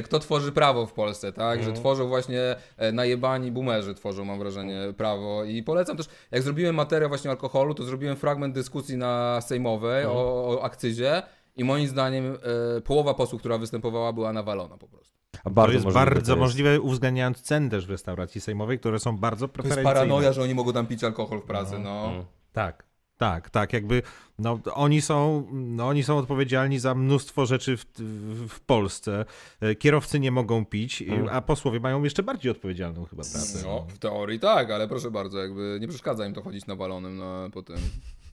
kto 0.04 0.18
tworzy 0.18 0.52
prawo 0.52 0.86
w 0.86 0.92
Polsce, 0.92 1.32
tak? 1.32 1.62
Że 1.62 1.72
tworzą 1.72 2.08
właśnie 2.08 2.56
najebani 2.92 3.52
boomerzy 3.52 3.94
tworzą, 3.94 4.24
mam 4.24 4.38
wrażenie, 4.38 4.80
prawo. 4.96 5.44
I 5.44 5.62
polecam 5.62 5.96
też, 5.96 6.06
jak 6.30 6.42
zrobiłem 6.42 6.74
materiał 6.74 7.08
właśnie 7.08 7.30
o 7.30 7.32
alkoholu, 7.32 7.74
to 7.74 7.82
zrobiłem 7.84 8.16
fragment 8.16 8.54
dyskusji 8.54 8.96
na 8.96 9.40
Sejmowej 9.40 10.04
o, 10.06 10.10
o 10.48 10.62
akcyzie 10.64 11.22
i 11.56 11.64
moim 11.64 11.88
zdaniem 11.88 12.38
e, 12.76 12.80
połowa 12.80 13.14
posłów, 13.14 13.40
która 13.40 13.58
występowała, 13.58 14.12
była 14.12 14.32
nawalona 14.32 14.78
po 14.78 14.88
prostu. 14.88 15.14
A 15.40 15.42
To 15.42 15.50
bardzo 15.50 15.72
jest 15.72 15.84
możliwe, 15.84 16.04
bardzo 16.04 16.20
to 16.26 16.32
jest. 16.32 16.40
możliwe, 16.40 16.80
uwzględniając 16.80 17.40
cen 17.40 17.70
też 17.70 17.86
w 17.86 17.90
restauracji 17.90 18.40
sejmowej, 18.40 18.78
które 18.78 18.98
są 18.98 19.16
bardzo 19.18 19.48
To 19.48 19.50
jest 19.50 19.54
preferencyjne. 19.54 19.94
paranoja, 19.94 20.32
że 20.32 20.42
oni 20.42 20.54
mogą 20.54 20.72
tam 20.72 20.86
pić 20.86 21.04
alkohol 21.04 21.40
w 21.40 21.44
pracy, 21.44 21.78
no. 21.78 22.12
Tak, 22.52 22.84
tak, 23.18 23.50
tak. 23.50 23.72
Jakby 23.72 24.02
no, 24.38 24.58
oni, 24.74 25.02
są, 25.02 25.46
no, 25.52 25.88
oni 25.88 26.02
są 26.02 26.18
odpowiedzialni 26.18 26.78
za 26.78 26.94
mnóstwo 26.94 27.46
rzeczy 27.46 27.76
w, 27.76 27.84
w, 27.98 28.48
w 28.48 28.60
Polsce. 28.60 29.24
E, 29.60 29.74
Kierowcy 29.74 30.20
nie 30.20 30.30
mogą 30.30 30.64
pić, 30.66 31.02
Mm. 31.02 31.28
a 31.32 31.40
posłowie 31.42 31.80
mają 31.80 32.04
jeszcze 32.04 32.22
bardziej 32.22 32.52
odpowiedzialną 32.52 33.04
chyba 33.04 33.22
pracę. 33.22 33.58
No, 33.64 33.86
w 33.88 33.98
teorii 33.98 34.40
tak, 34.40 34.70
ale 34.70 34.88
proszę 34.88 35.10
bardzo, 35.10 35.38
jakby 35.38 35.78
nie 35.80 35.88
przeszkadza 35.88 36.26
im 36.26 36.34
to 36.34 36.42
chodzić 36.42 36.66
nawalonym 36.66 37.18
na, 37.18 37.48
po 37.52 37.62
tym, 37.62 37.76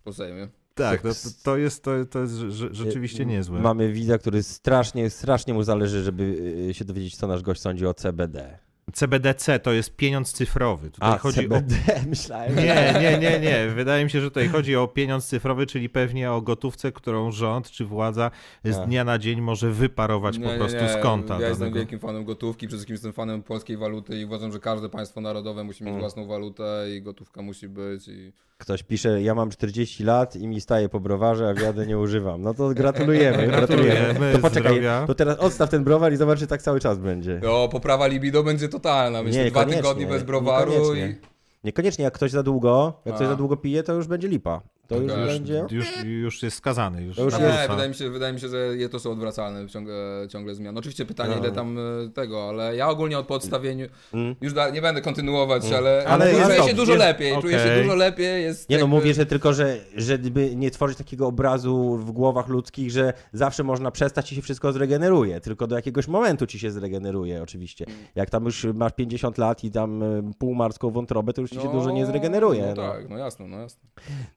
po 0.03 0.13
Sejmie. 0.13 0.47
Tak, 0.73 1.03
no, 1.03 1.13
to, 1.13 1.29
to 1.43 1.57
jest, 1.57 1.83
to, 1.83 1.91
to 2.05 2.19
jest 2.19 2.33
rze- 2.33 2.73
rzeczywiście 2.73 3.25
niezłe. 3.25 3.61
Mamy 3.61 3.91
widza, 3.91 4.17
który 4.17 4.43
strasznie, 4.43 5.09
strasznie 5.09 5.53
mu 5.53 5.63
zależy, 5.63 6.03
żeby 6.03 6.23
y, 6.69 6.73
się 6.73 6.85
dowiedzieć, 6.85 7.15
co 7.15 7.27
nasz 7.27 7.41
gość 7.41 7.61
sądzi 7.61 7.85
o 7.85 7.93
CBD. 7.93 8.59
CBDC 8.93 9.59
to 9.59 9.71
jest 9.71 9.95
pieniądz 9.95 10.31
cyfrowy. 10.33 10.89
Tutaj 10.91 11.11
A, 11.13 11.17
chodzi 11.17 11.39
o 11.39 11.43
CBD, 11.43 11.75
myślałem. 12.09 12.55
Nie, 12.55 12.93
nie, 13.01 13.17
nie, 13.17 13.39
nie. 13.39 13.67
Wydaje 13.75 14.03
mi 14.03 14.09
się, 14.09 14.21
że 14.21 14.27
tutaj 14.31 14.47
chodzi 14.47 14.75
o 14.75 14.87
pieniądz 14.87 15.25
cyfrowy, 15.27 15.65
czyli 15.65 15.89
pewnie 15.89 16.31
o 16.31 16.41
gotówce, 16.41 16.91
którą 16.91 17.31
rząd 17.31 17.71
czy 17.71 17.85
władza 17.85 18.31
z 18.63 18.77
A. 18.77 18.85
dnia 18.85 19.03
na 19.03 19.19
dzień 19.19 19.41
może 19.41 19.71
wyparować 19.71 20.39
po 20.39 20.49
prostu 20.49 20.79
z 20.99 21.03
konta. 21.03 21.39
Ja 21.41 21.49
jestem 21.49 21.73
wielkim 21.73 21.99
fanem 21.99 22.25
gotówki, 22.25 22.67
przede 22.67 22.77
wszystkim 22.77 22.93
jestem 22.93 23.13
fanem 23.13 23.43
polskiej 23.43 23.77
waluty 23.77 24.19
i 24.19 24.25
uważam, 24.25 24.51
że 24.51 24.59
każde 24.59 24.89
państwo 24.89 25.21
narodowe 25.21 25.63
musi 25.63 25.83
mieć 25.83 25.91
Mm. 25.91 25.99
własną 26.01 26.27
walutę 26.27 26.85
i 26.97 27.01
gotówka 27.01 27.41
musi 27.41 27.67
być. 27.69 28.07
I... 28.07 28.31
Ktoś 28.57 28.83
pisze, 28.83 29.21
ja 29.21 29.35
mam 29.35 29.49
40 29.49 30.03
lat 30.03 30.35
i 30.35 30.47
mi 30.47 30.61
staje 30.61 30.89
po 30.89 30.99
browarze, 30.99 31.49
a 31.49 31.53
wiady 31.53 31.87
nie 31.87 31.97
używam. 31.97 32.41
No 32.41 32.53
to 32.53 32.69
gratulujemy, 32.81 33.47
gratulujemy. 33.47 33.95
Gratulujemy 33.99 34.33
To 34.33 34.39
poczekaj, 34.39 34.71
zdrowia. 34.71 35.03
to 35.07 35.15
teraz 35.15 35.37
odstaw 35.39 35.69
ten 35.69 35.83
browar 35.83 36.13
i 36.13 36.15
zobacz, 36.17 36.39
czy 36.39 36.47
tak 36.47 36.61
cały 36.61 36.79
czas 36.79 36.97
będzie. 36.99 37.39
No, 37.43 37.67
poprawa 37.67 38.07
libido 38.07 38.43
będzie 38.43 38.69
totalna. 38.81 39.23
Myślę, 39.23 39.51
dwa 39.51 39.65
tygodnie 39.65 40.07
bez 40.07 40.23
browaru 40.23 40.71
i... 40.71 40.75
Niekoniecznie. 40.75 41.15
Niekoniecznie, 41.63 42.03
jak 42.03 42.13
ktoś 42.13 42.31
za 42.31 42.43
długo, 42.43 43.01
jak 43.05 43.15
ktoś 43.15 43.27
za 43.27 43.35
długo 43.35 43.57
pije, 43.57 43.83
to 43.83 43.93
już 43.93 44.07
będzie 44.07 44.27
lipa. 44.27 44.61
To 44.95 45.01
już 45.01 45.13
będzie... 45.33 45.65
Już, 45.71 45.87
już 46.05 46.43
jest 46.43 46.57
skazany. 46.57 47.03
Już 47.03 47.15
To 47.15 47.23
już 47.23 47.33
Nie, 47.33 47.67
wydaje 47.69 47.89
mi, 47.89 47.95
się, 47.95 48.09
wydaje 48.09 48.33
mi 48.33 48.39
się, 48.39 48.47
że 48.49 48.57
je 48.57 48.89
to 48.89 48.99
są 48.99 49.11
odwracalne 49.11 49.67
ciągle, 49.69 50.27
ciągle 50.29 50.55
zmiany. 50.55 50.79
Oczywiście 50.79 51.05
pytanie, 51.05 51.33
No. 51.35 51.43
ile 51.43 51.51
tam 51.51 51.77
e, 51.77 52.09
tego, 52.09 52.49
ale 52.49 52.75
ja 52.75 52.89
ogólnie 52.89 53.19
od 53.19 53.27
podstawieniu, 53.27 53.87
Mm. 54.13 54.35
już 54.41 54.53
da, 54.53 54.69
nie 54.69 54.81
będę 54.81 55.01
kontynuować, 55.01 55.71
ale, 55.71 56.03
Ale 56.07 56.25
ale, 56.25 56.31
czuję 56.43 56.55
się 56.55 56.57
dobrze, 56.61 56.73
dużo 56.73 56.91
jest- 56.91 57.05
lepiej, 57.05 57.41
czuję 57.41 57.59
się 57.59 57.81
dużo 57.83 57.95
lepiej, 57.95 58.43
jest 58.43 58.69
Nie 58.69 58.75
no, 58.75 58.79
jakby- 58.79 58.95
mówię, 58.95 59.13
że 59.13 59.25
tylko, 59.25 59.53
że 59.53 59.77
żeby 59.95 60.55
nie 60.55 60.71
tworzyć 60.71 60.97
takiego 60.97 61.27
obrazu 61.27 61.97
w 61.97 62.11
głowach 62.11 62.47
ludzkich, 62.47 62.91
że 62.91 63.13
zawsze 63.33 63.63
można 63.63 63.91
przestać 63.91 64.31
i 64.31 64.35
się 64.35 64.41
wszystko 64.41 64.71
zregeneruje, 64.73 65.39
tylko 65.41 65.67
do 65.67 65.75
jakiegoś 65.75 66.07
momentu 66.07 66.47
ci 66.47 66.59
się 66.59 66.71
zregeneruje 66.71 67.43
oczywiście. 67.43 67.85
Jak 68.15 68.29
tam 68.29 68.45
już 68.45 68.63
masz 68.73 68.91
50 68.93 69.37
lat 69.37 69.63
i 69.63 69.71
tam 69.71 70.03
y, 70.03 70.23
półmarską 70.39 70.89
wątrobę, 70.91 71.33
to 71.33 71.41
już 71.41 71.49
ci 71.49 71.59
się 71.61 71.71
dużo 71.71 71.91
nie 71.91 72.05
zregeneruje. 72.05 72.73
No, 72.75 72.83
No, 72.83 72.91
tak, 72.93 73.09
no 73.09 73.17
jasne, 73.17 73.47
no 73.47 73.59
jasne. 73.59 73.81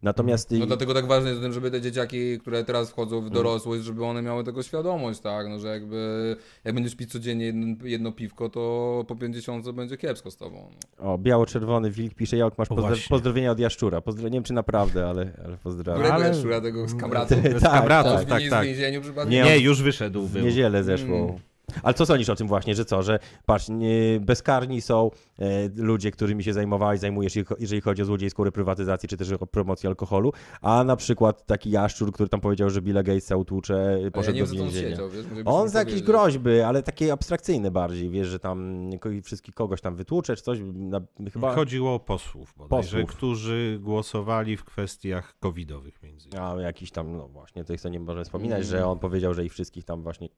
Natomiast 0.02 0.43
No 0.50 0.64
i- 0.64 0.66
dlatego 0.66 0.94
tak 0.94 1.06
ważne 1.06 1.30
jest, 1.30 1.42
żeby 1.54 1.70
te 1.70 1.80
dzieciaki, 1.80 2.38
które 2.38 2.64
teraz 2.64 2.90
wchodzą 2.90 3.16
Mm. 3.18 3.30
w 3.30 3.32
dorosłość, 3.32 3.84
żeby 3.84 4.04
one 4.04 4.22
miały 4.22 4.44
tego 4.44 4.62
świadomość, 4.62 5.20
tak, 5.20 5.48
no 5.48 5.58
że 5.58 5.68
jakby 5.68 6.36
jak 6.64 6.74
będziesz 6.74 6.94
pić 6.96 7.12
codziennie 7.12 7.44
jedno, 7.46 7.66
jedno 7.84 8.12
piwko, 8.12 8.48
to 8.48 9.04
po 9.08 9.16
50 9.16 9.70
będzie 9.72 9.96
kiepsko 9.96 10.30
z 10.30 10.36
tobą. 10.36 10.70
No. 11.00 11.12
O, 11.12 11.18
biało-czerwony 11.18 11.90
wilk 11.90 12.14
pisze, 12.14 12.36
jak 12.36 12.58
masz 12.58 12.68
pozdro- 12.68 13.08
pozdrowienia 13.08 13.50
od 13.50 13.58
Jaszczura. 13.58 13.98
Pozdro- 14.00 14.24
nie 14.24 14.30
wiem, 14.30 14.42
czy 14.44 14.52
naprawdę, 14.52 15.08
ale, 15.08 15.32
ale 15.44 15.56
pozdrawiam. 15.56 16.02
Którego 16.02 16.14
Ale- 16.24 16.42
ale... 16.54 16.60
tego 16.62 16.88
z 16.88 16.94
kamratem? 16.94 17.42
Tak, 17.42 17.58
Z 17.60 17.62
Kabratu, 17.62 18.08
tak, 18.10 18.24
tak, 18.28 18.42
z 18.42 18.50
tak. 18.50 18.64
więzieniu 18.66 19.00
przypadkiem? 19.00 19.32
Nie, 19.32 19.42
Nie, 19.44 19.58
już 19.58 19.82
wyszedł. 19.82 20.26
W 20.26 20.42
niedzielę 20.42 20.84
zeszło. 20.84 21.16
Mm. 21.18 21.34
Ale 21.82 21.94
co 21.94 22.06
sądzisz 22.06 22.28
o 22.28 22.34
tym 22.36 22.48
właśnie, 22.48 22.74
że 22.74 22.84
co, 22.84 23.02
że 23.02 23.18
patrz, 23.46 23.68
nie, 23.68 24.20
bezkarni 24.20 24.80
są 24.80 25.10
e, 25.38 25.44
ludzie, 25.76 26.10
którymi 26.10 26.44
się 26.44 26.52
zajmowałeś, 26.52 27.00
zajmujesz, 27.00 27.32
jeżeli- 27.58 27.80
chodzi 27.80 28.02
o 28.02 28.04
złodziejską 28.04 28.44
reprywatyzację, 28.44 29.08
czy 29.08 29.16
też 29.16 29.32
o 29.32 29.46
promocję 29.46 29.88
alkoholu, 29.88 30.32
a 30.62 30.84
na 30.84 30.96
przykład 30.96 31.46
taki 31.46 31.70
jaszczur, 31.70 32.12
który 32.12 32.28
tam 32.28 32.40
powiedział, 32.40 32.70
że 32.70 32.82
Billa 32.82 33.02
Gatesa 33.02 33.36
utłucze, 33.36 33.98
ja 34.04 34.10
poszedł 34.10 34.36
nie 34.36 34.42
wiem, 34.44 34.50
do 34.50 34.56
co 34.58 34.62
więzienia. 34.64 34.90
siedział, 34.90 35.10
wiesz? 35.10 35.26
On 35.44 35.68
za 35.68 35.78
jakieś 35.78 36.02
groźby, 36.02 36.60
ale 36.60 36.82
takie 36.82 37.12
abstrakcyjne 37.12 37.70
bardziej, 37.70 38.10
wiesz, 38.10 38.28
że 38.28 38.38
tam 38.38 38.90
wszystkich 39.22 39.54
kogoś 39.54 39.80
tam 39.80 39.96
wytłucze, 39.96 40.36
czy 40.36 40.42
coś, 40.42 40.58
na, 40.74 41.00
chyba... 41.32 41.54
Chodziło 41.54 41.94
o 41.94 42.00
posłów, 42.00 42.54
bodajże, 42.56 43.00
Posłów. 43.02 43.16
którzy 43.16 43.78
głosowali 43.82 44.56
w 44.56 44.64
kwestiach 44.64 45.36
covidowych 45.40 46.02
między 46.02 46.28
innymi. 46.28 46.44
A 46.44 46.60
jakiś 46.60 46.90
tam, 46.90 47.16
no 47.16 47.28
właśnie, 47.28 47.64
to 47.64 47.88
nie 47.88 48.00
możemy 48.00 48.24
wspominać, 48.24 48.58
Mm. 48.58 48.70
że 48.70 48.86
on 48.86 48.98
powiedział, 48.98 49.34
że 49.34 49.44
ich 49.44 49.52
wszystkich 49.52 49.84
tam 49.84 50.02
właśnie... 50.02 50.28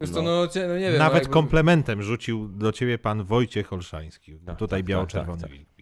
Wiesz 0.00 0.10
no, 0.10 0.48
cie, 0.48 0.68
no 0.68 0.74
nie 0.74 0.90
wiem. 0.90 0.98
Nawet 0.98 1.12
no, 1.12 1.18
jakby... 1.18 1.32
komplementem 1.32 2.02
rzucił 2.02 2.48
do 2.48 2.72
ciebie 2.72 2.98
pan 2.98 3.24
Wojciech 3.24 3.72
Olszański. 3.72 4.38
Tak, 4.46 4.58
Tutaj 4.58 4.80
tak, 4.80 4.86
biało-czerwony 4.86 5.42
tak, 5.42 5.50
tak. 5.50 5.75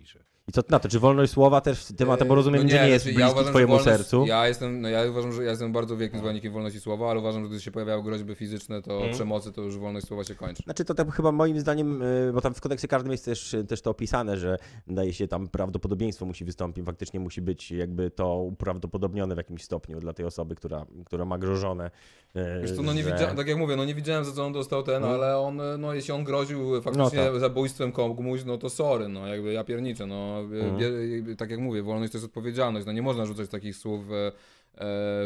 I 0.48 0.52
co 0.52 0.62
ty 0.62 0.72
na 0.72 0.78
to, 0.78 0.88
czy 0.88 0.98
wolność 1.00 1.32
słowa 1.32 1.60
też 1.60 1.84
tematem, 1.96 2.28
bo 2.28 2.34
rozumiem, 2.34 2.62
No 2.62 2.68
że 2.68 2.82
nie 2.84 2.88
jest 2.88 3.04
znaczy, 3.04 3.14
bliski 3.14 3.30
uważam, 3.32 3.44
że 3.44 3.50
twojemu 3.50 3.72
wolność- 3.76 3.84
sercu. 3.96 4.24
Ja 4.26 4.48
jestem, 4.48 4.80
no 4.80 4.88
ja 4.88 5.10
uważam, 5.10 5.32
że 5.32 5.44
ja 5.44 5.50
jestem 5.50 5.72
bardzo 5.72 5.96
wielkim 5.96 6.18
zwolennikiem 6.18 6.52
wolności 6.52 6.80
słowa, 6.80 7.10
ale 7.10 7.20
uważam, 7.20 7.42
że 7.42 7.48
gdy 7.48 7.60
się 7.60 7.70
pojawiały 7.70 8.02
groźby 8.02 8.34
fizyczne, 8.34 8.82
to 8.82 8.94
Mhm. 8.94 9.12
przemocy, 9.14 9.52
to 9.52 9.62
już 9.62 9.78
wolność 9.78 10.06
słowa 10.06 10.24
się 10.24 10.34
kończy. 10.34 10.62
Znaczy 10.62 10.84
to, 10.84 10.94
to 10.94 11.10
chyba 11.10 11.32
moim 11.32 11.60
zdaniem, 11.60 12.02
y, 12.02 12.30
bo 12.34 12.40
tam 12.40 12.54
w 12.54 12.60
kodeksie 12.60 12.88
karnym 12.88 13.12
jest 13.12 13.24
też, 13.24 13.56
też 13.68 13.82
to 13.82 13.90
opisane, 13.90 14.36
że 14.38 14.56
daje 14.86 15.12
się 15.12 15.28
tam 15.28 15.48
prawdopodobieństwo 15.48 16.26
musi 16.26 16.44
wystąpić, 16.44 16.84
faktycznie 16.86 17.20
musi 17.20 17.42
być 17.42 17.70
jakby 17.70 18.10
to 18.10 18.36
uprawdopodobnione 18.38 19.34
w 19.34 19.38
jakimś 19.38 19.62
stopniu 19.64 20.00
dla 20.00 20.12
tej 20.12 20.26
osoby, 20.26 20.54
która, 20.54 20.86
która 21.06 21.24
ma 21.24 21.38
grożone. 21.38 21.90
y, 22.36 22.40
Wiesz 22.62 22.72
co, 22.72 22.82
no 22.82 22.92
nie 22.92 23.02
że- 23.02 23.12
widziałem, 23.12 23.36
tak 23.36 23.48
jak 23.48 23.58
mówię, 23.58 23.76
no 23.76 23.84
nie 23.84 23.94
widziałem 23.94 24.24
za 24.24 24.32
co 24.32 24.44
on 24.46 24.52
dostał 24.52 24.82
ten, 24.82 24.94
Mhm. 24.96 25.14
ale 25.14 25.38
on, 25.38 25.60
no 25.78 25.94
jeśli 25.94 26.12
on 26.14 26.24
groził 26.24 26.82
faktycznie 26.82 27.18
No 27.24 27.30
tak. 27.30 27.40
zabójstwem 27.40 27.92
komuś, 27.92 28.44
no 28.44 28.58
to 28.58 28.70
sorry, 28.70 29.08
no 29.08 29.26
jakby 29.26 29.52
ja 29.52 29.64
pierniczę, 29.64 30.06
no 30.06 30.33
Mhm. 30.40 30.78
bie, 31.24 31.36
tak 31.36 31.50
jak 31.50 31.60
mówię, 31.60 31.82
wolność 31.82 32.12
to 32.12 32.18
jest 32.18 32.26
odpowiedzialność, 32.26 32.86
no 32.86 32.92
nie 32.92 33.02
można 33.02 33.26
rzucać 33.26 33.48
takich 33.50 33.76
słów 33.76 34.04
e, 34.10 34.26
e, 34.26 34.32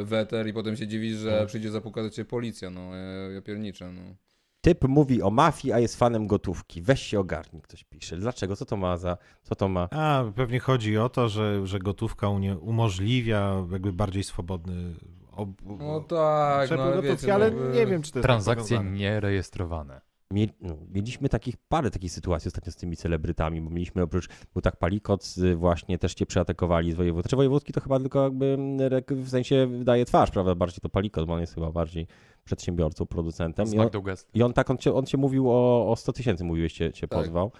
w 0.04 0.08
eter 0.12 0.46
i 0.48 0.52
potem 0.52 0.76
się 0.76 0.86
dziwić, 0.86 1.12
że 1.16 1.28
Mhm. 1.30 1.46
przyjdzie 1.46 1.70
zapukać 1.70 2.04
do 2.04 2.10
ciebie 2.10 2.28
policja, 2.30 2.70
no 2.70 2.94
ja, 2.94 3.30
ja 3.30 3.42
pierniczę, 3.42 3.92
no. 3.92 4.00
Typ 4.60 4.84
mówi 4.84 5.22
o 5.22 5.30
mafii, 5.30 5.72
a 5.72 5.78
jest 5.78 5.96
fanem 5.96 6.26
gotówki. 6.26 6.82
Weź 6.82 7.02
się 7.02 7.20
ogarnij, 7.20 7.62
ktoś 7.62 7.84
pisze. 7.84 8.16
Dlaczego? 8.16 8.56
Co 8.56 8.64
to 8.66 8.76
ma 8.76 8.96
za... 8.96 9.18
Co 9.42 9.54
to 9.54 9.68
ma... 9.68 9.88
A, 9.90 10.24
pewnie 10.36 10.58
chodzi 10.60 10.98
o 10.98 11.08
to, 11.08 11.28
że, 11.28 11.66
że 11.66 11.78
gotówka 11.78 12.26
unie- 12.26 12.58
umożliwia 12.58 13.66
jakby 13.72 13.92
bardziej 13.92 14.24
swobodny 14.24 14.94
ob... 15.32 15.48
No 15.64 16.00
tak, 16.00 16.60
no 16.70 16.76
przepływ 16.76 16.92
ale 16.92 17.02
wiecie, 17.02 17.34
ale 17.34 17.50
no, 17.50 17.70
nie 17.70 17.86
wiem, 17.86 18.02
czy 18.02 18.12
to 18.12 18.18
jest 18.18 18.22
tak 18.22 18.22
Transakcje 18.22 18.76
powiązane. 18.76 18.98
nierejestrowane. 18.98 20.00
Mie- 20.32 20.48
no, 20.60 20.76
mieliśmy 20.94 21.28
takich 21.28 21.56
parę 21.56 21.90
takich 21.90 22.12
sytuacji 22.12 22.48
ostatnio 22.48 22.72
z 22.72 22.76
tymi 22.76 22.96
celebrytami, 22.96 23.60
bo 23.60 23.70
mieliśmy 23.70 24.02
oprócz, 24.02 24.28
był 24.52 24.62
tak 24.62 24.76
Palikot, 24.76 25.34
y, 25.38 25.56
właśnie 25.56 25.98
też 25.98 26.14
cię 26.14 26.26
przeatakowali 26.26 26.92
z 26.92 26.94
województwa. 26.94 27.28
Znaczy 27.28 27.36
wojewódzki 27.36 27.72
to 27.72 27.80
chyba 27.80 28.00
tylko 28.00 28.24
jakby 28.24 28.46
mm, 28.46 29.02
w 29.10 29.30
sensie 29.30 29.68
daje 29.84 30.04
twarz, 30.04 30.30
prawda? 30.30 30.54
Bardziej 30.54 30.80
to 30.80 30.88
Palikot, 30.88 31.26
bo 31.26 31.34
on 31.34 31.40
jest 31.40 31.54
chyba 31.54 31.72
bardziej 31.72 32.06
przedsiębiorcą, 32.44 33.06
producentem. 33.06 33.66
I 33.66 33.78
on, 33.78 33.90
i 34.34 34.42
on 34.42 34.52
tak, 34.52 34.70
on 34.70 34.78
cię, 34.78 34.94
on 34.94 35.06
cię 35.06 35.18
mówił 35.18 35.50
o, 35.50 35.90
o 35.90 35.96
100 35.96 36.12
tysięcy, 36.12 36.44
mówiłeś, 36.44 36.72
cię, 36.72 36.92
cię 36.92 37.08
Tak. 37.08 37.18
pozwał. 37.18 37.52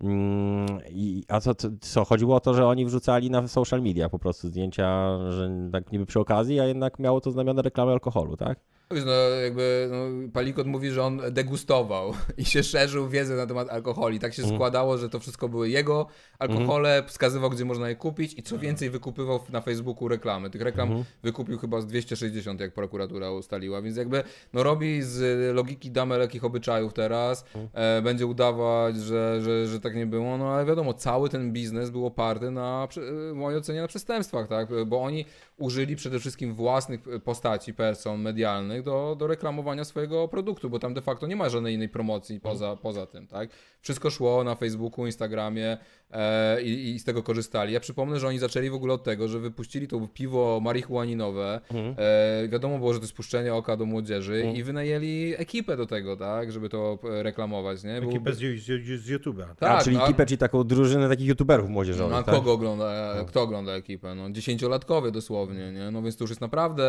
Mm, 0.00 0.66
i, 0.90 1.24
a 1.28 1.40
co, 1.40 1.54
co, 1.54 1.68
co, 1.80 2.04
chodziło 2.04 2.36
o 2.36 2.40
to, 2.40 2.54
że 2.54 2.66
oni 2.66 2.86
wrzucali 2.86 3.30
na 3.30 3.48
social 3.48 3.82
media 3.82 4.08
po 4.08 4.18
prostu 4.18 4.48
zdjęcia, 4.48 5.18
że 5.30 5.50
tak 5.72 5.92
niby 5.92 6.06
przy 6.06 6.20
okazji, 6.20 6.60
a 6.60 6.64
jednak 6.64 6.98
miało 6.98 7.20
to 7.20 7.30
znamiona 7.30 7.62
reklamy 7.62 7.92
alkoholu, 7.92 8.36
tak? 8.36 8.60
No 8.90 9.12
jakby 9.42 9.88
no, 9.90 10.28
Palikot 10.32 10.66
mówi, 10.66 10.90
że 10.90 11.04
on 11.04 11.20
degustował 11.30 12.12
i 12.38 12.44
się 12.44 12.62
szerzył 12.62 13.08
wiedzę 13.08 13.34
na 13.36 13.46
temat 13.46 13.68
alkoholi. 13.70 14.18
Tak 14.18 14.34
się 14.34 14.42
Mhm. 14.42 14.58
składało, 14.58 14.98
że 14.98 15.08
to 15.08 15.20
wszystko 15.20 15.48
były 15.48 15.68
jego 15.68 16.06
alkohole, 16.38 17.02
wskazywał, 17.06 17.50
gdzie 17.50 17.64
można 17.64 17.88
je 17.88 17.96
kupić 17.96 18.38
i 18.38 18.42
co 18.42 18.58
więcej 18.58 18.90
wykupywał 18.90 19.40
na 19.50 19.60
Facebooku 19.60 20.08
reklamy. 20.08 20.50
Tych 20.50 20.62
reklam 20.62 20.88
Mhm. 20.88 21.04
wykupił 21.22 21.58
chyba 21.58 21.80
z 21.80 21.86
260, 21.86 22.60
jak 22.60 22.74
prokuratura 22.74 23.30
ustaliła, 23.30 23.82
więc 23.82 23.96
jakby 23.96 24.22
no 24.52 24.62
robi 24.62 25.02
z 25.02 25.54
logiki 25.56 25.90
damy 25.90 26.18
lekkich 26.18 26.44
obyczajów 26.44 26.92
teraz, 26.94 27.44
Mhm. 27.54 27.68
e, 27.98 28.02
będzie 28.02 28.26
udawać, 28.26 28.96
że, 28.96 29.40
że, 29.42 29.66
że 29.66 29.80
tak 29.80 29.96
nie 29.96 30.06
było, 30.06 30.38
no 30.38 30.48
ale 30.52 30.64
wiadomo, 30.64 30.94
cały 30.94 31.28
ten 31.28 31.52
biznes 31.52 31.90
był 31.90 32.06
oparty 32.06 32.50
na, 32.50 32.88
w 33.32 33.32
mojej 33.34 33.58
ocenie, 33.58 33.80
na 33.80 33.88
przestępstwach, 33.88 34.48
tak, 34.48 34.68
bo 34.86 35.02
oni 35.02 35.24
użyli 35.58 35.96
przede 35.96 36.20
wszystkim 36.20 36.54
własnych 36.54 37.00
postaci, 37.24 37.74
person 37.74 38.20
medialnych 38.20 38.77
do, 38.82 39.16
do 39.18 39.26
reklamowania 39.26 39.84
swojego 39.84 40.28
produktu, 40.28 40.70
bo 40.70 40.78
tam 40.78 40.94
de 40.94 41.02
facto 41.02 41.26
nie 41.26 41.36
ma 41.36 41.48
żadnej 41.48 41.74
innej 41.74 41.88
promocji 41.88 42.40
poza, 42.40 42.76
poza 42.76 43.06
tym, 43.06 43.26
tak. 43.26 43.50
Wszystko 43.80 44.10
szło 44.10 44.44
na 44.44 44.54
Facebooku, 44.54 45.06
Instagramie 45.06 45.78
e, 46.10 46.62
i, 46.62 46.94
i 46.94 46.98
z 46.98 47.04
tego 47.04 47.22
korzystali. 47.22 47.72
Ja 47.72 47.80
przypomnę, 47.80 48.18
że 48.20 48.28
oni 48.28 48.38
zaczęli 48.38 48.70
w 48.70 48.74
ogóle 48.74 48.94
od 48.94 49.04
tego, 49.04 49.28
że 49.28 49.38
wypuścili 49.38 49.88
to 49.88 50.08
piwo 50.14 50.60
marihuaninowe, 50.62 51.60
e, 51.98 52.48
wiadomo 52.48 52.78
było, 52.78 52.92
że 52.92 52.98
to 52.98 53.04
jest 53.04 53.14
puszczenie 53.16 53.54
oka 53.54 53.76
do 53.76 53.84
młodzieży 53.86 54.34
Mhm. 54.34 54.56
i 54.56 54.62
wynajęli 54.62 55.34
ekipę 55.36 55.76
do 55.76 55.86
tego, 55.86 56.16
tak, 56.16 56.52
żeby 56.52 56.68
to 56.68 56.98
e, 57.04 57.22
reklamować, 57.22 57.84
nie. 57.84 58.00
Był- 58.00 58.10
Ekipę 58.10 58.32
z, 58.32 58.38
z, 58.38 59.00
z 59.02 59.10
YouTube'a. 59.10 59.42
a, 59.50 59.54
tak, 59.54 59.84
czyli 59.84 59.96
no, 59.96 60.04
ekipę, 60.04 60.26
czyli 60.26 60.38
taką 60.38 60.64
drużynę 60.64 61.08
takich 61.08 61.26
youtuberów 61.28 61.68
młodzieżowych, 61.70 62.12
no, 62.12 62.18
a 62.18 62.22
tak? 62.22 62.34
kogo 62.34 62.52
ogląda, 62.52 63.14
kto 63.28 63.42
ogląda 63.42 63.72
ekipę? 63.72 64.14
No, 64.14 64.30
dziesięciolatkowie 64.30 65.10
dosłownie, 65.10 65.72
nie? 65.72 65.90
No 65.90 66.02
więc 66.02 66.16
to 66.16 66.24
już 66.24 66.30
jest 66.30 66.40
naprawdę, 66.40 66.82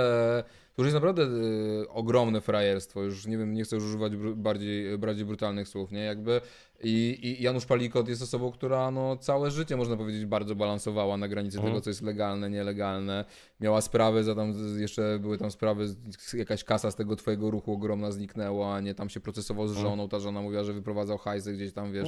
to 0.76 0.82
już 0.82 0.86
jest 0.88 0.96
naprawdę 0.96 1.24
y, 1.24 1.90
ogromne 1.90 2.42
frajerstwo. 2.42 3.04
Już 3.04 3.26
nie 3.28 3.38
wiem, 3.38 3.54
nie 3.54 3.64
chcę 3.64 3.76
już 3.76 3.86
używać 3.86 4.16
bru, 4.16 4.36
bardziej, 4.36 4.98
bardziej 4.98 5.26
brutalnych 5.26 5.68
słów, 5.68 5.92
nie? 5.92 6.00
Jakby 6.00 6.42
i, 6.84 7.20
i 7.22 7.44
Janusz 7.44 7.66
Palikot 7.66 8.08
jest 8.08 8.22
osobą, 8.22 8.52
która 8.52 8.92
no 8.92 9.18
całe 9.18 9.52
życie, 9.52 9.78
można 9.78 9.98
powiedzieć, 9.98 10.26
bardzo 10.26 10.56
balansowała 10.56 11.18
na 11.18 11.28
granicy 11.28 11.58
Mhm. 11.58 11.74
tego, 11.74 11.82
co 11.82 11.90
jest 11.90 12.02
legalne, 12.02 12.50
nielegalne. 12.50 13.26
Miała 13.60 13.82
sprawy, 13.82 14.24
za 14.24 14.36
tam, 14.36 14.54
jeszcze 14.78 15.20
były 15.20 15.38
tam 15.38 15.52
sprawy, 15.52 15.86
jakaś 16.34 16.64
kasa 16.64 16.92
z 16.92 16.96
tego 16.96 17.16
twojego 17.16 17.52
ruchu 17.52 17.74
ogromna 17.74 18.12
zniknęła, 18.12 18.82
nie? 18.82 18.96
Tam 18.96 19.10
się 19.10 19.20
procesował 19.20 19.68
z 19.68 19.72
Mhm. 19.72 19.88
żoną, 19.88 20.10
ta 20.10 20.20
żona 20.20 20.42
mówiła, 20.42 20.64
że 20.64 20.74
wyprowadzał 20.74 21.18
hajsy 21.18 21.54
gdzieś 21.54 21.74
tam, 21.74 21.92
wiesz, 21.92 22.08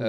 No, 0.00 0.06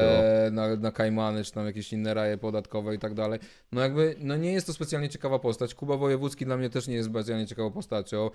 e, 0.48 0.52
na, 0.52 0.76
na 0.76 0.92
Kajmany, 0.92 1.44
czy 1.44 1.52
tam 1.52 1.66
jakieś 1.66 1.94
inne 1.94 2.14
raje 2.14 2.38
podatkowe 2.38 2.96
i 2.96 3.00
tak 3.00 3.14
dalej. 3.14 3.40
No 3.72 3.82
jakby, 3.82 4.16
no 4.20 4.38
nie 4.38 4.54
jest 4.54 4.68
to 4.68 4.74
specjalnie 4.74 5.10
ciekawa 5.10 5.40
postać. 5.40 5.76
Kuba 5.76 5.98
Wojewódzki 5.98 6.46
dla 6.46 6.58
mnie 6.58 6.70
też 6.70 6.88
nie 6.88 6.96
jest 6.96 7.10
specjalnie 7.10 7.48
ciekawą 7.48 7.72
postacią. 7.72 8.26
E, 8.26 8.30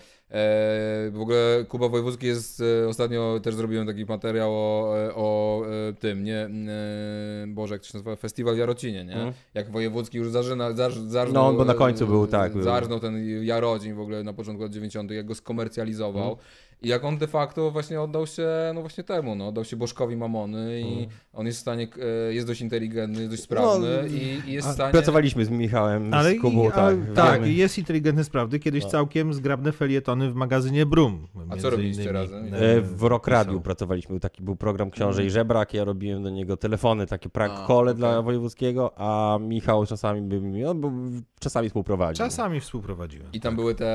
w 1.11 1.19
ogóle 1.21 1.65
Kuba 1.69 1.89
Wojewódzki 1.89 2.27
jest, 2.27 2.63
e, 2.85 2.89
ostatnio 2.89 3.41
też 3.43 3.55
zrobiłem 3.55 3.87
taki 3.87 4.05
materiał 4.05 4.51
o, 4.55 4.99
e, 4.99 5.15
o 5.15 5.63
tym, 6.01 6.25
nie, 6.25 6.39
e, 6.39 7.47
Boże, 7.47 7.75
jak 7.75 7.83
to 7.83 7.89
się 7.89 7.99
nazywa, 7.99 8.17
Festiwal 8.17 8.55
w 8.55 8.59
Jarocinie, 8.59 9.05
nie? 9.05 9.15
Mhm. 9.15 9.33
Jak 9.55 9.71
Wojewódzki 9.71 10.19
już 10.19 10.31
zarzyna, 10.31 10.73
zarz, 10.73 10.99
zarżnął, 10.99 11.53
No, 11.53 11.59
bo 11.59 11.65
na 11.65 11.75
końcu 11.75 12.07
był, 12.07 12.27
tak. 12.27 12.63
Zarżnął 12.63 13.01
ten 13.01 13.45
Jarocin 13.45 13.95
w 13.95 14.01
ogóle 14.01 14.25
na 14.25 14.33
początku 14.33 14.63
lat 14.63 14.73
90., 14.73 15.11
jak 15.11 15.27
go 15.27 15.35
skomercjalizował. 15.35 16.29
Mhm. 16.31 16.47
I 16.83 16.89
jak 16.89 17.05
on 17.05 17.19
de 17.19 17.27
facto 17.27 17.71
właśnie 17.71 18.01
oddał 18.01 18.27
się, 18.27 18.49
no 18.75 18.81
właśnie 18.81 19.05
temu, 19.05 19.35
no, 19.35 19.49
oddał 19.49 19.65
się 19.65 19.77
Bożkowi 19.77 20.17
Mamony 20.17 20.81
i 20.81 20.99
Mm. 20.99 21.09
on 21.33 21.47
jest 21.47 21.59
w 21.59 21.61
stanie, 21.61 21.89
e, 22.29 22.35
jest 22.35 22.47
dość 22.47 22.61
inteligentny, 22.61 23.19
jest 23.19 23.31
dość 23.31 23.43
sprawny 23.43 23.89
No, 24.03 24.07
i, 24.09 24.51
i 24.51 24.53
jest 24.53 24.69
w 24.69 24.73
stanie... 24.73 24.93
Pracowaliśmy 24.93 25.45
z 25.45 25.51
Michałem, 25.51 26.15
Ale 26.15 26.35
z 26.35 26.41
Kubą, 26.41 26.69
i, 26.69 26.73
tak. 26.73 26.97
tak, 27.15 27.41
wiemy. 27.41 27.53
jest 27.53 27.79
inteligentny 27.79 28.25
sprawdy. 28.25 28.59
Kiedyś 28.59 28.85
No. 28.85 28.91
całkiem 28.91 29.35
zgrabne 29.35 29.73
felietony 29.73 30.31
w 30.31 30.35
magazynie 30.35 30.87
Brum. 30.87 31.27
A 31.51 31.57
co 31.57 31.71
robiliście 31.71 32.03
innymi, 32.03 32.19
razem? 32.19 32.55
E, 32.55 32.81
W 32.81 33.03
Rock. 33.03 33.29
Radiu 33.29 33.61
pracowaliśmy, 33.61 34.21
taki 34.21 34.43
był 34.43 34.57
program 34.57 34.91
Książę 34.91 35.25
i 35.25 35.31
Żebrak, 35.31 35.75
ja 35.75 35.85
robiłem 35.85 36.23
do 36.23 36.31
niego 36.31 36.57
telefony, 36.57 37.07
takie 37.07 37.29
prank 37.29 37.53
call 37.67 37.77
okej. 37.89 37.95
dla 37.95 38.23
wojewódzkiego, 38.23 38.93
a 38.97 39.39
Michał 39.41 39.87
czasami 39.87 40.23
by 40.23 40.41
mi, 40.41 40.63
był, 40.75 40.93
czasami 41.41 41.69
współprowadził. 41.69 42.25
Czasami 42.27 42.61
współprowadziłem. 42.61 43.29
I 43.33 43.41
tam 43.41 43.57
były 43.57 43.75
te 43.75 43.87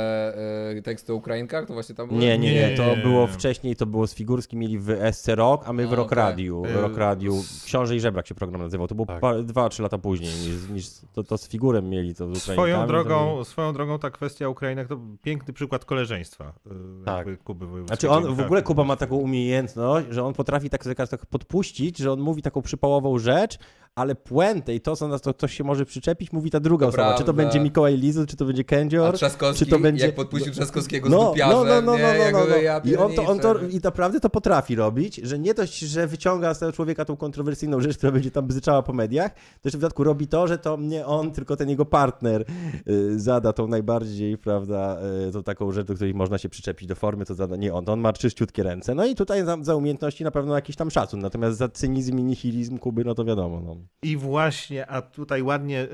e, 0.77 0.81
teksty 0.81 1.13
o 1.13 1.15
Ukrainkach, 1.15 1.65
to 1.65 1.73
właśnie 1.73 1.95
tam 1.95 2.07
były? 2.07 2.19
Nie, 2.19 2.37
nie, 2.37 2.53
nie, 2.53 2.69
Nie. 2.69 2.72
To 2.77 2.95
było 2.95 3.27
wcześniej, 3.27 3.75
to 3.75 3.85
było 3.85 4.07
z 4.07 4.13
Figurski, 4.15 4.57
mieli 4.57 4.79
w 4.79 4.87
SC 5.11 5.27
Rock, 5.27 5.63
a 5.67 5.73
my 5.73 5.87
w 5.87 5.93
Rock 5.93 6.05
okej. 6.11 6.15
Radiu, 6.23 6.61
w 6.63 6.75
Rock 6.75 6.97
Radiu, 6.97 7.35
s- 7.39 7.63
Książę 7.65 7.95
i 7.95 7.99
Żebrak 7.99 8.27
się 8.27 8.35
program 8.35 8.61
nazywał, 8.61 8.87
to 8.87 8.95
było 8.95 9.05
Tak. 9.05 9.19
pa, 9.19 9.41
dwa, 9.41 9.69
trzy 9.69 9.81
lata 9.83 9.97
później 9.97 10.29
niż, 10.29 10.69
niż 10.69 10.87
to, 11.13 11.23
to 11.23 11.37
z 11.37 11.47
Figurem 11.47 11.89
mieli 11.89 12.15
to 12.15 12.35
z 12.35 12.41
Swoją 12.43 12.87
drogą, 12.87 13.43
swoją 13.43 13.73
drogą 13.73 13.99
ta 13.99 14.09
kwestia 14.09 14.49
Ukrainek 14.49 14.87
to 14.87 14.99
piękny 15.21 15.53
przykład 15.53 15.85
koleżeństwa. 15.85 16.53
y, 16.67 17.05
Tak. 17.05 17.43
Kuby 17.43 17.65
Znaczy 17.87 18.09
on, 18.09 18.35
w 18.35 18.39
ogóle 18.39 18.61
Kuba 18.61 18.83
ma 18.83 18.95
taką 18.95 19.15
umiejętność, 19.15 20.07
że 20.09 20.23
on 20.23 20.33
potrafi 20.33 20.69
tak, 20.69 20.83
tak, 20.95 21.09
tak 21.09 21.25
podpuścić, 21.25 21.97
że 21.97 22.11
on 22.11 22.19
mówi 22.19 22.41
taką 22.41 22.61
przypałową 22.61 23.19
rzecz, 23.19 23.57
ale 23.95 24.15
puentę 24.15 24.75
i 24.75 24.81
to, 24.81 24.95
co 24.95 25.07
nas 25.07 25.21
to 25.21 25.33
ktoś 25.33 25.53
się 25.57 25.63
może 25.63 25.85
przyczepić, 25.85 26.31
mówi 26.31 26.51
ta 26.51 26.59
druga 26.59 26.85
To 26.85 26.89
osoba. 26.89 27.13
Czy 27.13 27.17
to 27.19 27.23
prawda. 27.23 27.43
będzie 27.43 27.59
Mikołaj 27.59 27.97
Lizu, 27.97 28.25
czy 28.25 28.37
to 28.37 28.45
będzie 28.45 28.63
Kędzior. 28.63 29.15
Czy 29.55 29.65
to 29.65 29.79
będzie- 29.79 30.05
jak 30.05 30.15
podpuścił 30.15 30.53
Trzaskowskiego 30.53 31.09
z 31.09 31.11
No, 31.11 31.29
dupiarzem, 31.29 31.67
no, 31.67 31.81
no, 31.81 31.81
no, 31.81 31.97
nie? 31.97 32.03
no, 32.03 32.13
no, 32.13 32.39
Jakby 32.39 32.49
no. 32.51 32.57
ja 32.57 32.81
I 32.85 32.95
on 32.95 33.13
to, 33.13 33.25
on 33.25 33.39
to 33.39 33.59
i 33.59 33.79
naprawdę 33.83 34.19
to 34.19 34.29
potrafi 34.29 34.75
robić, 34.75 35.15
że 35.15 35.39
nie 35.39 35.53
dość, 35.53 35.79
że 35.79 36.07
wyciąga 36.07 36.53
z 36.53 36.59
tego 36.59 36.71
człowieka 36.71 37.05
tą 37.05 37.17
kontrowersyjną 37.17 37.81
rzecz, 37.81 37.97
która 37.97 38.11
będzie 38.11 38.31
tam 38.31 38.47
bzyczała 38.47 38.81
po 38.83 38.93
mediach, 38.93 39.33
to 39.33 39.39
jeszcze 39.63 39.77
w 39.77 39.81
dodatku 39.81 40.03
robi 40.03 40.27
to, 40.27 40.47
że 40.47 40.57
to 40.57 40.77
nie 40.77 41.05
on, 41.05 41.31
tylko 41.31 41.55
ten 41.55 41.69
jego 41.69 41.85
partner 41.85 42.45
y, 42.87 43.19
zada 43.19 43.53
tą 43.53 43.67
najbardziej, 43.67 44.37
prawda, 44.37 44.97
y, 45.27 45.31
tą 45.31 45.43
taką 45.43 45.71
rzecz, 45.71 45.87
do 45.87 45.95
której 45.95 46.13
można 46.13 46.37
się 46.37 46.49
przyczepić 46.49 46.87
do 46.87 46.95
formy, 46.95 47.25
to 47.25 47.35
zada 47.35 47.55
nie 47.55 47.73
on, 47.73 47.85
to 47.85 47.93
on 47.93 47.99
ma 47.99 48.13
czyściutkie 48.13 48.63
ręce. 48.63 48.95
No 48.95 49.05
i 49.05 49.15
tutaj 49.15 49.45
za, 49.45 49.57
za 49.61 49.75
umiejętności 49.75 50.23
na 50.23 50.31
pewno 50.31 50.55
jakiś 50.55 50.75
tam 50.75 50.91
szacun, 50.91 51.19
natomiast 51.19 51.57
za 51.57 51.69
cynizm 51.69 52.19
i 52.19 52.23
nihilizm 52.23 52.77
Kuby, 52.77 53.03
no 53.05 53.15
to 53.15 53.25
wiadomo. 53.25 53.61
No. 53.61 53.82
I 54.01 54.17
właśnie, 54.17 54.87
a 54.87 55.01
tutaj 55.01 55.41
ładnie 55.41 55.87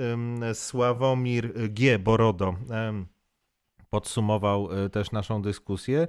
Sławomir 0.54 1.54
G. 1.70 2.00
Borodo 2.00 2.56
podsumował 3.90 4.86
y, 4.86 4.90
też 4.90 5.12
naszą 5.12 5.42
dyskusję, 5.42 6.08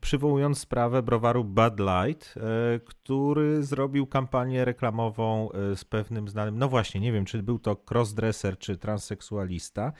przywołując 0.00 0.58
sprawę 0.58 1.02
browaru 1.02 1.44
Bud 1.44 1.80
Light, 1.80 2.34
y, 2.36 2.40
który 2.80 3.62
zrobił 3.62 4.06
kampanię 4.06 4.64
reklamową 4.64 5.48
y, 5.72 5.76
z 5.76 5.84
pewnym 5.84 6.28
znanym, 6.28 6.58
no 6.58 6.68
właśnie, 6.68 7.00
nie 7.00 7.12
wiem, 7.12 7.24
czy 7.24 7.42
był 7.42 7.58
to 7.58 7.76
crossdresser, 7.90 8.58
czy 8.58 8.76
transseksualista. 8.76 9.92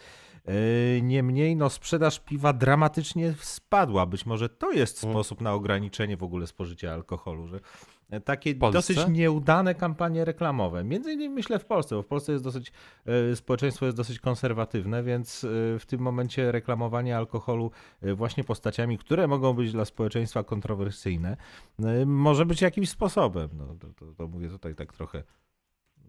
Y, 0.49 1.01
Niemniej 1.03 1.57
no, 1.57 1.71
sprzedaż 1.71 2.21
piwa 2.21 2.53
dramatycznie 2.53 3.35
spadła. 3.41 4.07
Być 4.07 4.27
może 4.27 4.49
to 4.49 4.73
jest 4.73 5.05
Mm. 5.05 5.15
sposób 5.15 5.41
na 5.41 5.53
ograniczenie 5.53 6.17
w 6.17 6.23
ogóle 6.23 6.47
spożycia 6.47 6.93
alkoholu, 6.93 7.47
że 7.47 7.61
takie 8.25 8.55
Polsce? 8.55 8.95
dosyć 8.95 9.09
nieudane 9.09 9.75
kampanie 9.75 10.25
reklamowe. 10.25 10.85
Między 10.85 11.13
innymi 11.13 11.35
myślę 11.35 11.59
w 11.59 11.65
Polsce, 11.65 11.95
bo 11.95 12.03
w 12.03 12.07
Polsce 12.07 12.33
jest 12.33 12.45
dosyć, 12.45 12.73
e, 13.33 13.37
społeczeństwo 13.37 13.87
jest 13.87 13.97
dosyć 13.97 14.19
konserwatywne, 14.19 15.03
więc 15.03 15.45
e, 15.45 15.49
w 15.79 15.87
tym 15.87 16.01
momencie 16.01 16.53
reklamowanie 16.53 17.17
alkoholu 17.17 17.71
e, 18.03 18.15
właśnie 18.15 18.45
postaciami, 18.45 18.99
które 18.99 19.27
mogą 19.29 19.53
być 19.53 19.73
dla 19.73 19.85
społeczeństwa 19.85 20.43
kontrowersyjne, 20.45 21.37
e, 21.83 22.07
może 22.07 22.47
być 22.47 22.63
jakimś 22.63 22.91
sposobem. 22.91 23.49
No, 23.53 23.67
to, 23.81 23.87
to, 24.07 24.13
to 24.13 24.29
mówię 24.29 24.49
tutaj 24.49 24.75
tak 24.75 24.93
trochę. 24.93 25.23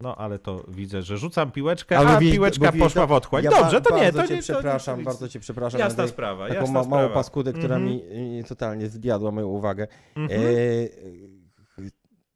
No, 0.02 0.16
ale 0.16 0.40
to 0.40 0.64
widzę, 0.68 1.02
że 1.02 1.18
rzucam 1.18 1.52
piłeczkę, 1.52 1.98
Ale 1.98 2.10
a 2.10 2.14
mówiłeś- 2.20 2.34
piłeczka 2.34 2.66
mówiłeś- 2.66 2.80
poszła 2.84 3.08
w 3.08 3.12
otchłań. 3.12 3.44
Ja 3.44 3.52
Dobrze, 3.52 3.82
to 3.82 3.98
nie, 3.98 4.12
to 4.12 4.28
cię 4.28 4.36
nie. 4.36 4.42
przepraszam, 4.42 4.96
to 4.96 5.00
nie, 5.00 5.06
bardzo 5.06 5.30
cię 5.30 5.40
przepraszam. 5.40 5.80
Jasna 5.80 5.92
Andrzej. 6.04 6.10
sprawa, 6.14 6.48
Taką 6.48 6.60
jasna 6.62 6.84
ma, 6.84 6.90
małą 6.90 7.10
paskudę, 7.10 7.54
która 7.54 7.76
Mhm. 7.76 7.86
mi 7.86 8.04
y, 8.40 8.44
totalnie 8.44 8.88
zjadła 8.90 9.32
moją 9.32 9.48
uwagę. 9.48 9.88
Mhm. 10.16 10.42
E, 10.42 10.46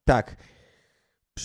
tak. 0.06 0.36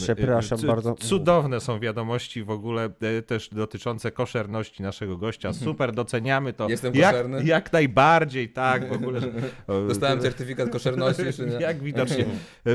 Przepraszam 0.02 0.58
C- 0.58 0.66
bardzo. 0.66 0.94
Cudowne 0.94 1.60
są 1.60 1.80
wiadomości 1.80 2.44
w 2.44 2.50
ogóle 2.50 2.84
e, 3.00 3.22
też 3.22 3.48
dotyczące 3.48 4.10
koszerności 4.12 4.82
naszego 4.82 5.16
gościa. 5.16 5.52
Super, 5.52 5.92
doceniamy 5.92 6.52
to. 6.52 6.68
Jestem 6.68 6.94
jak, 6.94 7.12
koszerny? 7.12 7.44
jak 7.44 7.72
najbardziej, 7.72 8.48
tak, 8.48 8.88
w 8.88 8.92
ogóle. 8.92 9.20
Dostałem 9.88 10.20
certyfikat 10.20 10.70
koszerności, 10.70 11.22
czy 11.36 11.46
nie? 11.46 11.52
Jak 11.68 11.82
widocznie. 11.82 12.24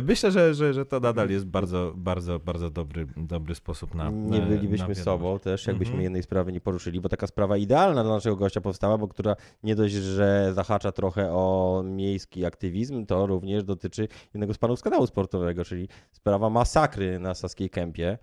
Myślę, 0.08 0.32
że, 0.32 0.54
że, 0.54 0.74
że 0.74 0.86
to 0.86 1.00
nadal 1.00 1.30
jest 1.30 1.46
bardzo, 1.46 1.94
bardzo, 1.96 2.40
bardzo 2.40 2.70
dobry, 2.70 3.08
dobry 3.18 3.56
sposób 3.56 3.96
na. 3.96 4.10
Nie 4.10 4.40
na 4.40 4.46
bylibyśmy 4.46 4.78
wiadomość. 4.78 5.02
sobą 5.04 5.40
też, 5.40 5.68
jakbyśmy 5.68 5.92
Mhm. 5.94 6.04
jednej 6.04 6.24
sprawy 6.24 6.52
nie 6.52 6.62
poruszyli, 6.62 7.02
bo 7.02 7.10
taka 7.10 7.28
sprawa 7.28 7.58
idealna 7.58 8.04
dla 8.04 8.14
naszego 8.14 8.36
gościa 8.36 8.62
powstała, 8.62 8.98
bo 8.98 9.08
która 9.08 9.36
nie 9.64 9.76
dość, 9.76 9.94
że 9.94 10.52
zahacza 10.54 10.92
trochę 10.92 11.32
o 11.32 11.82
miejski 11.86 12.46
aktywizm, 12.46 13.06
to 13.06 13.26
również 13.28 13.64
dotyczy 13.64 14.08
jednego 14.34 14.54
z 14.54 14.58
panów 14.58 14.80
z 14.80 14.82
kanału 14.82 15.08
sportowego, 15.08 15.66
czyli 15.66 15.88
sprawa 16.12 16.50
masakry 16.50 17.09
na 17.20 17.34
Saskiej 17.34 17.70
Kępie. 17.70 18.18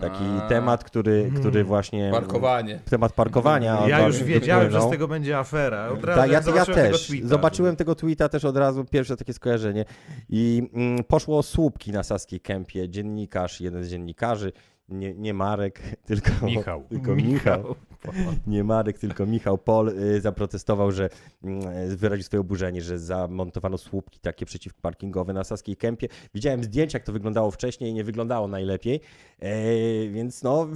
Taki 0.00 0.24
A. 0.38 0.48
temat, 0.48 0.84
który, 0.84 1.30
który 1.36 1.64
właśnie... 1.64 2.10
Parkowanie. 2.12 2.80
Temat 2.90 3.12
parkowania. 3.12 3.88
Ja 3.88 4.06
już 4.06 4.22
wiedziałem, 4.22 4.64
że 4.64 4.70
z 4.70 4.74
wpłynął. 4.74 4.90
tego 4.90 5.08
będzie 5.08 5.38
afera. 5.38 5.88
Od 5.88 6.04
razu, 6.04 6.20
Tak, 6.20 6.30
ja, 6.30 6.36
jak 6.36 6.46
ja 6.46 6.64
tego 6.64 6.74
też. 6.74 7.06
tweeta. 7.06 7.28
Zobaczyłem 7.28 7.76
tego 7.76 7.94
tweeta 7.94 8.28
też 8.28 8.44
od 8.44 8.56
razu, 8.56 8.84
pierwsze 8.84 9.16
takie 9.16 9.32
skojarzenie. 9.32 9.84
I 10.28 10.70
mm, 10.74 11.04
poszło 11.04 11.38
o 11.38 11.42
słupki 11.42 11.92
na 11.92 12.02
Saskiej 12.02 12.40
Kępie. 12.40 12.88
Dziennikarz, 12.88 13.60
jeden 13.60 13.84
z 13.84 13.88
dziennikarzy, 13.88 14.52
nie, 14.88 15.14
nie 15.14 15.34
Marek, 15.34 15.80
tylko 16.06 16.30
Michał. 16.46 16.84
Tylko 16.88 17.14
Michał. 17.14 17.74
Nie 18.46 18.64
Marek, 18.64 18.98
tylko 18.98 19.26
Michał 19.26 19.58
Pol 19.58 19.88
y, 19.88 20.20
zaprotestował, 20.20 20.92
że 20.92 21.08
mm, 21.44 21.68
y, 21.68 21.96
wyraził 21.96 22.24
swoje 22.24 22.40
oburzenie, 22.40 22.82
że 22.82 22.98
zamontowano 22.98 23.78
słupki 23.78 24.20
takie 24.20 24.46
przeciwparkingowe 24.46 25.32
na 25.32 25.44
Saskiej 25.44 25.76
Kępie. 25.76 26.08
Widziałem 26.34 26.64
zdjęcia, 26.64 26.98
jak 26.98 27.06
to 27.06 27.12
wyglądało 27.12 27.50
wcześniej 27.50 27.94
nie 27.94 28.04
wyglądało 28.04 28.48
najlepiej. 28.48 29.00
E, 29.38 30.08
więc 30.08 30.42
no, 30.42 30.68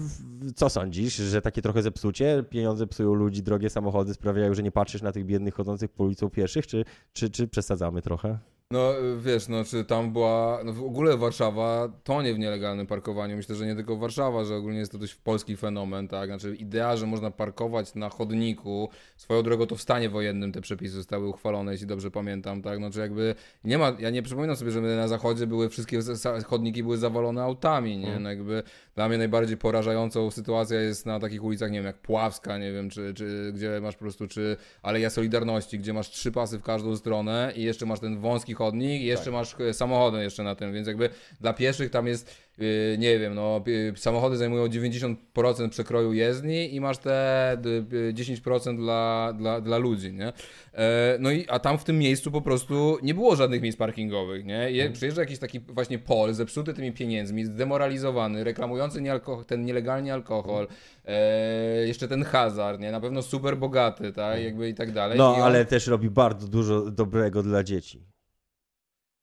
co 0.57 0.70
sądzisz, 0.70 1.15
że 1.15 1.43
takie 1.43 1.62
trochę 1.62 1.82
zepsucie, 1.82 2.44
pieniądze 2.51 2.86
psują 2.86 3.15
ludzi, 3.15 3.43
drogie 3.43 3.70
samochody 3.70 4.15
sprawiają, 4.15 4.55
że 4.55 4.62
nie 4.62 4.73
patrzysz 4.73 5.03
na 5.03 5.12
tych 5.12 5.27
biednych 5.27 5.55
chodzących 5.55 5.90
po 5.90 6.05
ulicą 6.05 6.31
pieszych, 6.31 6.66
czy, 6.66 6.85
czy, 7.12 7.31
czy 7.31 7.49
przesadzamy 7.49 8.03
trochę? 8.03 8.39
No 8.73 8.93
wiesz, 9.19 9.49
no 9.49 9.65
czy 9.65 9.85
tam 9.85 10.12
była, 10.12 10.61
no 10.65 10.73
w 10.73 10.85
ogóle 10.85 11.16
Warszawa 11.16 11.89
tonie 12.05 12.35
w 12.35 12.39
nielegalnym 12.39 12.86
parkowaniu. 12.86 13.36
Myślę, 13.36 13.55
że 13.55 13.66
nie 13.66 13.74
tylko 13.74 13.97
Warszawa, 13.97 14.44
że 14.44 14.57
ogólnie 14.57 14.78
jest 14.78 14.93
to 14.93 14.99
dość 14.99 15.15
polski 15.15 15.57
fenomen, 15.57 16.09
tak? 16.09 16.28
Znaczy 16.28 16.57
idea, 16.57 16.97
że 16.97 17.07
można 17.07 17.31
parkować 17.31 17.94
na 17.94 18.09
chodniku, 18.09 18.89
swoją 19.16 19.43
drogą 19.43 19.66
to 19.66 19.77
w 19.77 19.82
stanie 19.82 20.09
wojennym 20.09 20.53
te 20.53 20.61
przepisy 20.61 20.94
zostały 20.94 21.28
uchwalone, 21.28 21.73
jeśli 21.73 21.86
dobrze 21.86 22.11
pamiętam, 22.11 22.62
tak? 22.62 22.78
Znaczy 22.78 23.01
jakby 23.01 23.35
nie 23.65 23.78
ma, 23.78 23.97
ja 23.99 24.11
nie 24.11 24.23
przypominam 24.23 24.57
sobie, 24.57 24.70
że 24.70 24.81
na 24.81 25.09
zachodzie 25.09 25.47
były 25.47 25.69
wszystkie 25.69 26.01
chodniki 26.47 26.82
były 26.82 26.99
zawalone 26.99 27.43
autami, 27.43 27.99
nie? 27.99 28.19
No 28.19 28.28
jakby 28.28 28.62
dla 28.94 29.09
mnie 29.09 29.19
najbardziej 29.19 29.57
porażającą 29.57 30.31
sytuacja 30.31 30.81
jest 30.81 31.07
na 31.07 31.20
takich 31.20 31.44
ulicach, 31.44 31.70
nie 31.70 31.78
wiem, 31.78 31.86
jak 31.86 31.99
Pławska, 31.99 32.59
nie 32.59 32.73
wiem, 32.73 32.90
czy, 32.90 33.15
czy 33.15 33.53
gdzie 33.55 33.81
masz 33.82 33.94
po 33.94 34.01
prostu, 34.01 34.28
czy 34.28 34.57
Aleja 34.82 35.11
Solidarności, 35.11 35.78
gdzie 35.78 35.93
masz 35.93 36.11
trzy 36.11 36.32
pasy 36.32 36.59
w 36.59 36.62
każdą 36.62 36.97
stronę 36.97 37.53
i 37.57 37.62
jeszcze 37.62 37.86
masz 37.86 38.01
ten 38.01 38.19
wąski 38.19 38.55
chodnik 38.64 39.02
i 39.02 39.05
jeszcze 39.05 39.30
masz 39.30 39.56
e, 39.60 39.74
samochody 39.74 40.22
jeszcze 40.22 40.43
na 40.43 40.55
tym, 40.55 40.72
więc 40.72 40.86
jakby 40.89 41.09
dla 41.40 41.52
pieszych 41.52 41.90
tam 41.90 42.06
jest, 42.06 42.36
yy, 42.59 42.97
nie 42.98 43.18
wiem, 43.18 43.34
no 43.34 43.64
samochody 43.97 44.36
zajmują 44.36 44.66
90% 44.66 45.68
przekroju 45.70 46.12
jezdni 46.12 46.74
i 46.74 46.80
masz 46.80 46.98
te 46.98 47.56
d- 47.60 47.70
yy, 47.97 48.12
10% 48.14 48.76
dla, 48.76 49.32
dla, 49.39 49.60
dla 49.60 49.78
ludzi, 49.78 50.12
nie? 50.12 50.32
E, 50.74 51.16
No 51.20 51.30
i, 51.30 51.44
a 51.48 51.59
tam 51.59 51.78
w 51.78 51.84
tym 51.84 51.98
miejscu 51.98 52.30
po 52.30 52.40
prostu 52.43 52.98
nie 53.02 53.14
było 53.14 53.36
żadnych 53.36 53.62
miejsc 53.62 53.78
parkingowych, 53.78 54.44
nie? 54.44 54.70
Je, 54.70 54.90
przyjeżdża 54.90 55.20
jakiś 55.22 55.39
taki 55.39 55.60
właśnie 55.60 55.98
pol, 55.98 56.34
zepsuty 56.34 56.74
tymi 56.74 56.93
pieniędzmi, 56.93 57.44
zdemoralizowany, 57.44 58.44
reklamujący 58.44 59.01
niealko- 59.01 59.44
ten 59.44 59.64
nielegalnie 59.64 60.14
alkohol, 60.14 60.68
e, 61.05 61.86
jeszcze 61.86 62.09
ten 62.09 62.24
hazard, 62.24 62.80
nie? 62.80 62.93
Na 62.93 63.01
pewno 63.01 63.22
super 63.22 63.56
bogaty, 63.56 64.12
tak? 64.12 64.43
Jakby 64.43 64.68
i 64.68 64.74
tak 64.74 64.93
dalej. 64.93 65.18
No, 65.18 65.34
on, 65.34 65.43
ale 65.43 65.64
też 65.64 65.86
robi 65.86 66.10
bardzo 66.10 66.48
dużo 66.48 66.90
dobrego 66.90 67.43
dla 67.43 67.64
dzieci. 67.64 68.11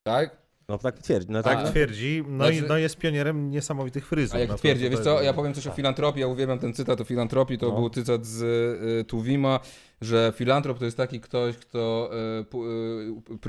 Tak? 0.02 0.40
No 0.68 0.78
tak 0.78 0.98
twierdzi. 0.98 1.26
No, 1.30 1.42
Tak 1.42 1.58
tak, 1.62 1.70
twierdzi. 1.70 2.24
No, 2.28 2.36
Znaczy- 2.44 2.66
i, 2.66 2.68
no 2.68 2.76
jest 2.78 2.96
pionierem 2.96 3.50
niesamowitych 3.50 4.06
fryzur. 4.06 4.36
A 4.36 4.40
jak 4.40 4.48
No, 4.48 4.54
twierdzi, 4.58 4.90
wiesz 4.90 5.00
co, 5.00 5.22
ja 5.22 5.32
powiem 5.32 5.54
coś 5.54 5.66
o 5.66 5.70
filantropii, 5.70 6.20
ja 6.20 6.26
uwielbiam 6.26 6.58
ten 6.58 6.74
cytat 6.74 7.00
o 7.00 7.04
filantropii, 7.04 7.58
to 7.58 7.68
No. 7.68 7.72
był 7.74 7.90
cytat 7.90 8.26
z 8.26 8.42
y, 8.42 9.04
Tuwima, 9.04 9.60
że 10.00 10.32
filantrop 10.36 10.78
to 10.78 10.84
jest 10.84 10.96
taki 10.96 11.20
ktoś, 11.20 11.56
kto 11.56 12.10
e, 12.12 12.40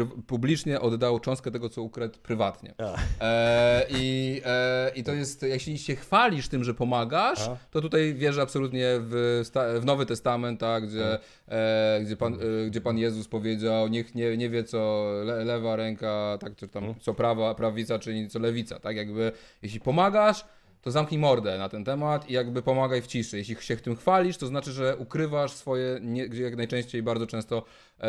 e, 0.02 0.06
publicznie 0.28 0.82
oddał 0.82 1.20
cząstkę 1.20 1.52
tego, 1.52 1.70
co 1.70 1.82
ukradł 1.82 2.20
prywatnie. 2.24 2.74
E, 3.22 3.86
i, 3.90 4.42
e, 4.46 4.92
I 4.96 5.04
to 5.04 5.14
jest, 5.14 5.44
jeśli 5.44 5.78
się 5.78 5.96
chwalisz 5.96 6.48
tym, 6.48 6.64
że 6.64 6.74
pomagasz, 6.74 7.50
to 7.72 7.82
tutaj 7.82 8.14
wierzę 8.14 8.42
absolutnie 8.42 8.88
w, 9.00 9.42
w 9.82 9.86
Nowy 9.86 10.06
Testament, 10.06 10.60
tak, 10.60 10.88
gdzie, 10.88 11.20
e, 11.48 12.00
gdzie, 12.06 12.18
pan, 12.18 12.34
e, 12.34 12.68
gdzie 12.68 12.82
Pan 12.82 12.98
Jezus 12.98 13.28
powiedział, 13.28 13.88
niech 13.88 14.16
nie, 14.16 14.38
nie 14.38 14.50
wie, 14.50 14.64
co 14.64 15.12
le, 15.26 15.46
lewa 15.46 15.76
ręka, 15.76 16.38
tak, 16.40 16.56
czy 16.56 16.68
tam, 16.68 16.96
co 17.00 17.14
prawa, 17.14 17.56
prawica, 17.56 18.00
czyni, 18.00 18.30
co 18.30 18.40
lewica, 18.40 18.80
tak, 18.80 18.96
jakby, 18.96 19.32
jeśli 19.62 19.80
pomagasz, 19.80 20.46
to 20.82 20.92
zamknij 20.92 21.20
mordę 21.20 21.58
na 21.58 21.70
ten 21.70 21.84
temat 21.84 22.30
i 22.30 22.34
jakby 22.34 22.62
pomagaj 22.62 23.02
w 23.02 23.08
ciszy. 23.08 23.38
Jeśli 23.38 23.56
się 23.56 23.78
tym 23.78 23.96
chwalisz, 23.96 24.38
to 24.38 24.48
znaczy, 24.48 24.72
że 24.72 24.98
ukrywasz 24.98 25.52
swoje, 25.52 26.00
nie, 26.02 26.26
jak 26.26 26.56
najczęściej 26.56 27.04
bardzo 27.04 27.28
często 27.28 27.64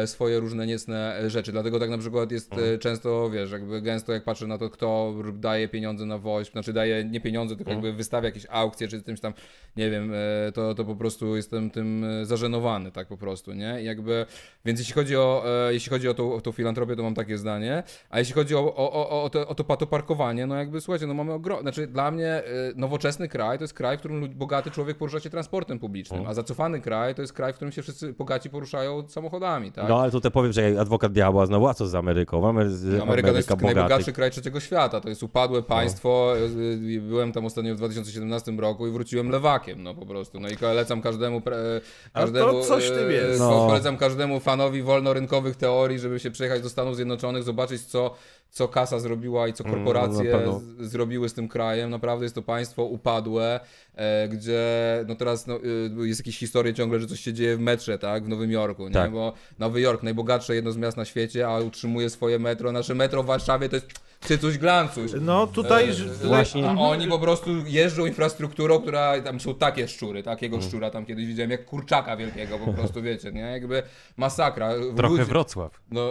swoje 0.06 0.40
różne 0.40 0.66
niecne 0.66 1.18
e, 1.18 1.30
rzeczy. 1.30 1.52
Dlatego 1.52 1.80
tak 1.80 1.90
na 1.90 1.98
przykład 1.98 2.32
jest 2.32 2.52
e, 2.52 2.78
często, 2.78 3.30
wiesz, 3.30 3.50
jakby 3.50 3.82
gęsto 3.82 4.12
jak 4.12 4.24
patrzę 4.24 4.46
na 4.46 4.58
to, 4.58 4.70
kto 4.70 5.14
daje 5.34 5.68
pieniądze 5.68 6.06
na 6.06 6.18
WOŚP, 6.18 6.52
znaczy 6.52 6.72
daje 6.72 7.04
nie 7.04 7.20
pieniądze, 7.20 7.56
tylko 7.56 7.70
jakby 7.70 7.92
wystawia 7.92 8.28
jakieś 8.28 8.46
aukcje, 8.50 8.88
czy 8.88 9.02
czymś 9.02 9.20
tam, 9.20 9.32
nie 9.76 9.90
wiem, 9.90 10.12
e, 10.14 10.52
to, 10.52 10.74
to 10.74 10.84
po 10.84 10.96
prostu 10.96 11.36
jestem 11.36 11.70
tym 11.70 12.04
e, 12.04 12.26
zażenowany, 12.26 12.92
tak 12.92 13.08
po 13.08 13.16
prostu, 13.16 13.52
nie? 13.52 13.82
I 13.82 13.84
jakby, 13.84 14.26
więc 14.64 14.78
jeśli 14.78 14.94
chodzi 14.94 15.16
o, 15.16 15.44
e, 15.68 15.72
jeśli 15.72 15.90
chodzi 15.90 16.08
o 16.08 16.14
tą, 16.14 16.34
o 16.34 16.40
tą 16.40 16.52
filantropię, 16.52 16.96
to 16.96 17.02
mam 17.02 17.14
takie 17.14 17.38
zdanie, 17.38 17.82
a 18.10 18.18
jeśli 18.18 18.34
chodzi 18.34 18.54
o, 18.54 18.74
o, 18.76 18.92
o, 18.92 19.22
o, 19.22 19.30
to, 19.30 19.48
o 19.48 19.54
to 19.54 19.64
patoparkowanie, 19.64 20.46
no 20.46 20.56
jakby, 20.56 20.80
słuchajcie, 20.80 21.06
no 21.06 21.14
mamy 21.14 21.32
ogrom... 21.32 21.60
Znaczy 21.60 21.86
dla 21.86 22.10
mnie 22.10 22.28
e, 22.28 22.42
nowoczesny 22.76 23.28
kraj 23.28 23.58
to 23.58 23.64
jest 23.64 23.74
kraj, 23.74 23.96
w 23.96 24.00
którym 24.00 24.28
bogaty 24.34 24.70
człowiek 24.70 24.98
porusza 24.98 25.20
się 25.20 25.30
transportem 25.30 25.78
publicznym, 25.78 26.26
a 26.26 26.34
zacofany 26.34 26.80
kraj 26.80 27.14
to 27.14 27.22
jest 27.22 27.32
kraj, 27.32 27.52
w 27.52 27.56
którym 27.56 27.72
się 27.72 27.82
wszyscy 27.82 28.12
bogaci 28.12 28.50
poruszają 28.50 29.08
samochodami, 29.08 29.72
tak? 29.72 29.81
No 29.88 30.00
ale 30.02 30.10
tutaj 30.10 30.30
powiem, 30.30 30.52
że 30.52 30.74
adwokat 30.80 31.12
diabła 31.12 31.46
znowu, 31.46 31.68
a 31.68 31.74
co 31.74 31.86
z 31.86 31.94
Ameryką? 31.94 32.40
Amery- 32.48 32.70
No, 32.96 33.02
Ameryka 33.02 33.28
to 33.30 33.36
jest 33.36 33.48
bogatych. 33.48 33.74
najbogatszy 33.76 34.12
kraj 34.12 34.30
trzeciego 34.30 34.60
świata, 34.60 35.00
to 35.00 35.08
jest 35.08 35.22
upadłe 35.22 35.62
państwo. 35.62 36.34
Y, 36.38 37.00
Byłem 37.00 37.32
tam 37.32 37.44
ostatnio 37.46 37.74
w 37.74 37.76
2017 37.78 38.52
roku 38.60 38.86
i 38.86 38.90
wróciłem 38.90 39.30
lewakiem, 39.30 39.82
no 39.82 39.94
po 39.94 40.06
prostu. 40.06 40.40
No 40.40 40.48
i 40.48 40.56
polecam 40.56 41.02
każdemu. 41.02 41.40
pre- 41.40 41.80
każdemu 42.14 42.52
to 42.52 42.62
coś 42.64 42.90
tym 42.90 43.08
e, 43.08 43.12
jest. 43.12 43.40
No. 43.40 43.66
Polecam 43.66 43.96
każdemu 43.96 44.40
fanowi 44.40 44.82
wolnorynkowych 44.82 45.56
teorii, 45.56 45.98
żeby 45.98 46.20
się 46.20 46.30
przejechać 46.30 46.62
do 46.62 46.68
Stanów 46.70 46.96
Zjednoczonych, 46.96 47.42
zobaczyć 47.42 47.82
co, 47.82 48.14
co 48.52 48.68
kasa 48.68 48.98
zrobiła 48.98 49.48
i 49.48 49.52
co 49.52 49.64
Mm, 49.64 49.76
korporacje 49.76 50.32
z- 50.80 50.90
zrobiły 50.90 51.28
z 51.28 51.34
tym 51.34 51.48
krajem. 51.48 51.90
Naprawdę 51.90 52.24
jest 52.24 52.34
to 52.34 52.42
państwo 52.42 52.84
upadłe, 52.84 53.60
e, 53.94 54.28
gdzie 54.28 54.60
no 55.08 55.14
teraz 55.14 55.46
no, 55.46 55.56
y, 56.02 56.08
jest 56.08 56.20
jakieś 56.20 56.38
historie 56.38 56.74
ciągle, 56.74 57.00
że 57.00 57.06
coś 57.06 57.20
się 57.20 57.32
dzieje 57.32 57.56
w 57.56 57.60
metrze, 57.60 57.98
tak, 57.98 58.24
w 58.24 58.28
Nowym 58.28 58.50
Jorku, 58.50 58.88
nie? 58.88 58.94
Tak. 58.94 59.12
Bo 59.12 59.32
Nowy 59.58 59.80
Jork, 59.80 60.02
najbogatsze 60.02 60.54
jedno 60.54 60.72
z 60.72 60.76
miast 60.76 60.96
na 60.96 61.04
świecie, 61.04 61.48
a 61.48 61.58
utrzymuje 61.60 62.10
swoje 62.10 62.38
metro. 62.38 62.72
Nasze 62.72 62.94
metro 62.94 63.22
w 63.22 63.26
Warszawie 63.26 63.68
to 63.68 63.76
jest 63.76 63.86
cycuś 64.20 64.58
glancuś. 64.58 65.10
No 65.20 65.46
tutaj, 65.46 65.90
E, 65.90 65.94
tutaj 65.94 66.28
właśnie. 66.28 66.68
A 66.70 66.72
oni 66.78 67.08
po 67.08 67.18
prostu 67.18 67.50
jeżdżą 67.66 68.06
infrastrukturą, 68.06 68.78
która 68.80 69.20
tam 69.20 69.40
są 69.40 69.54
takie 69.54 69.88
szczury, 69.88 70.22
takiego 70.22 70.56
Mm. 70.56 70.68
szczura 70.68 70.90
tam 70.90 71.06
kiedyś 71.06 71.26
widziałem, 71.26 71.50
jak 71.50 71.64
kurczaka 71.64 72.16
wielkiego 72.16 72.58
po 72.58 72.72
prostu, 72.72 73.02
wiecie, 73.08 73.32
nie? 73.32 73.40
Jakby 73.40 73.82
masakra. 74.16 74.70
Trochę 74.96 75.12
Ludzie- 75.14 75.24
Wrocław. 75.24 75.80
no, 75.90 76.10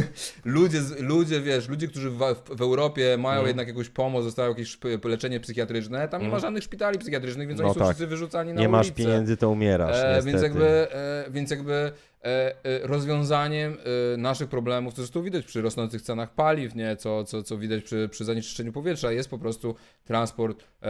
ludzie, 0.44 0.80
ludzie, 0.98 1.40
wiesz, 1.40 1.68
ludzie, 1.68 1.81
którzy 1.88 2.10
w, 2.10 2.18
w, 2.56 2.60
Europie 2.62 3.16
mają 3.18 3.38
Mm. 3.38 3.46
jednak 3.48 3.68
jakąś 3.68 3.88
pomoc, 3.88 4.24
dostają 4.24 4.48
jakieś 4.48 4.78
leczenie 5.04 5.40
psychiatryczne, 5.40 6.08
tam 6.08 6.22
nie 6.22 6.28
ma 6.28 6.38
żadnych 6.38 6.62
szpitali 6.62 6.98
psychiatrycznych, 6.98 7.48
więc 7.48 7.60
No 7.60 7.66
oni 7.66 7.74
są 7.74 7.80
tak. 7.80 7.88
wszyscy 7.88 8.06
wyrzucani 8.06 8.52
na 8.52 8.60
Nie 8.60 8.68
masz 8.68 8.86
ulicę. 8.86 9.02
pieniędzy, 9.02 9.36
to 9.36 9.50
umierasz. 9.50 9.96
E, 9.96 10.22
więc 10.24 10.42
jakby, 10.42 10.66
e, 10.92 11.24
więc 11.30 11.50
jakby 11.50 11.92
rozwiązaniem 12.82 13.76
e, 14.12 14.16
naszych 14.16 14.48
problemów, 14.48 14.94
co 14.94 15.02
zresztą 15.02 15.22
widać 15.22 15.44
przy 15.44 15.62
rosnących 15.62 16.02
cenach 16.02 16.34
paliw, 16.34 16.74
nie? 16.74 16.96
Co, 16.96 17.24
co, 17.24 17.42
co 17.42 17.58
widać 17.58 17.84
przy, 17.84 18.08
przy 18.10 18.24
zanieczyszczeniu 18.24 18.72
powietrza, 18.72 19.12
jest 19.12 19.30
po 19.30 19.38
prostu 19.38 19.74
transport 20.04 20.64
e, 20.82 20.86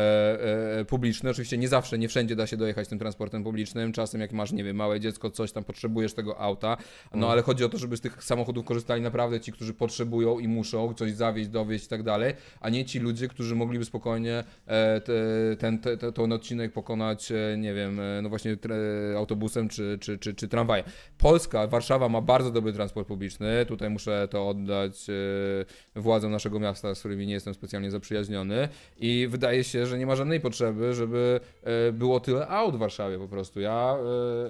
e, 0.81 0.85
publiczny. 0.85 1.31
Oczywiście 1.31 1.59
nie 1.59 1.69
zawsze, 1.69 1.99
nie 1.99 2.09
wszędzie 2.09 2.37
da 2.37 2.47
się 2.47 2.57
dojechać 2.57 2.89
tym 2.89 2.99
transportem 2.99 3.45
publicznym. 3.45 3.93
Czasem 3.93 4.21
jak 4.21 4.33
masz, 4.33 4.53
nie 4.53 4.65
wiem, 4.65 4.77
małe 4.77 5.01
dziecko, 5.01 5.31
coś 5.31 5.53
tam 5.53 5.65
potrzebujesz 5.65 6.15
tego 6.15 6.41
auta, 6.41 6.77
no 7.15 7.31
ale 7.31 7.43
chodzi 7.43 7.65
o 7.65 7.69
to, 7.69 7.79
żeby 7.79 7.97
z 7.97 8.01
tych 8.01 8.25
samochodów 8.25 8.65
korzystali 8.65 9.03
naprawdę 9.03 9.41
ci, 9.41 9.53
którzy 9.53 9.75
potrzebują 9.75 10.39
i 10.39 10.49
muszą 10.49 10.95
coś 10.95 11.13
zawieźć, 11.13 11.49
dowieźć 11.49 11.85
i 11.85 11.89
tak 11.89 12.03
dalej, 12.03 12.35
a 12.61 12.69
nie 12.69 12.85
ci 12.85 12.99
ludzie, 12.99 13.29
którzy 13.29 13.55
mogliby 13.55 13.85
spokojnie 13.85 14.45
e, 14.67 15.01
te, 15.01 15.13
ten, 15.59 15.79
te, 15.79 15.97
te, 15.97 16.13
ten 16.13 16.33
odcinek 16.33 16.73
pokonać, 16.73 17.33
e, 17.33 17.57
nie 17.59 17.75
wiem, 17.75 18.01
e, 18.01 18.23
no 18.23 18.29
właśnie 18.29 18.57
autobusem 19.17 19.69
czy, 19.69 19.99
czy, 20.01 20.19
czy, 20.19 20.35
czy 20.35 20.49
tramwajem. 20.49 20.85
Polska, 21.23 21.67
Warszawa 21.67 22.09
ma 22.09 22.21
bardzo 22.21 22.51
dobry 22.51 22.73
transport 22.73 23.09
publiczny. 23.09 23.67
Tutaj 23.67 23.91
muszę 23.91 24.29
to 24.31 24.49
oddać 24.49 25.07
e, 25.95 26.01
władzom 26.01 26.33
naszego 26.33 26.61
miasta, 26.61 26.95
z 26.95 26.99
którymi 26.99 27.27
nie 27.27 27.35
jestem 27.35 27.55
specjalnie 27.55 27.91
zaprzyjaźniony. 27.91 28.69
I 28.99 29.27
wydaje 29.31 29.65
się, 29.65 29.87
że 29.87 29.99
nie 29.99 30.07
ma 30.07 30.17
żadnej 30.17 30.41
potrzeby, 30.41 30.95
żeby 30.95 31.41
e, 31.63 31.93
było 31.93 32.21
tyle 32.21 32.49
aut 32.49 32.77
w 32.77 32.79
Warszawie 32.79 33.19
po 33.19 33.29
prostu. 33.29 33.61
Ja, 33.61 33.97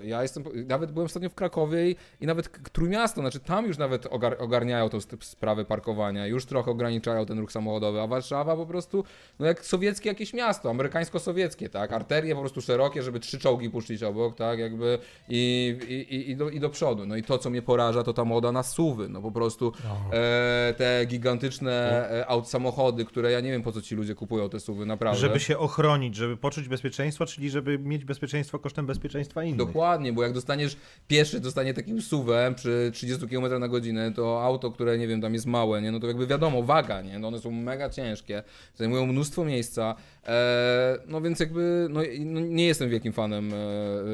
e, 0.02 0.06
ja 0.06 0.22
jestem, 0.22 0.44
nawet 0.66 0.92
byłem 0.92 1.06
ostatnio 1.06 1.30
w 1.30 1.34
Krakowie 1.34 1.90
i, 1.90 1.96
i 2.20 2.26
nawet 2.26 2.70
Trójmiasto, 2.72 3.20
znaczy 3.20 3.40
tam 3.40 3.66
już 3.66 3.78
nawet 3.78 4.06
ogar, 4.06 4.36
ogarniają 4.38 4.88
tą 4.88 4.98
sprawę 5.20 5.64
parkowania, 5.64 6.26
już 6.26 6.46
trochę 6.46 6.70
ograniczają 6.70 7.26
ten 7.26 7.38
ruch 7.38 7.52
samochodowy, 7.52 8.00
a 8.00 8.06
Warszawa 8.06 8.56
po 8.56 8.66
prostu, 8.66 9.04
no 9.38 9.46
jak 9.46 9.64
sowieckie 9.66 10.08
jakieś 10.08 10.34
miasto, 10.34 10.70
amerykańsko-sowieckie, 10.70 11.68
tak? 11.68 11.92
Arterie 11.92 12.34
po 12.34 12.40
prostu 12.40 12.60
szerokie, 12.60 13.02
żeby 13.02 13.20
trzy 13.20 13.38
czołgi 13.38 13.70
puszczyć 13.70 14.02
obok, 14.02 14.36
tak? 14.36 14.58
Jakby 14.58 14.98
i, 15.28 15.76
i, 15.88 16.14
i, 16.14 16.56
i, 16.56 16.61
do, 16.62 16.70
przodu. 16.70 17.06
No 17.06 17.16
i 17.16 17.22
to, 17.22 17.39
co 17.39 17.51
mnie 17.51 17.62
poraża, 17.62 18.02
to 18.02 18.12
ta 18.12 18.24
moda 18.24 18.52
na 18.52 18.62
suwy. 18.62 19.09
No 19.09 19.22
po 19.22 19.32
prostu 19.32 19.72
e, 20.12 20.74
te 20.76 21.06
gigantyczne 21.06 21.72
e, 22.10 22.26
aut 22.26 22.48
samochody, 22.48 23.05
które 23.05 23.32
ja 23.32 23.40
nie 23.40 23.51
wiem 23.51 23.62
po 23.62 23.72
co 23.72 23.82
ci 23.82 23.94
ludzie 23.94 24.14
kupują 24.14 24.48
te 24.48 24.60
suwy, 24.60 24.86
naprawdę. 24.86 25.20
żeby 25.20 25.40
się 25.40 25.59
ochronić, 25.59 26.14
żeby 26.14 26.36
poczuć 26.36 26.68
bezpieczeństwo, 26.68 27.26
czyli 27.26 27.51
żeby 27.51 27.78
mieć 27.78 28.05
bezpieczeństwo 28.05 28.59
kosztem 28.59 28.86
bezpieczeństwa 28.86 29.44
innych. 29.44 29.59
Dokładnie, 29.59 30.12
bo 30.12 30.22
jak 30.22 30.32
dostaniesz 30.32 30.76
pieszy, 31.09 31.40
dostanie 31.40 31.74
takim 31.74 32.02
suwem 32.02 32.55
przy 32.55 32.90
30 32.94 33.28
km 33.28 33.60
na 33.60 33.68
godzinę, 33.68 34.12
to 34.12 34.44
auto, 34.44 34.70
które 34.70 34.98
nie 34.98 35.09
wiem, 35.09 35.20
tam 35.20 35.34
jest 35.34 35.47
małe, 35.47 35.82
nie, 35.82 35.93
no 35.93 36.01
to 36.01 36.06
jakby 36.06 36.26
wiadomo, 36.26 36.62
waga, 36.62 37.02
nie, 37.02 37.18
no 37.18 37.28
one 37.28 37.39
są 37.39 37.51
mega 37.51 37.90
ciężkie, 37.90 38.43
zajmują 38.74 39.06
mnóstwo 39.06 39.44
miejsca, 39.44 39.94
e, 40.26 40.98
no 41.06 41.20
więc 41.20 41.40
jakby, 41.40 41.86
no, 41.90 42.01
no 42.18 42.40
nie 42.40 42.66
jestem 42.66 42.90
wielkim 42.90 43.12
fanem, 43.12 43.52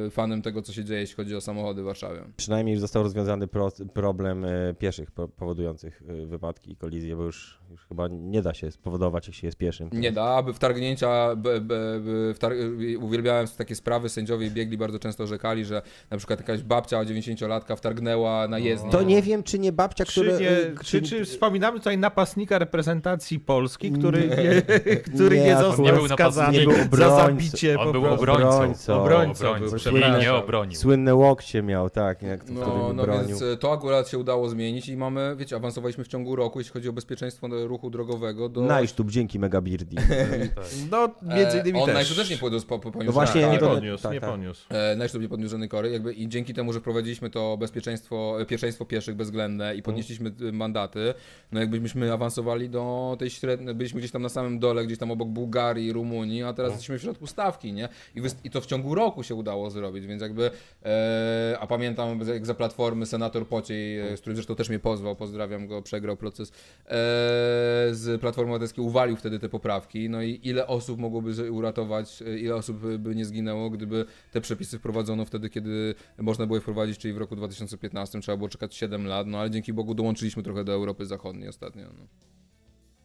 e, 0.06 0.10
fanem 0.10 0.42
tego, 0.42 0.62
co 0.62 0.72
się 0.72 0.84
dzieje, 0.84 1.00
jeśli 1.00 1.16
chodzi 1.16 1.36
o 1.36 1.40
samochody 1.40 1.82
w 1.82 1.84
Warszawie. 1.84 2.20
Przynajmniej 2.38 2.76
został 2.76 3.02
rozwiązany 3.02 3.48
pro, 3.48 3.68
problem 3.94 4.44
e, 4.44 4.74
pieszych 4.78 5.10
po, 5.10 5.28
powodujących 5.28 6.02
e, 6.08 6.26
wypadki 6.26 6.72
i 6.72 6.76
kolizje, 6.76 7.16
bo 7.16 7.22
już, 7.22 7.60
już 7.70 7.86
chyba 7.86 8.08
nie 8.08 8.42
da 8.42 8.54
się 8.54 8.70
spowodować, 8.70 9.28
jeśli 9.28 9.46
jest 9.46 9.58
pieszym. 9.58 9.90
Nie 9.92 10.12
da, 10.12 10.24
aby 10.24 10.52
wtargnięcia, 10.54 11.36
b, 11.36 11.60
b, 11.60 12.00
b, 12.00 12.34
wtar 12.34 12.52
uwielbiałem 13.00 13.46
takie 13.58 13.74
sprawy, 13.74 14.08
sędziowie 14.08 14.50
biegli 14.50 14.78
bardzo 14.78 14.98
często 14.98 15.26
rzekali, 15.26 15.64
że 15.64 15.82
na 16.10 16.16
przykład 16.16 16.40
jakaś 16.40 16.62
babcia 16.62 17.04
90-latka 17.04 17.76
wtargnęła 17.76 18.48
na 18.48 18.58
jezdnię. 18.58 18.90
To 18.90 19.02
nie 19.02 19.22
wiem, 19.22 19.42
czy 19.42 19.58
nie 19.58 19.72
babcia, 19.72 20.04
Czy, 20.04 20.20
która... 20.20 20.38
nie, 20.38 20.50
e, 20.50 20.74
czy, 20.84 21.02
czy 21.02 21.24
wspominamy 21.24 21.78
tutaj 21.78 21.98
napastnika 21.98 22.58
reprezentacji 22.58 23.40
Polski, 23.40 23.92
który 23.92 24.28
nie, 24.28 24.62
który 25.00 25.36
Nie, 25.38 25.44
nie, 25.44 25.56
został 25.56 25.84
nie 25.84 25.92
był 25.92 26.08
skazany 26.08 26.64
był 26.64 26.72
za 26.92 27.16
zabicie 27.16 27.78
On 27.78 27.86
po 27.86 27.92
był 27.92 28.06
obrońcą. 28.06 28.48
Obrońcą. 28.48 29.02
Obrońcą 29.02 29.44
był, 29.44 29.52
Obrońcą. 29.54 29.76
przepraszam. 29.76 30.20
Nie 30.20 30.34
obronił. 30.34 30.78
Słynne 30.78 31.14
łokcie 31.14 31.62
miał, 31.62 31.90
tak, 31.90 32.22
jak 32.28 32.44
to, 32.44 32.52
No, 32.52 32.92
no 32.94 33.02
bronił. 33.02 33.28
więc 33.28 33.42
e, 33.42 33.56
to 33.56 33.72
akurat 33.72 34.08
się 34.08 34.18
udało 34.18 34.48
zmienić 34.48 34.88
i 34.88 34.96
mamy, 34.96 35.36
wiecie, 35.38 35.56
awansowaliśmy 35.56 36.04
w 36.04 36.08
ciągu 36.08 36.36
roku, 36.36 36.60
jeśli 36.60 36.72
chodzi 36.72 36.88
o 36.88 36.92
bezpieczeństwo 36.92 37.48
ruchu 37.66 37.90
drogowego 37.90 38.48
do... 38.48 38.60
Najsztub, 38.60 39.10
dzięki 39.10 39.38
Megabirdi. 39.38 39.96
No, 40.90 41.08
między 41.22 41.58
innymi 41.58 41.78
e, 41.78 41.82
on 41.82 41.86
też. 41.86 41.94
najskuteczniej 41.94 42.38
poniósł, 42.38 42.66
po, 42.66 42.78
po, 42.78 43.04
No 43.04 43.12
właśnie, 43.12 43.40
tak, 43.40 43.52
nie 43.52 43.58
to- 43.58 43.68
podniósł, 43.68 44.02
tak, 44.02 44.12
nie 44.12 44.20
tak. 44.20 44.30
podniósł. 44.30 44.66
E, 44.70 44.96
nie 45.20 45.28
podniósł 45.28 45.50
żadnej 45.50 45.68
kory 45.68 45.90
jakby, 45.90 46.12
i 46.12 46.28
dzięki 46.28 46.54
temu, 46.54 46.72
że 46.72 46.80
wprowadziliśmy 46.80 47.30
to 47.30 47.56
bezpieczeństwo, 47.56 48.40
e, 48.40 48.46
pierwszeństwo 48.46 48.84
pieszych 48.84 49.14
bezwzględne 49.16 49.74
i 49.76 49.82
podnieśliśmy 49.82 50.32
e, 50.48 50.52
mandaty, 50.52 51.14
no 51.52 51.60
jakby 51.60 51.80
myśmy 51.80 52.12
awansowali 52.12 52.70
do 52.70 53.16
tej 53.18 53.30
średniej, 53.30 53.74
byliśmy 53.74 53.98
gdzieś 54.00 54.10
tam 54.12 54.22
na 54.22 54.28
samym 54.28 54.58
dole, 54.58 54.86
gdzieś 54.86 54.98
tam 54.98 55.10
obok 55.10 55.28
Bułgarii, 55.28 55.92
Rumunii, 55.92 56.42
a 56.42 56.52
teraz 56.52 56.72
jesteśmy 56.72 56.98
w 56.98 57.02
środku 57.02 57.26
stawki, 57.26 57.72
nie? 57.72 57.88
I, 58.14 58.20
I 58.44 58.50
to 58.50 58.60
w 58.60 58.66
ciągu 58.66 58.94
roku 58.94 59.22
się 59.22 59.34
udało 59.34 59.70
zrobić, 59.70 60.06
więc 60.06 60.22
jakby, 60.22 60.50
e, 60.84 61.56
a 61.60 61.66
pamiętam 61.66 62.07
jak 62.26 62.46
za 62.46 62.54
Platformy 62.54 63.06
senator 63.06 63.46
Pociej, 63.46 64.00
e, 64.00 64.16
z 64.16 64.20
którym 64.20 64.36
zresztą 64.36 64.54
też 64.54 64.68
mnie 64.68 64.78
pozwał, 64.78 65.16
pozdrawiam 65.16 65.66
go, 65.66 65.82
przegrał 65.82 66.16
proces, 66.16 66.48
e, 66.48 66.54
z 67.92 68.20
Platformy 68.20 68.50
Obywatelskiej 68.50 68.84
uwalił 68.84 69.16
wtedy 69.16 69.38
te 69.38 69.48
poprawki, 69.48 70.10
no 70.10 70.22
i 70.22 70.40
ile 70.42 70.66
osób 70.66 70.98
mogłoby 70.98 71.52
uratować, 71.52 72.22
e, 72.22 72.38
ile 72.38 72.54
osób 72.54 72.86
by 72.98 73.14
nie 73.14 73.24
zginęło, 73.24 73.70
gdyby 73.70 74.04
te 74.32 74.40
przepisy 74.40 74.78
wprowadzono 74.78 75.24
wtedy, 75.24 75.50
kiedy 75.50 75.94
można 76.18 76.46
było 76.46 76.56
je 76.56 76.60
wprowadzić, 76.60 76.98
czyli 76.98 77.14
w 77.14 77.18
roku 77.18 77.36
2015, 77.36 78.20
trzeba 78.20 78.36
było 78.36 78.48
czekać 78.48 78.74
7 78.74 79.06
lat, 79.06 79.26
no 79.26 79.38
ale 79.38 79.50
dzięki 79.50 79.72
Bogu 79.72 79.94
dołączyliśmy 79.94 80.42
trochę 80.42 80.64
do 80.64 80.72
Europy 80.72 81.06
Zachodniej 81.06 81.48
ostatnio. 81.48 81.84
No. 81.98 82.37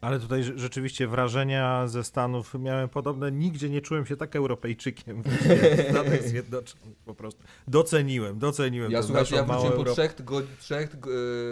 Ale 0.04 0.20
tutaj 0.20 0.42
rze- 0.42 0.58
rzeczywiście 0.58 1.08
wrażenia 1.08 1.88
ze 1.88 2.04
Stanów 2.04 2.54
miałem 2.60 2.90
podobne. 2.90 3.32
Nigdzie 3.32 3.70
nie 3.70 3.82
czułem 3.82 4.06
się 4.06 4.18
tak 4.18 4.36
Europejczykiem 4.36 5.24
w 5.24 5.90
Stanach 5.90 6.24
Zjednoczonych. 6.24 6.98
Po 7.06 7.16
prostu 7.16 7.44
doceniłem, 7.68 8.40
doceniłem. 8.40 8.92
Ja 8.92 9.04
słuchajcie, 9.04 9.36
ja 9.36 9.44
wróciłem 9.44 9.74
po 9.74 9.84
trzech, 9.94 10.16
trzech, 10.60 10.96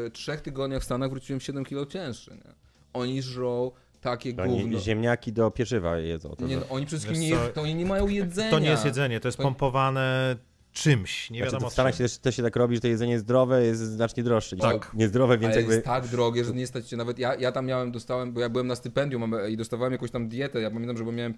e, 0.07 0.11
trzech 0.11 0.41
tygodniach 0.41 0.81
w 0.81 0.85
Stanach, 0.85 1.09
wróciłem 1.09 1.39
7 1.39 1.65
kilo 1.65 1.85
cięższy, 1.85 2.31
nie? 2.31 2.53
Oni 2.93 3.21
żrą 3.21 3.71
takie 4.01 4.33
Oni 4.43 4.61
gówno. 4.61 4.79
ziemniaki 4.79 5.33
do 5.33 5.51
pieczywa 5.51 5.97
jedzą. 5.97 6.35
To 6.35 6.45
Nie, 6.47 6.57
no, 6.57 6.63
oni 6.69 6.85
przede 6.85 6.99
wszystkim 7.01 7.29
nie, 7.29 7.37
to 7.53 7.61
oni 7.61 7.75
nie 7.75 7.85
mają 7.85 8.07
jedzenia. 8.07 8.51
To 8.51 8.59
nie 8.59 8.69
jest 8.69 8.85
jedzenie, 8.85 9.19
to 9.19 9.27
jest 9.27 9.37
To- 9.37 9.43
pompowane 9.43 10.35
czymś. 10.71 11.29
Nie 11.29 11.37
Znaczy, 11.37 11.51
wiadomo 11.51 11.69
w 11.69 11.73
Stanach 11.73 11.95
się 11.95 12.03
też, 12.03 12.17
też 12.17 12.35
się 12.35 12.43
tak 12.43 12.55
robi, 12.55 12.75
że 12.75 12.81
to 12.81 12.87
jedzenie 12.87 13.19
zdrowe 13.19 13.65
jest 13.65 13.81
znacznie 13.81 14.23
droższe. 14.23 14.57
Tak. 14.57 14.91
Niezdrowe, 14.93 15.37
więc 15.37 15.51
Ale 15.51 15.61
jakby... 15.61 15.73
jest 15.73 15.85
tak 15.85 16.07
drogie, 16.07 16.45
że 16.45 16.53
nie 16.53 16.67
stać 16.67 16.89
się 16.89 16.97
nawet. 16.97 17.19
Ja, 17.19 17.35
ja 17.35 17.51
tam 17.51 17.65
miałem, 17.65 17.91
dostałem, 17.91 18.33
bo 18.33 18.41
ja 18.41 18.49
byłem 18.49 18.67
na 18.67 18.75
stypendium 18.75 19.33
i 19.49 19.57
dostawałem 19.57 19.93
jakąś 19.93 20.11
tam 20.11 20.27
dietę. 20.27 20.61
Ja 20.61 20.71
pamiętam, 20.71 20.97
że 20.97 21.03
bo 21.03 21.11
miałem. 21.11 21.33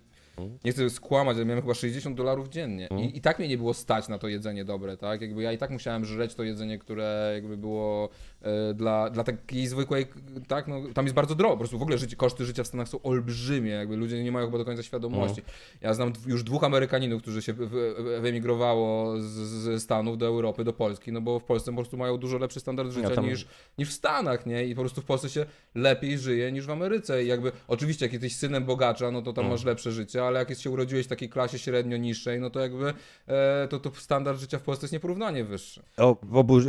Nie 0.66 0.72
chcę 0.72 0.90
skłamać, 0.90 1.38
ale 1.38 1.46
miałem 1.46 1.62
chyba 1.62 1.74
60 1.74 2.18
dolarów 2.18 2.50
dziennie. 2.50 2.90
I, 3.02 3.18
I 3.18 3.22
tak 3.22 3.40
mnie 3.40 3.48
nie 3.48 3.58
było 3.58 3.74
stać 3.74 4.08
na 4.08 4.18
to 4.18 4.28
jedzenie 4.28 4.66
dobre, 4.66 4.98
tak? 4.98 5.22
Jakby 5.22 5.44
ja 5.44 5.52
i 5.52 5.58
tak 5.58 5.70
musiałem 5.70 6.06
żreć 6.06 6.36
to 6.36 6.44
jedzenie, 6.44 6.78
które 6.78 7.32
jakby 7.34 7.58
było 7.58 8.10
dla, 8.76 9.10
dla 9.10 9.24
takiej 9.24 9.68
zwykłej, 9.68 10.06
tak? 10.48 10.68
No, 10.68 10.82
tam 10.94 11.06
jest 11.06 11.16
bardzo 11.16 11.36
drogo. 11.36 11.54
Po 11.54 11.60
prostu 11.60 11.80
w 11.80 11.82
ogóle 11.82 11.98
życie, 11.98 12.16
koszty 12.16 12.46
życia 12.46 12.64
w 12.64 12.68
Stanach 12.68 12.88
są 12.88 13.02
olbrzymie. 13.02 13.72
Jakby 13.72 13.96
ludzie 13.96 14.24
nie 14.24 14.32
mają 14.32 14.46
chyba 14.46 14.58
do 14.58 14.66
końca 14.66 14.84
świadomości. 14.84 15.40
Mhm. 15.42 15.58
Ja 15.82 15.94
znam 15.94 16.14
już 16.28 16.44
dwóch 16.44 16.64
Amerykaninów, 16.64 17.22
którzy 17.22 17.42
się 17.42 17.54
wy- 17.54 17.68
wy- 17.68 18.22
wyemigrowało 18.22 19.20
z, 19.20 19.24
ze 19.24 19.80
Stanów 19.80 20.18
do 20.18 20.26
Europy, 20.26 20.64
do 20.64 20.74
Polski, 20.74 21.12
no 21.12 21.22
bo 21.22 21.40
w 21.40 21.44
Polsce 21.44 21.72
po 21.72 21.78
prostu 21.78 21.98
mają 21.98 22.18
dużo 22.18 22.38
lepszy 22.38 22.60
standard 22.60 22.92
życia 22.92 23.10
tam- 23.16 23.26
niż, 23.26 23.48
niż 23.78 23.90
w 23.90 23.94
Stanach, 23.94 24.46
nie? 24.46 24.66
I 24.66 24.76
po 24.76 24.82
prostu 24.82 25.02
w 25.02 25.06
Polsce 25.06 25.30
się 25.30 25.46
lepiej 25.76 26.18
żyje 26.18 26.52
niż 26.52 26.66
w 26.66 26.70
Ameryce. 26.72 27.24
I 27.24 27.28
jakby, 27.28 27.52
oczywiście, 27.68 28.06
jak 28.06 28.14
jesteś 28.14 28.36
synem 28.36 28.66
bogacza, 28.66 29.12
no 29.12 29.22
to 29.22 29.34
tam 29.34 29.50
masz 29.50 29.64
lepsze 29.66 29.92
życie, 29.92 30.24
ale 30.24 30.40
jak 30.40 30.54
się 30.60 30.70
urodziłeś 30.70 31.06
w 31.06 31.10
takiej 31.10 31.30
klasie 31.30 31.60
średnio 31.60 31.98
niższej, 31.98 32.40
no 32.40 32.50
to 32.50 32.60
jakby 32.60 32.94
e, 33.28 33.68
to, 33.70 33.80
to 33.80 33.92
standard 33.96 34.40
życia 34.40 34.60
w 34.60 34.62
Polsce 34.62 34.84
jest 34.86 34.94
nieporównanie 34.94 35.44
wyższy. 35.44 35.82
O, 35.98 36.18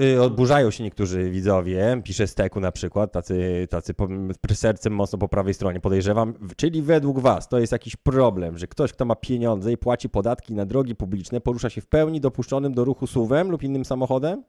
y, 0.03 0.23
odburzają 0.23 0.71
się 0.71 0.85
niektórzy 0.85 1.31
widzowie, 1.31 1.64
pisze 2.03 2.27
Steku 2.27 2.61
na 2.61 2.73
przykład, 2.73 3.13
tacy, 3.13 3.67
tacy 3.71 3.95
po, 3.95 4.09
sercem 4.55 4.93
mocno 4.93 5.19
po 5.19 5.29
prawej 5.29 5.55
stronie, 5.55 5.81
podejrzewam. 5.81 6.35
Czyli 6.57 6.83
według 6.83 7.19
was 7.19 7.49
to 7.49 7.59
jest 7.59 7.73
jakiś 7.73 7.97
problem, 7.97 8.59
że 8.59 8.67
ktoś, 8.67 8.93
kto 8.93 9.05
ma 9.05 9.15
pieniądze 9.15 9.73
i 9.73 9.77
płaci 9.77 10.09
podatki 10.09 10.55
na 10.55 10.67
drogi 10.67 10.95
publiczne, 10.95 11.41
porusza 11.41 11.71
się 11.71 11.81
w 11.81 11.87
pełni 11.87 12.21
dopuszczonym 12.21 12.75
do 12.75 12.85
ruchu 12.85 13.07
suwem 13.07 13.51
lub 13.51 13.63
innym 13.63 13.85
samochodem? 13.85 14.43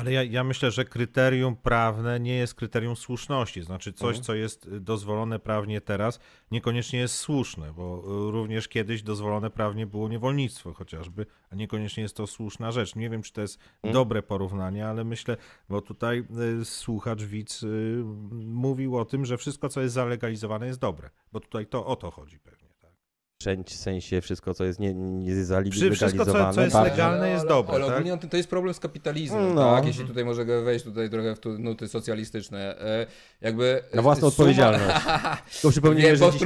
Ale 0.00 0.12
ja, 0.12 0.22
ja 0.22 0.44
myślę, 0.44 0.70
że 0.70 0.84
kryterium 0.84 1.56
prawne 1.56 2.20
nie 2.20 2.34
jest 2.34 2.54
kryterium 2.54 2.96
słuszności. 2.96 3.62
Znaczy 3.62 3.92
coś, 3.92 4.08
Mhm. 4.08 4.24
co 4.24 4.34
jest 4.34 4.66
y, 4.66 4.80
dozwolone 4.80 5.38
prawnie 5.38 5.80
teraz, 5.80 6.20
niekoniecznie 6.50 6.98
jest 6.98 7.14
słuszne, 7.14 7.72
bo 7.72 8.02
y, 8.28 8.30
również 8.30 8.68
kiedyś 8.68 9.02
dozwolone 9.02 9.50
prawnie 9.50 9.86
było 9.86 10.08
niewolnictwo 10.08 10.72
chociażby, 10.74 11.26
a 11.50 11.54
niekoniecznie 11.56 12.02
jest 12.02 12.16
to 12.16 12.26
słuszna 12.26 12.72
rzecz. 12.72 12.96
Nie 12.96 13.10
wiem, 13.10 13.22
czy 13.22 13.32
to 13.32 13.40
jest 13.40 13.58
Mhm. 13.74 13.94
dobre 13.94 14.22
porównanie, 14.22 14.86
ale 14.88 15.04
myślę, 15.04 15.36
bo 15.68 15.80
tutaj 15.80 16.24
y, 16.60 16.64
słuchacz, 16.64 17.22
widz 17.22 17.64
mówił 18.32 18.98
o 18.98 19.04
tym, 19.04 19.24
że 19.26 19.36
wszystko, 19.38 19.68
co 19.68 19.80
jest 19.80 19.94
zalegalizowane 19.94 20.66
jest 20.66 20.80
dobre, 20.80 21.10
bo 21.32 21.40
tutaj 21.40 21.66
to 21.66 21.86
o 21.86 21.96
to 21.96 22.10
chodzi 22.10 22.38
pewnie. 22.38 22.59
Tak? 23.44 23.58
W 23.66 23.72
sensie 23.72 24.20
wszystko, 24.20 24.54
co 24.54 24.64
jest 24.64 24.80
nie, 24.80 24.94
nie 24.94 25.34
wszystko, 25.96 26.24
co- 26.24 26.52
co 26.52 26.60
jest 26.62 26.74
bardziej. 26.74 26.92
legalne, 26.92 27.30
jest 27.30 27.46
dobre, 27.46 27.74
Ale 27.74 27.84
tak? 27.86 27.94
ogólnie 27.94 28.18
to, 28.18 28.28
to 28.28 28.36
jest 28.36 28.50
problem 28.50 28.74
z 28.74 28.80
kapitalizmem, 28.80 29.54
No. 29.54 29.74
tak? 29.76 29.86
Jeśli 29.86 30.04
tutaj 30.04 30.24
może 30.24 30.44
wejść 30.44 30.84
tutaj 30.84 31.10
trochę 31.10 31.34
w 31.34 31.40
tu 31.40 31.58
nuty 31.58 31.88
socjalistyczne. 31.88 32.78
E, 32.80 33.06
jakby... 33.40 33.82
Na 33.94 34.02
własną 34.02 34.28
suma- 34.28 34.28
odpowiedzialność. 34.28 34.84
To 35.62 35.70
przypomnijmy, 35.70 36.08
Wiem, 36.08 36.16
że 36.16 36.24
bo 36.24 36.32
dzisiaj... 36.32 36.40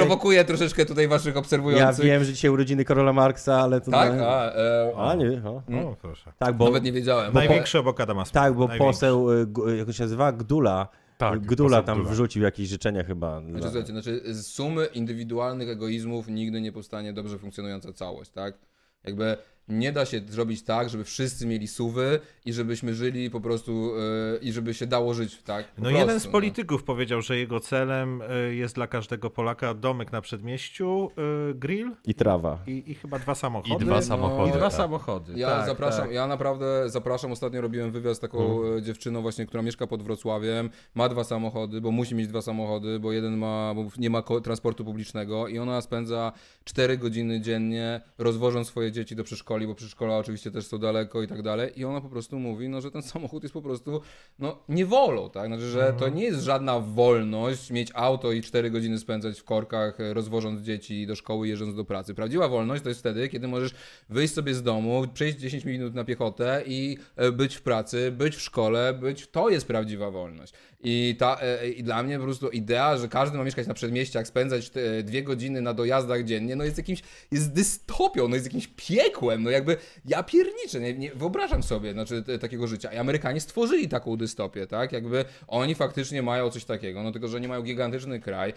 troszeczkę 0.45 0.87
tutaj 0.87 1.09
waszych 1.09 1.35
Ja 1.35 1.41
obserwujących. 1.41 2.05
wiem, 2.05 2.25
że 2.25 2.33
dzisiaj 2.33 2.51
urodziny 2.51 2.85
Karola 2.85 3.13
Marksa, 3.13 3.61
ale 3.61 3.81
to... 3.81 3.91
Tak? 3.91 4.17
na- 4.17 4.27
A, 4.29 4.53
e, 4.53 4.93
A, 4.97 5.15
nie, 5.15 5.43
o. 5.45 5.63
O, 5.91 5.97
proszę. 6.03 6.33
Tak, 6.39 6.57
bo... 6.57 6.65
Nawet 6.65 6.85
nie 6.85 6.93
wiedziałem. 6.93 7.33
Największy 7.35 7.79
obok 7.79 8.01
Adama 8.01 8.25
Smitha, 8.25 8.41
Tak, 8.41 8.55
bo 8.55 8.67
największy. 8.69 8.85
poseł, 9.01 9.27
Gu- 9.47 9.69
jak 9.69 9.93
się 9.93 10.03
nazywa, 10.03 10.33
Gdula, 10.33 10.89
Tak, 11.19 11.41
Gdula 11.41 11.83
tam 11.83 11.99
Gdula. 11.99 12.13
wrzucił 12.13 12.43
jakieś 12.43 12.69
życzenia 12.69 13.05
chyba. 13.05 13.41
Znaczy, 13.41 13.53
dla- 13.53 13.63
słuchajcie, 13.71 13.93
znaczy 13.93 14.35
z 14.35 14.47
sumy 14.47 14.87
indywidualnych 14.87 15.69
egoizmów 15.69 16.29
nigdy 16.29 16.61
nie 16.61 16.73
powstanie 16.73 17.13
dobrze 17.13 17.39
funkcjonująca 17.39 17.93
całość, 17.93 18.31
tak? 18.31 18.59
Jakby 19.05 19.37
nie 19.69 19.93
da 19.93 20.07
się 20.07 20.21
zrobić 20.29 20.63
tak, 20.63 20.89
żeby 20.91 21.05
wszyscy 21.05 21.47
mieli 21.47 21.69
suwy 21.69 22.21
i 22.45 22.53
żebyśmy 22.53 22.95
żyli 22.95 23.31
po 23.31 23.41
prostu 23.41 23.93
yy, 23.97 24.39
i 24.43 24.53
żeby 24.53 24.75
się 24.75 24.87
dało 24.87 25.15
żyć, 25.15 25.43
tak? 25.43 25.67
Po 25.67 25.83
No 25.83 25.83
prostu, 25.83 25.99
jeden 25.99 26.21
z 26.21 26.27
polityków 26.27 26.83
powiedział, 26.85 27.23
że 27.23 27.39
jego 27.39 27.61
celem 27.61 28.23
y, 28.23 28.55
jest 28.55 28.75
dla 28.75 28.87
każdego 28.87 29.31
Polaka 29.31 29.75
domek 29.75 30.13
na 30.13 30.21
przedmieściu, 30.21 31.11
y, 31.51 31.55
grill 31.55 31.91
I 32.05 32.15
trawa. 32.15 32.59
i, 32.67 32.91
i 32.91 32.95
chyba 32.95 33.19
dwa 33.19 33.35
samochody. 33.35 33.85
I 33.85 33.87
dwa 33.87 34.03
samochody. 34.03 34.51
I 34.51 34.53
dwa 34.53 34.61
tak. 34.61 34.73
samochody. 34.73 35.33
Ja 35.37 35.49
tak, 35.49 35.67
zapraszam, 35.67 36.05
tak. 36.05 36.15
ja 36.15 36.27
naprawdę 36.27 36.91
zapraszam, 36.91 37.33
ostatnio 37.33 37.61
robiłem 37.61 37.93
wywiad 37.93 38.17
z 38.17 38.21
taką 38.21 38.65
e, 38.65 38.83
dziewczyną 38.83 39.23
właśnie, 39.23 39.47
która 39.47 39.63
mieszka 39.63 39.87
pod 39.87 40.03
Wrocławiem, 40.03 40.71
ma 40.95 41.09
dwa 41.09 41.25
samochody, 41.25 41.81
bo 41.81 41.91
musi 41.91 42.15
mieć 42.15 42.29
dwa 42.29 42.43
samochody, 42.43 42.99
bo 43.01 43.13
jeden 43.13 43.37
ma, 43.37 43.73
bo 43.75 43.85
nie 43.99 44.11
ma 44.11 44.23
transportu 44.23 44.85
publicznego 44.85 45.49
i 45.49 45.59
ona 45.59 45.81
spędza 45.81 46.33
4 46.65 46.99
godziny 46.99 47.41
dziennie 47.41 48.01
rozwożąc 48.19 48.69
swoje 48.69 48.93
dzieci 48.93 49.17
do 49.17 49.25
przedszkoli, 49.55 49.67
bo 49.67 49.75
przedszkola 49.75 50.19
oczywiście 50.19 50.51
też 50.51 50.67
są 50.67 50.79
daleko 50.79 51.23
i 51.23 51.29
tak 51.29 51.43
dalej 51.43 51.81
i 51.81 51.85
ona 51.85 52.01
po 52.01 52.09
prostu 52.09 52.39
mówi, 52.39 52.69
no, 52.69 52.81
że 52.81 52.91
ten 52.91 53.03
samochód 53.13 53.43
jest 53.43 53.53
po 53.53 53.63
prostu, 53.63 54.01
no, 54.39 54.59
niewolą, 54.69 55.31
tak, 55.31 55.47
znaczy, 55.47 55.71
że 55.71 55.95
to 55.99 56.09
nie 56.09 56.25
jest 56.25 56.41
żadna 56.41 56.81
wolność 56.81 57.71
mieć 57.71 57.91
auto 57.95 58.33
i 58.33 58.43
4 58.43 58.71
godziny 58.71 58.99
spędzać 58.99 59.41
w 59.41 59.45
korkach, 59.45 60.01
e, 60.01 60.15
rozwożąc 60.15 60.63
dzieci 60.63 61.07
do 61.07 61.17
szkoły, 61.17 61.49
jeżdżąc 61.49 61.75
do 61.75 61.85
pracy. 61.85 62.15
Prawdziwa 62.15 62.49
wolność 62.49 62.83
to 62.83 62.89
jest 62.89 63.01
wtedy, 63.01 63.29
kiedy 63.29 63.49
możesz 63.49 63.75
wyjść 64.09 64.35
sobie 64.35 64.55
z 64.55 64.63
domu, 64.63 65.05
przejść 65.15 65.39
10 65.39 65.65
minut 65.65 65.95
na 65.95 66.05
piechotę 66.05 66.63
i 66.67 66.99
e, 67.17 67.33
być 67.33 67.55
w 67.55 67.63
pracy, 67.63 68.13
być 68.13 68.37
w 68.37 68.41
szkole, 68.41 68.95
być, 68.95 69.27
to 69.27 69.49
jest 69.49 69.67
prawdziwa 69.67 70.11
wolność. 70.11 70.53
I, 70.85 71.17
ta, 71.19 71.39
e, 71.41 71.69
I 71.69 71.83
dla 71.83 72.03
mnie 72.03 72.19
po 72.19 72.25
prostu 72.25 72.49
idea, 72.49 72.97
że 72.97 73.09
każdy 73.09 73.39
ma 73.39 73.45
mieszkać 73.45 73.67
na 73.67 73.75
przedmieściach, 73.75 74.27
spędzać 74.27 74.71
te 74.71 75.03
dwie 75.03 75.23
godziny 75.23 75.61
na 75.61 75.75
dojazdach 75.75 76.25
dziennie, 76.25 76.57
no 76.57 76.65
jest 76.65 76.79
jakimś, 76.79 77.03
jest 77.31 77.53
dystopią, 77.53 78.29
no 78.29 78.35
jest 78.35 78.47
jakimś 78.47 78.69
piekłem, 78.77 79.43
no 79.43 79.51
jakby 79.51 79.77
ja 80.05 80.23
pierniczę, 80.23 80.81
nie, 80.81 80.95
nie 80.95 81.15
wyobrażam 81.15 81.63
sobie 81.63 81.93
znaczy, 81.93 82.23
te, 82.23 82.39
takiego 82.39 82.67
życia. 82.67 82.93
I 82.93 82.97
Amerykanie 82.97 83.41
stworzyli 83.41 83.89
taką 83.89 84.17
dystopię, 84.17 84.67
tak, 84.67 84.93
jakby 84.93 85.25
oni 85.49 85.75
faktycznie 85.75 86.23
mają 86.23 86.51
coś 86.51 86.65
takiego, 86.65 87.03
no 87.03 87.13
tylko, 87.13 87.29
że 87.29 87.41
nie 87.41 87.49
mają 87.49 87.63
gigantyczny 87.63 88.21
kraj, 88.21 88.53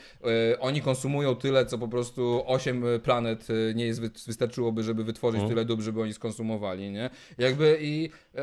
e, 0.54 0.60
oni 0.60 0.82
konsumują 0.82 1.36
tyle, 1.36 1.66
co 1.66 1.78
po 1.78 1.88
prostu 1.88 2.44
8 2.46 2.84
planet 3.04 3.48
e, 3.50 3.74
nie 3.74 3.86
jest, 3.86 4.02
wy- 4.02 4.12
wystarczyłoby, 4.28 4.84
żeby 4.84 5.04
wytworzyć 5.04 5.42
tyle 5.50 5.66
dóbr, 5.66 5.84
żeby 5.84 6.02
oni 6.02 6.14
skonsumowali, 6.14 6.92
nie? 6.92 7.10
Jakby 7.38 7.78
i, 7.82 8.10
e, 8.36 8.42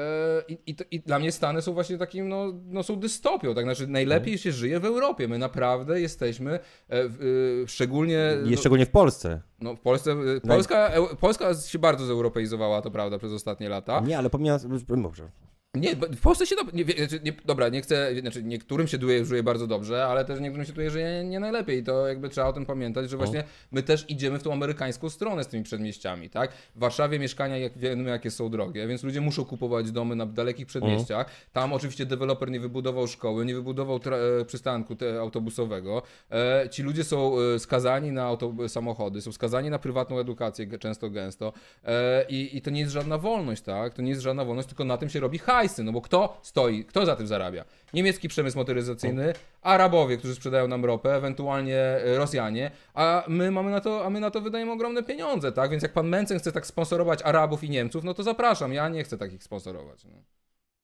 i, 0.49 0.59
i, 0.71 0.77
i 0.91 1.01
dla 1.01 1.19
mnie 1.19 1.33
Stany 1.33 1.63
są 1.63 1.73
właśnie 1.73 1.99
takim, 1.99 2.29
no, 2.29 2.53
no 2.67 2.83
są 2.83 2.97
dystopią, 2.97 3.55
tak? 3.55 3.67
Znaczy 3.75 3.93
najlepiej 3.93 4.39
się 4.39 4.53
żyje 4.53 4.81
w 4.81 4.85
Europie, 4.85 5.29
my 5.29 5.39
naprawdę 5.39 6.01
jesteśmy, 6.01 6.53
e, 6.53 6.59
w, 6.89 7.63
e, 7.65 7.69
szczególnie... 7.69 8.37
No, 8.45 8.57
szczególnie 8.57 8.87
w 8.87 8.91
Polsce. 8.91 9.41
no, 9.61 9.77
w 9.77 9.81
Polsce, 9.81 10.13
e, 10.13 10.41
Polska, 10.49 10.93
Polska 11.21 11.55
się 11.55 11.79
bardzo 11.79 12.07
zeuropeizowała, 12.07 12.83
to 12.83 12.91
prawda, 12.91 13.19
przez 13.19 13.33
ostatnie 13.33 13.69
lata. 13.69 14.01
Nie, 14.01 14.19
ale 14.19 14.31
pomijając... 14.31 14.67
Może. 14.89 15.31
Nie, 15.75 15.97
w 15.97 16.21
Polsce 16.21 16.47
się 16.47 16.57
dob- 16.57 16.73
nie, 16.75 16.85
znaczy, 16.85 17.21
nie, 17.25 17.33
dobra, 17.45 17.69
nie 17.69 17.83
chcę, 17.83 18.21
znaczy 18.21 18.43
niektórym 18.43 18.87
się 18.89 18.99
duje, 18.99 19.25
żyje 19.25 19.43
bardzo 19.43 19.67
dobrze, 19.67 20.05
ale 20.07 20.25
też 20.25 20.41
niektórym 20.41 20.67
się 20.67 20.73
duje, 20.73 20.91
żyje 20.91 21.25
nie 21.25 21.41
najlepiej. 21.41 21.79
I 21.79 21.83
to 21.85 22.07
jakby 22.07 22.29
trzeba 22.29 22.47
o 22.47 22.53
tym 22.53 22.67
pamiętać, 22.67 23.11
że 23.11 23.17
właśnie 23.17 23.45
my 23.73 23.83
też 23.83 24.11
idziemy 24.11 24.39
w 24.39 24.43
tą 24.43 24.53
amerykańską 24.53 25.11
stronę 25.11 25.45
z 25.45 25.49
tymi 25.49 25.65
przedmieściami, 25.65 26.31
tak? 26.31 26.53
W 26.53 26.79
Warszawie 26.79 27.19
mieszkania, 27.19 27.59
jak 27.59 27.79
wiemy, 27.79 28.11
jakie 28.11 28.31
są 28.31 28.51
drogie, 28.51 28.87
więc 28.87 29.03
ludzie 29.03 29.21
muszą 29.21 29.45
kupować 29.45 29.91
domy 29.91 30.17
na 30.17 30.27
dalekich 30.27 30.67
przedmieściach. 30.67 31.27
Tam 31.53 31.73
oczywiście 31.73 32.07
deweloper 32.07 32.51
nie 32.51 32.61
wybudował 32.61 33.07
szkoły, 33.07 33.45
nie 33.45 33.55
wybudował 33.55 34.01
e, 34.41 34.45
przystanku 34.45 34.97
autobusowego. 35.21 36.03
E, 36.31 36.69
ci 36.71 36.83
ludzie 36.83 37.05
są 37.05 37.39
e, 37.41 37.59
skazani 37.59 38.13
na 38.13 38.25
auto, 38.25 38.55
samochody, 38.69 39.21
są 39.21 39.33
skazani 39.33 39.71
na 39.71 39.79
prywatną 39.79 40.19
edukację 40.19 40.79
często 40.79 41.11
gęsto 41.11 41.53
e, 41.85 42.25
i, 42.29 42.57
i 42.57 42.63
to 42.63 42.71
nie 42.71 42.81
jest 42.81 42.93
żadna 42.93 43.19
wolność, 43.19 43.63
tak? 43.63 43.95
To 43.95 44.03
nie 44.03 44.11
jest 44.11 44.23
żadna 44.23 44.45
wolność, 44.45 44.69
tylko 44.69 44.85
na 44.85 44.97
tym 44.97 45.09
się 45.09 45.21
robi 45.21 45.39
hajsy, 45.65 45.85
no 45.85 45.93
bo 45.93 46.01
kto 46.01 46.39
stoi, 46.43 46.85
kto 46.85 47.07
za 47.07 47.17
tym 47.17 47.27
zarabia? 47.27 47.65
Niemiecki 47.95 48.29
przemysł 48.29 48.59
motoryzacyjny, 48.59 49.33
Arabowie, 49.63 50.17
którzy 50.17 50.35
sprzedają 50.35 50.69
nam 50.69 50.85
ropę, 50.85 51.17
ewentualnie 51.17 51.77
e, 51.77 52.19
Rosjanie, 52.19 52.71
a 52.95 53.25
my 53.29 53.51
mamy 53.51 53.71
na 53.71 53.81
to, 53.81 54.05
a 54.05 54.11
my 54.11 54.21
na 54.21 54.31
to 54.31 54.41
wydajemy 54.41 54.73
ogromne 54.73 55.03
pieniądze, 55.03 55.53
tak? 55.53 55.71
Więc 55.71 55.83
jak 55.83 55.93
pan 55.93 56.09
Mencen 56.09 56.39
chce 56.39 56.53
tak 56.53 56.67
sponsorować 56.67 57.23
Arabów 57.23 57.65
i 57.65 57.71
Niemców, 57.71 58.05
no 58.05 58.15
to 58.15 58.23
zapraszam, 58.23 58.73
ja 58.73 58.89
nie 58.89 59.05
chcę 59.05 59.19
takich 59.19 59.43
sponsorować. 59.43 60.05
No, 60.05 60.23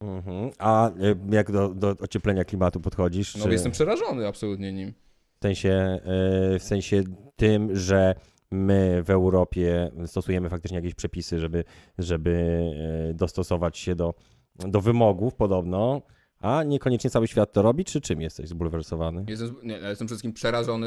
Mhm. 0.02 0.50
A 0.58 0.88
y, 0.90 1.16
jak 1.30 1.52
do, 1.52 1.68
do 1.68 1.88
ocieplenia 2.00 2.44
klimatu 2.44 2.80
podchodzisz? 2.80 3.36
no 3.36 3.44
czy 3.44 3.52
jestem 3.52 3.72
przerażony 3.72 4.26
absolutnie 4.26 4.72
nim. 4.72 4.92
w, 5.38 5.42
sensie, 5.42 6.00
y, 6.54 6.58
w 6.58 6.62
sensie 6.62 7.02
tym, 7.36 7.76
że 7.76 8.14
my 8.50 9.02
w 9.02 9.10
Europie 9.10 9.90
stosujemy 10.06 10.48
faktycznie 10.50 10.76
jakieś 10.76 10.94
przepisy, 10.94 11.38
żeby, 11.38 11.64
żeby 11.98 12.64
dostosować 13.14 13.78
się 13.78 13.94
do, 13.94 14.14
do 14.68 14.80
wymogów 14.80 15.34
podobno, 15.34 16.02
A 16.40 16.62
niekoniecznie 16.62 17.10
cały 17.10 17.28
świat 17.28 17.52
to 17.52 17.62
robi, 17.62 17.84
czy 17.84 18.00
czym 18.00 18.20
jesteś 18.20 18.48
zbulwersowany? 18.48 19.24
Jestem, 19.28 19.56
nie, 19.62 19.74
ja 19.74 19.88
jestem 19.88 20.06
przede 20.06 20.08
wszystkim 20.08 20.32
przerażony 20.32 20.86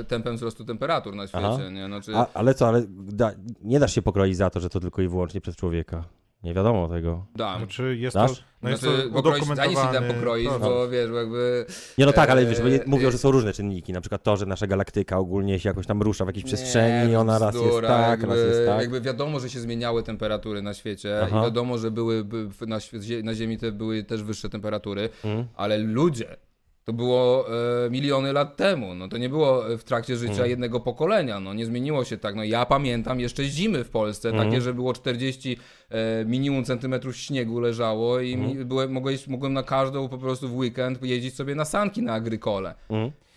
e, 0.00 0.04
tempem 0.04 0.36
wzrostu 0.36 0.64
temperatur 0.64 1.14
na 1.14 1.26
świecie, 1.26 1.70
nie? 1.72 1.86
Znaczy, 1.86 2.16
A, 2.16 2.26
ale 2.34 2.54
co, 2.54 2.68
ale 2.68 2.84
da, 2.88 3.32
nie 3.62 3.80
dasz 3.80 3.94
się 3.94 4.02
pokroić 4.02 4.36
za 4.36 4.50
to, 4.50 4.60
że 4.60 4.70
to 4.70 4.80
tylko 4.80 5.02
i 5.02 5.08
wyłącznie 5.08 5.40
przez 5.40 5.56
człowieka. 5.56 6.04
Nie 6.42 6.54
wiadomo 6.54 6.88
tego. 6.88 7.26
dam. 7.36 7.58
Znaczy 7.58 7.96
jest 7.96 8.16
Dasz? 8.16 8.32
to, 8.38 8.44
no 8.62 8.70
jest 8.70 8.82
znaczy, 8.82 9.02
to 9.02 9.10
pokroić, 9.14 9.44
zanim 9.44 9.58
się 9.58 9.76
tam 9.76 9.80
udokumentowane. 9.86 10.14
pokroić, 10.14 10.48
to- 10.48 10.58
bo 10.60 10.88
wiesz, 10.88 11.10
bo 11.10 11.16
jakby... 11.16 11.66
Nie 11.98 12.06
no 12.06 12.12
tak, 12.12 12.30
ale 12.30 12.46
wiesz, 12.46 12.60
bo 12.60 12.68
je- 12.68 12.80
mówią, 12.86 13.10
że 13.10 13.18
są 13.18 13.30
różne 13.30 13.52
czynniki, 13.52 13.92
na 13.92 14.00
przykład 14.00 14.22
to, 14.22 14.36
że 14.36 14.46
nasza 14.46 14.66
galaktyka 14.66 15.18
ogólnie 15.18 15.58
się 15.58 15.68
jakoś 15.68 15.86
tam 15.86 16.02
rusza 16.02 16.24
w 16.24 16.28
jakiejś 16.28 16.44
przestrzeni 16.44 17.06
i 17.06 17.10
Nie, 17.10 17.20
ona 17.20 17.38
raz 17.38 17.54
jest 17.54 17.80
tak, 17.80 18.10
jakby, 18.20 18.26
raz 18.26 18.36
jest 18.38 18.66
tak. 18.66 18.80
Jakby 18.80 19.00
wiadomo, 19.00 19.40
że 19.40 19.50
się 19.50 19.60
zmieniały 19.60 20.02
temperatury 20.02 20.62
na 20.62 20.74
świecie 20.74 21.20
Aha. 21.22 21.38
i 21.38 21.42
wiadomo, 21.42 21.78
że 21.78 21.90
były 21.90 22.24
by, 22.24 22.48
na, 22.66 22.78
na 23.22 23.34
Ziemi 23.34 23.58
te 23.58 23.72
były 23.72 24.04
też 24.04 24.22
wyższe 24.22 24.48
temperatury, 24.48 25.08
Mm. 25.24 25.44
ale 25.56 25.78
ludzie. 25.78 26.36
To 26.84 26.92
było 26.92 27.46
e, 27.86 27.90
miliony 27.90 28.32
lat 28.32 28.56
temu. 28.56 28.94
No 28.94 29.08
to 29.08 29.18
nie 29.18 29.28
było 29.28 29.62
w 29.78 29.84
trakcie 29.84 30.16
życia 30.16 30.34
Mm. 30.34 30.50
jednego 30.50 30.80
pokolenia. 30.80 31.40
No 31.40 31.54
nie 31.54 31.66
zmieniło 31.66 32.04
się 32.04 32.16
tak. 32.16 32.34
No 32.34 32.44
ja 32.44 32.66
pamiętam 32.66 33.20
jeszcze 33.20 33.44
zimy 33.44 33.84
w 33.84 33.90
Polsce, 33.90 34.28
Mm. 34.28 34.44
takie, 34.44 34.60
że 34.60 34.74
było 34.74 34.92
40 34.92 35.56
e, 35.90 36.24
minimum 36.24 36.64
centymetrów 36.64 37.16
śniegu 37.16 37.60
leżało 37.60 38.20
i 38.20 38.32
Mm. 38.34 38.64
byłem, 38.68 38.92
mogłem, 38.92 39.16
mogłem 39.28 39.52
na 39.52 39.62
każdą 39.62 40.08
po 40.08 40.18
prostu 40.18 40.48
w 40.48 40.56
weekend 40.56 41.02
jeździć 41.02 41.34
sobie 41.34 41.54
na 41.54 41.64
sanki 41.64 42.02
na 42.02 42.12
agrykole. 42.14 42.74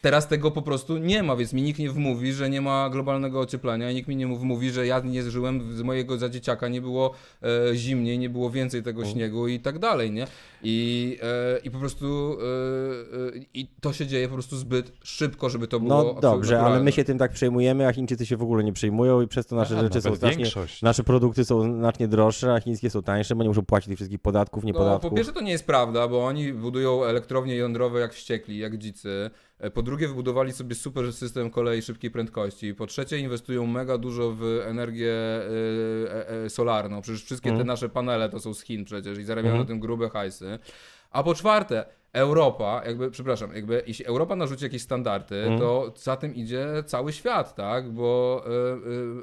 Teraz 0.03 0.27
tego 0.27 0.51
po 0.51 0.61
prostu 0.61 0.97
nie 0.97 1.23
ma, 1.23 1.35
więc 1.35 1.53
mi 1.53 1.61
nikt 1.61 1.79
nie 1.79 1.89
wmówi, 1.89 2.33
że 2.33 2.49
nie 2.49 2.61
ma 2.61 2.89
globalnego 2.89 3.39
ocieplenia 3.39 3.91
i 3.91 3.95
nikt 3.95 4.07
mi 4.07 4.15
nie 4.15 4.27
wmówi, 4.27 4.71
że 4.71 4.87
ja 4.87 4.99
nie 4.99 5.23
żyłem, 5.23 5.77
z 5.77 5.81
mojego 5.81 6.17
za 6.17 6.29
dzieciaka 6.29 6.67
nie 6.67 6.81
było 6.81 7.11
e, 7.71 7.75
zimniej, 7.75 8.19
nie 8.19 8.29
było 8.29 8.49
więcej 8.49 8.83
tego 8.83 9.05
śniegu 9.05 9.47
i 9.47 9.59
tak 9.59 9.79
dalej, 9.79 10.11
nie? 10.11 10.27
I, 10.63 11.17
e, 11.21 11.59
i 11.63 11.71
po 11.71 11.79
prostu 11.79 12.37
e, 12.39 13.37
e, 13.37 13.45
i 13.53 13.67
to 13.81 13.93
się 13.93 14.07
dzieje 14.07 14.27
po 14.27 14.33
prostu 14.33 14.57
zbyt 14.57 14.91
szybko, 15.03 15.49
żeby 15.49 15.67
to 15.67 15.79
było 15.79 16.03
No 16.13 16.21
dobrze, 16.21 16.53
ale 16.55 16.61
naturalne. 16.63 16.83
my 16.83 16.91
się 16.91 17.03
tym 17.03 17.17
tak 17.17 17.31
przejmujemy, 17.31 17.87
a 17.87 17.93
Chińczycy 17.93 18.25
się 18.25 18.37
w 18.37 18.43
ogóle 18.43 18.63
nie 18.63 18.73
przejmują 18.73 19.21
i 19.21 19.27
przez 19.27 19.45
to 19.45 19.55
nasze 19.55 19.77
A, 19.77 19.81
rzeczy 19.81 20.01
są 20.01 20.15
znacznie, 20.15 20.37
większość. 20.43 20.81
nasze 20.81 21.03
produkty 21.03 21.45
są 21.45 21.61
znacznie 21.77 22.07
droższe, 22.07 22.53
a 22.53 22.59
chińskie 22.59 22.89
są 22.89 23.03
tańsze, 23.03 23.35
bo 23.35 23.43
nie 23.43 23.49
muszą 23.49 23.65
płacić 23.65 23.87
tych 23.87 23.97
wszystkich 23.97 24.19
podatków, 24.19 24.63
nie 24.63 24.73
No, 24.73 24.79
po 24.79 24.85
podatków. 24.85 25.13
pierwsze 25.13 25.33
to 25.33 25.41
nie 25.41 25.51
jest 25.51 25.65
prawda, 25.67 26.07
bo 26.07 26.25
oni 26.25 26.53
budują 26.53 27.03
elektrownie 27.03 27.55
jądrowe 27.55 27.99
jak 27.99 28.13
wściekli, 28.13 28.57
jak 28.57 28.77
dzicy. 28.77 29.29
E, 29.63 29.71
Po 29.71 29.81
drugie 29.81 30.07
wybudowali 30.07 30.51
sobie 30.53 30.75
super 30.75 31.13
system 31.13 31.49
kolei 31.49 31.81
szybkiej 31.81 32.11
prędkości. 32.11 32.75
Po 32.75 32.87
trzecie 32.87 33.17
inwestują 33.17 33.67
mega 33.67 33.97
dużo 33.97 34.31
w 34.31 34.43
energię 34.65 35.13
e, 35.13 36.29
e, 36.45 36.49
solarną. 36.49 37.01
Przecież 37.01 37.23
wszystkie 37.23 37.49
te 37.49 37.53
Mhm. 37.53 37.67
nasze 37.67 37.89
panele 37.89 38.29
to 38.29 38.39
są 38.39 38.53
z 38.53 38.61
Chin 38.61 38.85
przecież 38.85 39.17
i 39.17 39.23
zarabiają 39.23 39.53
Mhm. 39.55 39.63
na 39.67 39.67
tym 39.67 39.79
grube 39.79 40.09
hajsy. 40.09 40.59
A 41.11 41.23
po 41.23 41.35
czwarte, 41.35 41.85
Europa, 42.13 42.81
jakby, 42.85 43.11
przepraszam, 43.11 43.55
jakby 43.55 43.83
jeśli 43.87 44.05
Europa 44.05 44.35
narzuci 44.35 44.63
jakieś 44.63 44.81
standardy, 44.81 45.35
Mhm. 45.35 45.59
to 45.59 45.93
za 45.95 46.15
tym 46.17 46.35
idzie 46.35 46.67
cały 46.85 47.13
świat, 47.13 47.55
tak? 47.55 47.91
Bo, 47.91 48.43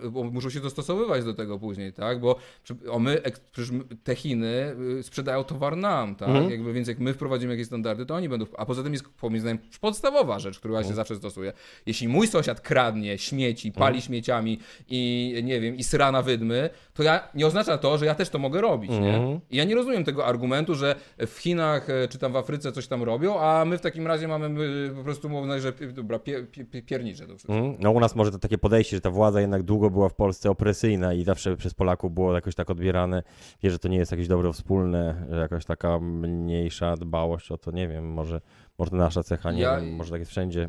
y, 0.03 0.07
y, 0.07 0.11
bo 0.11 0.25
muszą 0.25 0.51
się 0.51 0.61
dostosowywać 0.61 1.25
do 1.25 1.35
tego 1.35 1.59
później, 1.59 1.93
tak? 1.93 2.21
Bo 2.21 2.37
przy- 2.65 2.91
o 2.91 2.99
my, 2.99 3.23
przecież 3.53 3.71
te 4.05 4.15
Chiny 4.15 4.77
y, 4.99 5.03
sprzedają 5.03 5.45
towar 5.45 5.77
nam, 5.77 6.15
tak? 6.15 6.29
Mhm. 6.29 6.51
Jakby, 6.51 6.73
więc 6.73 6.89
jak 6.89 6.99
my 6.99 7.15
wprowadzimy 7.15 7.53
jakieś 7.53 7.67
standardy, 7.67 8.07
to 8.07 8.15
oni 8.15 8.29
będą. 8.29 8.47
A 8.59 8.67
poza 8.67 8.83
tym 8.83 8.93
jest 8.93 9.05
moim 9.23 9.41
zdaniem 9.41 9.59
podstawowa 9.81 10.39
rzecz, 10.39 10.59
która 10.59 10.75
Mhm. 10.75 10.89
się 10.89 10.95
zawsze 10.95 11.17
stosuje. 11.17 11.53
Jeśli 11.87 12.09
mój 12.09 12.27
sąsiad 12.27 12.61
kradnie 12.61 13.19
śmieci, 13.19 13.73
pali 13.73 13.87
Mhm. 13.97 14.03
śmieciami 14.03 14.59
i 14.89 15.35
nie 15.45 15.61
wiem, 15.61 15.77
i 15.77 15.85
sra 15.85 16.13
na 16.13 16.23
wydmy, 16.23 16.71
to 16.95 17.03
ja 17.03 17.29
nie 17.35 17.47
oznacza 17.47 17.79
to, 17.79 17.99
że 17.99 18.07
ja 18.07 18.15
też 18.15 18.29
to 18.29 18.39
mogę 18.39 18.61
robić, 18.61 18.91
nie? 18.91 19.15
Mhm. 19.17 19.41
I 19.51 19.57
ja 19.57 19.65
nie 19.65 19.75
rozumiem 19.75 20.05
tego 20.05 20.27
argumentu, 20.27 20.75
że 20.75 20.95
w 21.27 21.39
Chinach 21.39 21.91
e, 21.91 22.09
czy 22.09 22.19
tam 22.19 22.33
w 22.33 22.37
Afryce 22.37 22.73
coś 22.73 22.80
tam 22.89 23.03
robią, 23.03 23.41
a 23.41 23.65
my 23.65 23.79
w 23.79 23.81
takim 23.81 24.07
razie 24.07 24.29
mamy 24.29 24.47
e, 24.91 24.95
po 24.95 25.05
prostu 25.05 25.29
mówię, 25.29 25.61
że 25.61 25.73
dobra, 25.93 26.19
pie, 26.19 26.43
pie, 26.45 26.65
pie, 26.65 26.83
piernicze 26.83 27.27
to 27.27 27.35
wszystko. 27.35 27.53
Mm, 27.55 27.77
No 27.81 27.91
u 27.91 28.01
nas 28.01 28.17
może 28.17 28.31
to 28.31 28.39
takie 28.39 28.59
podejście, 28.59 28.97
że 28.97 29.01
ta 29.01 29.11
władza 29.11 29.41
jednak 29.41 29.63
długo 29.63 29.91
była 29.91 30.09
w 30.09 30.15
Polsce 30.15 30.51
opresyjna 30.51 31.15
i 31.15 31.25
zawsze 31.25 31.57
przez 31.57 31.75
Polaków 31.75 32.15
było 32.15 32.35
jakoś 32.35 32.55
tak 32.55 32.71
odbierane, 32.71 33.23
wie, 33.63 33.71
że 33.71 33.79
to 33.79 33.89
nie 33.89 33.97
jest 33.97 34.11
jakieś 34.13 34.29
dobro 34.29 34.53
wspólne, 34.53 35.27
że 35.31 35.37
jakaś 35.41 35.65
taka 35.65 35.99
mniejsza 36.01 36.97
dbałość 36.97 37.53
o 37.53 37.59
to, 37.59 37.71
nie 37.71 37.89
wiem, 37.89 38.13
może, 38.13 38.41
może 38.79 38.91
to 38.91 38.97
nasza 38.97 39.23
cecha, 39.23 39.53
nie 39.53 39.61
Ja- 39.63 39.81
wiem, 39.81 39.95
może 39.95 40.11
tak 40.11 40.21
jest 40.21 40.31
wszędzie. 40.31 40.69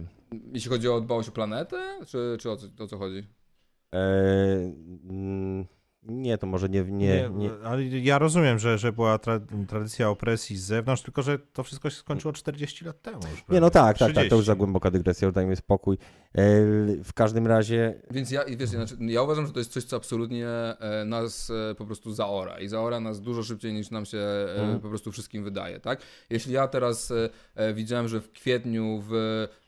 Jeśli 0.54 0.70
chodzi 0.72 0.90
o 0.90 1.02
dbałość 1.02 1.30
o 1.30 1.32
planetę, 1.32 2.00
czy, 2.08 2.38
czy 2.40 2.52
o, 2.52 2.56
co, 2.58 2.68
o 2.84 2.88
co 2.88 2.98
chodzi? 2.98 3.24
Eee, 3.94 4.74
mm, 5.10 5.66
nie, 6.04 6.38
to 6.38 6.48
może 6.48 6.70
nie, 6.70 6.84
nie, 6.84 7.30
nie, 7.34 7.50
Ale 7.64 7.84
ja 7.84 8.20
rozumiem, 8.20 8.60
że, 8.60 8.78
że 8.78 8.94
była 8.94 9.18
tra 9.18 9.40
tradycja 9.68 10.10
opresji 10.10 10.58
z 10.58 10.64
zewnątrz, 10.64 11.02
tylko 11.04 11.22
że 11.22 11.40
to 11.40 11.64
wszystko 11.64 11.90
się 11.90 11.96
skończyło 11.96 12.34
40 12.34 12.86
lat 12.86 13.02
temu. 13.02 13.20
Już, 13.32 13.44
Nie, 13.50 13.60
no 13.60 13.70
tak, 13.70 13.98
tak, 13.98 14.08
tak, 14.08 14.08
to 14.08 14.14
30. 14.14 14.36
już 14.36 14.46
za 14.46 14.56
głęboka 14.56 14.92
dygresja, 14.92 15.32
dajmy 15.32 15.56
spokój. 15.56 15.98
Eee, 16.36 16.44
w 17.04 17.14
każdym 17.14 17.48
razie, 17.48 18.02
Więc 18.12 18.32
ja, 18.32 18.46
wiesz, 18.58 18.70
znaczy, 18.70 18.98
ja 19.00 19.22
uważam, 19.22 19.48
że 19.48 19.54
to 19.54 19.60
jest 19.60 19.72
coś, 19.72 19.84
co 19.84 19.96
absolutnie 19.98 20.48
e, 20.48 21.06
nas 21.06 21.50
e, 21.50 21.76
po 21.76 21.86
prostu 21.86 22.14
zaora 22.14 22.60
i 22.60 22.68
zaora 22.68 23.00
nas 23.00 23.22
dużo 23.22 23.44
szybciej 23.44 23.74
niż 23.74 23.92
nam 23.92 24.06
się 24.06 24.18
e, 24.18 24.52
Mhm. 24.62 24.80
po 24.80 24.90
prostu 24.90 25.12
wszystkim 25.12 25.44
wydaje, 25.44 25.80
tak? 25.80 26.02
Jeśli 26.30 26.54
ja 26.54 26.68
teraz 26.68 27.12
e, 27.12 27.30
e, 27.56 27.74
widziałem, 27.74 28.08
że 28.08 28.22
w 28.22 28.32
kwietniu 28.32 29.04
w 29.10 29.14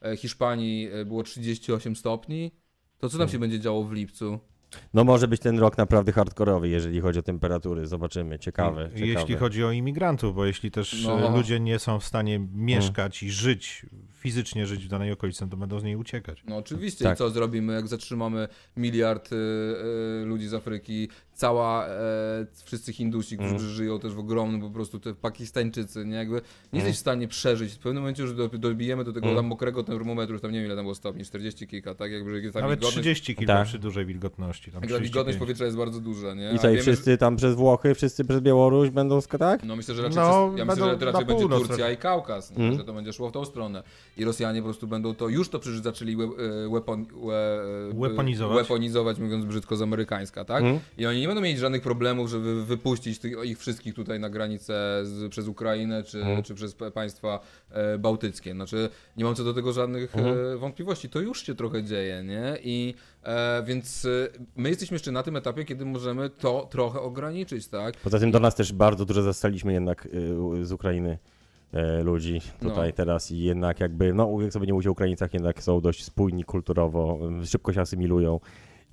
e, 0.02 0.18
Hiszpanii 0.18 0.90
e, 0.94 1.06
było 1.06 1.24
38 1.24 1.96
stopni, 1.96 2.52
to 2.98 3.10
co 3.10 3.18
tam 3.18 3.30
się 3.30 3.40
będzie 3.40 3.60
działo 3.60 3.84
w 3.84 3.92
lipcu? 3.94 4.40
No 4.94 5.04
może 5.04 5.28
być 5.28 5.42
ten 5.42 5.60
rok 5.60 5.78
naprawdę 5.78 6.12
hardkorowy, 6.12 6.70
jeżeli 6.70 7.02
chodzi 7.02 7.20
o 7.20 7.24
temperatury, 7.24 7.88
zobaczymy, 7.88 8.40
ciekawe, 8.40 8.90
ciekawe. 8.90 9.06
Jeśli 9.08 9.36
chodzi 9.36 9.64
o 9.64 9.72
imigrantów, 9.72 10.36
bo 10.36 10.46
jeśli 10.46 10.72
też 10.72 11.04
No. 11.06 11.38
ludzie 11.38 11.60
nie 11.60 11.80
są 11.80 12.00
w 12.00 12.04
stanie 12.04 12.40
mieszkać 12.54 13.24
i 13.24 13.32
żyć, 13.32 13.86
fizycznie 14.28 14.66
żyć 14.68 14.86
w 14.86 14.88
danej 14.88 15.12
okolicy, 15.12 15.50
to 15.50 15.58
będą 15.58 15.80
z 15.80 15.84
niej 15.84 15.96
uciekać. 15.96 16.44
No 16.48 16.58
oczywiście, 16.58 17.06
Tak. 17.06 17.16
i 17.16 17.18
co 17.18 17.30
zrobimy, 17.30 17.74
jak 17.74 17.88
zatrzymamy 17.88 18.48
miliard 18.78 19.32
y, 19.34 19.36
y, 20.22 20.26
ludzi 20.26 20.48
z 20.48 20.54
Afryki, 20.54 21.08
cała, 21.34 21.88
e, 21.88 21.90
wszyscy 22.66 22.94
Hindusi, 22.94 23.38
którzy 23.38 23.56
Mm. 23.56 23.68
żyją 23.70 24.00
też 24.00 24.14
w 24.14 24.20
ogromnym, 24.20 24.62
po 24.62 24.70
prostu 24.70 25.00
te 25.00 25.14
Pakistańczycy, 25.14 26.06
nie, 26.06 26.16
jakby 26.16 26.36
nie 26.36 26.40
Mm. 26.40 26.86
jesteś 26.86 26.96
w 26.96 27.00
stanie 27.00 27.28
przeżyć. 27.28 27.74
W 27.74 27.78
pewnym 27.78 28.04
momencie 28.04 28.24
już 28.24 28.34
do- 28.34 28.48
dobijemy 28.50 29.04
do 29.04 29.14
tego 29.14 29.26
Mm. 29.26 29.36
tam 29.38 29.46
mokrego 29.46 29.84
termometru, 29.84 30.34
już 30.34 30.42
tam 30.42 30.52
nie 30.52 30.58
wiem 30.58 30.66
ile 30.66 30.76
tam 30.76 30.86
było 30.86 30.96
stopni, 30.96 31.26
40 31.26 31.68
kilka, 31.68 31.96
tak, 31.96 32.12
jakby 32.12 32.42
że 32.44 32.52
ta 32.52 32.60
Nawet 32.62 32.80
wilgotność, 32.80 32.92
30 32.92 33.36
kilka 33.36 33.54
Tak. 33.54 33.68
przy 33.68 33.80
dużej 33.80 34.06
wilgotności. 34.06 34.72
Tam 34.72 34.82
jak 34.82 34.92
ta 34.92 35.00
wilgotność 35.00 35.10
35. 35.10 35.40
powietrza 35.40 35.66
jest 35.66 35.78
bardzo 35.78 36.00
duża, 36.00 36.34
nie? 36.34 36.52
I 36.52 36.56
i 36.56 36.60
wiemy, 36.60 36.82
wszyscy 36.82 37.18
tam 37.18 37.36
przez 37.36 37.56
Włochy, 37.56 37.96
wszyscy 37.96 38.26
przez 38.26 38.42
Białoruś 38.42 38.90
będą, 38.90 39.20
tak? 39.40 39.64
No 39.64 39.76
myślę, 39.76 39.96
że 39.96 40.02
raczej, 40.02 40.16
No, 40.16 40.48
przez, 40.50 40.60
ja 40.60 40.66
myślę, 40.66 40.98
że 41.00 41.06
raczej 41.06 41.26
będzie 41.26 41.48
Turcja 41.50 41.92
i 41.92 41.98
Kaukaz, 41.98 42.52
nie? 42.58 42.66
Mm. 42.66 42.78
że 42.78 42.84
to 42.84 42.94
będzie 42.94 43.14
szło 43.14 43.30
w 43.30 43.32
tą 43.32 43.46
stronę. 43.46 43.84
I 44.18 44.26
Rosjanie 44.26 44.60
po 44.62 44.64
prostu 44.66 44.88
będą 44.88 45.16
to, 45.16 45.30
już 45.30 45.50
to 45.50 45.60
przecież 45.60 45.80
zaczęli 45.80 46.16
we, 46.16 46.28
weapon, 46.70 47.06
we, 47.06 47.62
Weaponizować. 47.94 48.56
weaponizować, 48.58 49.20
mówiąc 49.20 49.46
brzydko 49.46 49.76
z 49.76 49.82
amerykańska, 49.82 50.46
tak? 50.46 50.64
Mm. 50.64 50.80
I 50.98 51.06
oni 51.06 51.20
nie 51.22 51.28
będą 51.28 51.42
mieli 51.42 51.58
żadnych 51.60 51.82
problemów, 51.82 52.30
żeby 52.30 52.66
wypuścić 52.66 53.20
tych, 53.20 53.34
ich 53.44 53.60
wszystkich 53.60 53.94
tutaj 53.94 54.20
na 54.20 54.30
granicę 54.30 55.00
z, 55.04 55.32
przez 55.32 55.48
Ukrainę 55.48 56.04
czy, 56.04 56.18
Mhm. 56.20 56.44
czy 56.44 56.56
przez 56.56 56.76
państwa 56.94 57.40
e, 57.72 57.98
bałtyckie. 57.98 58.52
Znaczy, 58.54 58.90
nie 59.18 59.24
mam 59.26 59.36
co 59.36 59.44
do 59.44 59.54
tego 59.54 59.74
żadnych 59.74 60.16
e, 60.16 60.58
wątpliwości. 60.58 61.10
To 61.10 61.20
już 61.20 61.46
się 61.46 61.56
trochę 61.56 61.84
dzieje, 61.84 62.24
nie? 62.24 62.58
I 62.64 62.94
e, 63.24 63.64
więc 63.68 64.06
e, 64.06 64.10
my 64.56 64.70
jesteśmy 64.70 64.96
jeszcze 64.96 65.12
na 65.12 65.24
tym 65.24 65.36
etapie, 65.36 65.66
kiedy 65.66 65.86
możemy 65.86 66.30
to 66.30 66.68
trochę 66.72 67.00
ograniczyć, 67.02 67.68
tak? 67.68 67.98
Poza 67.98 68.20
tym 68.20 68.32
do 68.32 68.40
nas 68.40 68.56
też 68.56 68.74
bardzo 68.74 69.06
dużo 69.06 69.22
zastaliśmy 69.22 69.74
jednak 69.74 70.08
z 70.62 70.72
Ukrainy 70.72 71.18
ludzi 72.04 72.42
tutaj 72.62 72.90
No. 72.90 72.96
teraz 72.96 73.32
i 73.32 73.40
jednak 73.40 73.80
jakby, 73.80 74.14
no 74.14 74.38
jak 74.42 74.54
sobie 74.54 74.68
nie 74.68 74.74
mówić 74.74 74.88
o 74.88 74.92
Ukraińcach, 74.92 75.34
jednak 75.34 75.64
są 75.64 75.82
dość 75.82 76.04
spójni 76.04 76.44
kulturowo, 76.44 77.20
y, 77.44 77.46
szybko 77.48 77.74
się 77.74 77.82
asymilują 77.82 78.40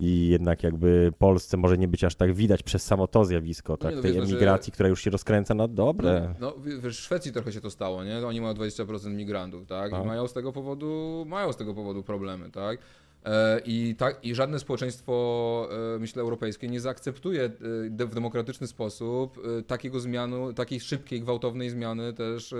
i 0.02 0.28
jednak 0.28 0.62
jakby 0.62 1.12
Polsce 1.18 1.56
może 1.56 1.78
nie 1.78 1.88
być 1.88 2.04
aż 2.04 2.14
tak 2.14 2.34
widać 2.34 2.62
przez 2.62 2.82
samo 2.82 3.06
to 3.06 3.24
zjawisko, 3.24 3.76
tak, 3.76 3.94
no 3.96 4.02
tej 4.02 4.12
wiesz, 4.12 4.20
no, 4.20 4.26
że- 4.26 4.32
emigracji, 4.32 4.72
która 4.72 4.88
już 4.88 5.02
się 5.02 5.10
rozkręca 5.10 5.54
na 5.54 5.68
dobre. 5.68 6.34
No, 6.40 6.52
w 6.58 6.88
w 6.88 6.92
Szwecji 6.92 7.32
trochę 7.32 7.52
się 7.52 7.60
to 7.60 7.70
stało, 7.70 8.04
nie? 8.04 8.26
Oni 8.26 8.40
mają 8.40 8.54
20% 8.54 9.14
migrantów, 9.14 9.66
tak? 9.66 9.88
I 9.88 9.94
Tak. 9.94 10.06
mają 10.06 10.28
z 10.28 10.32
tego 10.32 10.52
powodu, 10.52 11.24
mają 11.28 11.52
z 11.52 11.56
tego 11.56 11.74
powodu 11.74 12.02
problemy, 12.02 12.50
tak? 12.50 12.78
E, 13.24 13.60
I, 13.64 13.94
tak, 13.98 14.24
I 14.24 14.34
żadne 14.34 14.58
społeczeństwo, 14.58 15.68
e, 15.94 15.98
myślę, 15.98 16.22
europejskie 16.22 16.68
nie 16.68 16.80
zaakceptuje 16.80 17.44
e, 17.44 18.06
w 18.06 18.14
demokratyczny 18.14 18.66
sposób 18.66 19.40
takiego 19.66 20.00
zmianu, 20.00 20.52
takiej 20.52 20.80
szybkiej, 20.80 21.20
gwałtownej 21.20 21.70
zmiany 21.70 22.12
też, 22.12 22.54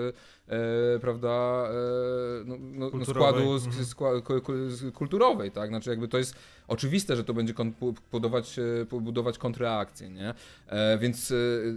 prawda, 1.01 1.69
no, 2.45 2.57
no, 2.61 2.85
no 2.85 2.91
Kulturowej. 2.91 3.33
składu 3.33 3.55
Mhm. 3.55 3.85
skła, 3.85 4.11
kulturowej, 4.95 5.51
tak? 5.51 5.69
Znaczy 5.69 5.91
jakby 5.91 6.09
to 6.09 6.19
jest 6.19 6.35
oczywiste, 6.69 7.17
że 7.17 7.25
to 7.25 7.35
będzie 7.35 7.55
budować, 8.13 8.57
budować 8.91 9.39
kontrreakcję, 9.39 10.11
nie? 10.11 10.35
Więc 10.99 11.33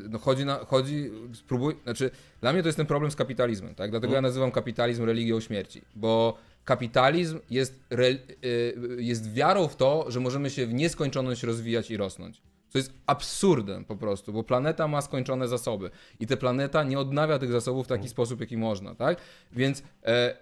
no, 0.10 0.20
chodzi, 0.20 0.46
na, 0.46 0.56
chodzi, 0.56 1.12
spróbuj, 1.34 1.76
znaczy 1.84 2.12
dla 2.42 2.54
mnie 2.54 2.62
to 2.62 2.68
jest 2.68 2.78
ten 2.78 2.88
problem 2.88 3.12
z 3.12 3.16
kapitalizmem, 3.16 3.76
tak? 3.76 3.92
Dlatego 3.92 4.14
ja 4.14 4.22
nazywam 4.22 4.52
kapitalizm 4.52 5.04
religią 5.04 5.40
śmierci, 5.40 5.82
bo 5.96 6.38
kapitalizm 6.66 7.40
jest, 7.50 7.80
re, 7.90 8.08
y, 8.08 8.98
jest 8.98 9.34
wiarą 9.34 9.68
w 9.68 9.76
to, 9.76 10.12
że 10.12 10.20
możemy 10.20 10.50
się 10.50 10.68
w 10.68 10.74
nieskończoność 10.74 11.44
rozwijać 11.44 11.92
i 11.92 11.98
rosnąć. 11.98 12.42
Co 12.70 12.78
jest 12.78 12.94
absurdem 13.06 13.86
po 13.86 13.96
prostu, 13.96 14.34
bo 14.34 14.44
planeta 14.44 14.88
ma 14.88 15.02
skończone 15.02 15.48
zasoby 15.48 15.90
i 16.20 16.28
ta 16.28 16.38
planeta 16.38 16.84
nie 16.84 17.00
odnawia 17.00 17.40
tych 17.40 17.52
zasobów 17.52 17.86
w 17.86 17.90
taki 17.90 18.10
sposób, 18.10 18.40
jaki 18.40 18.58
można, 18.58 18.96
tak? 18.96 19.18
Więc 19.52 19.84
e, 20.04 20.38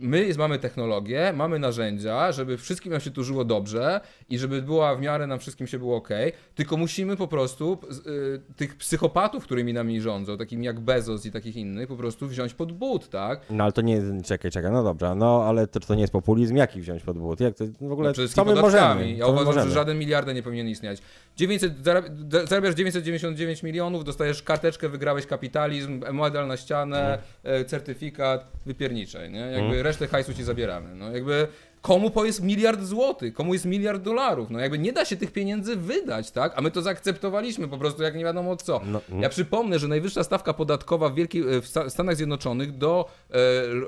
my 0.00 0.24
jest, 0.24 0.38
mamy 0.38 0.58
technologię, 0.58 1.32
mamy 1.36 1.58
narzędzia, 1.58 2.32
żeby 2.32 2.56
wszystkim 2.58 2.92
nam 2.92 3.00
się 3.00 3.10
tu 3.10 3.24
żyło 3.24 3.44
dobrze 3.44 4.00
i 4.28 4.38
żeby 4.38 4.62
była 4.62 4.96
w 4.96 5.00
miarę 5.00 5.26
nam 5.26 5.38
wszystkim 5.38 5.66
się 5.66 5.78
było 5.78 5.96
ok, 5.96 6.08
tylko 6.54 6.76
musimy 6.76 7.16
po 7.16 7.28
prostu 7.28 7.78
e, 7.92 8.54
tych 8.56 8.76
psychopatów, 8.76 9.44
którymi 9.44 9.72
nami 9.72 10.00
rządzą, 10.00 10.36
takimi 10.38 10.66
jak 10.66 10.80
Bezos 10.80 11.26
i 11.26 11.32
takich 11.32 11.56
innych, 11.56 11.88
po 11.88 11.96
prostu 11.96 12.28
wziąć 12.28 12.54
pod 12.54 12.72
but, 12.72 13.08
tak? 13.08 13.40
No 13.50 13.64
ale 13.64 13.72
to 13.72 13.80
nie, 13.82 14.02
czekaj, 14.24 14.50
czekaj, 14.50 14.72
no 14.72 14.82
dobra, 14.82 15.14
no 15.14 15.42
ale 15.44 15.66
to, 15.66 15.80
to 15.80 15.94
nie 15.94 16.00
jest 16.00 16.12
populizm, 16.12 16.56
jaki 16.56 16.80
wziąć 16.80 17.02
pod 17.02 17.18
but? 17.18 17.40
Jak 17.40 17.54
to 17.54 17.64
w 17.80 17.92
ogóle, 17.92 18.08
No, 18.08 18.12
przede 18.12 18.28
co 18.28 18.44
my 18.44 18.54
podatkami. 18.54 18.94
możemy? 19.00 19.12
Ja 19.16 19.26
uważam, 19.26 19.46
możemy? 19.46 19.68
że 19.68 19.74
żaden 19.74 19.98
miliarder 19.98 20.34
nie 20.34 20.42
powinien 20.42 20.68
istnieć. 20.68 21.00
900, 21.36 21.82
zarab- 21.82 22.46
zarabiasz 22.48 22.74
999 22.74 23.62
milionów, 23.62 24.04
dostajesz 24.04 24.42
karteczkę, 24.42 24.88
wygrałeś 24.88 25.26
kapitalizm, 25.26 26.04
medal 26.12 26.46
na 26.48 26.56
ścianę, 26.56 27.18
e, 27.44 27.64
certyfikat, 27.64 28.46
wypierniczej, 28.66 29.30
nie? 29.30 29.57
Jakby 29.58 29.76
Mhm. 29.76 29.84
resztę 29.86 30.06
hajsu 30.08 30.34
ci 30.34 30.44
zabieramy. 30.44 30.94
No 30.94 31.10
jakby 31.10 31.48
komu 31.82 32.10
po 32.10 32.24
jest 32.24 32.42
miliard 32.42 32.82
złotych, 32.82 33.34
komu 33.34 33.52
jest 33.52 33.64
miliard 33.64 34.02
dolarów, 34.02 34.50
no 34.50 34.58
jakby 34.58 34.78
nie 34.78 34.92
da 34.92 35.04
się 35.04 35.16
tych 35.16 35.32
pieniędzy 35.32 35.76
wydać, 35.76 36.30
tak? 36.30 36.52
A 36.56 36.60
my 36.60 36.70
to 36.70 36.82
zaakceptowaliśmy 36.82 37.68
po 37.68 37.78
prostu 37.78 38.02
jak 38.02 38.14
nie 38.16 38.24
wiadomo 38.24 38.56
co. 38.56 38.80
No, 38.86 39.00
no. 39.08 39.20
Ja 39.22 39.28
przypomnę, 39.28 39.78
że 39.78 39.88
najwyższa 39.88 40.24
stawka 40.24 40.52
podatkowa 40.54 41.08
w, 41.08 41.14
Wielkiej, 41.14 41.42
e, 41.56 41.60
w 41.60 41.66
Sta- 41.68 41.90
Stanach 41.90 42.16
Zjednoczonych 42.16 42.78
do 42.78 43.08
e, 43.30 43.34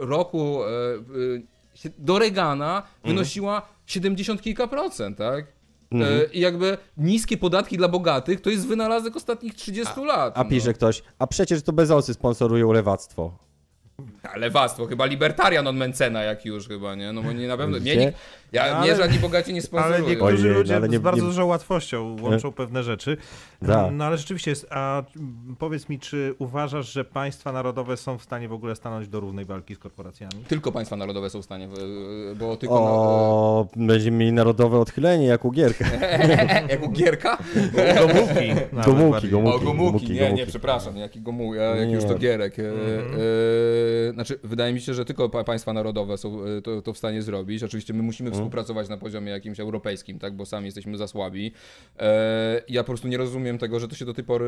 roku, 0.06 0.64
e, 0.64 0.68
e, 1.86 1.90
do 1.98 2.18
Reagana 2.18 2.76
Mhm. 2.76 2.92
wynosiła 3.04 3.62
70 3.86 4.42
kilka 4.42 4.66
procent, 4.66 5.18
tak? 5.18 5.44
Mhm. 5.92 6.20
E, 6.20 6.24
I 6.24 6.40
jakby 6.40 6.78
niskie 6.96 7.36
podatki 7.36 7.76
dla 7.76 7.88
bogatych 7.88 8.40
to 8.40 8.50
jest 8.50 8.66
wynalazek 8.66 9.16
ostatnich 9.16 9.54
30 9.54 10.04
lat. 10.04 10.38
A 10.38 10.44
pisze 10.44 10.72
ktoś, 10.72 11.02
a 11.18 11.26
przecież 11.26 11.62
to 11.62 11.72
Bezosy 11.72 12.14
sponsorują 12.14 12.72
lewactwo. 12.72 13.49
No. 14.24 14.30
Lewactwo, 14.36 14.86
chyba 14.86 15.04
libertarian 15.06 15.66
od 15.66 15.76
Mencena 15.76 16.22
jak 16.22 16.44
już 16.44 16.68
chyba, 16.68 16.94
nie? 16.94 17.12
No 17.12 17.22
bo 17.22 17.32
nie 17.32 17.48
na 17.48 17.56
pewno, 17.56 17.78
ja, 18.52 18.62
No, 18.74 18.80
mnie 18.80 18.92
ale- 18.92 18.96
żadni 19.02 19.18
bogaci 19.18 19.50
nie 19.52 19.54
Ale 19.60 19.62
sponsorują. 19.62 20.08
niektórzy 20.08 20.46
Ojej, 20.48 20.58
ludzie 20.58 20.72
no 20.72 20.76
ale 20.78 20.88
nie- 20.88 20.98
z 20.98 21.00
bardzo 21.00 21.20
nie- 21.22 21.26
dużą 21.28 21.46
łatwością 21.46 22.16
łączą 22.22 22.52
pewne 22.52 22.82
rzeczy. 22.82 23.16
Da. 23.62 23.90
No 23.90 24.04
ale 24.04 24.16
rzeczywiście 24.18 24.50
jest. 24.50 24.66
A 24.70 25.02
powiedz 25.58 25.88
mi, 25.88 25.98
czy 25.98 26.34
uważasz, 26.38 26.92
że 26.92 27.04
państwa 27.04 27.52
narodowe 27.52 27.96
są 27.96 28.18
w 28.18 28.22
stanie 28.22 28.48
w 28.48 28.52
ogóle 28.52 28.76
stanąć 28.76 29.08
do 29.08 29.20
równej 29.20 29.44
walki 29.44 29.74
z 29.74 29.78
korporacjami? 29.78 30.32
Tylko 30.48 30.72
państwa 30.72 30.96
narodowe 30.96 31.30
są 31.30 31.42
w 31.42 31.44
stanie, 31.44 31.64
e, 31.64 32.34
bo 32.34 32.56
tylko... 32.56 32.74
O, 32.78 33.66
będziemy 33.76 34.16
mieli 34.16 34.32
narodowe 34.32 34.78
odchylenie, 34.78 35.26
jak 35.26 35.44
u 35.44 35.50
Gierka. 35.50 35.84
Na, 35.84 36.06
jak 36.72 36.82
u 36.86 36.90
Gierka? 36.90 37.38
Gomułki. 37.96 38.54
Gomułki, 38.86 39.28
gomułki. 39.28 39.56
o, 39.56 39.60
Gomułki, 39.64 40.10
nie, 40.12 40.32
nie, 40.32 40.46
przepraszam, 40.46 40.96
jaki 40.96 41.20
Gomuł, 41.20 41.54
ja, 41.54 41.62
jak 41.62 41.88
Nie. 41.88 41.94
już 41.94 42.04
to 42.04 42.14
Gierek. 42.14 42.58
E, 42.58 42.62
Mhm. 42.70 43.14
e, 44.10 44.12
znaczy, 44.12 44.38
wydaje 44.44 44.72
mi 44.74 44.80
się, 44.80 44.94
że 44.94 45.04
tylko 45.04 45.28
pa- 45.28 45.44
państwa 45.44 45.72
narodowe 45.72 46.18
są 46.18 46.44
e, 46.44 46.62
to, 46.62 46.82
to 46.82 46.92
w 46.92 46.98
stanie 46.98 47.22
zrobić. 47.22 47.62
Oczywiście 47.62 47.94
my 47.94 48.02
musimy. 48.02 48.30
Współpracować 48.40 48.88
na 48.88 48.96
poziomie 48.96 49.32
jakimś 49.32 49.60
europejskim, 49.60 50.18
tak, 50.18 50.34
bo 50.34 50.46
sami 50.46 50.64
jesteśmy 50.64 50.96
za 50.96 51.08
słabi. 51.08 51.52
E, 51.98 52.62
ja 52.68 52.82
po 52.82 52.86
prostu 52.86 53.08
nie 53.08 53.16
rozumiem 53.16 53.58
tego, 53.58 53.80
że 53.80 53.88
to 53.88 53.94
się 53.94 54.04
do 54.04 54.14
tej 54.14 54.24
pory 54.24 54.46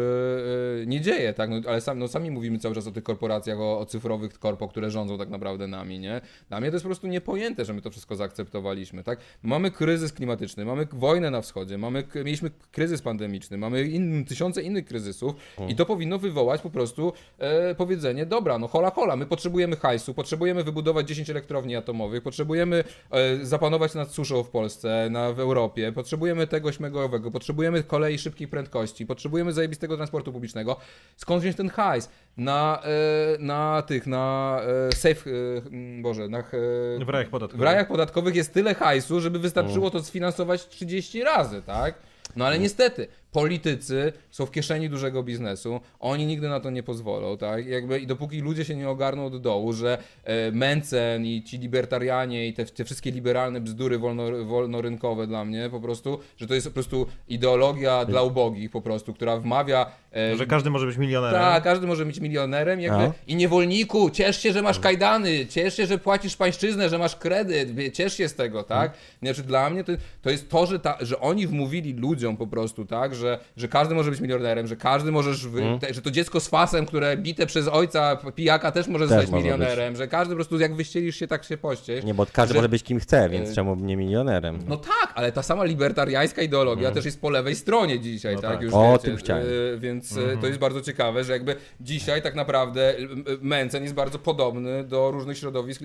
e, 0.83 0.87
nie 0.87 1.01
dzieje, 1.01 1.35
tak, 1.35 1.51
no, 1.51 1.57
ale 1.69 1.81
sam, 1.81 1.99
no, 1.99 2.09
sami 2.09 2.31
mówimy 2.31 2.59
cały 2.59 2.75
czas 2.75 2.87
o 2.87 2.93
tych 2.93 3.03
korporacjach, 3.03 3.61
o, 3.61 3.79
o 3.79 3.87
cyfrowych 3.87 4.39
korpo, 4.39 4.69
które 4.69 4.91
rządzą 4.91 5.19
tak 5.19 5.29
naprawdę 5.29 5.67
nami, 5.67 5.99
nie? 5.99 6.21
Dla 6.49 6.61
mnie 6.61 6.71
to 6.71 6.75
jest 6.75 6.85
po 6.85 6.89
prostu 6.89 7.07
niepojęte, 7.07 7.65
że 7.65 7.73
my 7.73 7.83
to 7.83 7.91
wszystko 7.91 8.17
zaakceptowaliśmy, 8.17 9.03
tak? 9.03 9.19
Mamy 9.43 9.71
kryzys 9.71 10.13
klimatyczny, 10.13 10.65
mamy 10.65 10.87
wojnę 10.93 11.31
na 11.31 11.41
wschodzie, 11.41 11.79
mamy, 11.79 12.05
mieliśmy 12.15 12.51
kryzys 12.73 13.03
pandemiczny, 13.03 13.59
mamy 13.59 13.83
in, 13.83 14.25
tysiące 14.25 14.63
innych 14.63 14.85
kryzysów 14.85 15.35
i 15.69 15.77
to 15.77 15.87
powinno 15.87 16.19
wywołać 16.19 16.61
po 16.61 16.71
prostu 16.71 17.13
e, 17.39 17.75
powiedzenie, 17.75 18.27
dobra, 18.27 18.59
no 18.59 18.69
hola 18.69 18.91
hola, 18.91 19.17
my 19.17 19.27
potrzebujemy 19.27 19.77
hajsu, 19.77 20.15
potrzebujemy 20.15 20.65
wybudować 20.65 21.09
10 21.09 21.31
elektrowni 21.31 21.77
atomowych, 21.77 22.23
potrzebujemy 22.23 22.85
e, 23.11 23.47
zapanować 23.47 23.82
nad 23.95 24.11
suszą 24.11 24.43
w 24.43 24.51
Polsce, 24.51 25.09
na, 25.11 25.33
w 25.33 25.41
Europie, 25.41 25.93
potrzebujemy 25.93 26.47
tego 26.47 26.73
śmegowego, 26.73 27.31
potrzebujemy 27.31 27.83
kolei 27.83 28.19
szybkich 28.19 28.49
prędkości, 28.49 29.07
potrzebujemy 29.07 29.53
zajebistego 29.53 29.97
transportu 29.97 30.33
publicznego. 30.33 30.77
Skąd 31.17 31.43
wziąć 31.43 31.57
ten 31.57 31.69
hajs? 31.69 32.09
Na, 32.37 32.83
e, 32.85 32.89
na 33.39 33.83
tych, 33.83 34.07
na 34.07 34.57
e, 34.91 34.93
safe, 34.93 35.31
e, 35.31 35.35
m, 35.73 36.03
boże, 36.03 36.29
na... 36.29 36.43
W 37.05 37.09
rajach 37.09 37.29
podatkowych. 37.29 37.61
w 37.61 37.65
rajach 37.65 37.89
podatkowych 37.89 38.35
jest 38.35 38.55
tyle 38.55 38.75
hajsu, 38.75 39.21
żeby 39.21 39.39
wystarczyło 39.39 39.91
to 39.91 40.03
sfinansować 40.03 40.69
30 40.69 41.23
razy, 41.23 41.63
tak? 41.63 41.95
No 42.37 42.47
ale 42.47 42.59
niestety, 42.59 43.09
politycy 43.33 44.13
są 44.31 44.47
w 44.47 44.51
kieszeni 44.51 44.89
dużego 44.91 45.23
biznesu, 45.23 45.81
oni 46.01 46.27
nigdy 46.27 46.49
na 46.49 46.61
to 46.61 46.71
nie 46.71 46.83
pozwolą, 46.83 47.37
tak? 47.37 47.67
Jakby, 47.67 47.99
I 48.01 48.07
dopóki 48.07 48.41
ludzie 48.41 48.65
się 48.65 48.77
nie 48.77 48.89
ogarną 48.89 49.27
od 49.27 49.43
dołu, 49.43 49.73
że 49.73 49.99
e, 50.25 50.51
Mencen 50.53 51.27
i 51.27 51.43
ci 51.43 51.59
libertarianie 51.59 52.49
i 52.49 52.53
te, 52.53 52.65
te 52.65 52.85
wszystkie 52.85 53.11
liberalne 53.11 53.61
bzdury 53.61 53.99
wolno, 53.99 54.45
wolnorynkowe 54.45 55.27
dla 55.27 55.45
mnie 55.45 55.69
po 55.71 55.81
prostu, 55.81 56.19
że 56.37 56.47
to 56.47 56.55
jest 56.55 56.67
po 56.67 56.73
prostu 56.73 57.07
ideologia 57.29 58.05
dla 58.05 58.23
ubogich 58.23 58.71
po 58.71 58.81
prostu, 58.81 59.15
która 59.15 59.37
wmawia... 59.37 59.87
E, 60.17 60.37
Że 60.37 60.47
każdy 60.47 60.71
może 60.71 60.87
być 60.87 60.97
milionerem. 60.97 61.41
tak, 61.41 61.63
każdy 61.65 61.87
może 61.87 62.05
być 62.05 62.21
milionerem 62.21 62.81
jakby. 62.81 63.05
A? 63.05 63.13
i 63.27 63.37
niewolniku, 63.37 64.11
ciesz 64.11 64.43
się, 64.43 64.53
że 64.53 64.63
masz 64.63 64.79
kajdany, 64.79 65.47
ciesz 65.47 65.77
się, 65.77 65.87
że 65.87 65.99
płacisz 65.99 66.37
pańszczyznę, 66.37 66.89
że 66.89 66.99
masz 66.99 67.17
kredyt, 67.17 67.95
ciesz 67.95 68.17
się 68.17 68.29
z 68.29 68.35
tego, 68.35 68.63
tak? 68.63 68.93
Znaczy 69.23 69.43
dla 69.43 69.71
mnie 69.71 69.85
to, 69.85 69.93
to 70.23 70.31
jest 70.31 70.51
to, 70.51 70.67
że, 70.67 70.79
ta, 70.79 70.99
że 71.01 71.21
oni 71.21 71.47
wmówili 71.47 71.93
ludziom 71.93 72.37
po 72.37 72.47
prostu, 72.47 72.85
tak, 72.85 73.15
że, 73.15 73.22
że 73.57 73.69
każdy 73.69 73.95
może 73.95 74.11
być 74.11 74.21
milionerem, 74.21 74.67
że 74.67 74.77
każdy 74.77 75.13
możesz, 75.13 75.47
wy, 75.47 75.63
te, 75.81 75.95
że 75.95 76.03
to 76.03 76.11
dziecko 76.11 76.41
z 76.41 76.49
fasem, 76.49 76.87
które 76.87 77.17
bite 77.17 77.47
przez 77.47 77.69
ojca 77.69 78.17
pijaka 78.35 78.73
też 78.73 78.87
może 78.89 79.05
Też 79.05 79.11
zostać 79.11 79.31
może 79.31 79.43
milionerem, 79.45 79.97
że 79.97 80.09
każdy 80.09 80.33
po 80.35 80.37
prostu 80.37 80.59
jak 80.59 80.75
wyścielisz 80.75 81.17
się, 81.17 81.27
tak 81.27 81.45
się 81.45 81.57
pościeś. 81.57 82.05
Nie, 82.05 82.15
bo 82.15 82.27
każdy 82.33 82.53
Że- 82.55 82.59
może 82.59 82.69
być 82.69 82.83
kim 82.83 83.01
chce, 83.01 83.29
więc 83.29 83.51
E, 83.51 83.55
czemu 83.55 83.77
nie 83.77 83.97
milionerem? 83.97 84.59
No 84.69 84.77
tak, 84.77 85.13
ale 85.15 85.33
ta 85.33 85.43
sama 85.43 85.65
libertariańska 85.65 86.43
ideologia 86.43 86.91
też 86.91 87.05
jest 87.05 87.21
po 87.21 87.31
lewej 87.31 87.57
stronie 87.57 88.01
dzisiaj, 88.01 88.35
No 88.35 88.41
tak? 88.41 88.53
tak. 88.53 88.63
Już 88.63 88.75
O 88.75 88.93
wiecie, 88.93 89.05
tym 89.05 89.17
chciałem. 89.17 89.47
y, 89.47 89.79
Więc 89.79 90.17
y, 90.17 90.39
to 90.41 90.47
jest 90.47 90.59
bardzo 90.59 90.81
ciekawe, 90.81 91.25
że 91.25 91.33
jakby 91.33 91.57
dzisiaj 91.81 92.23
tak 92.23 92.35
naprawdę 92.35 92.99
y, 92.99 93.03
y, 93.03 93.09
Mencen 93.41 93.83
jest 93.83 93.95
bardzo 93.95 94.19
podobny 94.19 94.85
do 94.85 95.11
różnych 95.11 95.39
środowisk 95.39 95.81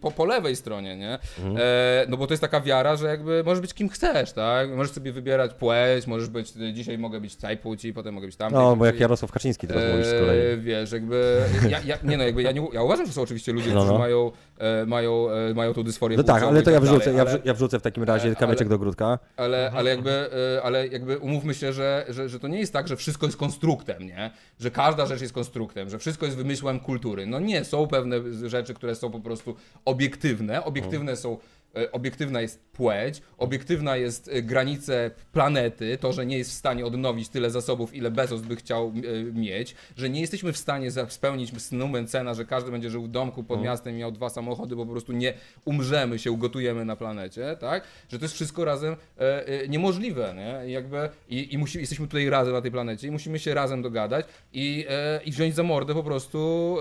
po, 0.00 0.10
po 0.10 0.24
lewej 0.24 0.56
stronie, 0.56 0.96
nie? 0.96 1.18
E, 1.58 2.06
no 2.08 2.16
bo 2.16 2.26
to 2.26 2.32
jest 2.32 2.40
taka 2.40 2.60
wiara, 2.60 2.96
że 2.96 3.06
jakby 3.06 3.42
możesz 3.44 3.60
być 3.60 3.74
kim 3.74 3.88
chcesz, 3.88 4.32
tak? 4.32 4.70
Możesz 4.70 4.92
sobie 4.92 5.12
wybierać 5.12 5.54
płeć, 5.54 6.06
możesz 6.06 6.28
być, 6.28 6.56
y, 6.56 6.71
dzisiaj 6.72 6.98
mogę 6.98 7.20
być 7.20 7.36
tej 7.36 7.56
płci, 7.56 7.92
potem 7.92 8.14
mogę 8.14 8.26
być 8.26 8.36
tamtej 8.36 8.58
No, 8.60 8.76
bo 8.76 8.86
jak 8.86 9.00
Jarosław 9.00 9.32
Kaczyński 9.32 9.66
teraz 9.66 9.82
mówisz 9.92 10.06
z 10.06 10.12
Eee, 10.12 10.20
kolei. 10.20 10.60
Wiesz, 10.60 10.92
jakby. 10.92 11.38
Ja, 11.70 11.80
ja, 11.84 11.98
nie 12.04 12.16
no, 12.16 12.24
jakby 12.24 12.42
ja, 12.42 12.52
nie, 12.52 12.66
ja 12.72 12.82
uważam, 12.82 13.06
że 13.06 13.12
są 13.12 13.22
oczywiście 13.22 13.52
ludzie, 13.52 13.68
No, 13.70 13.74
którzy 13.80 13.92
no. 13.92 13.98
mają, 13.98 14.32
e, 14.58 14.86
mają, 14.86 15.30
e, 15.30 15.54
mają 15.54 15.74
tą 15.74 15.82
dysforię 15.82 16.16
No 16.16 16.22
tak, 16.22 16.42
ale 16.42 16.62
to 16.62 16.70
ja 16.70 16.80
tak 16.80 16.88
wrzucę, 16.88 17.04
dalej, 17.12 17.16
ja, 17.16 17.22
ale- 17.32 17.40
ja 17.44 17.54
wrzucę 17.54 17.78
w 17.78 17.82
takim 17.82 18.02
razie 18.04 18.26
ale- 18.26 18.36
kamyczek 18.36 18.68
do 18.68 18.78
grudka. 18.78 19.18
ale, 19.36 19.72
ale, 19.74 19.90
jakby, 19.90 20.10
e, 20.10 20.62
ale 20.62 20.86
jakby 20.88 21.18
umówmy 21.18 21.54
się, 21.54 21.72
że, 21.72 22.04
że, 22.08 22.28
że 22.28 22.40
to 22.40 22.48
nie 22.48 22.58
jest 22.60 22.72
tak, 22.72 22.88
że 22.88 22.96
wszystko 22.96 23.26
jest 23.26 23.38
konstruktem, 23.38 24.06
nie? 24.06 24.30
Że 24.60 24.70
każda 24.70 25.06
rzecz 25.06 25.20
jest 25.20 25.32
konstruktem, 25.34 25.90
że 25.90 25.98
wszystko 25.98 26.26
jest 26.26 26.38
wymysłem 26.38 26.80
kultury. 26.80 27.26
No 27.26 27.40
nie, 27.40 27.64
są 27.64 27.86
pewne 27.86 28.16
rzeczy, 28.48 28.74
które 28.74 28.94
są 28.94 29.10
po 29.10 29.20
prostu 29.20 29.56
obiektywne. 29.84 30.64
Obiektywne 30.64 31.16
są 31.16 31.32
e, 31.32 31.38
obiektywna 31.92 32.40
jest 32.40 32.72
płeć, 32.72 33.22
obiektywna 33.38 33.96
jest 33.96 34.28
e, 34.28 34.42
granice 34.42 35.10
planety, 35.32 35.98
to, 35.98 36.12
że 36.12 36.26
nie 36.26 36.38
jest 36.38 36.50
w 36.50 36.54
stanie 36.54 36.86
odnowić 36.86 37.28
tyle 37.28 37.50
zasobów, 37.50 37.94
ile 37.94 38.10
Bezos 38.10 38.40
by 38.40 38.56
chciał 38.56 38.92
e, 38.96 39.32
mieć, 39.32 39.74
że 39.96 40.10
nie 40.10 40.20
jesteśmy 40.20 40.52
w 40.52 40.56
stanie 40.56 40.90
spełnić 41.08 41.62
snu 41.62 41.88
Mencena, 41.88 42.34
że 42.34 42.44
każdy 42.44 42.70
będzie 42.70 42.90
żył 42.90 43.02
w 43.02 43.08
domku 43.08 43.44
pod 43.44 43.62
miastem 43.62 43.94
i 43.94 43.98
miał 43.98 44.12
dwa 44.12 44.28
samochody, 44.28 44.76
bo 44.76 44.86
po 44.86 44.92
prostu 44.92 45.12
nie 45.12 45.34
umrzemy 45.64 46.18
się, 46.18 46.32
ugotujemy 46.32 46.84
na 46.84 46.96
planecie, 46.96 47.56
tak? 47.60 47.84
Że 48.08 48.18
to 48.18 48.24
jest 48.24 48.34
wszystko 48.34 48.64
razem 48.64 48.96
e, 49.18 49.46
e, 49.46 49.68
niemożliwe, 49.68 50.34
nie? 50.36 50.70
I 50.70 50.72
jakby, 50.72 51.08
i, 51.28 51.54
i 51.54 51.58
musi, 51.58 51.78
jesteśmy 51.78 52.06
tutaj 52.06 52.30
razem 52.30 52.52
na 52.52 52.60
tej 52.60 52.70
planecie 52.70 53.08
i 53.08 53.10
musimy 53.10 53.38
się 53.38 53.54
razem 53.54 53.82
dogadać 53.82 54.26
i, 54.52 54.86
e, 54.88 55.20
i 55.24 55.30
wziąć 55.30 55.54
za 55.54 55.62
mordę 55.62 55.94
po 55.94 56.02
prostu 56.02 56.76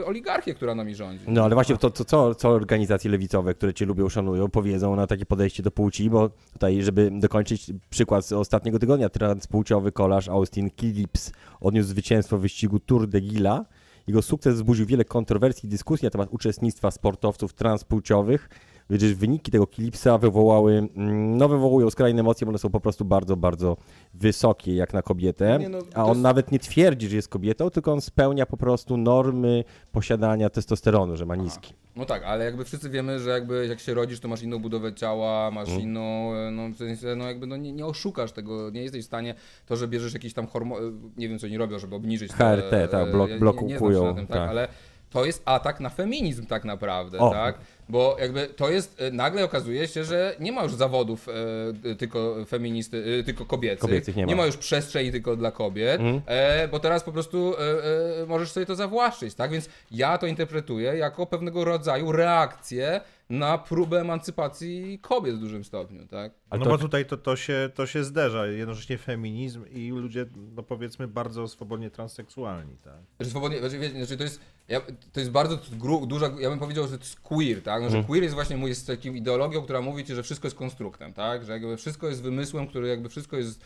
e, 0.00 0.04
oligarchię, 0.04 0.54
która 0.54 0.74
nami 0.74 0.94
rządzi. 0.94 1.24
No 1.28 1.44
ale 1.44 1.54
właśnie 1.54 1.76
to, 1.76 1.90
to 1.90 2.04
co, 2.04 2.34
co 2.34 2.48
organizacje 2.48 3.10
lewicowe, 3.10 3.54
które 3.54 3.74
cię 3.74 3.86
lubią, 3.86 4.08
powiedzą 4.52 4.96
na 4.96 5.06
takie 5.06 5.26
podejście 5.26 5.62
do 5.62 5.70
płci, 5.70 6.10
bo 6.10 6.30
tutaj, 6.52 6.82
żeby 6.82 7.10
dokończyć 7.20 7.72
przykład 7.90 8.26
z 8.26 8.32
ostatniego 8.32 8.78
tygodnia, 8.78 9.08
transpłciowy 9.08 9.92
kolarz 9.92 10.28
Austin 10.28 10.70
Phillips 10.80 11.32
odniósł 11.60 11.88
zwycięstwo 11.88 12.38
w 12.38 12.40
wyścigu 12.40 12.80
Tour 12.80 13.08
de 13.08 13.20
Gila. 13.20 13.64
Jego 14.06 14.22
sukces 14.22 14.54
wzbudził 14.54 14.86
wiele 14.86 15.04
kontrowersji 15.04 15.66
i 15.66 15.70
dyskusji 15.70 16.06
na 16.06 16.10
temat 16.10 16.28
uczestnictwa 16.32 16.90
sportowców 16.90 17.52
transpłciowych 17.52 18.48
Wiesz, 18.98 19.14
wyniki 19.14 19.50
tego 19.50 19.66
klipsa 19.66 20.18
wywołały, 20.18 20.72
mm, 20.96 21.36
no 21.36 21.48
wywołują 21.48 21.90
skrajne 21.90 22.20
emocje, 22.20 22.44
bo 22.44 22.48
one 22.50 22.58
są 22.58 22.70
po 22.70 22.80
prostu 22.80 23.04
bardzo, 23.04 23.36
bardzo 23.36 23.76
wysokie 24.14 24.74
jak 24.74 24.92
na 24.92 25.02
kobietę. 25.02 25.56
Nie, 25.60 25.68
no, 25.68 25.78
a 25.94 26.02
on 26.04 26.08
jest- 26.08 26.20
nawet 26.20 26.52
nie 26.52 26.58
twierdzi, 26.58 27.08
że 27.08 27.16
jest 27.16 27.28
kobietą, 27.28 27.70
tylko 27.70 27.92
on 27.92 28.00
spełnia 28.00 28.46
po 28.46 28.56
prostu 28.56 28.96
normy 28.96 29.64
posiadania 29.92 30.50
testosteronu, 30.50 31.16
że 31.16 31.26
ma 31.26 31.36
niski. 31.36 31.74
No 31.96 32.04
tak, 32.04 32.22
ale 32.24 32.44
jakby 32.44 32.64
wszyscy 32.64 32.90
wiemy, 32.90 33.20
że 33.20 33.30
jakby 33.30 33.66
jak 33.66 33.80
się 33.80 33.94
rodzisz, 33.94 34.20
to 34.20 34.28
masz 34.28 34.42
inną 34.42 34.58
budowę 34.58 34.94
ciała, 34.94 35.50
masz 35.50 35.68
Mm. 35.68 35.80
inną, 35.80 36.34
e, 36.34 36.50
no 36.50 36.68
w 36.68 36.76
sensie, 36.76 37.14
no 37.16 37.24
jakby 37.28 37.46
no 37.46 37.56
nie, 37.56 37.72
nie 37.72 37.86
oszukasz 37.86 38.32
tego, 38.32 38.70
nie 38.70 38.82
jesteś 38.82 39.02
w 39.02 39.06
stanie, 39.06 39.34
to, 39.66 39.76
że 39.76 39.88
bierzesz 39.88 40.14
jakiś 40.14 40.34
tam 40.34 40.46
hormon, 40.46 41.00
nie 41.16 41.28
wiem 41.28 41.38
co 41.38 41.46
oni 41.46 41.58
robią, 41.58 41.78
żeby 41.78 41.94
obniżyć 41.94 42.30
te, 42.30 42.36
HRT, 42.36 42.88
tak, 42.88 43.08
e, 43.08 43.12
blok- 43.12 43.28
ja 43.28 43.36
nie- 43.38 43.68
nie 43.68 44.14
tym, 44.14 44.26
tak, 44.26 44.36
tak. 44.38 44.48
ale 44.50 44.68
to 45.10 45.24
jest 45.24 45.42
atak 45.44 45.80
na 45.80 45.88
feminizm 45.88 46.46
tak 46.46 46.64
naprawdę, 46.64 47.18
O. 47.18 47.30
tak? 47.30 47.58
Bo 47.88 48.16
jakby 48.20 48.46
to 48.46 48.70
jest, 48.70 49.00
e, 49.00 49.10
nagle 49.10 49.44
okazuje 49.44 49.88
się, 49.88 50.04
że 50.04 50.36
nie 50.40 50.52
ma 50.52 50.62
już 50.62 50.74
zawodów 50.74 51.28
e, 51.28 51.94
tylko 51.94 52.36
feministy, 52.48 53.04
e, 53.20 53.24
tylko 53.24 53.44
kobiecych. 53.46 53.80
Kobiecych 53.80 54.16
nie 54.16 54.26
ma. 54.26 54.34
ma 54.34 54.46
już 54.46 54.56
przestrzeni 54.56 55.12
tylko 55.12 55.36
dla 55.36 55.50
kobiet, 55.50 56.00
Mhm. 56.00 56.22
e, 56.26 56.68
bo 56.68 56.78
teraz 56.78 57.02
po 57.04 57.12
prostu 57.12 57.54
e, 57.54 58.22
e, 58.22 58.26
możesz 58.26 58.50
sobie 58.50 58.66
to 58.66 58.74
zawłaszczyć, 58.74 59.34
tak? 59.34 59.50
Więc 59.50 59.68
ja 59.90 60.18
to 60.18 60.26
interpretuję 60.26 60.96
jako 60.96 61.26
pewnego 61.26 61.64
rodzaju 61.64 62.12
reakcję 62.12 63.00
na 63.30 63.58
próbę 63.58 64.00
emancypacji 64.00 64.98
kobiet 65.02 65.36
w 65.36 65.38
dużym 65.38 65.64
stopniu, 65.64 66.06
tak? 66.06 66.32
No 66.52 66.58
to- 66.58 66.70
bo 66.70 66.78
tutaj 66.78 67.06
to, 67.06 67.16
to, 67.16 67.36
się, 67.36 67.70
to 67.74 67.86
się 67.86 68.04
zderza, 68.04 68.46
jednocześnie 68.46 68.98
feminizm 68.98 69.64
i 69.70 69.90
ludzie, 69.90 70.26
no 70.56 70.62
powiedzmy, 70.62 71.08
bardzo 71.08 71.48
swobodnie 71.48 71.90
transseksualni, 71.90 72.76
tak? 72.84 72.98
Znaczy, 73.16 73.30
swobodnie, 73.30 73.58
znaczy, 73.58 73.90
znaczy 73.96 74.16
to 74.16 74.22
jest, 74.22 74.40
ja, 74.72 74.80
to 75.12 75.20
jest 75.20 75.32
bardzo 75.32 75.58
gru, 75.72 76.06
duża, 76.06 76.30
ja 76.38 76.50
bym 76.50 76.58
powiedział, 76.58 76.88
że 76.88 76.98
to 76.98 77.04
jest 77.04 77.20
queer, 77.20 77.62
tak? 77.62 77.82
No, 77.82 77.90
że 77.90 78.04
queer 78.04 78.22
jest 78.22 78.34
właśnie 78.34 78.56
jest 78.68 78.86
taką 78.86 79.08
ideologią, 79.08 79.62
która 79.62 79.80
mówi 79.80 80.04
ci, 80.04 80.14
że 80.14 80.22
wszystko 80.22 80.46
jest 80.46 80.56
konstruktem, 80.56 81.12
tak? 81.12 81.44
Że 81.44 81.52
jakby 81.52 81.76
wszystko 81.76 82.08
jest 82.08 82.22
wymysłem, 82.22 82.66
który 82.66 82.88
jakby 82.88 83.08
wszystko 83.08 83.36
jest 83.36 83.60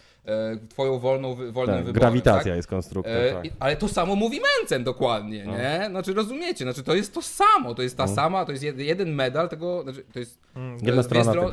twoją 0.68 0.98
wolną, 0.98 1.34
wolnym 1.34 1.52
Tak, 1.52 1.84
wyborem, 1.84 1.92
grawitacja 1.92 2.44
tak? 2.44 2.56
jest 2.56 2.68
konstruktem, 2.68 3.14
E, 3.16 3.32
tak. 3.32 3.44
Ale 3.58 3.76
to 3.76 3.88
samo 3.88 4.16
mówi 4.16 4.40
Mencen 4.58 4.84
dokładnie, 4.84 5.46
nie? 5.46 5.86
Znaczy 5.90 6.14
rozumiecie, 6.14 6.64
znaczy 6.64 6.82
to 6.82 6.94
jest 6.94 7.14
to 7.14 7.22
samo, 7.22 7.74
to 7.74 7.82
jest 7.82 7.96
ta 7.96 8.06
sama, 8.06 8.44
to 8.44 8.52
jest 8.52 8.64
jed, 8.64 8.78
jeden 8.78 9.12
medal 9.14 9.48
tego, 9.48 9.82
znaczy 9.82 10.04
to 10.12 10.18
jest 10.18 10.38
Jedna 10.82 10.92
dwie, 10.92 11.02
strona 11.02 11.30
stro, 11.32 11.50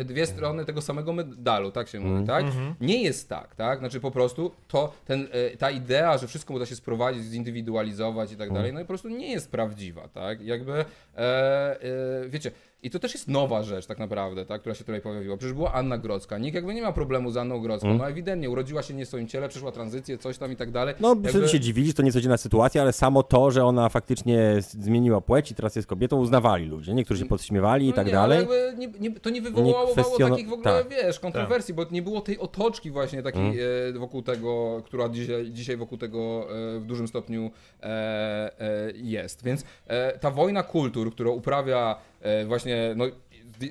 e, 0.00 0.04
dwie 0.04 0.26
strony 0.26 0.64
tego 0.64 0.82
samego 0.82 1.12
medalu, 1.12 1.70
tak 1.70 1.88
się 1.88 2.00
mówi, 2.00 2.26
tak? 2.26 2.44
Nie 2.80 3.02
jest 3.02 3.28
tak, 3.28 3.54
tak? 3.54 3.78
Znaczy 3.78 4.00
po 4.00 4.10
prostu 4.10 4.50
to, 4.68 4.92
ten, 5.06 5.28
e, 5.32 5.56
ta 5.56 5.70
idea, 5.70 6.18
że 6.18 6.26
wszystko 6.26 6.54
uda 6.54 6.66
się 6.66 6.76
sprowadzić, 6.76 7.24
zindywidualizować 7.24 8.32
i 8.32 8.36
tak 8.36 8.52
dalej, 8.52 8.72
no 8.72 8.80
i 8.80 8.82
po 8.82 8.88
prostu 8.88 9.08
nie 9.08 9.32
jest 9.32 9.50
prawdziwa, 9.50 10.08
tak? 10.08 10.40
Jakby, 10.40 10.72
e, 10.72 10.84
e, 11.16 12.28
wiecie, 12.28 12.50
i 12.82 12.90
to 12.90 12.98
też 12.98 13.14
jest 13.14 13.28
nowa 13.28 13.62
rzecz 13.62 13.86
tak 13.86 13.98
naprawdę, 13.98 14.46
tak, 14.46 14.60
która 14.60 14.74
się 14.74 14.84
tutaj 14.84 15.00
pojawiła. 15.00 15.36
Przecież 15.36 15.54
była 15.54 15.72
Anna 15.72 15.98
Grodzka. 15.98 16.38
Nikt 16.38 16.54
jakby 16.54 16.74
nie 16.74 16.82
ma 16.82 16.92
problemu 16.92 17.30
z 17.30 17.36
Anną 17.36 17.60
Grodzką. 17.60 17.94
No 17.94 18.08
ewidentnie, 18.08 18.50
urodziła 18.50 18.82
się 18.82 18.94
nie 18.94 19.04
w 19.04 19.08
swoim 19.08 19.28
ciele, 19.28 19.48
przeszła 19.48 19.72
tranzycję, 19.72 20.18
coś 20.18 20.38
tam 20.38 20.52
i 20.52 20.56
tak 20.56 20.70
dalej. 20.70 20.94
No, 21.00 21.16
jakby... 21.24 21.48
się 21.48 21.60
dziwili, 21.60 21.88
że 21.88 21.94
to 21.94 22.02
niecodzienna 22.02 22.36
sytuacja, 22.36 22.82
ale 22.82 22.92
samo 22.92 23.22
to, 23.22 23.50
że 23.50 23.64
ona 23.64 23.88
faktycznie 23.88 24.56
zmieniła 24.60 25.20
płeć 25.20 25.50
i 25.50 25.54
teraz 25.54 25.76
jest 25.76 25.88
kobietą, 25.88 26.16
uznawali 26.16 26.66
ludzie. 26.66 26.94
Niektórzy 26.94 27.20
się 27.22 27.28
podśmiewali 27.28 27.86
i 27.86 27.88
No 27.90 27.94
tak 27.96 28.06
nie, 28.06 28.12
dalej. 28.12 28.46
Ale 28.46 28.74
nie, 28.76 28.88
nie, 29.00 29.10
to 29.20 29.30
nie 29.30 29.42
wywołało 29.42 29.94
kwestiono- 29.94 30.30
takich 30.30 30.48
w 30.48 30.52
ogóle, 30.52 30.84
tak. 30.84 30.88
wiesz, 30.88 31.20
kontrowersji, 31.20 31.74
bo 31.74 31.86
nie 31.90 32.02
było 32.02 32.20
tej 32.20 32.38
otoczki 32.38 32.90
właśnie 32.90 33.22
takiej 33.22 33.42
Mm. 33.42 33.96
e, 33.96 33.98
wokół 33.98 34.22
tego, 34.22 34.82
która 34.84 35.08
dzisiaj, 35.08 35.50
dzisiaj 35.50 35.76
wokół 35.76 35.98
tego 35.98 36.46
e, 36.76 36.78
w 36.80 36.84
dużym 36.86 37.08
stopniu 37.08 37.50
e, 37.82 37.86
e, 38.60 38.92
jest. 38.94 39.44
Więc 39.44 39.64
ta 40.20 40.30
wojna 40.30 40.62
kultur, 40.62 41.12
którą 41.12 41.32
uprawia 41.32 41.96
właśnie, 42.46 42.94
no, 42.96 43.04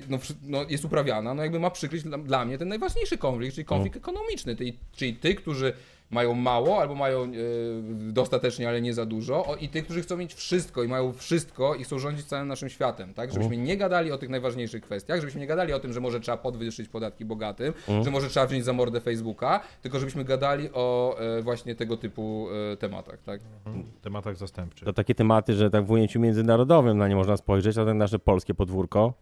no, 0.08 0.18
no, 0.42 0.64
jest 0.68 0.84
uprawiana, 0.84 1.34
no 1.34 1.42
jakby 1.42 1.60
ma 1.60 1.70
przykryć 1.70 2.02
dla, 2.02 2.18
dla 2.18 2.44
mnie 2.44 2.58
ten 2.58 2.68
najważniejszy 2.68 3.18
konflikt, 3.18 3.54
czyli 3.54 3.64
konflikt 3.64 3.96
Mm. 3.96 4.02
ekonomiczny, 4.02 4.56
czyli, 4.56 4.78
czyli 4.96 5.14
tych, 5.14 5.36
którzy 5.36 5.72
mają 6.10 6.34
mało 6.34 6.80
albo 6.80 6.94
mają 6.94 7.24
e, 7.24 7.28
dostatecznie, 8.12 8.68
ale 8.68 8.80
nie 8.80 8.94
za 8.94 9.06
dużo 9.06 9.46
o, 9.46 9.56
i 9.56 9.68
tych, 9.68 9.84
którzy 9.84 10.02
chcą 10.02 10.16
mieć 10.16 10.34
wszystko 10.34 10.82
i 10.82 10.88
mają 10.88 11.12
wszystko 11.12 11.74
i 11.74 11.84
chcą 11.84 11.98
rządzić 11.98 12.26
całym 12.26 12.48
naszym 12.48 12.68
światem, 12.68 13.14
tak? 13.14 13.32
Żebyśmy 13.32 13.56
nie 13.56 13.76
gadali 13.76 14.12
o 14.12 14.18
tych 14.18 14.28
najważniejszych 14.28 14.82
kwestiach, 14.82 15.20
żebyśmy 15.20 15.40
nie 15.40 15.46
gadali 15.46 15.72
o 15.72 15.80
tym, 15.80 15.92
że 15.92 16.00
może 16.00 16.20
trzeba 16.20 16.36
podwyższyć 16.38 16.88
podatki 16.88 17.24
bogatym, 17.24 17.72
że 18.02 18.10
może 18.10 18.28
trzeba 18.28 18.46
wziąć 18.46 18.64
za 18.64 18.72
mordę 18.72 19.00
Facebooka, 19.00 19.60
tylko 19.82 19.98
żebyśmy 19.98 20.24
gadali 20.24 20.68
o 20.72 21.16
e, 21.20 21.42
właśnie 21.42 21.74
tego 21.74 21.96
typu 21.96 22.48
e, 22.72 22.76
tematach, 22.76 23.22
tak? 23.22 23.40
W 23.66 24.00
tematach 24.00 24.36
zastępczych. 24.36 24.86
To 24.86 24.92
takie 24.92 25.14
tematy, 25.14 25.54
że 25.54 25.70
tak 25.70 25.84
w 25.84 25.90
ujęciu 25.90 26.20
międzynarodowym 26.20 26.98
na 26.98 27.08
nie 27.08 27.16
można 27.16 27.36
spojrzeć, 27.36 27.78
a 27.78 27.84
tak 27.84 27.94
nasze 27.94 28.18
polskie 28.18 28.54
podwórko. 28.54 29.14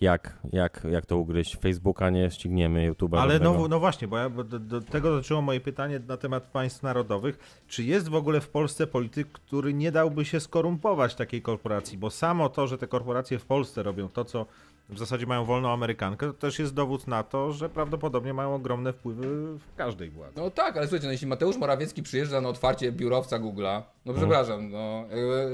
Jak, 0.00 0.38
jak, 0.52 0.86
jak 0.90 1.06
to 1.06 1.18
ugryźć? 1.18 1.56
Facebooka 1.56 2.10
nie 2.10 2.30
ścigniemy, 2.30 2.92
YouTube'a. 2.92 3.18
Ale 3.18 3.38
no, 3.38 3.68
no 3.68 3.80
właśnie, 3.80 4.08
bo, 4.08 4.18
ja, 4.18 4.30
bo 4.30 4.44
do, 4.44 4.58
do 4.58 4.80
tego 4.80 5.10
dotyczyło 5.10 5.42
moje 5.42 5.60
pytanie 5.60 6.00
na 6.08 6.16
temat 6.16 6.44
państw 6.44 6.82
narodowych. 6.82 7.62
Czy 7.68 7.84
jest 7.84 8.08
w 8.08 8.14
ogóle 8.14 8.40
w 8.40 8.48
Polsce 8.48 8.86
polityk, 8.86 9.28
który 9.28 9.74
nie 9.74 9.92
dałby 9.92 10.24
się 10.24 10.40
skorumpować 10.40 11.14
takiej 11.14 11.42
korporacji? 11.42 11.98
Bo 11.98 12.10
samo 12.10 12.48
to, 12.48 12.66
że 12.66 12.78
te 12.78 12.86
korporacje 12.86 13.38
w 13.38 13.46
Polsce 13.46 13.82
robią 13.82 14.08
to, 14.08 14.24
co 14.24 14.46
w 14.92 14.98
zasadzie 14.98 15.26
mają 15.26 15.44
wolną 15.44 15.70
Amerykankę, 15.70 16.26
to 16.26 16.32
też 16.32 16.58
jest 16.58 16.74
dowód 16.74 17.06
na 17.06 17.22
to, 17.22 17.52
że 17.52 17.68
prawdopodobnie 17.68 18.34
mają 18.34 18.54
ogromne 18.54 18.92
wpływy 18.92 19.26
w 19.58 19.74
każdej 19.76 20.10
władzy. 20.10 20.32
No 20.36 20.50
tak, 20.50 20.76
ale 20.76 20.86
słuchajcie, 20.86 21.06
no 21.06 21.12
jeśli 21.12 21.26
Mateusz 21.26 21.56
Morawiecki 21.56 22.02
przyjeżdża 22.02 22.40
na 22.40 22.48
otwarcie 22.48 22.92
biurowca 22.92 23.38
Google'a, 23.40 23.82
no 24.04 24.14
przepraszam, 24.14 24.70
no 24.70 25.04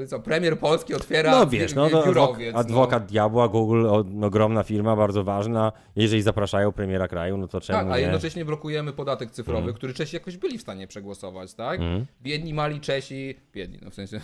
co, 0.08 0.20
premier 0.20 0.58
Polski 0.58 0.94
otwiera 0.94 1.30
No 1.30 1.46
wiesz, 1.46 1.74
no 1.74 1.88
to 1.90 2.00
adwok- 2.02 2.06
biurowiec. 2.06 2.56
adwokat 2.56 3.02
no. 3.02 3.08
diabła, 3.08 3.48
Google, 3.48 3.86
o, 3.86 4.04
ogromna 4.22 4.62
firma, 4.62 4.96
bardzo 4.96 5.24
ważna. 5.24 5.72
Jeżeli 5.96 6.22
zapraszają 6.22 6.72
premiera 6.72 7.08
kraju, 7.08 7.36
no 7.36 7.48
to 7.48 7.60
czemu 7.60 7.78
Tak, 7.78 7.88
a 7.90 7.96
nie? 7.96 8.02
jednocześnie 8.02 8.44
blokujemy 8.44 8.92
podatek 8.92 9.30
cyfrowy, 9.30 9.58
Mhm. 9.58 9.74
który 9.76 9.94
Czesi 9.94 10.16
jakoś 10.16 10.36
byli 10.36 10.58
w 10.58 10.62
stanie 10.62 10.86
przegłosować, 10.86 11.54
tak? 11.54 11.80
Biedni, 12.22 12.54
mali 12.54 12.80
Czesi, 12.80 13.34
biedni, 13.54 13.78
no 13.82 13.90
w 13.90 13.94
sensie, 13.94 14.20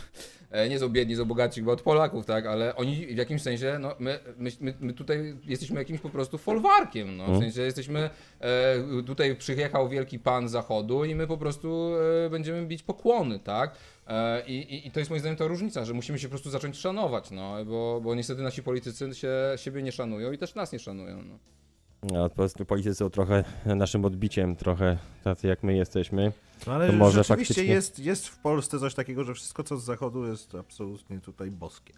nie 0.68 0.78
są 0.78 0.88
biedni, 0.88 1.16
są 1.16 1.24
bogaci 1.24 1.60
chyba 1.60 1.72
od 1.72 1.82
Polaków, 1.82 2.26
tak? 2.26 2.46
Ale 2.46 2.76
oni 2.76 3.06
w 3.06 3.16
jakimś 3.16 3.42
sensie, 3.42 3.76
no 3.80 3.94
my, 3.98 4.18
my, 4.38 4.50
my, 4.80 4.92
tutaj 4.92 5.36
jesteśmy 5.44 5.78
jakimś 5.78 6.00
po 6.00 6.10
prostu 6.10 6.38
folwarkiem, 6.38 7.16
no 7.16 7.24
w 7.24 7.28
Mhm. 7.28 7.42
sensie 7.44 7.62
jesteśmy, 7.62 8.10
e, 8.40 9.02
tutaj 9.06 9.36
przyjechał 9.36 9.88
wielki 9.88 10.18
pan 10.18 10.48
zachodu 10.48 11.04
i 11.04 11.14
my 11.14 11.26
po 11.26 11.36
prostu 11.36 11.92
e, 12.26 12.30
będziemy 12.30 12.66
bić 12.66 12.82
pokłony, 12.82 13.38
tak? 13.38 13.74
E, 14.08 14.42
I, 14.46 14.74
i, 14.74 14.86
I 14.86 14.90
to 14.90 14.98
jest 15.00 15.10
moim 15.10 15.20
zdaniem 15.20 15.36
ta 15.36 15.46
różnica, 15.46 15.84
że 15.84 15.94
musimy 15.94 16.18
się 16.18 16.28
po 16.28 16.30
prostu 16.30 16.50
zacząć 16.50 16.76
szanować, 16.76 17.30
no, 17.30 17.64
bo, 17.64 18.00
bo 18.00 18.14
niestety 18.14 18.42
nasi 18.42 18.62
politycy 18.62 19.14
się, 19.14 19.32
siebie 19.56 19.82
nie 19.82 19.92
szanują 19.92 20.32
i 20.32 20.38
też 20.38 20.54
nas 20.54 20.72
nie 20.72 20.78
szanują, 20.78 21.22
no. 21.22 21.38
No, 22.02 22.28
po 22.28 22.36
prostu 22.36 22.64
politycy 22.64 22.94
są 22.94 23.10
trochę 23.10 23.44
naszym 23.66 24.04
odbiciem, 24.04 24.56
trochę 24.56 24.98
tacy 25.24 25.46
jak 25.46 25.62
my 25.62 25.76
jesteśmy. 25.76 26.32
No 26.66 26.72
ale 26.72 26.86
To 26.86 26.92
może 26.92 27.18
rzeczywiście 27.24 27.54
faktycznie- 27.54 27.74
jest, 27.74 27.98
jest 27.98 28.28
w 28.28 28.38
Polsce 28.38 28.78
coś 28.78 28.94
takiego, 28.94 29.24
że 29.24 29.34
wszystko 29.34 29.62
co 29.64 29.76
z 29.76 29.84
zachodu 29.84 30.26
jest 30.26 30.54
absolutnie 30.54 31.20
tutaj 31.20 31.50
boskie. 31.50 31.92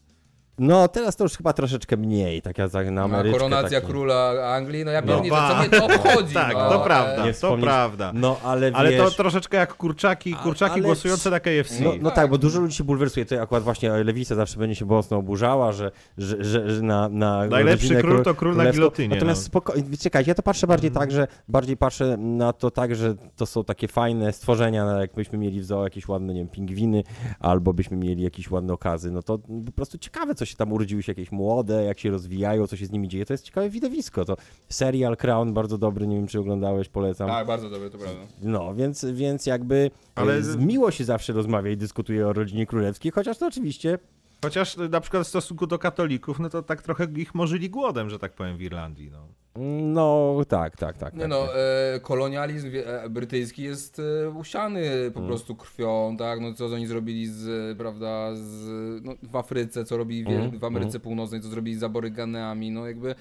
No 0.59 0.89
teraz 0.89 1.17
to 1.17 1.25
już 1.25 1.37
chyba 1.37 1.53
troszeczkę 1.53 1.97
mniej, 1.97 2.43
tak 2.43 2.59
jak 2.59 2.69
za- 2.69 2.83
na 2.91 3.03
Ameryczkę. 3.03 3.39
koronacja 3.39 3.81
taki. 3.81 3.93
króla 3.93 4.33
Anglii, 4.55 4.85
no 4.85 4.91
ja 4.91 5.01
No 5.01 5.07
pierniczę, 5.07 5.31
ba. 5.37 5.49
co 5.49 5.59
mnie 5.59 5.69
to 5.81 5.85
obchodzi? 5.87 6.35
Tak, 6.35 6.55
no, 6.55 6.69
to 6.71 6.81
prawda, 6.81 7.27
nie 7.27 7.33
to 7.35 7.57
prawda. 7.57 8.13
No 8.15 8.37
ale 8.45 8.71
wiesz... 8.71 8.79
Ale 8.81 8.93
to 8.97 9.11
troszeczkę 9.11 9.57
jak 9.57 9.75
kurczaki, 9.77 10.35
kurczaki 10.35 10.73
ale- 10.73 10.83
głosujące 10.83 11.31
na 11.31 11.41
KFC. 11.41 11.85
No, 11.85 11.91
no 12.01 12.11
Tak. 12.11 12.15
tak, 12.17 12.31
bo 12.31 12.39
dużo 12.39 12.61
ludzi 12.61 12.77
się 12.77 12.85
bulwersuje. 12.85 13.27
To 13.27 13.43
akurat 13.43 13.63
właśnie 13.65 13.91
lewica 14.05 14.35
zawsze 14.35 14.59
będzie 14.59 14.75
się 14.75 14.85
mocno 14.85 15.17
oburzała, 15.17 15.73
że, 15.73 15.91
że, 16.19 16.45
że, 16.45 16.71
że 16.71 16.83
na, 16.83 17.09
na 17.09 17.47
Najlepszy 17.47 17.95
król 17.97 18.23
to 18.23 18.35
król 18.35 18.57
na 18.57 18.73
gilotynie, 18.73 19.15
Natomiast 19.15 19.41
no. 19.43 19.47
spokojnie, 19.47 19.97
czekaj, 19.97 20.25
ja 20.27 20.35
to 20.35 20.43
patrzę 20.43 20.67
bardziej 20.67 20.91
tak, 20.91 21.11
że 21.11 21.27
bardziej 21.49 21.77
patrzę 21.77 22.17
na 22.17 22.53
to 22.53 22.71
tak, 22.71 22.95
że 22.97 23.15
to 23.37 23.47
są 23.47 23.65
takie 23.65 23.89
fajne 23.89 24.33
stworzenia, 24.33 24.85
no, 24.85 25.01
jakbyśmy 25.01 25.39
mieli 25.39 25.61
w 25.61 25.65
zoo 25.65 25.85
jakieś 25.85 26.09
ładne, 26.09 26.35
nie 26.35 26.41
wiem, 26.41 26.49
pingwiny, 26.49 27.03
albo 27.41 27.73
byśmy 27.73 27.97
mieli 27.97 28.23
jakieś 28.23 28.51
ładne 28.51 28.73
okazy. 28.73 29.11
No 29.11 29.23
to 29.23 29.39
po 29.67 29.73
prostu 29.73 29.99
ciekawe, 29.99 30.35
co 30.35 30.44
się 30.47 30.57
tam 30.57 30.73
urodziły 30.73 31.03
się 31.03 31.13
jakieś 31.13 31.33
młode, 31.33 31.85
jak 31.85 31.99
się 31.99 32.11
rozwijają, 32.11 32.67
co 32.67 32.77
się 32.77 32.87
z 32.87 32.91
nimi 32.91 33.09
dzieje. 33.09 33.27
To 33.27 33.35
jest 33.35 33.45
ciekawe 33.45 33.71
widowisko. 33.71 34.25
To 34.25 34.37
serial 34.69 35.17
Crown 35.17 35.55
bardzo 35.55 35.79
dobry, 35.79 36.07
nie 36.07 36.17
wiem, 36.17 36.27
czy 36.27 36.41
oglądałeś, 36.41 36.89
polecam. 36.89 37.29
Tak, 37.29 37.47
bardzo 37.47 37.71
dobre, 37.71 37.91
to 37.91 37.99
prawda. 37.99 38.21
No, 38.43 38.75
więc, 38.75 39.05
więc 39.05 39.47
jakby 39.47 39.91
Ale- 40.15 40.43
z, 40.43 40.57
miło 40.57 40.91
się 40.91 41.05
zawsze 41.05 41.33
rozmawia 41.33 41.71
i 41.71 41.77
dyskutuje 41.77 42.29
o 42.29 42.33
rodzinie 42.33 42.67
królewskiej, 42.67 43.13
chociaż 43.13 43.39
to 43.39 43.47
oczywiście 43.47 43.99
Chociaż 44.45 44.79
y, 44.79 44.89
na 44.89 45.01
przykład 45.01 45.25
w 45.25 45.29
stosunku 45.29 45.67
do 45.67 45.79
katolików, 45.79 46.39
no 46.39 46.51
to 46.51 46.63
tak 46.63 46.83
trochę 46.83 47.07
ich 47.17 47.35
morzyli 47.35 47.71
głodem, 47.71 48.11
że 48.11 48.19
tak 48.19 48.33
powiem, 48.33 48.57
w 48.57 48.63
Irlandii. 48.63 49.11
No. 49.11 49.29
No, 49.59 50.37
tak, 50.49 50.77
tak, 50.77 50.99
tak. 50.99 51.15
Nie 51.15 51.21
tak, 51.21 51.29
no, 51.31 51.47
tak. 51.47 51.57
e, 51.97 52.01
kolonializm 52.01 52.71
e, 52.87 53.09
brytyjski 53.11 53.63
jest 53.63 54.01
e, 54.27 54.31
usiany 54.31 54.83
po 55.15 55.19
Mm. 55.21 55.29
prostu 55.29 55.55
krwią, 55.57 56.17
tak? 56.19 56.41
No 56.41 56.55
co 56.55 56.67
oni 56.67 56.87
zrobili 56.87 57.27
z, 57.27 57.79
prawda, 57.79 58.31
z, 58.35 58.69
no, 59.05 59.13
w 59.23 59.37
Afryce, 59.37 59.85
co 59.85 59.97
robili 59.97 60.25
wie- 60.25 60.39
Mm, 60.39 60.59
w 60.59 60.65
Ameryce 60.65 61.01
Północnej, 61.01 61.41
co 61.41 61.49
zrobili 61.49 61.77
z 61.79 61.83
aboryganami, 61.83 62.71
no 62.71 62.87
jakby 62.87 63.15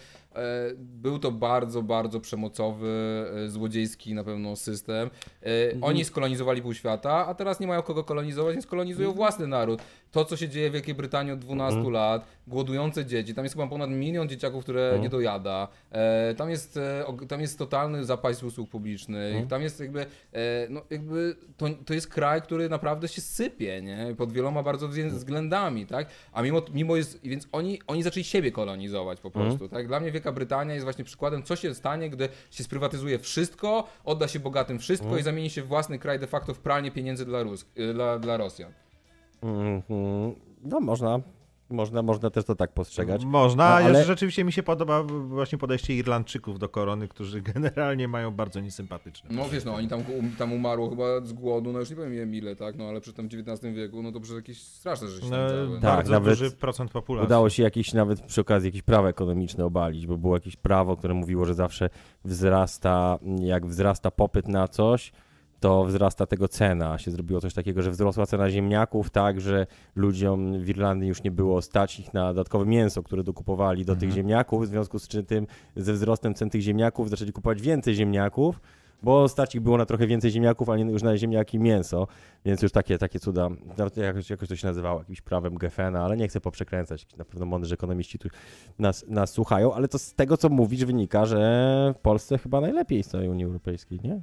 był 0.77 1.19
to 1.19 1.31
bardzo, 1.31 1.81
bardzo 1.81 2.19
przemocowy, 2.19 2.89
e, 3.45 3.49
złodziejski 3.49 4.14
na 4.14 4.23
pewno 4.23 4.55
system. 4.55 5.10
E, 5.43 5.47
Oni 5.81 6.05
skolonizowali 6.05 6.61
pół 6.61 6.73
świata, 6.73 7.27
a 7.27 7.34
teraz 7.34 7.60
nie 7.60 7.68
mają 7.68 7.81
kogo 7.81 8.03
kolonizować, 8.03 8.53
więc 8.53 8.68
kolonizują 8.68 9.11
własny 9.11 9.47
naród. 9.47 9.81
To, 10.11 10.26
co 10.26 10.38
się 10.38 10.49
dzieje 10.49 10.69
w 10.69 10.73
Wielkiej 10.73 10.95
Brytanii 10.95 11.31
od 11.31 11.39
12 11.39 11.89
lat, 11.91 12.26
głodujące 12.47 13.05
dzieci, 13.05 13.34
tam 13.34 13.45
jest 13.45 13.55
chyba 13.55 13.68
ponad 13.68 13.89
milion 13.89 14.30
dzieciaków, 14.30 14.64
które 14.64 14.91
nie 15.01 15.10
dojada. 15.10 15.68
E, 15.91 16.35
tam, 16.35 16.49
jest, 16.49 16.77
e, 16.77 17.05
tam 17.27 17.41
jest 17.41 17.57
totalny 17.60 18.05
zapaść 18.05 18.43
usług 18.43 18.69
publicznych. 18.69 19.47
Tam 19.47 19.61
jest 19.61 19.80
jakby, 19.80 20.01
e, 20.01 20.05
no 20.69 20.81
jakby 20.89 21.35
to, 21.57 21.65
to 21.85 21.93
jest 21.93 22.07
kraj, 22.07 22.41
który 22.41 22.69
naprawdę 22.69 23.07
się 23.07 23.22
sypie, 23.22 23.81
nie? 23.81 24.15
Pod 24.18 24.31
wieloma 24.31 24.64
bardzo 24.64 24.88
wzglę- 24.88 25.10
względami, 25.10 25.85
tak? 25.88 26.07
A 26.34 26.41
mimo, 26.41 26.61
mimo 26.73 26.95
jest, 26.95 27.19
więc 27.23 27.47
oni, 27.51 27.80
oni 27.88 28.03
zaczęli 28.03 28.23
siebie 28.23 28.51
kolonizować 28.51 29.19
po 29.19 29.31
prostu, 29.31 29.69
tak? 29.69 29.88
Dla 29.88 29.99
mnie 29.99 30.11
Wielka 30.24 30.36
Brytania 30.36 30.74
jest 30.74 30.84
właśnie 30.84 31.04
przykładem, 31.04 31.44
co 31.44 31.56
się 31.56 31.76
stanie, 31.76 32.10
gdy 32.10 32.30
się 32.52 32.64
sprywatyzuje 32.64 33.20
wszystko, 33.20 33.88
odda 34.06 34.28
się 34.28 34.40
bogatym 34.40 34.80
wszystko 34.80 35.18
i 35.18 35.24
zamieni 35.24 35.50
się 35.50 35.62
w 35.62 35.68
własny 35.68 36.00
kraj 36.00 36.20
de 36.20 36.28
facto 36.28 36.54
w 36.54 36.60
pralnię 36.60 36.91
pieniędzy 36.91 37.26
dla, 37.26 37.44
Rus- 37.44 37.66
y, 37.80 37.94
dla, 37.94 38.20
dla 38.20 38.38
Rosjan. 38.38 38.72
Mhm. 39.41 40.36
No 40.64 40.80
można, 40.80 41.20
można, 41.74 42.02
można 42.02 42.30
też 42.30 42.45
to 42.45 42.56
tak 42.56 42.72
postrzegać. 42.74 43.26
Można, 43.26 43.70
No, 43.70 43.76
ale... 43.76 44.04
rzeczywiście 44.04 44.44
mi 44.44 44.52
się 44.52 44.64
podoba 44.64 45.04
właśnie 45.04 45.58
podejście 45.58 45.95
Irlandczyków 45.95 46.60
do 46.60 46.70
korony, 46.70 47.08
którzy 47.08 47.41
generalnie 47.54 48.08
mają 48.08 48.32
bardzo 48.32 48.60
niesympatyczne. 48.60 49.30
No 49.34 49.50
wiesz, 49.50 49.66
no 49.66 49.74
oni 49.76 49.88
tam, 49.88 50.00
um, 50.16 50.32
tam 50.38 50.54
umarło 50.54 50.90
chyba 50.90 51.22
z 51.22 51.34
głodu, 51.34 51.74
no 51.74 51.80
już 51.80 51.90
nie 51.90 51.95
powiem 51.95 52.36
ile, 52.36 52.56
tak? 52.56 52.78
No 52.78 52.86
ale 52.86 53.02
przy 53.02 53.14
tym 53.14 53.26
XIX 53.26 53.76
wieku, 53.76 54.04
no 54.04 54.12
to 54.12 54.20
przez 54.20 54.36
jakieś 54.36 54.62
straszne 54.62 55.08
rzeczy 55.08 55.28
No. 55.30 55.74
Tak, 55.74 55.82
bardzo 55.82 56.12
nawet 56.12 56.30
duży 56.30 56.52
procent 56.52 56.91
populacji. 56.91 57.26
Udało 57.26 57.50
się 57.50 57.64
jakieś 57.64 57.94
nawet 57.94 58.22
przy 58.22 58.41
okazji 58.41 58.68
jakieś 58.68 58.82
prawo 58.82 59.10
ekonomiczne 59.10 59.66
obalić, 59.66 60.08
bo 60.08 60.18
było 60.18 60.36
jakieś 60.36 60.56
prawo, 60.56 60.98
które 60.98 61.14
mówiło, 61.14 61.45
że 61.45 61.54
zawsze 61.54 61.90
wzrasta, 62.26 63.20
jak 63.40 63.66
wzrasta 63.66 64.12
popyt 64.12 64.48
na 64.48 64.68
coś, 64.68 65.12
to 65.64 65.85
wzrasta 65.85 66.26
tego 66.26 66.48
cena. 66.48 66.98
Się 66.98 67.11
zrobiło 67.11 67.41
coś 67.41 67.53
takiego, 67.53 67.81
że 67.81 67.91
wzrosła 67.91 68.26
cena 68.26 68.49
ziemniaków, 68.49 69.10
tak, 69.10 69.41
że 69.41 69.68
ludziom 69.95 70.60
w 70.60 70.69
Irlandii 70.69 71.10
już 71.10 71.23
nie 71.23 71.31
było 71.31 71.61
stać 71.61 71.99
ich 71.99 72.14
na 72.14 72.27
dodatkowe 72.27 72.65
mięso, 72.65 73.03
które 73.03 73.23
dokupowali 73.23 73.85
do 73.85 73.95
tych 73.95 74.11
ziemniaków, 74.11 74.64
w 74.64 74.68
związku 74.68 74.99
z 74.99 75.07
czym 75.07 75.48
ze 75.76 75.94
wzrostem 75.94 76.34
cen 76.34 76.49
tych 76.49 76.61
ziemniaków 76.61 77.10
zaczęli 77.10 77.31
kupować 77.31 77.61
więcej 77.61 77.95
ziemniaków, 77.95 78.60
bo 79.03 79.27
stać 79.27 79.56
ich 79.56 79.61
było 79.61 79.77
na 79.77 79.85
trochę 79.85 80.07
więcej 80.07 80.31
ziemniaków, 80.31 80.69
a 80.69 80.77
nie 80.77 80.91
już 80.91 81.03
na 81.03 81.18
ziemniaki 81.18 81.60
mięso, 81.60 82.07
więc 82.45 82.61
już 82.61 82.72
takie, 82.72 82.98
takie 82.98 83.19
cuda, 83.19 83.49
jakoś, 83.98 84.30
jakoś 84.30 84.49
to 84.49 84.56
się 84.56 84.68
nazywało, 84.68 84.99
jakimś 84.99 85.22
prawem 85.22 85.57
Geffena, 85.57 86.03
ale 86.03 86.18
nie 86.18 86.27
chcę 86.27 86.41
poprzekręcać, 86.41 87.07
na 87.18 87.26
pewno 87.26 87.45
mądrzy 87.45 87.73
ekonomiści 87.73 88.19
tu 88.19 88.30
nas, 88.80 89.06
nas 89.07 89.31
słuchają, 89.31 89.73
ale 89.73 89.88
to 89.88 89.99
z 89.99 90.14
tego, 90.14 90.38
co 90.38 90.49
mówisz, 90.49 90.85
wynika, 90.85 91.26
że 91.26 91.94
w 91.98 91.99
Polsce 91.99 92.38
chyba 92.38 92.61
najlepiej 92.61 93.03
z 93.03 93.07
całej 93.07 93.30
Unii 93.30 93.45
Europejskiej, 93.45 93.99
nie? 94.03 94.22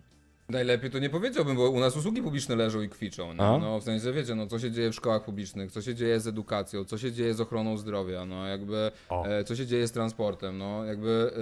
Najlepiej 0.51 0.91
to 0.91 0.99
nie 0.99 1.11
powiedziałbym, 1.11 1.57
bo 1.57 1.71
u 1.71 1.81
nas 1.81 1.97
usługi 1.97 2.23
publiczne 2.23 2.57
leżą 2.57 2.81
i 2.81 2.89
kwiczą. 2.89 3.31
A? 3.31 3.59
No 3.59 3.81
w 3.81 3.85
sensie, 3.85 4.13
wiecie, 4.13 4.35
no 4.35 4.47
co 4.47 4.59
się 4.59 4.71
dzieje 4.71 4.91
w 4.91 4.95
szkołach 4.95 5.25
publicznych, 5.25 5.73
co 5.73 5.83
się 5.83 5.95
dzieje 5.95 6.21
z 6.21 6.27
edukacją, 6.27 6.85
co 6.85 6.99
się 6.99 7.13
dzieje 7.13 7.35
z 7.35 7.41
ochroną 7.41 7.77
zdrowia, 7.77 8.25
no 8.25 8.47
jakby, 8.47 8.91
e, 9.25 9.45
co 9.45 9.57
się 9.57 9.67
dzieje 9.67 9.89
z 9.89 9.93
transportem, 9.93 10.59
no 10.59 10.85
jakby 10.85 11.33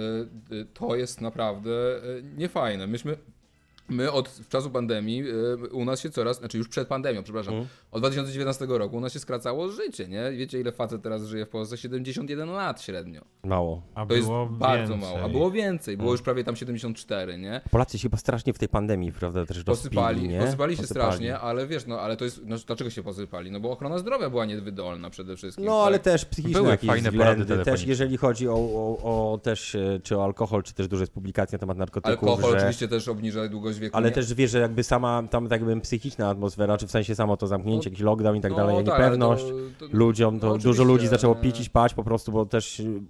e, 0.51 0.55
e, 0.61 0.65
to 0.73 0.95
jest 0.95 1.21
naprawdę 1.21 1.71
e, 1.71 2.01
niefajne. 2.37 2.87
Myśmy 2.87 3.17
My 3.89 4.11
od 4.11 4.47
czasu 4.49 4.69
pandemii 4.69 5.23
y, 5.29 5.57
u 5.71 5.85
nas 5.85 5.99
się 6.01 6.09
coraz, 6.09 6.37
znaczy 6.39 6.57
już 6.57 6.67
przed 6.67 6.87
pandemią, 6.87 7.23
przepraszam, 7.23 7.53
Mhm. 7.53 7.69
od 7.91 8.01
2019 8.01 8.65
roku 8.69 8.97
u 8.97 8.99
nas 8.99 9.13
się 9.13 9.19
skracało 9.19 9.69
życie, 9.69 10.07
nie? 10.07 10.31
Wiecie 10.31 10.59
ile 10.59 10.71
facet 10.71 11.01
teraz 11.01 11.23
żyje 11.25 11.45
w 11.45 11.49
Polsce? 11.49 11.77
71 11.77 12.49
lat 12.49 12.81
średnio. 12.81 13.21
Mało. 13.43 13.81
A 13.95 14.05
To 14.05 14.13
jest 14.13 14.27
było 14.27 14.45
bardzo 14.45 14.93
więcej. 14.93 15.09
mało. 15.13 15.25
A 15.25 15.29
było 15.29 15.51
więcej, 15.51 15.97
było 15.97 16.11
już 16.11 16.21
prawie 16.21 16.43
tam 16.43 16.55
74, 16.55 17.37
nie? 17.37 17.61
Polacy 17.71 17.97
się 17.97 18.01
chyba 18.01 18.17
strasznie 18.17 18.53
w 18.53 18.59
tej 18.59 18.69
pandemii, 18.69 19.11
prawda, 19.11 19.45
też 19.45 19.63
Posypali, 19.63 20.15
rozpili, 20.19 20.33
nie? 20.33 20.39
posypali 20.39 20.77
się 20.77 20.83
strasznie, 20.83 21.39
ale 21.39 21.67
wiesz, 21.67 21.85
no 21.85 21.99
ale 21.99 22.17
to 22.17 22.25
jest, 22.25 22.41
no, 22.45 22.55
dlaczego 22.67 22.89
się 22.89 23.03
posypali? 23.03 23.51
No 23.51 23.59
bo 23.59 23.71
ochrona 23.71 23.97
zdrowia 23.97 24.29
była 24.29 24.45
niewydolna 24.45 25.09
przede 25.09 25.35
wszystkim. 25.35 25.65
No, 25.65 25.77
tak? 25.79 25.87
ale 25.87 25.99
też 25.99 26.25
psychiczne 26.25 26.59
Były 26.59 26.69
jakieś 26.71 26.89
fajne 26.89 27.11
porady 27.11 27.41
względy, 27.41 27.65
też 27.65 27.83
jeżeli 27.87 28.17
chodzi 28.17 28.47
o, 28.47 28.53
o, 28.53 29.31
o 29.33 29.37
też, 29.37 29.75
e, 29.75 29.99
czy 30.03 30.17
o 30.17 30.23
alkohol, 30.23 30.63
czy 30.63 30.73
też 30.73 30.87
dużo 30.87 31.03
jest 31.03 31.13
publikacji 31.13 31.55
na 31.55 31.59
temat 31.59 31.77
narkotyków, 31.77 32.29
Alkohol 32.29 32.51
że... 32.51 32.57
oczywiście 32.57 32.87
też 32.87 33.07
obniża 33.07 33.47
długość 33.47 33.78
wieku. 33.79 33.97
Ale 33.97 34.09
nie? 34.09 34.15
też 34.15 34.33
wiesz, 34.33 34.51
że 34.51 34.59
jakby 34.59 34.83
sama 34.83 35.23
tam 35.29 35.47
tak 35.47 35.61
jakby 35.61 35.81
psychiczna 35.81 36.29
atmosfera, 36.29 36.77
czy 36.77 36.87
w 36.87 36.91
sensie 36.91 37.15
samo 37.15 37.37
to 37.37 37.47
zamknięcie, 37.47 37.89
No, 37.89 37.91
jakiś 37.91 38.03
lockdown 38.05 38.35
i 38.35 38.41
tak 38.41 38.51
no, 38.51 38.57
dalej, 38.57 38.75
tak, 38.75 38.85
niepewność 38.85 39.43
to- 39.43 39.87
to- 39.87 39.97
ludziom, 39.97 40.39
to 40.39 40.47
no, 40.47 40.57
dużo 40.57 40.83
ludzi 40.83 41.07
zaczęło 41.07 41.35
pić 41.35 41.59
i 41.59 41.65
spać 41.65 41.93
po 41.93 42.03
prostu, 42.03 42.31
bo 42.31 42.45
też 42.45 42.79
y, 42.79 43.01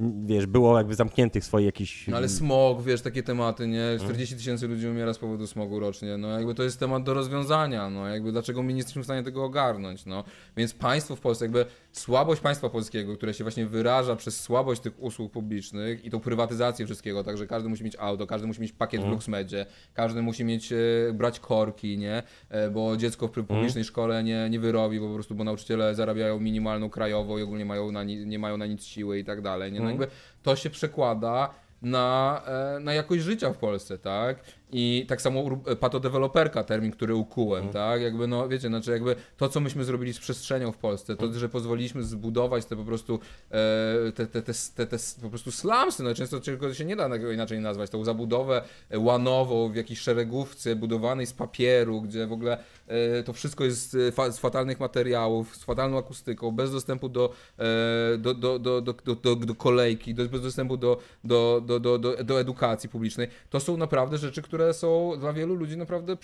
wiesz, 0.00 0.46
było 0.46 0.78
jakby 0.78 0.94
zamkniętych 0.94 1.44
swoich 1.44 1.66
jakichś... 1.66 2.08
No 2.08 2.16
ale 2.16 2.28
smog, 2.28 2.82
wiesz, 2.82 3.02
takie 3.02 3.22
tematy, 3.22 3.66
nie? 3.66 3.82
Mhm. 3.82 4.00
40 4.00 4.36
tysięcy 4.36 4.68
ludzi 4.68 4.88
umiera 4.88 5.14
z 5.14 5.18
powodu 5.18 5.46
smogu 5.46 5.80
rocznie, 5.80 6.16
no 6.16 6.28
jakby 6.28 6.54
to 6.54 6.62
jest 6.62 6.80
temat 6.80 7.02
do 7.02 7.14
rozwiązania, 7.14 7.90
no 7.90 8.08
jakby 8.08 8.32
dlaczego 8.32 8.62
my 8.62 8.72
nie 8.72 8.76
jesteśmy 8.78 9.02
w 9.02 9.04
stanie 9.04 9.22
tego 9.22 9.44
ogarnąć, 9.44 10.06
no. 10.06 10.24
Więc 10.56 10.74
państwo 10.74 11.16
w 11.16 11.20
Polsce, 11.20 11.44
jakby 11.44 11.66
słabość 11.92 12.40
państwa 12.40 12.68
polskiego, 12.68 13.16
które 13.16 13.34
się 13.34 13.44
właśnie 13.44 13.66
wyraża 13.66 14.16
przez 14.16 14.40
słabość 14.40 14.80
tych 14.80 15.02
usług 15.02 15.32
publicznych 15.32 16.04
i 16.04 16.10
tą 16.10 16.20
prywatyzację 16.20 16.86
wszystkiego, 16.86 17.24
także 17.24 17.46
każdy 17.46 17.68
musi 17.68 17.84
mieć 17.84 17.96
auto, 17.98 18.26
każdy 18.26 18.46
musi 18.46 18.60
mieć 18.60 18.72
pakiet 18.72 19.00
w 19.00 19.04
LuxMedzie, 19.10 19.66
każdy 19.94 20.22
musi 20.22 20.44
mieć, 20.44 20.72
e, 20.72 20.76
brać 21.14 21.40
korki, 21.40 21.98
nie? 21.98 22.22
E, 22.48 22.70
bo 22.70 22.96
dziecko 22.96 23.28
w 23.28 23.30
pry- 23.30 23.44
publicznej 23.44 23.84
szkole 23.84 24.24
nie, 24.24 24.50
nie 24.50 24.60
wyrobi, 24.60 25.00
bo 25.00 25.08
po 25.08 25.14
prostu, 25.14 25.34
bo 25.34 25.44
nauczyciele 25.44 25.94
zarabiają 25.94 26.40
minimalną 26.40 26.90
krajową 26.90 27.38
i 27.38 27.42
ogólnie 27.42 27.64
mają 27.64 27.92
na 27.92 28.04
ni- 28.04 28.26
nie 28.26 28.38
mają 28.38 28.56
na 28.56 28.66
nic 28.66 28.84
siły 28.84 29.18
i 29.18 29.24
tak 29.24 29.40
dalej, 29.40 29.72
nie? 29.72 29.80
No 29.80 29.84
jakby 29.90 30.06
to 30.42 30.56
się 30.56 30.70
przekłada 30.70 31.50
na, 31.82 32.42
e, 32.76 32.80
na 32.80 32.94
jakość 32.94 33.22
życia 33.22 33.52
w 33.52 33.58
Polsce, 33.58 33.98
tak? 33.98 34.36
I 34.72 35.06
tak 35.08 35.22
samo 35.22 35.44
patodeweloperka, 35.80 36.64
termin, 36.64 36.92
który 36.92 37.14
ukułem, 37.14 37.68
tak? 37.68 38.02
Jakby, 38.02 38.26
no 38.26 38.48
wiecie, 38.48 38.68
znaczy 38.68 38.90
jakby 38.90 39.16
to, 39.36 39.48
co 39.48 39.60
myśmy 39.60 39.84
zrobili 39.84 40.12
z 40.12 40.18
przestrzenią 40.18 40.72
w 40.72 40.76
Polsce, 40.76 41.16
to, 41.16 41.32
że 41.32 41.48
pozwoliliśmy 41.48 42.02
zbudować 42.02 42.64
te 42.64 42.76
po 42.76 42.84
prostu 42.84 43.18
e, 43.50 44.12
te, 44.12 44.26
te, 44.26 44.42
te, 44.42 44.52
te, 44.76 44.86
te 44.86 44.96
po 45.22 45.28
prostu 45.28 45.52
slumsy, 45.52 46.02
no 46.02 46.14
często 46.14 46.40
czego 46.40 46.74
się 46.74 46.84
nie 46.84 46.96
da 46.96 47.16
inaczej 47.16 47.60
nazwać, 47.60 47.90
tą 47.90 48.04
zabudowę 48.04 48.62
e, 48.90 48.98
łanową 48.98 49.72
w 49.72 49.76
jakiejś 49.76 50.00
szeregówce 50.00 50.76
budowanej 50.76 51.26
z 51.26 51.32
papieru, 51.32 52.02
gdzie 52.02 52.26
w 52.26 52.32
ogóle 52.32 52.58
e, 52.86 53.22
to 53.22 53.32
wszystko 53.32 53.64
jest 53.64 53.96
fa- 54.12 54.30
z 54.30 54.38
fatalnych 54.38 54.80
materiałów, 54.80 55.56
z 55.56 55.64
fatalną 55.64 55.98
akustyką, 55.98 56.50
bez 56.50 56.72
dostępu 56.72 57.08
do, 57.08 57.32
e, 57.58 58.18
do, 58.18 58.34
do, 58.34 58.58
do, 58.58 58.80
do, 58.80 58.92
do, 58.92 59.14
do, 59.14 59.36
do 59.36 59.54
kolejki, 59.54 60.14
do, 60.14 60.28
bez 60.28 60.42
dostępu 60.42 60.76
do, 60.76 60.98
do, 61.24 61.62
do, 61.66 61.80
do, 61.80 61.98
do, 61.98 62.24
do 62.24 62.40
edukacji 62.40 62.88
publicznej. 62.88 63.28
To 63.50 63.60
są 63.60 63.76
naprawdę 63.76 64.18
rzeczy, 64.18 64.42
które 64.42 64.61
są 64.72 65.12
dla 65.20 65.32
wielu 65.32 65.54
ludzi 65.54 65.76
naprawdę 65.76 66.16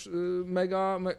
mega, 0.44 0.98
me, 0.98 1.14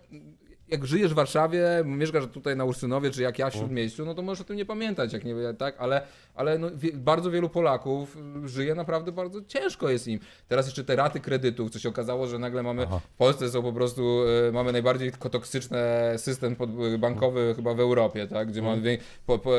jak 0.72 0.86
żyjesz 0.86 1.12
w 1.12 1.16
Warszawie, 1.16 1.68
mieszkasz 1.86 2.28
tutaj 2.28 2.56
na 2.56 2.66
Ursynowie, 2.66 3.12
czy 3.12 3.22
jak 3.22 3.40
ja 3.40 3.50
w 3.50 3.54
Śródmieściu, 3.54 4.06
no 4.06 4.16
to 4.16 4.22
możesz 4.22 4.42
o 4.42 4.44
tym 4.44 4.56
nie 4.56 4.66
pamiętać, 4.66 5.14
jak 5.14 5.26
nie 5.26 5.36
tak, 5.58 5.76
ale, 5.80 6.02
ale 6.36 6.58
no, 6.58 6.68
wie, 6.76 6.94
bardzo 6.94 7.32
wielu 7.32 7.50
Polaków 7.50 8.18
żyje 8.46 8.76
naprawdę 8.76 9.12
bardzo 9.12 9.42
ciężko 9.42 9.90
jest 9.90 10.08
im. 10.08 10.20
Teraz 10.48 10.66
jeszcze 10.66 10.84
te 10.84 10.96
raty 10.96 11.20
kredytów, 11.20 11.70
co 11.72 11.80
się 11.80 11.90
okazało, 11.90 12.28
że 12.28 12.40
nagle 12.40 12.64
mamy, 12.64 12.88
w 12.88 13.18
Polsce 13.18 13.50
są 13.50 13.62
po 13.62 13.74
prostu, 13.74 14.22
e, 14.48 14.52
mamy 14.52 14.72
najbardziej 14.72 15.12
toksyczny 15.32 15.80
system 16.18 16.56
pod, 16.56 16.70
bankowy 16.98 17.54
chyba 17.56 17.74
w 17.74 17.80
Europie, 17.80 18.28
tak, 18.28 18.48
gdzie 18.48 18.62
mamy 18.62 18.82
wie, 18.82 18.98
po, 19.26 19.40
po, 19.40 19.52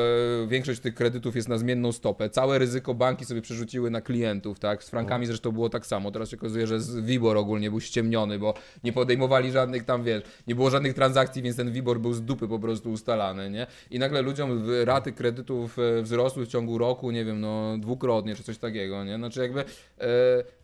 większość 0.47 0.79
tych 0.79 0.95
kredytów 0.95 1.35
jest 1.35 1.49
na 1.49 1.57
zmienną 1.57 1.91
stopę. 1.91 2.29
Całe 2.29 2.59
ryzyko 2.59 2.93
banki 2.93 3.25
sobie 3.25 3.41
przerzuciły 3.41 3.89
na 3.89 4.01
klientów, 4.01 4.59
tak, 4.59 4.83
z 4.83 4.89
frankami 4.89 5.25
zresztą 5.25 5.51
było 5.51 5.69
tak 5.69 5.85
samo. 5.85 6.11
Teraz 6.11 6.29
się 6.29 6.37
okazuje, 6.37 6.67
że 6.67 6.79
z 6.79 6.99
WIBOR 6.99 7.37
ogólnie 7.37 7.69
był 7.69 7.79
ściemniony, 7.79 8.39
bo 8.39 8.53
nie 8.83 8.93
podejmowali 8.93 9.51
żadnych 9.51 9.83
tam, 9.83 10.03
wiesz, 10.03 10.23
nie 10.47 10.55
było 10.55 10.69
żadnych 10.69 10.93
transakcji, 11.01 11.41
więc 11.41 11.57
ten 11.57 11.71
WIBOR 11.71 11.99
był 11.99 12.13
z 12.13 12.21
dupy 12.21 12.47
po 12.47 12.59
prostu 12.59 12.91
ustalany, 12.91 13.49
nie? 13.49 13.67
I 13.91 13.99
nagle 13.99 14.21
ludziom 14.21 14.63
raty 14.83 15.11
kredytów 15.11 15.79
e, 15.79 16.01
wzrosły 16.01 16.45
w 16.45 16.47
ciągu 16.47 16.77
roku, 16.77 17.11
nie 17.11 17.25
wiem, 17.25 17.41
no 17.41 17.77
dwukrotnie 17.77 18.35
czy 18.35 18.43
coś 18.43 18.57
takiego, 18.57 19.03
nie? 19.03 19.15
Znaczy 19.15 19.41
jakby 19.41 19.59
e, 19.61 19.65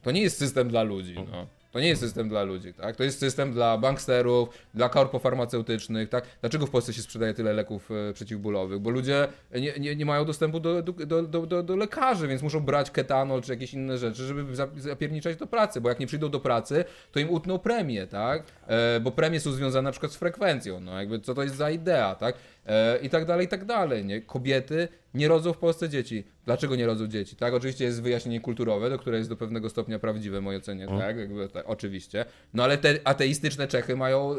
to 0.01 0.11
nie 0.11 0.21
jest 0.21 0.37
system 0.37 0.69
dla 0.69 0.83
ludzi, 0.83 1.15
no. 1.31 1.47
To 1.77 1.81
nie 1.81 1.87
jest 1.87 2.01
system 2.01 2.29
dla 2.29 2.43
ludzi, 2.43 2.73
tak? 2.73 2.95
To 2.95 3.03
jest 3.03 3.19
system 3.19 3.53
dla 3.53 3.77
banksterów, 3.77 4.49
dla 4.73 4.89
korpo 4.89 5.19
farmaceutycznych, 5.19 6.09
tak? 6.09 6.23
Dlaczego 6.41 6.65
w 6.65 6.69
Polsce 6.69 6.93
się 6.93 7.01
sprzedaje 7.01 7.33
tyle 7.33 7.53
leków 7.53 7.89
e, 8.09 8.13
przeciwbólowych? 8.13 8.79
Bo 8.79 8.89
ludzie 8.89 9.27
nie, 9.55 9.73
nie, 9.79 9.95
nie 9.95 10.05
mają 10.05 10.25
dostępu 10.25 10.59
do, 10.59 10.81
do, 10.81 11.23
do, 11.23 11.45
do, 11.47 11.63
do 11.63 11.75
lekarzy, 11.75 12.27
więc 12.27 12.41
muszą 12.41 12.59
brać 12.59 12.91
ketanol 12.91 13.41
czy 13.41 13.51
jakieś 13.51 13.73
inne 13.73 13.97
rzeczy, 13.97 14.23
żeby 14.23 14.55
za- 14.55 14.67
zapierniczać 14.77 15.37
do 15.37 15.47
pracy, 15.47 15.81
bo 15.81 15.89
jak 15.89 15.99
nie 15.99 16.07
przyjdą 16.07 16.29
do 16.29 16.39
pracy, 16.39 16.85
to 17.11 17.19
im 17.19 17.29
utną 17.29 17.59
premie, 17.59 18.07
tak? 18.07 18.43
E, 18.67 18.99
bo 18.99 19.11
premie 19.11 19.39
są 19.39 19.51
związane 19.51 19.87
na 19.87 19.91
przykład 19.91 20.11
z 20.11 20.15
frekwencją, 20.15 20.79
no 20.79 20.99
jakby 20.99 21.19
co 21.19 21.33
to 21.33 21.43
jest 21.43 21.55
za 21.55 21.71
idea, 21.71 22.15
tak? 22.15 22.35
E, 22.67 22.97
I 23.01 23.09
tak 23.09 23.25
dalej, 23.25 23.45
i 23.45 23.49
tak 23.49 23.65
dalej, 23.65 24.05
nie? 24.05 24.21
Kobiety 24.21 24.87
nie 25.13 25.27
rodzą 25.27 25.53
w 25.53 25.57
Polsce 25.57 25.89
dzieci. 25.89 26.23
Dlaczego 26.45 26.75
nie 26.75 26.85
rodzą 26.85 27.07
dzieci? 27.07 27.35
Tak, 27.35 27.53
oczywiście 27.53 27.85
jest 27.85 28.01
wyjaśnienie 28.01 28.39
kulturowe, 28.41 28.89
do 28.89 28.97
które 28.99 29.17
jest 29.17 29.29
do 29.29 29.35
pewnego 29.35 29.69
stopnia 29.69 29.99
prawdziwe 29.99 30.39
w 30.39 30.43
mojej 30.43 30.59
ocenie, 30.61 30.87
tak, 30.87 31.17
jakby, 31.17 31.49
tak 31.49 31.69
oczywiście. 31.69 32.25
No 32.53 32.63
ale 32.63 32.77
te 32.77 32.99
ateistyczne 33.03 33.67
Czechy 33.67 33.95
mają 33.95 34.35
e, 34.35 34.37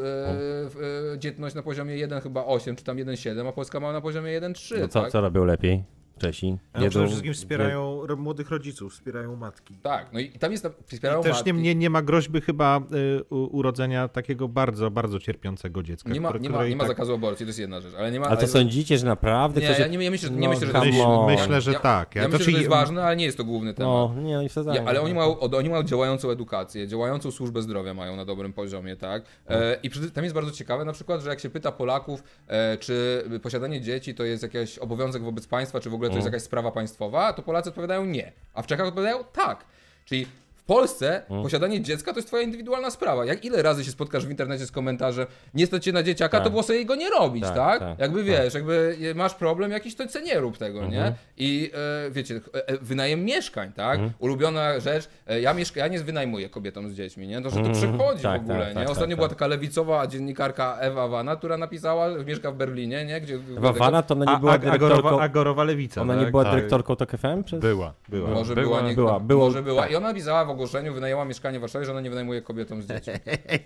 e, 1.13 1.19
dzietność 1.19 1.55
na 1.55 1.61
poziomie 1.63 1.97
1 1.97 2.21
chyba 2.21 2.45
8, 2.45 2.75
czy 2.75 2.83
tam 2.83 2.97
1,7, 2.97 3.47
a 3.47 3.51
Polska 3.51 3.79
ma 3.79 3.91
na 3.93 4.01
poziomie 4.01 4.41
1,3, 4.41 4.79
No 4.79 4.87
co, 4.87 5.01
tak? 5.01 5.11
co 5.11 5.21
robią 5.21 5.45
lepiej? 5.45 5.83
Czesi. 6.19 6.57
No, 6.75 6.81
Jedzą- 6.81 6.89
przede 6.89 7.07
wszystkim 7.07 7.33
wspierają 7.33 8.07
ro- 8.07 8.15
młodych 8.15 8.49
rodziców, 8.49 8.93
wspierają 8.93 9.35
matki. 9.35 9.73
Tak, 9.83 10.07
no 10.13 10.19
i 10.19 10.29
tam 10.29 10.51
jest, 10.51 10.67
wspierają 10.85 11.23
Też 11.23 11.33
matki. 11.35 11.53
nie, 11.53 11.61
nie, 11.61 11.75
nie 11.75 11.89
ma 11.89 12.01
groźby 12.01 12.41
chyba 12.41 12.81
y, 13.21 13.35
urodzenia 13.35 14.07
takiego 14.07 14.47
bardzo, 14.47 14.91
bardzo 14.91 15.19
cierpiącego 15.19 15.83
dziecka. 15.83 16.09
Nie 16.11 16.21
ma, 16.21 16.29
które- 16.29 16.43
nie 16.43 16.49
ma, 16.49 16.65
i 16.65 16.69
nie 16.69 16.75
ma 16.75 16.83
tak- 16.83 16.87
zakazu 16.91 17.13
aborcji, 17.13 17.45
to 17.45 17.49
jest 17.49 17.59
jedna 17.59 17.81
rzecz, 17.81 17.93
ale 17.97 18.11
nie 18.11 18.19
ma... 18.19 18.25
Ale 18.25 18.35
to 18.35 18.41
ale- 18.41 18.47
sądzicie, 18.51 18.97
że 18.97 19.05
naprawdę 19.05 19.61
Nie, 19.61 19.67
ktoś... 19.67 19.79
ja 19.79 19.87
nie, 19.87 20.03
ja 20.03 20.11
myślę, 20.11 20.29
że- 20.29 20.35
nie 20.35 20.47
No, 20.47 20.53
myślę, 20.53 20.67
że 20.67 20.73
to 20.73 20.85
jest... 20.85 20.97
Myślę, 21.27 21.61
że 21.61 21.73
tak. 21.73 22.15
Ja- 22.15 22.21
Ja, 22.21 22.27
myślę, 22.27 22.45
że 22.45 22.51
to 22.51 22.57
jest 22.57 22.69
ważne, 22.69 23.03
ale 23.03 23.15
nie 23.15 23.25
jest 23.25 23.37
to 23.37 23.43
główny 23.43 23.73
temat. 23.73 23.91
No, 24.15 24.21
nie, 24.21 24.33
no 24.35 24.41
i 24.41 24.49
wsadzamy. 24.49 24.77
Ja, 24.77 24.85
ale 24.85 25.01
oni 25.01 25.13
mają, 25.13 25.39
oni 25.39 25.69
mają 25.69 25.83
działającą 25.83 26.29
edukację, 26.29 26.87
działającą 26.87 27.31
służbę 27.31 27.61
zdrowia 27.61 27.93
mają 27.93 28.15
na 28.15 28.25
dobrym 28.25 28.53
poziomie, 28.53 28.95
tak? 28.95 29.23
E, 29.49 29.77
I 29.83 29.89
przy, 29.89 30.11
tam 30.11 30.23
jest 30.23 30.35
bardzo 30.35 30.51
ciekawe 30.51 30.85
na 30.85 30.93
przykład, 30.93 31.21
że 31.21 31.29
jak 31.29 31.39
się 31.39 31.49
pyta 31.49 31.71
Polaków, 31.71 32.23
e, 32.47 32.77
czy 32.77 33.23
posiadanie 33.43 33.81
dzieci 33.81 34.15
to 34.15 34.23
jest 34.23 34.43
jakiś 34.43 34.77
obowiązek 34.77 35.23
wobec 35.23 35.47
państwa, 35.47 35.79
czy 35.79 35.89
w 35.89 35.93
ogóle 35.93 36.08
to 36.09 36.15
jest 36.15 36.25
jakaś 36.25 36.41
sprawa 36.41 36.71
państwowa, 36.71 37.33
to 37.33 37.41
Polacy 37.41 37.69
odpowiadają 37.69 38.05
nie. 38.05 38.31
A 38.53 38.61
w 38.61 38.67
Czechach 38.67 38.87
odpowiadają 38.87 39.23
tak. 39.23 39.65
Czyli 40.05 40.27
w 40.69 40.71
Polsce 40.71 41.21
posiadanie 41.43 41.81
dziecka 41.81 42.11
to 42.13 42.17
jest 42.19 42.27
twoja 42.27 42.43
indywidualna 42.43 42.91
sprawa. 42.91 43.25
Jak 43.25 43.45
ile 43.45 43.61
razy 43.61 43.85
się 43.85 43.91
spotkasz 43.91 44.25
w 44.25 44.29
internecie 44.29 44.65
z 44.65 44.71
komentarzem, 44.71 45.25
nie 45.53 45.65
stać 45.65 45.83
cię 45.83 45.91
na 45.91 46.03
dzieciaka, 46.03 46.37
Tak. 46.37 46.43
to 46.43 46.49
było 46.49 46.63
sobie 46.63 46.85
go 46.85 46.95
nie 46.95 47.09
robić, 47.09 47.43
tak? 47.43 47.55
Tak, 47.55 47.79
tak, 47.79 47.99
jakby 47.99 48.23
wiesz, 48.23 48.53
jakby 48.53 48.97
masz 49.15 49.33
problem 49.33 49.71
jakiś, 49.71 49.95
to 49.95 50.07
co 50.07 50.19
nie 50.19 50.39
rób 50.39 50.57
tego, 50.57 50.87
nie? 50.87 51.13
I 51.37 51.71
e, 52.07 52.11
wiecie, 52.11 52.41
e, 52.55 52.67
e, 52.67 52.77
wynajem 52.77 53.25
mieszkań, 53.25 53.71
tak? 53.71 53.99
Ulubiona 54.19 54.79
rzecz, 54.79 55.09
e, 55.27 55.41
ja, 55.41 55.53
mieszka, 55.53 55.79
ja 55.79 55.87
nie 55.87 55.99
wynajmuję 55.99 56.49
kobietom 56.49 56.89
z 56.89 56.93
dziećmi, 56.93 57.27
nie? 57.27 57.41
To, 57.41 57.49
że 57.49 57.63
to 57.63 57.69
przychodzi 57.71 58.23
Tak, 58.23 58.41
w 58.41 58.43
ogóle, 58.43 58.59
tak, 58.59 58.67
nie? 58.75 58.81
tak, 58.81 58.89
Ostatnio 58.89 59.07
tak, 59.07 59.15
była 59.15 59.27
tak. 59.29 59.37
taka 59.37 59.47
lewicowa 59.47 60.07
dziennikarka 60.07 60.77
Ewa 60.79 61.07
Wana, 61.07 61.35
która 61.35 61.57
napisała, 61.57 62.09
mieszka 62.27 62.51
w 62.51 62.55
Berlinie, 62.55 63.05
nie? 63.05 63.21
Gdzie, 63.21 63.37
Wawana 63.57 64.01
to 64.01 64.13
ona 64.15 64.33
nie 64.33 64.39
była 64.39 64.53
a, 64.53 64.57
dyrektorką... 64.57 65.19
agorowa, 65.21 65.63
lewica. 65.63 66.01
Ona 66.01 66.13
tak? 66.15 66.25
nie 66.25 66.31
była 66.31 66.43
Tak. 66.43 66.53
dyrektorką 66.55 66.95
TOK 66.95 67.11
FM? 67.11 67.43
Przez... 67.43 67.59
Była. 67.59 67.93
Była. 68.09 68.29
Może 68.29 68.55
Była, 68.55 68.77
była, 68.77 68.89
nie, 68.89 68.95
była, 68.95 69.19
było- 69.19 69.45
może 69.45 69.63
była. 69.63 69.81
tak. 69.81 69.91
I 69.91 69.95
ona 69.95 70.07
napisała 70.07 70.45
w 70.45 70.49
ogłoszeniu, 70.59 70.93
wynajęła 70.93 71.25
mieszkanie 71.25 71.57
w 71.57 71.61
Warszawie, 71.61 71.85
że 71.85 71.91
ona 71.91 72.01
nie 72.01 72.09
wynajmuje 72.09 72.41
kobietom 72.41 72.81
z 72.81 72.87
dziećmi. 72.87 73.13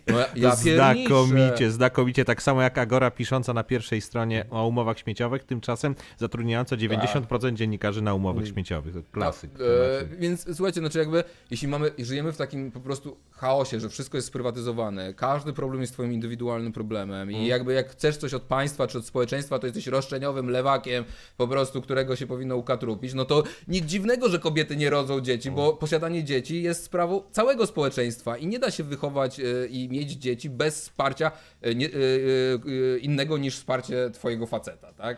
No 0.08 0.20
ja. 0.36 0.56
Znakomicie, 0.56 1.72
znakomicie. 1.72 2.26
Tak 2.26 2.44
samo 2.44 2.62
jak 2.62 2.78
Agora 2.78 3.12
pisząca 3.12 3.54
na 3.54 3.64
pierwszej 3.64 4.02
stronie 4.02 4.46
o 4.50 4.68
umowach 4.68 5.00
śmieciowych, 5.00 5.44
tymczasem 5.44 5.96
zatrudniająca 6.18 6.76
90% 6.76 7.54
dziennikarzy 7.54 8.02
na 8.02 8.14
umowach 8.14 8.48
śmieciowych. 8.48 8.94
To 8.94 9.00
klasyk. 9.12 9.52
Tak, 9.52 9.62
e, 9.62 10.18
więc 10.18 10.56
słuchajcie, 10.56 10.80
znaczy 10.80 11.00
jakby, 11.00 11.24
jeśli 11.52 11.68
mamy, 11.68 11.92
żyjemy 12.00 12.32
w 12.32 12.38
takim 12.38 12.72
po 12.72 12.80
prostu 12.80 13.18
chaosie, 13.32 13.80
że 13.80 13.90
wszystko 13.90 14.18
jest 14.18 14.28
sprywatyzowane, 14.28 15.14
każdy 15.14 15.54
problem 15.54 15.82
jest 15.82 15.94
twoim 15.94 16.14
indywidualnym 16.14 16.74
problemem 16.74 17.32
i 17.32 17.48
jakby 17.48 17.74
jak 17.74 17.90
chcesz 17.90 18.18
coś 18.18 18.34
od 18.34 18.44
państwa 18.44 18.88
czy 18.88 18.98
od 18.98 19.06
społeczeństwa, 19.06 19.60
to 19.60 19.68
jesteś 19.68 19.88
roszczeniowym 19.88 20.50
lewakiem 20.50 21.06
po 21.38 21.48
prostu, 21.48 21.82
którego 21.82 22.16
się 22.16 22.28
powinno 22.28 22.56
ukatrupić, 22.56 23.14
no 23.14 23.26
to 23.26 23.44
nic 23.68 23.86
dziwnego, 23.86 24.30
że 24.30 24.40
kobiety 24.40 24.76
nie 24.76 24.90
rodzą 24.90 25.22
dzieci, 25.22 25.52
bo 25.52 25.74
posiadanie 25.74 26.24
dzieci 26.24 26.64
jest 26.64 26.83
sprawą 26.84 27.22
całego 27.32 27.68
społeczeństwa 27.68 28.38
i 28.38 28.48
nie 28.48 28.60
da 28.60 28.72
się 28.72 28.84
wychować 28.84 29.40
e, 29.40 29.44
i 29.68 29.90
mieć 29.90 30.12
dzieci 30.12 30.50
bez 30.50 30.82
wsparcia 30.82 31.32
e, 31.64 31.68
e, 31.68 32.98
innego 32.98 33.38
niż 33.38 33.56
wsparcie 33.56 34.10
twojego 34.14 34.48
faceta, 34.48 34.94
tak? 34.94 35.18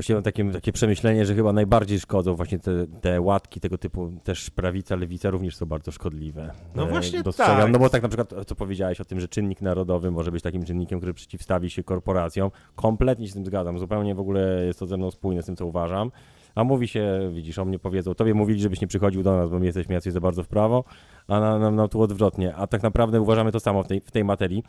Właściwie 0.00 0.14
mam 0.14 0.22
takie, 0.22 0.52
takie 0.52 0.72
przemyślenie, 0.72 1.26
że 1.26 1.34
chyba 1.34 1.52
najbardziej 1.52 2.00
szkodzą 2.00 2.34
właśnie 2.34 2.58
te, 2.58 2.86
te 3.00 3.20
łatki 3.20 3.60
tego 3.60 3.78
typu, 3.78 4.12
też 4.24 4.50
prawica, 4.50 4.96
lewica 4.96 5.30
również 5.30 5.56
są 5.56 5.66
bardzo 5.66 5.92
szkodliwe. 5.92 6.52
No 6.74 6.86
właśnie 6.86 7.22
dostrzegam. 7.22 7.56
tak. 7.56 7.72
No 7.72 7.78
bo 7.78 7.88
tak 7.88 8.02
na 8.02 8.08
przykład, 8.08 8.34
co 8.46 8.54
powiedziałeś 8.54 9.00
o 9.00 9.04
tym, 9.04 9.20
że 9.20 9.28
czynnik 9.28 9.60
narodowy 9.60 10.10
może 10.10 10.32
być 10.32 10.42
takim 10.42 10.64
czynnikiem, 10.64 10.98
który 10.98 11.14
przeciwstawi 11.14 11.70
się 11.70 11.82
korporacjom. 11.82 12.50
Kompletnie 12.74 13.26
się 13.26 13.30
z 13.30 13.34
tym 13.34 13.46
zgadzam. 13.46 13.78
Zupełnie 13.78 14.14
w 14.14 14.20
ogóle 14.20 14.64
jest 14.66 14.78
to 14.78 14.86
ze 14.86 14.96
mną 14.96 15.10
spójne 15.10 15.42
z 15.42 15.46
tym, 15.46 15.56
co 15.56 15.66
uważam. 15.66 16.10
A 16.54 16.64
mówi 16.64 16.88
się, 16.88 17.30
widzisz, 17.34 17.58
o 17.58 17.64
mnie 17.64 17.78
powiedzą, 17.78 18.14
tobie 18.14 18.34
mówili, 18.34 18.60
żebyś 18.60 18.80
nie 18.80 18.86
przychodził 18.86 19.22
do 19.22 19.36
nas, 19.36 19.50
bo 19.50 19.58
my 19.58 19.66
jesteśmy 19.66 19.94
jacyś 19.94 20.12
za 20.12 20.20
bardzo 20.20 20.42
w 20.42 20.48
prawo, 20.48 20.84
a 21.28 21.40
nam, 21.40 21.60
nam, 21.60 21.76
nam 21.76 21.88
tu 21.88 22.02
odwrotnie. 22.02 22.54
A 22.54 22.66
tak 22.66 22.82
naprawdę 22.82 23.20
uważamy 23.20 23.52
to 23.52 23.60
samo 23.60 23.82
w 23.82 23.86
tej, 23.88 24.00
w 24.00 24.10
tej 24.10 24.24
materii 24.24 24.62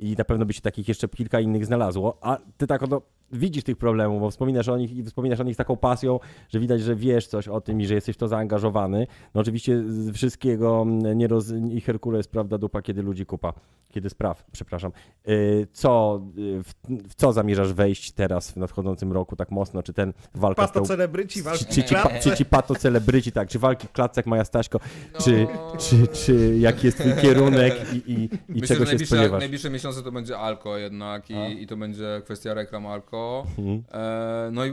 i 0.00 0.14
na 0.18 0.24
pewno 0.24 0.46
by 0.46 0.52
się 0.52 0.60
takich 0.60 0.88
jeszcze 0.88 1.08
kilka 1.08 1.40
innych 1.40 1.66
znalazło. 1.66 2.18
A 2.20 2.38
ty 2.56 2.66
tak 2.66 2.82
oto 2.82 3.02
widzisz 3.32 3.64
tych 3.64 3.76
problemów, 3.76 4.20
bo 4.20 4.30
wspominasz 4.30 4.68
o 4.68 4.76
nich 4.76 4.96
i 4.96 5.04
wspominasz 5.04 5.40
o 5.40 5.42
nich 5.42 5.54
z 5.54 5.56
taką 5.56 5.76
pasją, 5.76 6.20
że 6.48 6.60
widać, 6.60 6.80
że 6.80 6.96
wiesz 6.96 7.26
coś 7.26 7.48
o 7.48 7.60
tym 7.60 7.80
i 7.80 7.86
że 7.86 7.94
jesteś 7.94 8.16
w 8.16 8.18
to 8.18 8.28
zaangażowany. 8.28 9.06
No 9.34 9.40
oczywiście 9.40 9.82
z 9.86 10.10
wszystkiego 10.10 10.82
mm, 10.82 11.18
nie 11.18 11.26
roz... 11.28 11.52
i 11.70 11.80
Herkules, 11.80 12.28
prawda, 12.28 12.58
dupa, 12.58 12.82
kiedy 12.82 13.02
ludzi 13.02 13.26
kupa. 13.26 13.52
Kiedy 13.90 14.10
spraw, 14.10 14.44
przepraszam. 14.52 14.92
Yy, 15.26 15.66
Co, 15.72 16.20
yy, 16.36 16.62
w, 16.62 16.74
w 17.08 17.14
co 17.14 17.32
zamierzasz 17.32 17.72
wejść 17.72 18.12
teraz 18.12 18.50
w 18.50 18.56
nadchodzącym 18.56 19.12
roku 19.12 19.36
tak 19.36 19.50
mocno? 19.50 19.82
Czy 19.82 19.92
ten 19.92 20.12
walka 20.34 20.62
z 20.62 20.66
Pato 20.66 20.80
tą... 20.80 20.86
celebryci 20.86 21.42
walki 21.42 21.64
Czy, 21.64 21.74
czy, 21.74 21.82
ci, 21.82 21.94
pa, 21.94 22.02
klatce. 22.02 22.30
czy 22.30 22.36
ci 22.36 22.44
pato 22.44 22.74
celebryci, 22.74 23.32
tak, 23.32 23.48
czy 23.48 23.58
walki 23.58 23.86
w 23.86 23.92
klatce 23.92 24.18
jak 24.18 24.26
Maja 24.26 24.44
Staśko, 24.44 24.80
czy, 25.18 25.46
czy, 25.78 25.95
czy 26.12 26.56
jaki 26.58 26.86
jest 26.86 26.98
twój 26.98 27.12
kierunek 27.22 27.74
i, 27.92 27.96
i, 27.96 28.24
i 28.24 28.30
Myślę, 28.60 28.76
czego 28.76 28.86
się 28.86 29.06
spodziewasz? 29.06 29.40
najbliższe 29.40 29.70
miesiące 29.70 30.02
to 30.02 30.12
będzie 30.12 30.38
alko 30.38 30.76
jednak 30.76 31.30
i, 31.30 31.62
i 31.62 31.66
to 31.66 31.76
będzie 31.76 32.22
kwestia 32.24 32.54
reklam 32.54 32.86
alko. 32.86 33.46
Mhm. 33.58 33.82
E, 33.92 34.50
no 34.52 34.64
i 34.64 34.68
y, 34.70 34.72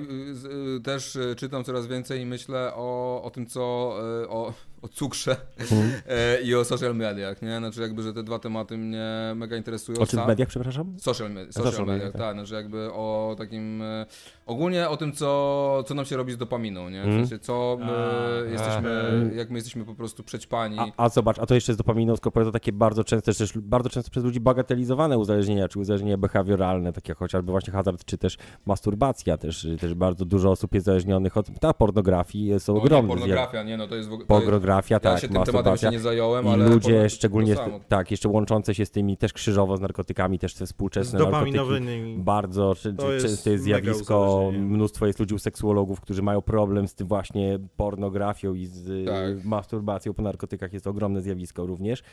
y, 0.78 0.82
też 0.82 1.16
y, 1.16 1.36
czytam 1.36 1.64
coraz 1.64 1.88
więcej 1.88 2.22
i 2.22 2.26
myślę 2.26 2.72
o, 2.76 3.22
o 3.24 3.30
tym, 3.30 3.46
co 3.46 3.96
y, 4.24 4.30
o, 4.30 4.54
o 4.84 4.88
cukrze 4.88 5.36
Mhm. 5.60 5.92
e, 6.08 6.42
i 6.42 6.56
o 6.56 6.66
social 6.66 6.96
mediach, 6.96 7.42
nie? 7.42 7.58
Znaczy 7.58 7.82
jakby, 7.82 8.02
że 8.04 8.14
te 8.14 8.24
dwa 8.24 8.40
tematy 8.40 8.78
mnie 8.78 9.06
mega 9.36 9.58
interesują. 9.58 10.00
O 10.00 10.06
czym 10.06 10.24
w 10.24 10.28
mediach, 10.28 10.48
przepraszam? 10.48 10.96
Social, 11.00 11.32
me- 11.32 11.46
social, 11.52 11.72
Social 11.72 11.86
media, 11.88 12.06
media, 12.06 12.12
tak. 12.12 12.22
tak, 12.22 12.36
znaczy 12.36 12.54
jakby 12.54 12.92
o 12.94 13.36
takim, 13.38 13.82
e, 13.82 14.06
ogólnie 14.46 14.90
o 14.90 14.98
tym, 14.98 15.12
co, 15.14 15.84
co 15.88 15.94
nam 15.94 16.06
się 16.06 16.18
robi 16.18 16.34
z 16.34 16.38
dopaminą, 16.38 16.90
nie? 16.90 17.02
W 17.02 17.06
Mhm. 17.06 17.28
sensie, 17.28 17.40
co 17.40 17.78
my 17.80 17.92
A, 18.48 18.52
jesteśmy, 18.52 19.02
aha. 19.08 19.36
jak 19.36 19.50
my 19.50 19.56
jesteśmy 19.56 19.86
po 19.86 19.96
prostu 19.96 20.24
przećpani. 20.24 20.78
A, 20.80 20.86
a 20.98 21.10
zobacz, 21.10 21.40
a 21.40 21.46
to 21.46 21.56
jeszcze 21.56 21.74
z 21.74 21.78
dopaminą, 21.78 22.16
skoro 22.16 22.46
to 22.46 22.52
takie 22.52 22.72
bardzo 22.72 23.04
często, 23.04 23.34
też 23.34 23.58
bardzo 23.58 23.90
często 23.90 24.12
przez 24.12 24.24
ludzi 24.24 24.40
bagatelizowane 24.40 25.18
uzależnienia, 25.18 25.68
czy 25.68 25.80
uzależnienia 25.80 26.18
behawioralne, 26.18 26.94
takie 26.94 27.12
jak 27.12 27.18
chociażby 27.18 27.52
właśnie 27.52 27.74
hazard, 27.74 28.06
czy 28.06 28.18
też 28.18 28.38
masturbacja, 28.66 29.38
też, 29.38 29.68
też 29.80 29.94
bardzo 29.94 30.26
dużo 30.26 30.52
osób 30.52 30.74
jest 30.74 30.86
zależnionych 30.86 31.38
od 31.38 31.60
ta 31.60 31.74
pornografii, 31.74 32.60
są 32.60 32.74
O, 32.74 32.76
nie, 32.78 32.82
ogromne. 32.84 33.10
pornografia, 33.10 33.64
nie, 33.64 33.78
no 33.78 33.88
to 33.88 33.96
jest 33.96 34.10
w 34.10 34.14
ogóle... 34.14 34.28
Pornografia, 34.82 34.96
Ja 34.96 35.00
tak, 35.00 35.22
się 35.22 35.28
tym 35.28 35.44
tematem 35.44 35.92
nie 35.92 36.00
zająłem, 36.00 36.46
I 36.46 36.50
ale... 36.50 36.70
ludzie 36.70 36.94
porno- 36.94 37.10
szczególnie, 37.10 37.56
tak, 37.88 38.12
jeszcze 38.12 38.30
łączące 38.30 38.76
się 38.76 38.86
z 38.86 38.92
tymi 38.92 39.18
też 39.18 39.34
krzyżowo 39.34 39.78
z 39.78 39.82
narkotykami, 39.82 40.40
też 40.40 40.54
te 40.54 40.66
Z 40.66 40.70
współczesne 40.70 41.20
narkotyki. 41.20 42.16
Bardzo 42.18 42.76
czy, 42.76 42.94
jest 43.14 43.26
często 43.26 43.50
jest 43.50 43.66
mega 43.66 43.80
zjawisko, 43.82 44.52
mnóstwo 44.54 45.06
jest 45.08 45.20
ludzi 45.20 45.36
u 45.36 45.40
seksuologów, 45.40 46.02
którzy 46.02 46.22
mają 46.22 46.42
problem 46.42 46.88
z 46.88 46.96
tym 46.96 47.08
właśnie 47.08 47.60
pornografią 47.78 48.54
i 48.54 48.66
z 48.66 49.06
Tak. 49.06 49.16
tak. 49.38 49.46
masturbacją 49.46 50.14
po 50.14 50.22
narkotykach, 50.22 50.74
jest 50.74 50.84
to 50.84 50.90
ogromne 50.90 51.22
zjawisko 51.22 51.66
również. 51.66 52.04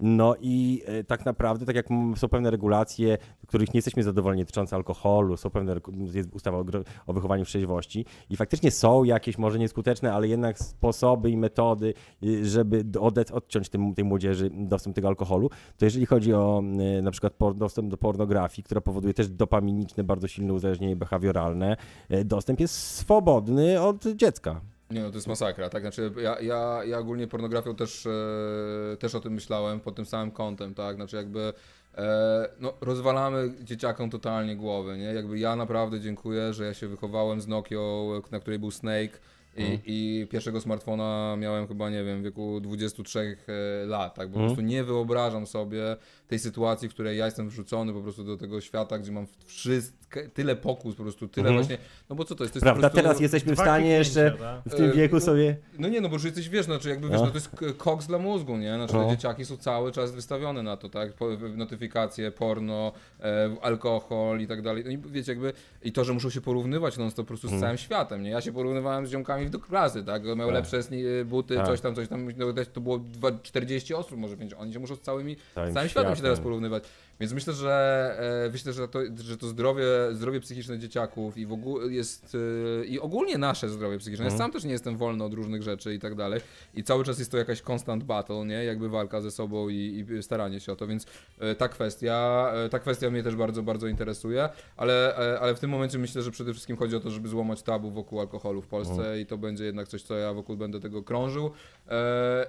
No 0.00 0.34
i 0.40 0.82
e, 0.86 1.04
tak 1.04 1.24
naprawdę, 1.24 1.66
tak 1.66 1.76
jak 1.76 1.86
są 2.16 2.28
pewne 2.28 2.50
regulacje, 2.50 3.18
których 3.46 3.74
nie 3.74 3.78
jesteśmy 3.78 4.02
zadowoleni 4.02 4.42
dotyczące 4.42 4.76
alkoholu, 4.76 5.36
są 5.36 5.50
pewne, 5.50 5.76
jest 6.14 6.34
ustawa 6.34 6.64
o, 7.06 7.12
wychowaniu 7.12 7.44
w 7.44 7.48
trzeźwości 7.48 8.04
i 8.30 8.36
faktycznie 8.36 8.70
są 8.70 9.04
jakieś, 9.04 9.38
może 9.38 9.58
nieskuteczne, 9.58 10.12
ale 10.12 10.28
jednak 10.28 10.58
sposoby 10.58 11.30
i 11.30 11.36
metody, 11.36 11.94
y, 12.22 12.46
żeby 12.46 12.84
odec, 13.00 13.30
odciąć 13.30 13.68
tym, 13.68 13.94
tej 13.94 14.04
młodzieży 14.04 14.50
dostęp 14.54 14.96
tego 14.96 15.08
alkoholu, 15.08 15.50
to 15.76 15.84
jeżeli 15.84 16.06
chodzi 16.06 16.34
o 16.34 16.62
y, 16.98 17.02
na 17.02 17.10
przykład 17.10 17.32
dostęp 17.56 17.90
do 17.90 17.96
pornografii, 17.96 18.62
która 18.64 18.80
powoduje 18.80 19.14
też 19.14 19.28
dopaminiczne, 19.28 20.04
bardzo 20.04 20.28
silne 20.28 20.52
uzależnienie 20.52 20.96
behawioralne, 20.96 21.76
y, 22.12 22.24
dostęp 22.24 22.60
jest 22.60 22.74
swobodny 22.74 23.80
od 23.80 24.06
dziecka. 24.06 24.60
Nie 24.90 25.02
no, 25.02 25.10
to 25.10 25.14
jest 25.16 25.26
masakra, 25.26 25.68
tak? 25.68 25.82
Znaczy 25.82 26.12
ja, 26.22 26.40
ja, 26.40 26.80
ja 26.84 26.98
ogólnie 26.98 27.26
pornografią 27.26 27.74
też, 27.74 28.06
e, 28.06 28.96
też 28.98 29.14
o 29.14 29.20
tym 29.20 29.32
myślałem 29.32 29.80
pod 29.80 29.94
tym 29.94 30.06
samym 30.06 30.30
kątem, 30.30 30.74
tak? 30.74 30.96
Znaczy 30.96 31.16
jakby 31.16 31.52
e, 31.96 32.48
no, 32.60 32.74
rozwalamy 32.80 33.54
dzieciakom 33.62 34.10
totalnie 34.10 34.56
głowy, 34.56 34.98
nie? 34.98 35.04
Jakby 35.04 35.38
ja 35.38 35.56
naprawdę 35.56 36.00
dziękuję, 36.00 36.52
że 36.54 36.64
ja 36.64 36.74
się 36.74 36.88
wychowałem 36.88 37.40
z 37.40 37.46
Nokią, 37.46 38.10
na 38.30 38.40
której 38.40 38.58
był 38.58 38.70
Snake 38.70 39.18
i, 39.56 39.60
Mhm. 39.62 39.80
i 39.86 40.26
pierwszego 40.30 40.60
smartfona 40.60 41.36
miałem 41.38 41.66
chyba, 41.68 41.90
nie 41.90 42.04
wiem, 42.04 42.20
w 42.20 42.24
wieku 42.24 42.60
23 42.60 43.36
e, 43.48 43.86
lat, 43.86 44.14
tak? 44.14 44.28
Po 44.28 44.34
Mhm. 44.34 44.46
prostu 44.46 44.60
nie 44.60 44.84
wyobrażam 44.84 45.46
sobie 45.46 45.96
tej 46.28 46.38
sytuacji, 46.38 46.88
w 46.88 46.92
której 46.94 47.18
ja 47.18 47.24
jestem 47.26 47.48
wrzucony 47.48 47.92
po 47.92 48.00
prostu 48.00 48.24
do 48.24 48.36
tego 48.36 48.60
świata, 48.60 48.98
gdzie 48.98 49.12
mam 49.12 49.26
wszystko, 49.44 49.98
tyle 50.34 50.56
pokus, 50.56 50.94
po 50.94 51.02
prostu 51.02 51.28
tyle 51.28 51.48
Mhm. 51.48 51.66
właśnie, 51.66 51.84
no 52.10 52.16
bo 52.16 52.24
co 52.24 52.34
to 52.34 52.44
jest? 52.44 52.54
To 52.54 52.58
jest 52.58 52.62
Prawda? 52.64 52.88
po 52.88 52.92
prostu... 52.94 52.96
Teraz 53.08 53.20
jesteśmy 53.20 53.54
w 53.56 53.58
stanie 53.58 53.88
jeszcze 53.90 54.30
tak? 54.30 54.72
w 54.72 54.76
tym 54.76 54.90
E, 54.90 54.92
wieku 54.92 55.14
no, 55.14 55.20
sobie... 55.20 55.56
No 55.78 55.88
nie, 55.88 56.00
no 56.00 56.08
bo 56.08 56.18
że 56.18 56.28
jesteś, 56.28 56.48
wiesz, 56.48 56.66
no, 56.66 56.78
czy 56.78 56.88
jakby, 56.88 57.08
wiesz, 57.08 57.18
No. 57.18 57.24
no 57.24 57.30
to 57.30 57.36
jest 57.36 57.50
koks 57.76 58.06
dla 58.06 58.18
mózgu, 58.18 58.56
nie? 58.56 58.74
Znaczy 58.74 58.94
No. 58.94 59.04
te 59.04 59.10
dzieciaki 59.10 59.44
są 59.44 59.56
cały 59.56 59.92
czas 59.92 60.12
wystawione 60.12 60.62
na 60.62 60.76
to, 60.76 60.88
tak? 60.88 61.12
Notyfikacje, 61.56 62.30
porno, 62.30 62.92
e, 63.20 63.50
alkohol 63.62 64.40
i 64.40 64.46
tak 64.46 64.62
dalej. 64.62 64.82
No 64.84 64.90
i 64.90 64.98
wiecie, 64.98 65.32
jakby, 65.32 65.52
i 65.82 65.92
to, 65.92 66.04
że 66.04 66.12
muszą 66.12 66.30
się 66.30 66.40
porównywać 66.40 66.96
non 66.96 67.10
stop 67.10 67.26
po 67.26 67.28
prostu 67.28 67.46
z 67.48 67.50
Mm. 67.50 67.60
całym 67.60 67.78
światem, 67.78 68.22
nie? 68.22 68.30
Ja 68.30 68.40
się 68.40 68.52
porównywałem 68.52 69.06
z 69.06 69.10
ziomkami 69.10 69.50
do 69.50 69.58
klasy, 69.58 70.04
tak? 70.04 70.24
Miał 70.24 70.36
Tak. 70.36 70.50
lepsze 70.54 70.80
sni- 70.82 71.24
buty, 71.24 71.56
Tak. 71.56 71.66
coś 71.66 71.80
tam, 71.80 71.94
coś 71.94 72.08
tam, 72.08 72.28
no, 72.36 72.46
to 72.72 72.80
było 72.80 72.98
dwa- 72.98 73.38
40 73.42 73.94
osób 73.94 74.18
może 74.18 74.36
więc 74.36 74.54
oni 74.58 74.72
się 74.72 74.78
muszą 74.78 74.94
z 74.96 75.00
całymi, 75.00 75.36
Całym 75.54 75.70
z 75.70 75.74
całym 75.74 75.88
światem 75.88 76.16
się 76.16 76.22
teraz 76.22 76.40
porównywać. 76.40 76.84
Więc 77.20 77.32
myślę, 77.32 77.52
że 77.52 78.44
e, 78.46 78.50
myślę, 78.52 78.72
że 78.72 78.88
to, 78.88 78.98
że 79.16 79.36
to 79.36 79.46
zdrowie, 79.46 79.84
zdrowie 80.12 80.40
psychiczne 80.40 80.78
dzieciaków 80.78 81.38
i 81.38 81.46
w 81.46 81.52
ogóle 81.52 81.92
jest 81.92 82.36
e, 82.82 82.84
i 82.86 83.00
ogólnie 83.00 83.38
nasze 83.38 83.68
zdrowie 83.68 83.98
psychiczne. 83.98 84.24
Ja 84.24 84.30
Mhm. 84.32 84.38
sam 84.38 84.52
też 84.52 84.64
nie 84.64 84.72
jestem 84.72 84.96
wolny 84.96 85.24
od 85.24 85.34
różnych 85.34 85.62
rzeczy 85.62 85.94
i 85.94 85.98
tak 85.98 86.14
dalej. 86.14 86.40
I 86.74 86.84
cały 86.84 87.04
czas 87.04 87.18
jest 87.18 87.30
to 87.30 87.38
jakaś 87.38 87.62
constant 87.70 88.04
battle, 88.04 88.44
nie? 88.46 88.64
Jakby 88.64 88.88
walka 88.88 89.20
ze 89.20 89.30
sobą 89.30 89.68
i, 89.68 90.04
i 90.18 90.22
staranie 90.22 90.60
się 90.60 90.72
o 90.72 90.76
to, 90.76 90.86
więc 90.86 91.06
e, 91.38 91.54
ta 91.54 91.68
kwestia, 91.68 92.52
ta 92.70 92.78
kwestia 92.78 93.10
mnie 93.10 93.22
też 93.22 93.36
bardzo, 93.36 93.62
bardzo 93.62 93.86
interesuje, 93.86 94.48
ale, 94.76 95.14
ale 95.40 95.54
w 95.54 95.60
tym 95.60 95.70
momencie 95.70 95.98
myślę, 95.98 96.22
że 96.22 96.30
przede 96.30 96.52
wszystkim 96.52 96.76
chodzi 96.76 96.96
o 96.96 97.00
to, 97.00 97.10
żeby 97.10 97.28
złamać 97.28 97.62
tabu 97.62 97.90
wokół 97.90 98.20
alkoholu 98.20 98.62
w 98.62 98.66
Polsce 98.66 98.92
Mhm. 98.94 99.20
i 99.20 99.26
to 99.26 99.38
będzie 99.38 99.64
jednak 99.64 99.88
coś, 99.88 100.02
co 100.02 100.14
ja 100.16 100.34
wokół 100.34 100.56
będę 100.56 100.80
tego 100.80 101.02
krążył. 101.02 101.50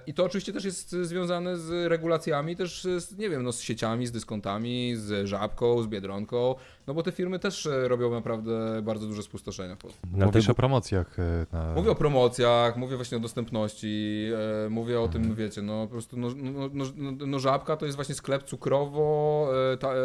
I 0.08 0.14
to 0.14 0.24
oczywiście 0.24 0.54
też 0.54 0.66
jest 0.66 0.90
związane 0.91 1.58
z 1.58 1.90
regulacjami, 1.90 2.56
też 2.56 2.88
z, 2.98 3.18
nie 3.18 3.30
wiem, 3.30 3.44
no, 3.44 3.52
z 3.52 3.62
sieciami, 3.62 4.08
z 4.08 4.12
dyskontami, 4.12 4.59
z 4.95 5.27
Żabką, 5.27 5.81
z 5.81 5.88
Biedronką, 5.88 6.56
no 6.88 6.94
bo 6.94 7.03
te 7.03 7.11
firmy 7.11 7.40
też 7.40 7.65
e, 7.65 7.88
robią 7.88 8.11
naprawdę 8.11 8.81
bardzo 8.81 9.07
duże 9.07 9.23
spustoszenia. 9.23 9.76
w 9.76 9.77
Polsce. 9.77 9.99
Na 10.14 10.26
Mówisz 10.26 10.44
tego- 10.44 10.52
o 10.52 10.56
promocjach 10.56 11.19
e, 11.19 11.45
na... 11.52 11.73
Mówię 11.76 11.91
o 11.91 11.95
promocjach, 11.95 12.77
mówię 12.77 12.95
właśnie 12.95 13.18
o 13.18 13.22
dostępności, 13.22 14.26
e, 14.65 14.69
mówię 14.69 14.99
o 14.99 15.03
Mhm. 15.06 15.23
tym, 15.23 15.36
wiecie, 15.36 15.61
no 15.61 15.81
po 15.88 15.91
prostu, 15.91 16.18
no, 16.18 16.27
no, 16.36 16.69
no, 16.73 16.86
no, 16.95 17.11
no 17.27 17.40
Żabka 17.40 17.77
to 17.77 17.86
jest 17.86 17.95
właśnie 17.95 18.15
sklep 18.15 18.44
cukrowo, 18.44 19.48
e, 19.73 19.77
ta, 19.77 19.94
e, 19.94 19.98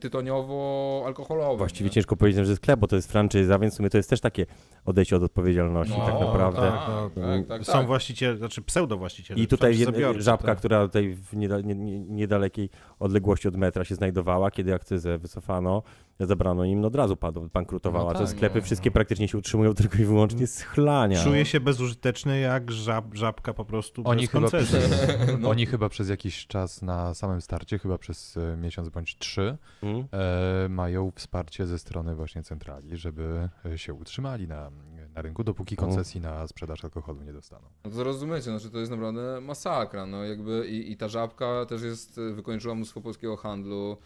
tytoniowo-alkoholowy. 0.00 1.58
Właściwie 1.58 1.84
nie? 1.90 1.94
ciężko 1.94 2.16
powiedzieć, 2.16 2.44
że 2.46 2.52
jest 2.52 2.62
sklep, 2.62 2.80
bo 2.80 2.86
to 2.86 2.96
jest 2.96 3.12
franczyza, 3.12 3.58
więc 3.58 3.74
w 3.74 3.76
sumie 3.76 3.90
to 3.90 3.96
jest 3.96 4.10
też 4.10 4.20
takie 4.20 4.46
odejście 4.84 5.16
od 5.16 5.22
odpowiedzialności 5.22 5.94
No, 5.98 6.06
tak 6.06 6.20
naprawdę. 6.20 6.60
tak, 6.60 6.80
no, 7.16 7.22
tak, 7.26 7.46
tak, 7.46 7.64
Są 7.64 7.72
tak. 7.72 7.86
właściciele, 7.86 8.36
znaczy 8.36 8.62
pseudowłaściciele. 8.62 9.40
I 9.40 9.46
tutaj 9.46 9.74
jed- 9.74 10.20
żabka, 10.20 10.46
tak. 10.46 10.58
która 10.58 10.86
tutaj 10.86 11.14
w 11.30 11.36
nieda, 11.36 11.60
nie, 11.60 11.74
nie, 11.74 11.98
niedalekiej 12.00 12.70
odległości 12.98 13.48
od 13.48 13.56
metra 13.56 13.84
się 13.84 13.94
znajdowała, 14.06 14.50
kiedy 14.50 14.74
akcyzę 14.74 15.18
wycofano, 15.18 15.82
zabrano 16.20 16.64
im, 16.64 16.80
no 16.80 16.88
od 16.88 16.94
razu 16.94 17.16
padł, 17.16 17.48
bankrutowała. 17.52 18.12
No 18.12 18.18
Te 18.18 18.24
tak, 18.24 18.36
sklepy 18.36 18.58
no. 18.58 18.64
wszystkie 18.64 18.90
praktycznie 18.90 19.28
się 19.28 19.38
utrzymują 19.38 19.74
tylko 19.82 19.98
i 19.98 20.04
wyłącznie 20.04 20.46
z 20.46 20.62
chlania. 20.62 21.22
Czuję 21.24 21.44
się 21.44 21.60
bezużyteczny 21.60 22.40
jak 22.40 22.70
żab, 22.70 23.14
żabka 23.14 23.54
po 23.54 23.64
prostu 23.64 24.02
Oni 24.04 24.20
bez 24.22 24.30
chyba, 24.30 24.40
koncesji. 24.50 24.78
No. 25.38 25.48
oni 25.52 25.66
chyba 25.66 25.88
przez 25.88 26.08
jakiś 26.08 26.46
czas 26.46 26.82
na 26.82 27.14
samym 27.14 27.40
starcie, 27.40 27.78
chyba 27.78 27.98
przez 27.98 28.36
e, 28.36 28.56
miesiąc 28.56 28.88
bądź 28.88 29.18
trzy, 29.18 29.56
Mm? 29.82 30.04
e, 30.12 30.68
mają 30.68 31.10
wsparcie 31.14 31.66
ze 31.66 31.78
strony 31.78 32.14
właśnie 32.14 32.42
centrali, 32.42 32.96
żeby 32.96 33.48
e, 33.66 33.78
się 33.78 33.94
utrzymali 33.94 34.48
na, 34.48 34.70
na 35.14 35.22
rynku, 35.22 35.44
dopóki 35.44 35.76
koncesji 35.76 36.20
na 36.20 36.46
sprzedaż 36.46 36.84
alkoholu 36.84 37.22
nie 37.22 37.32
dostaną. 37.32 37.68
No 37.84 37.90
to 37.90 38.04
rozumiecie, 38.04 38.42
znaczy 38.42 38.70
to 38.70 38.78
jest 38.78 38.90
naprawdę 38.90 39.40
masakra, 39.40 40.06
no 40.06 40.24
jakby 40.24 40.68
i, 40.68 40.92
i 40.92 40.96
ta 40.96 41.08
żabka 41.08 41.66
też 41.66 41.82
jest, 41.82 42.18
e, 42.18 42.32
wykończyła 42.32 42.74
mnóstwo 42.74 43.00
polskiego 43.00 43.36
handlu. 43.36 43.96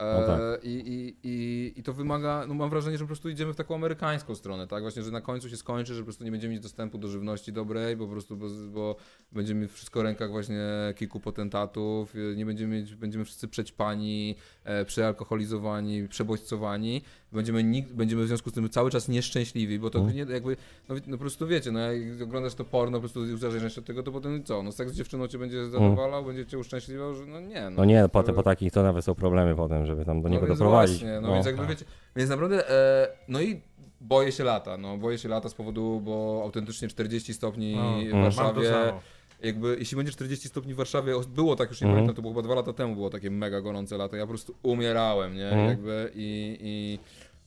No 0.00 0.26
tak. 0.26 0.64
i, 0.64 0.68
i, 0.68 1.16
i, 1.22 1.72
I 1.76 1.82
to 1.82 1.92
wymaga, 1.92 2.44
no 2.48 2.54
mam 2.54 2.70
wrażenie, 2.70 2.98
że 2.98 3.04
po 3.04 3.08
prostu 3.08 3.28
idziemy 3.28 3.52
w 3.52 3.56
taką 3.56 3.74
amerykańską 3.74 4.34
stronę, 4.34 4.66
tak? 4.66 4.82
Właśnie, 4.82 5.02
że 5.02 5.10
na 5.10 5.20
końcu 5.20 5.50
się 5.50 5.56
skończy, 5.56 5.94
że 5.94 6.00
po 6.00 6.04
prostu 6.04 6.24
nie 6.24 6.30
będziemy 6.30 6.54
mieć 6.54 6.62
dostępu 6.62 6.98
do 6.98 7.08
żywności 7.08 7.52
dobrej, 7.52 7.96
bo 7.96 8.06
po 8.06 8.12
prostu, 8.12 8.36
bo, 8.36 8.46
bo 8.72 8.96
będziemy 9.32 9.68
wszystko 9.68 10.00
w 10.00 10.02
rękach 10.02 10.30
właśnie 10.30 10.64
kilku 10.96 11.20
potentatów, 11.20 12.14
e, 12.14 12.36
nie 12.36 12.46
będziemy 12.46 12.76
mieć, 12.76 12.94
będziemy 12.94 13.24
wszyscy 13.24 13.48
przećpani, 13.48 14.36
e, 14.64 14.84
przealkoholizowani, 14.84 16.08
przebodźcowani, 16.08 17.02
będziemy, 17.34 17.64
nikt, 17.64 17.92
będziemy 17.92 18.24
w 18.24 18.26
związku 18.28 18.50
z 18.50 18.52
tym 18.52 18.68
cały 18.70 18.90
czas 18.90 19.08
nieszczęśliwi, 19.08 19.78
bo 19.78 19.90
to 19.90 19.98
Mhm. 19.98 20.16
nie, 20.28 20.32
jakby, 20.34 20.56
no, 20.88 20.94
no 21.06 21.16
po 21.16 21.20
prostu 21.20 21.46
wiecie, 21.46 21.72
no 21.72 21.80
jak 21.80 22.22
oglądasz 22.22 22.54
to 22.54 22.64
porno, 22.64 22.96
po 22.98 23.00
prostu 23.00 23.20
uzależniasz 23.20 23.74
się 23.74 23.80
od 23.80 23.86
tego, 23.86 24.02
to 24.02 24.12
potem 24.12 24.44
co, 24.44 24.62
no 24.62 24.72
seks 24.72 24.92
z 24.92 24.96
dziewczyną 24.96 25.26
cię 25.28 25.38
będzie 25.38 25.64
zadowalał, 25.66 26.24
będzie 26.24 26.46
cię 26.46 26.58
uszczęśliwiał, 26.58 27.14
że 27.14 27.26
no 27.26 27.40
nie. 27.40 27.56
Mhm. 27.56 27.74
No 27.76 27.84
nie, 27.84 28.08
potem 28.12 28.34
to- 28.34 28.36
po 28.36 28.42
takich 28.42 28.72
to 28.72 28.82
nawet 28.82 29.04
są 29.04 29.14
problemy 29.14 29.54
potem, 29.54 29.86
żeby 29.86 30.04
tam 30.04 30.22
do 30.22 30.28
niego 30.28 30.46
no 30.46 30.54
doprowadzić. 30.54 30.98
Właśnie, 31.00 31.20
no, 31.20 31.34
więc 31.34 31.46
jakby 31.46 31.60
tak. 31.60 31.70
wiecie, 31.70 31.84
więc 32.16 32.30
naprawdę, 32.30 32.70
e, 32.70 33.08
no 33.28 33.40
i 33.40 33.60
boję 34.00 34.32
się 34.32 34.44
lata, 34.44 34.76
no 34.76 34.98
boję 34.98 35.18
się 35.18 35.28
lata 35.28 35.48
z 35.48 35.54
powodu, 35.54 36.00
bo 36.04 36.40
autentycznie 36.44 36.88
40 36.88 37.34
stopni 37.34 37.76
No, 37.76 37.98
w 37.98 38.02
mm. 38.02 38.22
Warszawie, 38.22 38.70
jakby 39.42 39.76
jeśli 39.78 39.96
będzie 39.96 40.12
40 40.12 40.48
stopni 40.48 40.74
w 40.74 40.76
Warszawie, 40.76 41.12
było 41.34 41.56
tak 41.56 41.70
już 41.70 41.80
nie 41.80 41.84
Mhm. 41.86 41.96
pamiętam, 41.96 42.16
to 42.16 42.22
było 42.22 42.34
chyba 42.34 42.42
dwa 42.42 42.54
lata 42.54 42.72
temu, 42.72 42.94
było 42.94 43.10
takie 43.10 43.30
mega 43.30 43.60
gorące 43.60 43.96
lato, 43.96 44.16
ja 44.16 44.22
po 44.22 44.28
prostu 44.28 44.54
umierałem, 44.62 45.34
nie, 45.36 45.44
Mhm. 45.48 45.68
jakby 45.68 46.10
i, 46.14 46.58
i 46.60 46.98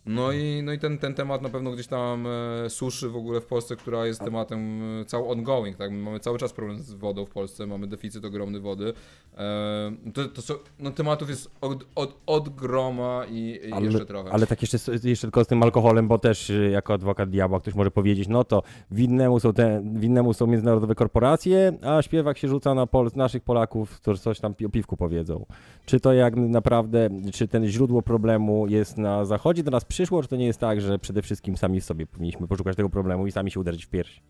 no 0.07 0.31
i, 0.31 0.61
no 0.63 0.73
i 0.73 0.79
ten, 0.79 0.97
ten 0.97 1.13
temat 1.13 1.41
na 1.41 1.49
pewno 1.49 1.71
gdzieś 1.71 1.87
tam 1.87 2.27
e, 2.65 2.69
suszy 2.69 3.09
w 3.09 3.15
ogóle 3.15 3.41
w 3.41 3.45
Polsce, 3.45 3.75
która 3.75 4.05
jest 4.05 4.19
tematem 4.19 4.81
e, 5.01 5.05
cały 5.05 5.27
ongoing, 5.27 5.77
tak? 5.77 5.91
My 5.91 5.97
mamy 5.97 6.19
cały 6.19 6.37
czas 6.37 6.53
problem 6.53 6.79
z 6.79 6.93
wodą 6.93 7.25
w 7.25 7.29
Polsce, 7.29 7.67
mamy 7.67 7.87
deficyt 7.87 8.25
ogromny 8.25 8.59
wody. 8.59 8.93
E, 9.37 9.91
to, 10.13 10.27
to 10.27 10.59
no 10.79 10.91
tematów 10.91 11.29
jest 11.29 11.51
od, 11.61 11.85
od, 11.95 12.17
od 12.25 12.49
groma 12.49 13.25
i, 13.29 13.59
i 13.79 13.83
jeszcze 13.83 14.05
trochę. 14.05 14.31
Ale 14.31 14.47
tak 14.47 14.61
jeszcze, 14.61 14.77
jeszcze 14.91 15.27
tylko 15.27 15.43
z 15.43 15.47
tym 15.47 15.63
alkoholem, 15.63 16.07
bo 16.07 16.17
też 16.17 16.51
jako 16.71 16.93
adwokat 16.93 17.29
diabła 17.29 17.59
ktoś 17.59 17.75
może 17.75 17.91
powiedzieć, 17.91 18.27
no 18.27 18.43
to 18.43 18.63
winnemu 18.91 19.39
są, 19.39 19.53
te, 19.53 19.83
winnemu 19.93 20.33
są 20.33 20.47
międzynarodowe 20.47 20.95
korporacje, 20.95 21.73
a 21.81 22.01
śpiewak 22.01 22.37
się 22.37 22.47
rzuca 22.47 22.73
na 22.73 22.87
Pol 22.87 23.09
naszych 23.15 23.43
Polaków, 23.43 23.99
którzy 24.01 24.19
coś 24.19 24.39
tam 24.39 24.53
o 24.65 24.69
piwku 24.69 24.97
powiedzą. 24.97 25.45
Czy 25.85 25.99
to 25.99 26.13
jak 26.13 26.35
naprawdę, 26.35 27.09
czy 27.33 27.47
ten 27.47 27.67
źródło 27.67 28.01
problemu 28.01 28.67
jest 28.67 28.97
na 28.97 29.25
zachodzie, 29.25 29.63
do 29.63 29.71
nas 29.71 29.85
przyszło, 29.97 30.23
czy 30.23 30.29
to 30.29 30.35
nie 30.35 30.45
jest 30.45 30.59
tak, 30.59 30.81
że 30.81 30.99
przede 30.99 31.21
wszystkim 31.21 31.57
sami 31.57 31.81
w 31.81 31.85
sobie 31.85 32.05
powinniśmy 32.07 32.47
poszukać 32.47 32.75
tego 32.75 32.89
problemu 32.89 33.27
i 33.27 33.31
sami 33.31 33.51
się 33.51 33.59
uderzyć 33.59 33.85
w 33.85 33.89
pierś? 33.89 34.21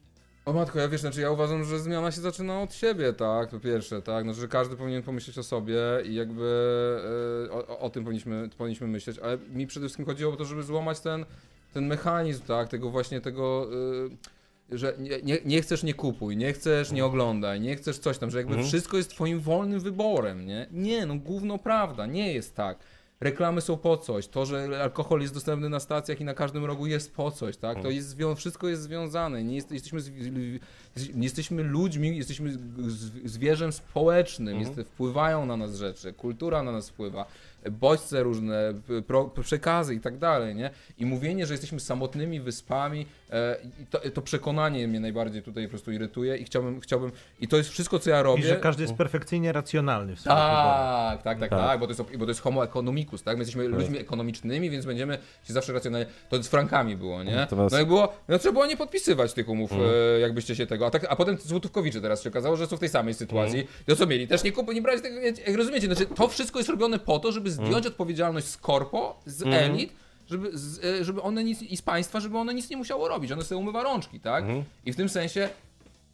O 0.45 0.53
matko, 0.53 0.79
ja 0.79 0.87
wiesz, 0.87 1.01
znaczy 1.01 1.21
ja 1.21 1.31
uważam, 1.31 1.63
że 1.63 1.79
zmiana 1.79 2.11
się 2.11 2.21
zaczyna 2.21 2.61
od 2.61 2.73
siebie, 2.73 3.13
tak, 3.13 3.49
po 3.49 3.59
pierwsze, 3.59 4.01
tak, 4.01 4.25
no, 4.25 4.33
że 4.33 4.47
każdy 4.47 4.75
powinien 4.75 5.03
pomyśleć 5.03 5.37
o 5.37 5.43
sobie 5.43 5.77
i 6.05 6.15
jakby 6.15 6.45
e, 7.49 7.51
o, 7.53 7.79
o- 7.79 7.89
tym 7.89 8.03
powinniśmy, 8.03 8.49
powinniśmy 8.57 8.87
myśleć, 8.87 9.19
ale 9.19 9.37
mi 9.53 9.67
przede 9.67 9.85
wszystkim 9.85 10.05
chodziło 10.05 10.33
o 10.33 10.35
to, 10.35 10.45
żeby 10.45 10.63
złamać 10.63 10.99
ten, 10.99 11.25
ten 11.73 11.87
mechanizm, 11.87 12.43
tak, 12.43 12.69
tego 12.69 12.89
właśnie 12.89 13.21
tego, 13.21 13.67
e, 14.71 14.77
że 14.77 14.93
nie, 14.99 15.21
nie, 15.21 15.37
nie 15.45 15.61
chcesz, 15.61 15.83
nie 15.83 15.93
kupuj, 15.93 16.37
nie 16.37 16.53
chcesz, 16.53 16.91
nie 16.91 17.05
oglądaj, 17.05 17.59
nie 17.61 17.75
chcesz 17.75 17.99
coś 17.99 18.17
tam, 18.17 18.31
że 18.31 18.37
jakby 18.37 18.53
Mhm. 18.53 18.67
wszystko 18.69 18.97
jest 18.97 19.09
twoim 19.09 19.39
wolnym 19.39 19.79
wyborem, 19.79 20.45
nie? 20.45 20.67
Nie, 20.71 21.05
no 21.05 21.15
gówno 21.15 21.57
prawda, 21.57 22.05
nie 22.05 22.33
jest 22.33 22.55
tak. 22.55 22.77
Reklamy 23.19 23.61
są 23.61 23.77
po 23.77 23.97
coś, 23.97 24.27
to, 24.27 24.45
że 24.45 24.81
alkohol 24.83 25.21
jest 25.21 25.33
dostępny 25.33 25.69
na 25.69 25.79
stacjach 25.79 26.21
i 26.21 26.23
na 26.23 26.33
każdym 26.33 26.65
rogu 26.65 26.87
jest 26.87 27.15
po 27.15 27.31
coś, 27.31 27.57
tak? 27.57 27.81
To 27.81 27.89
jest 27.89 28.09
zwią- 28.17 28.35
wszystko 28.35 28.67
jest 28.67 28.81
związane. 28.81 29.43
Nie 29.43 29.55
jest, 29.55 29.71
jesteśmy, 29.71 29.99
nie 31.15 31.23
jesteśmy 31.23 31.63
ludźmi, 31.63 32.17
jesteśmy 32.17 32.57
zwierzem 33.25 33.71
społecznym, 33.71 34.59
jest, 34.59 34.71
wpływają 34.85 35.45
na 35.45 35.57
nas 35.57 35.75
rzeczy, 35.75 36.13
kultura 36.13 36.63
na 36.63 36.71
nas 36.71 36.89
wpływa, 36.89 37.25
bodźce 37.71 38.23
różne, 38.23 38.73
pro, 39.07 39.25
przekazy 39.43 39.95
i 39.95 39.99
tak 39.99 40.17
dalej, 40.17 40.55
nie? 40.55 40.69
I 40.97 41.05
mówienie, 41.05 41.45
że 41.45 41.53
jesteśmy 41.53 41.79
samotnymi 41.79 42.39
wyspami, 42.41 43.05
e, 43.31 43.57
i 43.81 43.85
to, 43.85 43.99
to 44.11 44.21
przekonanie 44.21 44.87
mnie 44.87 44.99
najbardziej 44.99 45.41
tutaj 45.43 45.63
po 45.63 45.69
prostu 45.69 45.91
irytuje 45.91 46.37
i 46.37 46.43
chciałbym, 46.43 46.79
chciałbym, 46.81 47.11
i 47.39 47.47
to 47.47 47.57
jest 47.57 47.69
wszystko, 47.69 47.99
co 47.99 48.09
ja 48.09 48.23
robię. 48.23 48.43
I 48.43 48.45
że 48.45 48.55
każdy 48.55 48.83
jest 48.83 48.93
perfekcyjnie 48.95 49.51
racjonalny 49.51 50.15
w 50.15 50.19
wyborach. 50.19 51.13
Tak, 51.13 51.23
tak, 51.23 51.39
tak, 51.39 51.49
Tak. 51.49 51.59
tak, 51.59 51.79
bo 51.79 51.87
to, 51.87 51.91
jest, 51.91 52.17
bo 52.17 52.25
to 52.25 52.31
jest 52.31 52.41
homo 52.41 52.63
economicus, 52.63 53.23
tak? 53.23 53.37
My 53.37 53.41
jesteśmy 53.41 53.67
ludźmi 53.67 53.97
ekonomicznymi, 53.99 54.69
więc 54.69 54.85
będziemy 54.85 55.17
się 55.43 55.53
zawsze 55.53 55.73
racjonalnie. 55.73 56.07
To 56.29 56.43
z 56.43 56.47
frankami 56.47 56.97
było, 56.97 57.23
nie? 57.23 57.47
No 57.71 57.79
i 57.79 57.85
było, 57.85 58.13
no 58.27 58.39
trzeba 58.39 58.53
było 58.53 58.65
nie 58.65 58.77
podpisywać 58.77 59.33
tych 59.33 59.49
umów, 59.49 59.71
Mhm. 59.71 59.89
e, 60.15 60.19
jakbyście 60.19 60.55
się 60.55 60.67
tego. 60.67 60.86
A, 60.87 60.91
tak, 60.91 61.05
a 61.09 61.15
potem 61.15 61.37
złotówkowicze 61.39 62.01
teraz 62.01 62.23
się 62.23 62.29
okazało, 62.29 62.55
że 62.57 62.67
są 62.67 62.77
w 62.77 62.79
tej 62.79 62.89
samej 62.89 63.13
sytuacji. 63.13 63.59
Mhm. 63.59 63.77
To 63.85 63.95
co 63.95 64.07
mieli? 64.07 64.27
Też 64.27 64.43
nie 64.43 64.51
kupuj, 64.51 64.75
nie 64.75 64.81
brać 64.81 65.01
tego. 65.01 65.19
Jak 65.19 65.55
rozumiecie, 65.57 65.87
znaczy 65.87 66.05
to 66.05 66.27
wszystko 66.27 66.59
jest 66.59 66.69
robione 66.69 66.99
po 66.99 67.19
to, 67.19 67.31
żeby 67.31 67.51
zdjąć 67.51 67.67
Mhm. 67.75 67.87
odpowiedzialność 67.87 68.47
z 68.47 68.57
korpo, 68.57 69.19
z 69.25 69.41
elit. 69.47 69.93
Żeby, 70.27 70.49
z, 70.57 70.83
e, 70.83 71.03
żeby 71.03 71.21
one 71.21 71.43
nic, 71.43 71.61
i 71.61 71.77
z 71.77 71.81
państwa, 71.81 72.19
żeby 72.19 72.37
one 72.37 72.53
nic 72.53 72.69
nie 72.69 72.77
musiało 72.77 73.07
robić, 73.07 73.31
one 73.31 73.43
sobie 73.43 73.59
umywa 73.59 73.83
rączki, 73.83 74.19
tak? 74.19 74.43
Mhm. 74.43 74.63
I 74.85 74.93
w 74.93 74.95
tym 74.95 75.09
sensie 75.09 75.49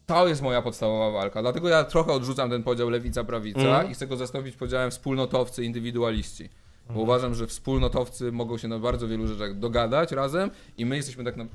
to 0.06 0.28
jest 0.28 0.42
moja 0.42 0.62
podstawowa 0.62 1.10
walka. 1.10 1.42
Dlatego 1.42 1.68
ja 1.68 1.84
trochę 1.84 2.12
odrzucam 2.12 2.50
ten 2.50 2.62
podział 2.62 2.90
lewica-prawica 2.90 3.58
Mhm. 3.60 3.90
i 3.90 3.94
chcę 3.94 4.06
go 4.06 4.16
zastąpić 4.16 4.56
podziałem 4.56 4.90
wspólnotowcy, 4.90 5.64
indywidualiści. 5.64 6.48
Bo 6.90 7.00
uważam, 7.00 7.34
że 7.34 7.46
wspólnotowcy 7.46 8.32
mogą 8.32 8.58
się 8.58 8.68
na 8.68 8.78
bardzo 8.78 9.08
wielu 9.08 9.26
rzeczach 9.26 9.58
dogadać 9.58 10.12
razem 10.12 10.50
i 10.78 10.86
my 10.86 10.96
jesteśmy 10.96 11.24
tak 11.24 11.36
na... 11.36 11.46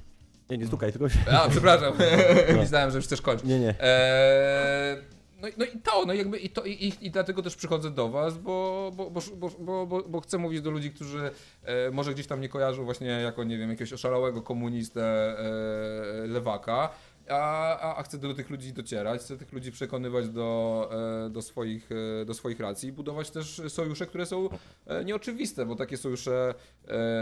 Nie, 0.49 0.57
nie 0.57 0.67
stukaj, 0.67 0.91
tylko... 0.91 1.05
A, 1.31 1.49
przepraszam. 1.49 1.93
Myślałem, 2.61 2.91
że 2.91 2.97
już 2.97 3.05
chcesz 3.05 3.21
kończyć. 3.21 3.47
Nie, 3.47 3.59
nie. 3.59 3.76
Eee, 3.81 4.97
no, 5.41 5.47
i- 5.47 5.53
no 5.57 5.65
i 5.65 5.80
to, 5.84 6.05
no 6.05 6.13
jakby 6.13 6.38
i, 6.38 6.49
to, 6.49 6.63
i, 6.65 6.93
i, 7.01 7.11
dlatego 7.11 7.41
też 7.41 7.55
przychodzę 7.55 7.91
do 7.91 8.09
was, 8.09 8.38
bo, 8.38 8.91
bo, 8.95 9.09
bo, 9.11 9.21
bo, 9.35 9.49
bo, 9.59 9.85
bo, 9.88 10.03
bo 10.03 10.21
chcę 10.21 10.38
mówić 10.38 10.61
do 10.61 10.71
ludzi, 10.71 10.91
którzy 10.91 11.31
e, 11.63 11.91
może 11.91 12.13
gdzieś 12.13 12.27
tam 12.27 12.41
nie 12.41 12.49
kojarzą 12.49 12.85
właśnie 12.85 13.07
jako, 13.07 13.43
nie 13.43 13.57
wiem, 13.57 13.69
jakiegoś 13.69 13.93
oszalałego 13.93 14.41
komunistę 14.41 15.01
e, 15.03 16.27
lewaka. 16.27 16.89
A, 17.30 17.80
a, 17.80 17.95
a 17.97 18.03
chcę 18.03 18.18
do 18.18 18.34
tych 18.34 18.49
ludzi 18.49 18.73
docierać, 18.73 19.22
chcę 19.22 19.38
tych 19.38 19.53
ludzi 19.53 19.72
przekonywać 19.72 20.30
do, 20.30 20.89
e, 21.26 21.30
do, 21.30 21.41
swoich, 21.41 21.89
e, 22.22 22.26
do 22.26 22.34
swoich 22.34 22.60
racji 22.60 22.89
i 22.89 22.91
budować 22.91 23.30
też 23.31 23.61
sojusze, 23.68 24.06
które 24.06 24.26
są 24.26 24.49
e, 24.85 25.06
nieoczywiste, 25.06 25.65
bo 25.65 25.76
takie 25.76 25.97
sojusze 25.97 26.53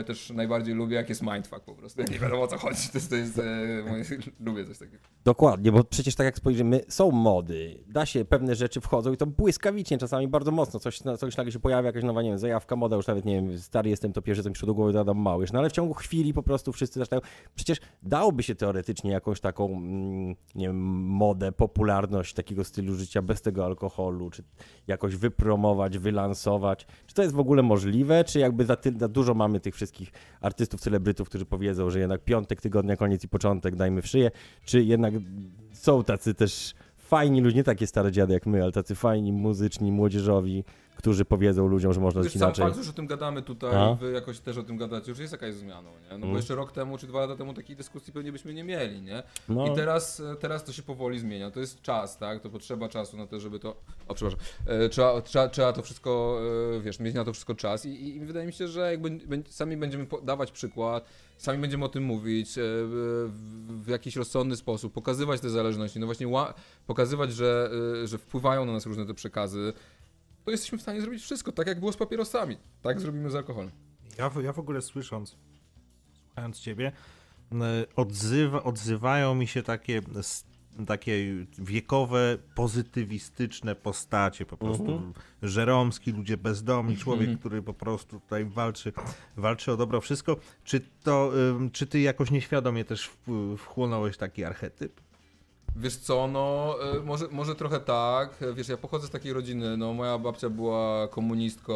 też 0.05 0.29
najbardziej 0.29 0.75
lubię, 0.75 0.95
jak 0.95 1.09
jest 1.09 1.21
mindfuck 1.21 1.61
po 1.61 1.75
prostu, 1.75 2.01
nie 2.11 2.19
wiadomo 2.19 2.43
o 2.43 2.47
co 2.47 2.57
chodzi, 2.57 2.89
to 2.91 2.97
jest, 2.97 3.09
to 3.09 3.15
jest 3.15 3.41
lubię 4.45 4.65
coś 4.65 4.77
takiego. 4.77 5.03
Dokładnie, 5.25 5.71
bo 5.71 5.83
przecież 5.83 6.15
tak 6.15 6.25
jak 6.25 6.37
spojrzymy, 6.37 6.81
są 6.87 7.11
mody, 7.11 7.83
da 7.87 8.05
się, 8.05 8.25
pewne 8.25 8.55
rzeczy 8.55 8.81
wchodzą 8.81 9.13
i 9.13 9.17
to 9.17 9.25
błyskawicznie, 9.25 9.97
czasami 9.97 10.27
bardzo 10.27 10.51
mocno, 10.51 10.79
coś, 10.79 10.99
coś 11.17 11.37
nagle 11.37 11.51
się 11.51 11.59
pojawia, 11.59 11.87
jakaś 11.87 12.03
nowa, 12.03 12.21
nie 12.21 12.29
wiem, 12.29 12.39
zajawka, 12.39 12.75
moda, 12.75 12.95
już 12.95 13.07
nawet, 13.07 13.25
nie 13.25 13.35
wiem, 13.35 13.59
stary 13.59 13.89
jestem, 13.89 14.13
to 14.13 14.21
pierwsze 14.21 14.43
co 14.43 14.49
mi 14.49 14.55
do 14.67 14.73
głowy, 14.73 15.13
Małysz, 15.15 15.51
no 15.51 15.59
ale 15.59 15.69
w 15.69 15.71
ciągu 15.71 15.93
chwili 15.93 16.33
po 16.33 16.43
prostu 16.43 16.71
wszyscy 16.71 16.99
zaczynają, 16.99 17.21
przecież 17.55 17.77
dałoby 18.03 18.43
się 18.43 18.55
teoretycznie 18.55 19.11
jakąś 19.11 19.39
taką, 19.39 19.81
nie 20.55 20.67
wiem, 20.67 20.77
modę, 20.95 21.51
popularność 21.51 22.33
takiego 22.33 22.63
stylu 22.63 22.95
życia 22.95 23.21
bez 23.21 23.41
tego 23.41 23.65
alkoholu, 23.65 24.29
czy 24.29 24.43
jakoś 24.87 25.15
wypromować, 25.15 25.97
wylansować, 25.97 26.87
czy 27.07 27.15
to 27.15 27.21
jest 27.21 27.35
w 27.35 27.39
ogóle 27.39 27.63
możliwe, 27.63 28.23
czy 28.23 28.39
jakby 28.39 28.65
za, 28.65 28.75
ty, 28.75 28.93
za 28.99 29.07
dużo 29.07 29.33
mamy 29.33 29.59
tych 29.59 29.75
wszystkich 29.75 30.11
artystów, 30.41 30.81
celebrytów, 30.81 31.29
którzy 31.29 31.45
powiedzą, 31.45 31.89
że 31.89 31.99
jednak 31.99 32.23
piątek, 32.23 32.61
tygodnia, 32.61 32.97
koniec 32.97 33.23
i 33.23 33.27
początek 33.27 33.75
dajmy 33.75 34.01
w 34.01 34.07
szyję, 34.07 34.31
czy 34.65 34.83
jednak 34.83 35.13
są 35.73 36.03
tacy 36.03 36.33
też 36.33 36.73
fajni 36.97 37.41
ludzie, 37.41 37.57
nie 37.57 37.63
takie 37.63 37.87
stare 37.87 38.11
dziady 38.11 38.33
jak 38.33 38.45
my, 38.45 38.63
ale 38.63 38.71
tacy 38.71 38.95
fajni, 38.95 39.31
muzyczni, 39.31 39.91
młodzieżowi, 39.91 40.63
którzy 40.97 41.25
powiedzą 41.25 41.67
ludziom, 41.67 41.93
że 41.93 41.99
można 42.01 42.19
Już 42.21 42.31
żyć 42.31 42.39
sam 42.39 42.47
inaczej. 42.47 42.63
fakt, 42.65 42.75
że 42.75 42.79
już 42.81 42.89
o 42.89 42.93
tym 42.93 43.07
gadamy 43.07 43.41
tutaj, 43.41 43.75
A? 43.75 43.93
wy 43.93 44.11
jakoś 44.11 44.39
też 44.39 44.57
o 44.57 44.63
tym 44.63 44.77
gadacie, 44.77 45.11
już 45.11 45.19
jest 45.19 45.31
jakaś 45.31 45.53
zmianą, 45.53 45.89
nie? 45.91 46.09
No 46.11 46.17
bo 46.19 46.25
Mm. 46.25 46.35
jeszcze 46.35 46.55
rok 46.55 46.71
temu 46.71 46.97
czy 46.97 47.07
dwa 47.07 47.19
lata 47.19 47.35
temu 47.35 47.53
takiej 47.53 47.75
dyskusji 47.75 48.13
pewnie 48.13 48.31
byśmy 48.31 48.53
nie 48.53 48.63
mieli, 48.63 49.01
nie? 49.01 49.23
No, 49.49 49.67
I 49.67 49.75
teraz, 49.75 50.21
teraz 50.39 50.63
to 50.63 50.71
się 50.73 50.83
powoli 50.83 51.19
zmienia. 51.19 51.51
To 51.51 51.59
jest 51.59 51.81
czas, 51.81 52.17
tak? 52.17 52.41
To 52.41 52.49
potrzeba 52.49 52.89
czasu 52.89 53.17
na 53.17 53.27
to, 53.27 53.39
żeby 53.39 53.59
to. 53.59 53.75
O, 54.07 54.13
przepraszam. 54.13 54.39
E, 54.65 54.89
trzeba, 54.89 55.21
trzeba, 55.21 55.47
trzeba 55.49 55.73
to 55.73 55.81
wszystko, 55.81 56.39
e, 56.77 56.79
wiesz, 56.81 56.99
mieć 56.99 57.15
na 57.15 57.23
to 57.25 57.33
wszystko 57.33 57.55
czas. 57.55 57.85
I, 57.85 58.07
i, 58.15 58.19
wydaje 58.19 58.47
mi 58.47 58.53
się, 58.53 58.67
że 58.67 58.91
jakby 58.91 59.19
sami 59.49 59.77
będziemy 59.77 60.07
dawać 60.23 60.51
przykład, 60.51 61.05
sami 61.37 61.59
będziemy 61.59 61.85
o 61.85 61.89
tym 61.89 62.03
mówić 62.03 62.57
e, 62.57 62.61
w, 62.61 63.85
jakiś 63.87 64.15
rozsądny 64.15 64.55
sposób, 64.55 64.93
pokazywać 64.93 65.41
te 65.41 65.49
zależności, 65.49 65.99
no 65.99 66.05
właśnie 66.05 66.27
ła- 66.27 66.53
pokazywać, 66.87 67.33
że, 67.33 67.69
e, 68.03 68.07
że 68.07 68.17
wpływają 68.17 68.65
na 68.65 68.73
nas 68.73 68.85
różne 68.85 69.05
te 69.05 69.13
przekazy. 69.13 69.73
To 70.47 70.51
jesteśmy 70.51 70.77
w 70.77 70.81
stanie 70.81 71.01
zrobić 71.01 71.23
wszystko, 71.23 71.51
tak 71.51 71.67
jak 71.67 71.79
było 71.79 71.91
z 71.93 71.97
papierosami. 71.97 72.57
Tak 72.81 72.99
zrobimy 73.01 73.29
z 73.31 73.35
alkoholem. 73.35 73.71
Ja, 74.17 74.29
w- 74.29 74.43
ja 74.43 74.53
w 74.53 74.59
ogóle 74.59 74.81
słysząc, 74.81 75.35
słuchając 76.27 76.59
ciebie, 76.59 76.91
odzywa, 77.95 78.63
odzywają 78.63 79.35
mi 79.35 79.47
się 79.47 79.63
takie, 79.63 80.01
takie 80.87 81.45
wiekowe, 81.57 82.37
pozytywistyczne 82.55 83.75
postacie, 83.75 84.45
po 84.45 84.57
prostu 84.57 84.91
Mhm. 84.91 85.13
Żeromski, 85.41 86.11
ludzie 86.11 86.37
bezdomni, 86.37 86.97
człowiek, 86.97 87.21
Mhm. 87.29 87.37
który 87.39 87.61
po 87.61 87.73
prostu 87.73 88.19
tutaj 88.19 88.45
walczy, 88.45 88.93
walczy 89.37 89.71
o 89.71 89.77
dobro 89.77 90.01
wszystko. 90.01 90.37
Czy 90.63 90.81
to, 91.03 91.31
czy 91.71 91.87
ty 91.87 91.99
jakoś 91.99 92.31
nieświadomie 92.31 92.85
też 92.85 93.09
wchłonąłeś 93.57 94.17
taki 94.17 94.43
archetyp? 94.43 95.01
Wiesz 95.79 95.95
co, 95.95 96.27
no 96.27 96.75
e, 96.95 96.99
może, 96.99 97.27
może 97.31 97.55
trochę 97.55 97.79
tak. 97.79 98.35
Wiesz, 98.53 98.69
ja 98.69 98.77
pochodzę 98.77 99.07
z 99.07 99.09
takiej 99.09 99.33
rodziny, 99.33 99.77
no 99.77 99.93
moja 99.93 100.17
babcia 100.17 100.49
była 100.49 101.07
komunistką, 101.07 101.73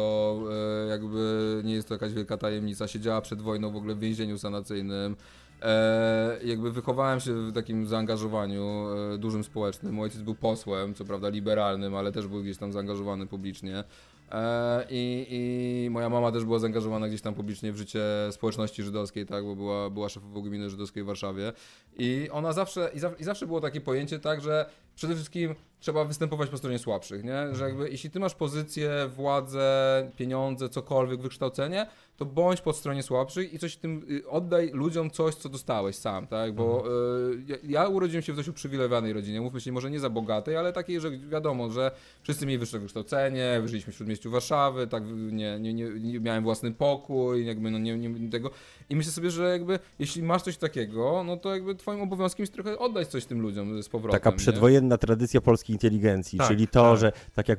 e, 0.48 0.86
jakby 0.88 1.60
nie 1.64 1.74
jest 1.74 1.88
to 1.88 1.94
jakaś 1.94 2.12
wielka 2.12 2.36
tajemnica, 2.36 2.88
siedziała 2.88 3.20
przed 3.20 3.42
wojną 3.42 3.70
w 3.70 3.76
ogóle 3.76 3.94
w 3.94 3.98
więzieniu 3.98 4.38
sanacyjnym. 4.38 5.16
E, 5.62 6.38
jakby 6.44 6.72
wychowałem 6.72 7.20
się 7.20 7.34
w 7.34 7.52
takim 7.52 7.86
zaangażowaniu 7.86 8.86
e, 9.14 9.18
dużym 9.18 9.44
społecznym. 9.44 9.94
Mój 9.94 10.04
ojciec 10.04 10.22
był 10.22 10.34
posłem, 10.34 10.94
co 10.94 11.04
prawda 11.04 11.28
liberalnym, 11.28 11.94
ale 11.94 12.12
też 12.12 12.26
był 12.26 12.42
gdzieś 12.42 12.58
tam 12.58 12.72
zaangażowany 12.72 13.26
publicznie. 13.26 13.84
E, 14.32 14.84
I, 14.90 15.26
I 15.30 15.90
moja 15.90 16.08
mama 16.08 16.32
też 16.32 16.44
była 16.44 16.58
zaangażowana 16.58 17.08
gdzieś 17.08 17.22
tam 17.22 17.34
publicznie 17.34 17.72
w 17.72 17.76
życie 17.76 18.02
społeczności 18.30 18.82
żydowskiej, 18.82 19.26
tak, 19.26 19.44
bo 19.44 19.56
była, 19.56 19.90
była 19.90 20.08
szefową 20.08 20.42
gminy 20.42 20.70
żydowskiej 20.70 21.02
w 21.02 21.06
Warszawie. 21.06 21.52
I 21.98 22.28
ona 22.32 22.52
zawsze, 22.52 22.90
i, 22.94 22.98
zaw, 22.98 23.20
i 23.20 23.24
zawsze 23.24 23.46
było 23.46 23.60
takie 23.60 23.80
pojęcie, 23.80 24.18
tak, 24.18 24.40
że 24.40 24.66
przede 24.94 25.14
wszystkim 25.14 25.54
trzeba 25.82 26.04
występować 26.04 26.50
po 26.50 26.56
stronie 26.56 26.78
słabszych, 26.78 27.24
nie? 27.24 27.54
Że 27.54 27.64
jakby 27.64 27.90
jeśli 27.90 28.10
ty 28.10 28.20
masz 28.20 28.34
pozycję, 28.34 28.90
władzę, 29.16 30.10
pieniądze, 30.16 30.68
cokolwiek, 30.68 31.20
wykształcenie, 31.20 31.86
to 32.16 32.24
bądź 32.24 32.60
po 32.60 32.72
stronie 32.72 33.02
słabszych 33.02 33.52
i 33.52 33.58
coś 33.58 33.76
tym, 33.76 34.06
y, 34.10 34.28
oddaj 34.28 34.70
ludziom 34.72 35.10
coś, 35.10 35.34
co 35.34 35.48
dostałeś 35.48 35.96
sam, 35.96 36.26
tak? 36.26 36.54
Bo 36.54 36.84
y, 37.30 37.42
ja, 37.46 37.56
ja 37.64 37.88
urodziłem 37.88 38.22
się 38.22 38.32
w 38.32 38.36
dość 38.36 38.48
uprzywilejowanej 38.48 39.12
rodzinie, 39.12 39.40
mówmy 39.40 39.60
się, 39.60 39.72
może 39.72 39.90
nie 39.90 40.00
za 40.00 40.10
bogatej, 40.10 40.56
ale 40.56 40.72
takiej, 40.72 41.00
że 41.00 41.10
wiadomo, 41.10 41.70
że 41.70 41.90
wszyscy 42.22 42.46
mieli 42.46 42.58
wyższe 42.58 42.78
wykształcenie, 42.78 43.62
żyliśmy 43.64 43.92
w 43.92 43.96
śródmieściu 43.96 44.30
Warszawy, 44.30 44.86
tak, 44.86 45.02
nie, 45.32 45.60
nie, 45.60 45.74
nie, 45.74 45.90
nie 45.90 46.20
miałem 46.20 46.44
własny 46.44 46.72
pokój, 46.72 47.46
jakby 47.46 47.70
no 47.70 47.78
nie, 47.78 47.98
nie 47.98 48.30
tego. 48.30 48.50
I 48.90 48.96
myślę 48.96 49.12
sobie, 49.12 49.30
że 49.30 49.50
jakby 49.50 49.78
jeśli 49.98 50.22
masz 50.22 50.42
coś 50.42 50.56
takiego, 50.56 51.24
no 51.24 51.36
to 51.36 51.54
jakby 51.54 51.74
twoim 51.74 52.00
obowiązkiem 52.02 52.42
jest 52.42 52.52
trochę 52.52 52.78
oddać 52.78 53.08
coś 53.08 53.24
tym 53.24 53.40
ludziom 53.40 53.82
z 53.82 53.88
powrotem. 53.88 54.20
Taka 54.20 54.32
przedwojenna 54.32 54.98
tradycja 54.98 55.40
polskiej 55.40 55.71
inteligencji, 55.72 56.38
Tak, 56.38 56.48
czyli 56.48 56.68
to, 56.68 56.90
tak. 56.90 57.00
że 57.00 57.12
tak 57.34 57.48
jak 57.48 57.58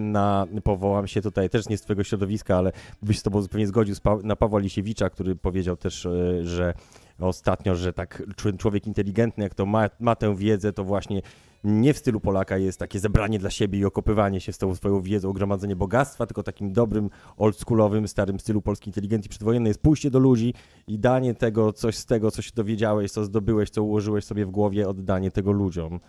na, 0.00 0.46
powołam 0.64 1.06
się 1.06 1.22
tutaj, 1.22 1.50
też 1.50 1.68
nie 1.68 1.78
z 1.78 1.82
twojego 1.82 2.04
środowiska, 2.04 2.56
ale 2.56 2.72
byś 3.02 3.18
z 3.18 3.22
tobą 3.22 3.42
zupełnie 3.42 3.66
zgodził 3.66 3.94
z 3.94 4.00
pa, 4.00 4.16
na 4.22 4.36
Pawła 4.36 4.58
Lisiewicza, 4.60 5.10
który 5.10 5.36
powiedział 5.36 5.76
też, 5.76 6.06
e, 6.06 6.44
że 6.44 6.74
ostatnio, 7.20 7.74
że 7.74 7.92
tak 7.92 8.22
czł- 8.36 8.56
człowiek 8.56 8.86
inteligentny, 8.86 9.44
jak 9.44 9.54
to 9.54 9.66
ma, 9.66 9.90
ma 10.00 10.16
tę 10.16 10.36
wiedzę, 10.36 10.72
to 10.72 10.84
właśnie 10.84 11.22
nie 11.64 11.94
w 11.94 11.98
stylu 11.98 12.20
Polaka 12.20 12.58
jest 12.58 12.78
takie 12.78 12.98
zebranie 13.00 13.38
dla 13.38 13.50
siebie 13.50 13.78
i 13.78 13.84
okopywanie 13.84 14.40
się 14.40 14.52
z 14.52 14.58
tą 14.58 14.74
swoją 14.74 15.00
wiedzą, 15.02 15.32
gromadzenie 15.32 15.76
bogactwa, 15.76 16.26
tylko 16.26 16.42
takim 16.42 16.72
dobrym, 16.72 17.10
oldschoolowym, 17.36 18.08
starym 18.08 18.40
stylu 18.40 18.62
polskiej 18.62 18.88
inteligencji 18.88 19.28
przedwojennej 19.28 19.70
jest 19.70 19.82
pójście 19.82 20.10
do 20.10 20.18
ludzi 20.18 20.54
i 20.86 20.98
danie 20.98 21.34
tego, 21.34 21.72
coś 21.72 21.96
z 21.96 22.06
tego, 22.06 22.30
co 22.30 22.42
się 22.42 22.50
dowiedziałeś, 22.54 23.10
co 23.10 23.24
zdobyłeś, 23.24 23.70
co 23.70 23.82
ułożyłeś 23.82 24.24
sobie 24.24 24.46
w 24.46 24.50
głowie, 24.50 24.88
oddanie 24.88 25.30
tego 25.30 25.52
ludziom. 25.52 26.00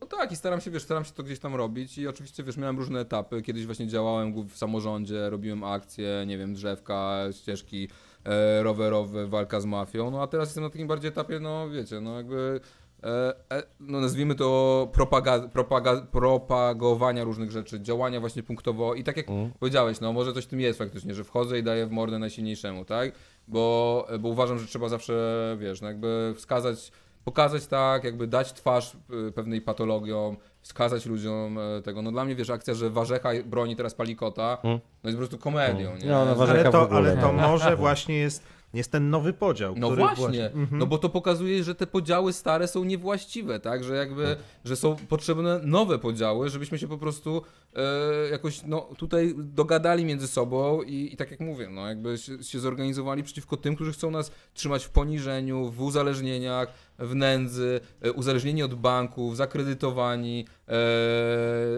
No 0.00 0.06
tak, 0.06 0.32
i 0.32 0.36
staram 0.36 0.60
się, 0.60 0.70
wiesz, 0.70 0.82
staram 0.82 1.04
się 1.04 1.12
to 1.12 1.22
gdzieś 1.22 1.38
tam 1.38 1.54
robić 1.54 1.98
i 1.98 2.08
oczywiście, 2.08 2.42
wiesz, 2.44 2.56
miałem 2.56 2.78
różne 2.78 3.00
etapy. 3.00 3.42
Kiedyś 3.42 3.66
właśnie 3.66 3.86
działałem 3.86 4.48
w 4.48 4.56
samorządzie, 4.56 5.30
robiłem 5.30 5.64
akcje, 5.64 6.24
nie 6.26 6.38
wiem, 6.38 6.54
drzewka, 6.54 7.18
ścieżki 7.32 7.88
e, 8.24 8.62
rowerowe, 8.62 9.26
walka 9.26 9.60
z 9.60 9.64
mafią, 9.64 10.10
no 10.10 10.22
a 10.22 10.26
teraz 10.26 10.48
jestem 10.48 10.64
na 10.64 10.70
takim 10.70 10.88
bardziej 10.88 11.08
etapie, 11.08 11.40
no 11.40 11.70
wiecie, 11.70 12.00
no 12.00 12.16
jakby, 12.16 12.60
e, 13.02 13.34
e, 13.52 13.62
no 13.80 14.00
nazwijmy 14.00 14.34
to 14.34 14.88
propaga, 14.92 15.48
propaga, 15.48 16.00
propagowania 16.00 17.24
różnych 17.24 17.50
rzeczy, 17.50 17.80
działania 17.80 18.20
właśnie 18.20 18.42
punktowo 18.42 18.94
i 18.94 19.04
tak 19.04 19.16
jak 19.16 19.28
Mm. 19.28 19.50
powiedziałeś, 19.60 20.00
no 20.00 20.12
może 20.12 20.32
coś 20.32 20.44
w 20.44 20.48
tym 20.48 20.60
jest 20.60 20.78
faktycznie, 20.78 21.14
że 21.14 21.24
wchodzę 21.24 21.58
i 21.58 21.62
daję 21.62 21.86
w 21.86 21.90
mordę 21.90 22.18
najsilniejszemu, 22.18 22.84
tak? 22.84 23.12
Bo, 23.48 24.06
bo 24.20 24.28
uważam, 24.28 24.58
że 24.58 24.66
trzeba 24.66 24.88
zawsze, 24.88 25.56
wiesz, 25.60 25.80
no 25.80 25.88
jakby 25.88 26.34
wskazać, 26.36 26.92
pokazać 27.24 27.66
tak, 27.66 28.04
jakby 28.04 28.26
dać 28.26 28.52
twarz 28.52 28.96
y, 29.28 29.32
pewnej 29.32 29.60
patologiom, 29.60 30.36
wskazać 30.62 31.06
ludziom 31.06 31.58
e, 31.58 31.82
tego. 31.82 32.02
No 32.02 32.12
dla 32.12 32.24
mnie, 32.24 32.34
wiesz, 32.34 32.50
akcja, 32.50 32.74
że 32.74 32.90
Warzecha 32.90 33.28
broni 33.46 33.76
teraz 33.76 33.94
Palikota, 33.94 34.58
Mm. 34.62 34.80
no 35.04 35.10
jest 35.10 35.16
po 35.16 35.26
prostu 35.26 35.38
komedią, 35.38 35.96
nie? 35.96 36.06
No, 36.06 36.24
no, 36.24 36.42
Ale 36.42 36.64
to, 36.70 36.88
ale 36.90 37.16
to 37.16 37.32
no. 37.32 37.48
może 37.48 37.76
właśnie 37.86 38.16
jest, 38.16 38.42
jest 38.74 38.92
ten 38.92 39.10
nowy 39.10 39.32
podział. 39.32 39.74
No 39.76 39.86
który 39.86 40.02
właśnie, 40.02 40.46
Mhm. 40.50 40.78
no 40.78 40.86
bo 40.86 40.98
to 40.98 41.08
pokazuje, 41.08 41.64
że 41.64 41.74
te 41.74 41.86
podziały 41.86 42.32
stare 42.32 42.68
są 42.68 42.84
niewłaściwe, 42.84 43.60
tak? 43.60 43.84
Że 43.84 43.96
jakby, 43.96 44.36
że 44.64 44.76
są 44.76 44.96
potrzebne 44.96 45.60
nowe 45.64 45.98
podziały, 45.98 46.48
żebyśmy 46.50 46.78
się 46.78 46.88
po 46.88 46.98
prostu 46.98 47.42
e, 47.76 47.82
jakoś, 48.30 48.62
no 48.66 48.80
tutaj 48.96 49.34
dogadali 49.38 50.04
między 50.04 50.28
sobą 50.28 50.82
i, 50.82 51.10
i 51.12 51.16
tak 51.16 51.30
jak 51.30 51.40
mówię, 51.40 51.68
no 51.70 51.88
jakby 51.88 52.18
się, 52.18 52.42
się 52.42 52.60
zorganizowali 52.60 53.22
przeciwko 53.22 53.56
tym, 53.56 53.74
którzy 53.74 53.92
chcą 53.92 54.10
nas 54.10 54.32
trzymać 54.54 54.84
w 54.84 54.90
poniżeniu, 54.90 55.70
w 55.70 55.80
uzależnieniach, 55.82 56.68
w 56.98 57.14
nędzy, 57.14 57.80
e, 58.00 58.12
uzależnieni 58.12 58.62
od 58.62 58.74
banków, 58.74 59.36
zakredytowani 59.36 60.46
e, 60.68 60.74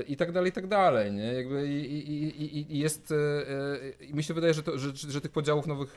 i 0.08 0.16
tak 0.16 0.32
dalej, 0.32 0.50
i 0.50 0.52
tak 0.52 0.66
dalej, 0.66 1.12
nie? 1.12 1.32
Jakby 1.32 1.68
i, 1.68 2.12
i, 2.42 2.72
i, 2.72 2.78
jest, 2.78 3.12
e, 3.12 3.16
e, 4.10 4.12
mi 4.14 4.22
się 4.22 4.34
wydaje, 4.34 4.54
że, 4.54 4.62
to, 4.62 4.78
że, 4.78 4.90
że 4.94 5.20
tych 5.20 5.32
podziałów 5.32 5.66
nowych 5.66 5.96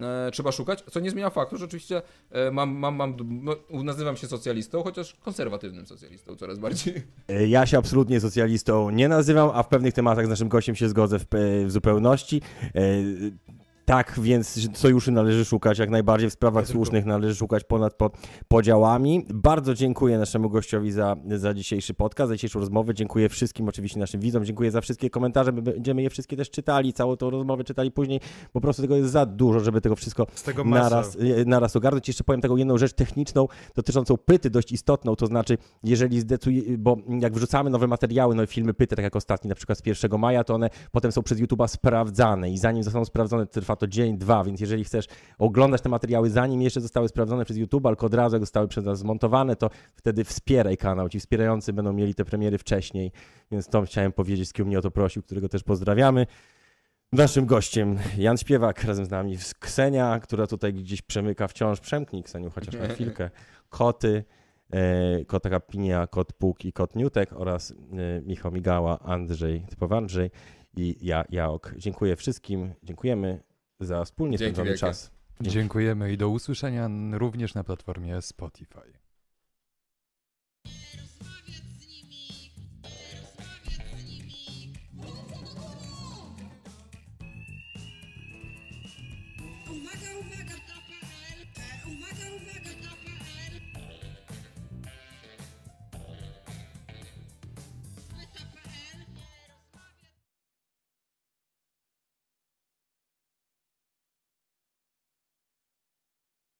e, 0.00 0.26
e, 0.26 0.30
trzeba 0.30 0.52
szukać, 0.52 0.84
co 0.90 1.00
nie 1.00 1.10
zmienia 1.10 1.30
faktu, 1.30 1.56
że 1.56 1.64
oczywiście 1.64 2.02
e, 2.30 2.50
mam, 2.50 2.70
mam, 2.70 2.94
mam, 2.96 3.16
no, 3.42 3.56
nazywam 3.82 4.16
się 4.16 4.26
socjalistą, 4.26 4.82
chociaż 4.82 5.14
konserwatywnym 5.14 5.86
socjalistą 5.86 6.36
coraz 6.36 6.58
bardziej. 6.58 6.94
E, 7.28 7.46
Ja 7.46 7.66
się 7.66 7.78
absolutnie 7.78 8.20
socjalistą 8.20 8.90
nie 8.90 9.08
nazywam, 9.08 9.50
a 9.54 9.62
w 9.62 9.68
pewnych 9.68 9.94
tematach 9.94 10.26
z 10.26 10.28
naszym 10.28 10.48
gościem 10.48 10.74
się 10.76 10.88
zgodzę 10.88 11.18
w, 11.18 11.24
pe- 11.26 11.66
w 11.66 11.70
zupełności. 11.70 12.42
E, 12.74 12.80
Tak, 13.90 14.20
więc 14.22 14.78
sojuszy 14.78 15.12
należy 15.12 15.44
szukać 15.44 15.78
jak 15.78 15.90
najbardziej 15.90 16.30
w 16.30 16.32
sprawach 16.32 16.66
słusznych, 16.66 17.04
należy 17.04 17.34
szukać 17.34 17.64
ponad 17.64 17.94
po, 17.94 18.10
podziałami. 18.48 19.26
Bardzo 19.34 19.74
dziękuję 19.74 20.18
naszemu 20.18 20.50
gościowi 20.50 20.92
za, 20.92 21.16
za 21.36 21.54
dzisiejszy 21.54 21.94
podcast, 21.94 22.28
za 22.28 22.36
dzisiejszą 22.36 22.60
rozmowę. 22.60 22.94
Dziękuję 22.94 23.28
wszystkim, 23.28 23.68
oczywiście 23.68 24.00
naszym 24.00 24.20
widzom, 24.20 24.44
dziękuję 24.44 24.70
za 24.70 24.80
wszystkie 24.80 25.10
komentarze. 25.10 25.52
My 25.52 25.62
będziemy 25.62 26.02
je 26.02 26.10
wszystkie 26.10 26.36
też 26.36 26.50
czytali, 26.50 26.92
całą 26.92 27.16
tą 27.16 27.30
rozmowę 27.30 27.64
czytali 27.64 27.90
później. 27.90 28.20
Po 28.52 28.60
prostu 28.60 28.82
tego 28.82 28.96
jest 28.96 29.10
za 29.10 29.26
dużo, 29.26 29.60
żeby 29.60 29.80
tego 29.80 29.96
wszystko 29.96 30.26
tego 30.44 30.64
naraz, 30.64 31.16
e, 31.16 31.44
naraz 31.44 31.76
ogarnąć. 31.76 32.08
Jeszcze 32.08 32.24
powiem 32.24 32.40
taką 32.40 32.56
jedną 32.56 32.78
rzecz 32.78 32.92
techniczną 32.92 33.48
dotyczącą 33.74 34.16
pyty, 34.16 34.50
dość 34.50 34.72
istotną, 34.72 35.16
to 35.16 35.26
znaczy, 35.26 35.58
jeżeli 35.82 36.20
zdecyduje, 36.20 36.78
bo 36.78 36.96
jak 37.20 37.32
wrzucamy 37.34 37.70
nowe 37.70 37.86
materiały, 37.86 38.34
nowe 38.34 38.46
filmy 38.46 38.74
pyty, 38.74 38.96
tak 38.96 39.02
jak 39.02 39.16
ostatni 39.16 39.48
na 39.48 39.54
przykład 39.54 39.78
z 39.78 39.86
1 39.86 40.20
maja, 40.20 40.44
to 40.44 40.54
one 40.54 40.70
potem 40.92 41.12
są 41.12 41.22
przez 41.22 41.40
YouTube'a 41.40 41.68
sprawdzane 41.68 42.50
i 42.50 42.58
zanim 42.58 42.82
zostaną 42.82 43.04
sprawdzone, 43.04 43.46
trwa 43.46 43.79
to 43.80 43.86
dzień, 43.86 44.18
dwa, 44.18 44.44
więc 44.44 44.60
jeżeli 44.60 44.84
chcesz 44.84 45.06
oglądać 45.38 45.82
te 45.82 45.88
materiały 45.88 46.30
zanim 46.30 46.62
jeszcze 46.62 46.80
zostały 46.80 47.08
sprawdzone 47.08 47.44
przez 47.44 47.56
YouTube, 47.56 47.86
albo 47.86 48.06
od 48.06 48.14
razu 48.14 48.36
jak 48.36 48.42
zostały 48.42 48.68
przez 48.68 48.84
nas 48.84 48.98
zmontowane, 48.98 49.56
to 49.56 49.70
wtedy 49.94 50.24
wspieraj 50.24 50.76
kanał. 50.76 51.08
Ci 51.08 51.20
wspierający 51.20 51.72
będą 51.72 51.92
mieli 51.92 52.14
te 52.14 52.24
premiery 52.24 52.58
wcześniej, 52.58 53.12
więc 53.50 53.68
to 53.68 53.82
chciałem 53.82 54.12
powiedzieć, 54.12 54.48
z 54.48 54.52
kim 54.52 54.66
mnie 54.66 54.78
o 54.78 54.82
to 54.82 54.90
prosił, 54.90 55.22
którego 55.22 55.48
też 55.48 55.62
pozdrawiamy. 55.62 56.26
Naszym 57.12 57.46
gościem 57.46 57.98
Jan 58.18 58.36
Śpiewak, 58.36 58.84
razem 58.84 59.04
z 59.04 59.10
nami 59.10 59.36
Ksenia, 59.58 60.20
która 60.20 60.46
tutaj 60.46 60.74
gdzieś 60.74 61.02
przemyka 61.02 61.48
wciąż. 61.48 61.80
Przemknij 61.80 62.22
Kseniu 62.22 62.50
chociaż 62.50 62.74
na 62.74 62.88
chwilkę. 62.94 63.30
Koty, 63.68 64.24
e, 64.72 65.24
kota 65.24 65.50
Kapinia, 65.50 66.06
kot 66.06 66.32
Puk 66.32 66.64
i 66.64 66.72
kot 66.72 66.96
Niutek 66.96 67.32
oraz 67.32 67.70
e, 67.70 67.74
Michał 68.22 68.52
Migała, 68.52 68.98
Andrzej, 68.98 69.66
typowy 69.70 69.96
Andrzej 69.96 70.30
i 70.76 70.96
ja, 71.00 71.24
Jaok. 71.30 71.74
Dziękuję 71.76 72.16
wszystkim, 72.16 72.72
dziękujemy 72.82 73.42
za 73.80 74.04
wspólnie 74.04 74.38
Dzięki 74.38 74.48
spędzony 74.48 74.70
wielkie. 74.70 74.80
czas. 74.80 75.10
Dziękujemy 75.40 76.12
i 76.12 76.16
do 76.16 76.28
usłyszenia 76.28 76.90
również 77.12 77.54
na 77.54 77.64
platformie 77.64 78.22
Spotify. 78.22 78.92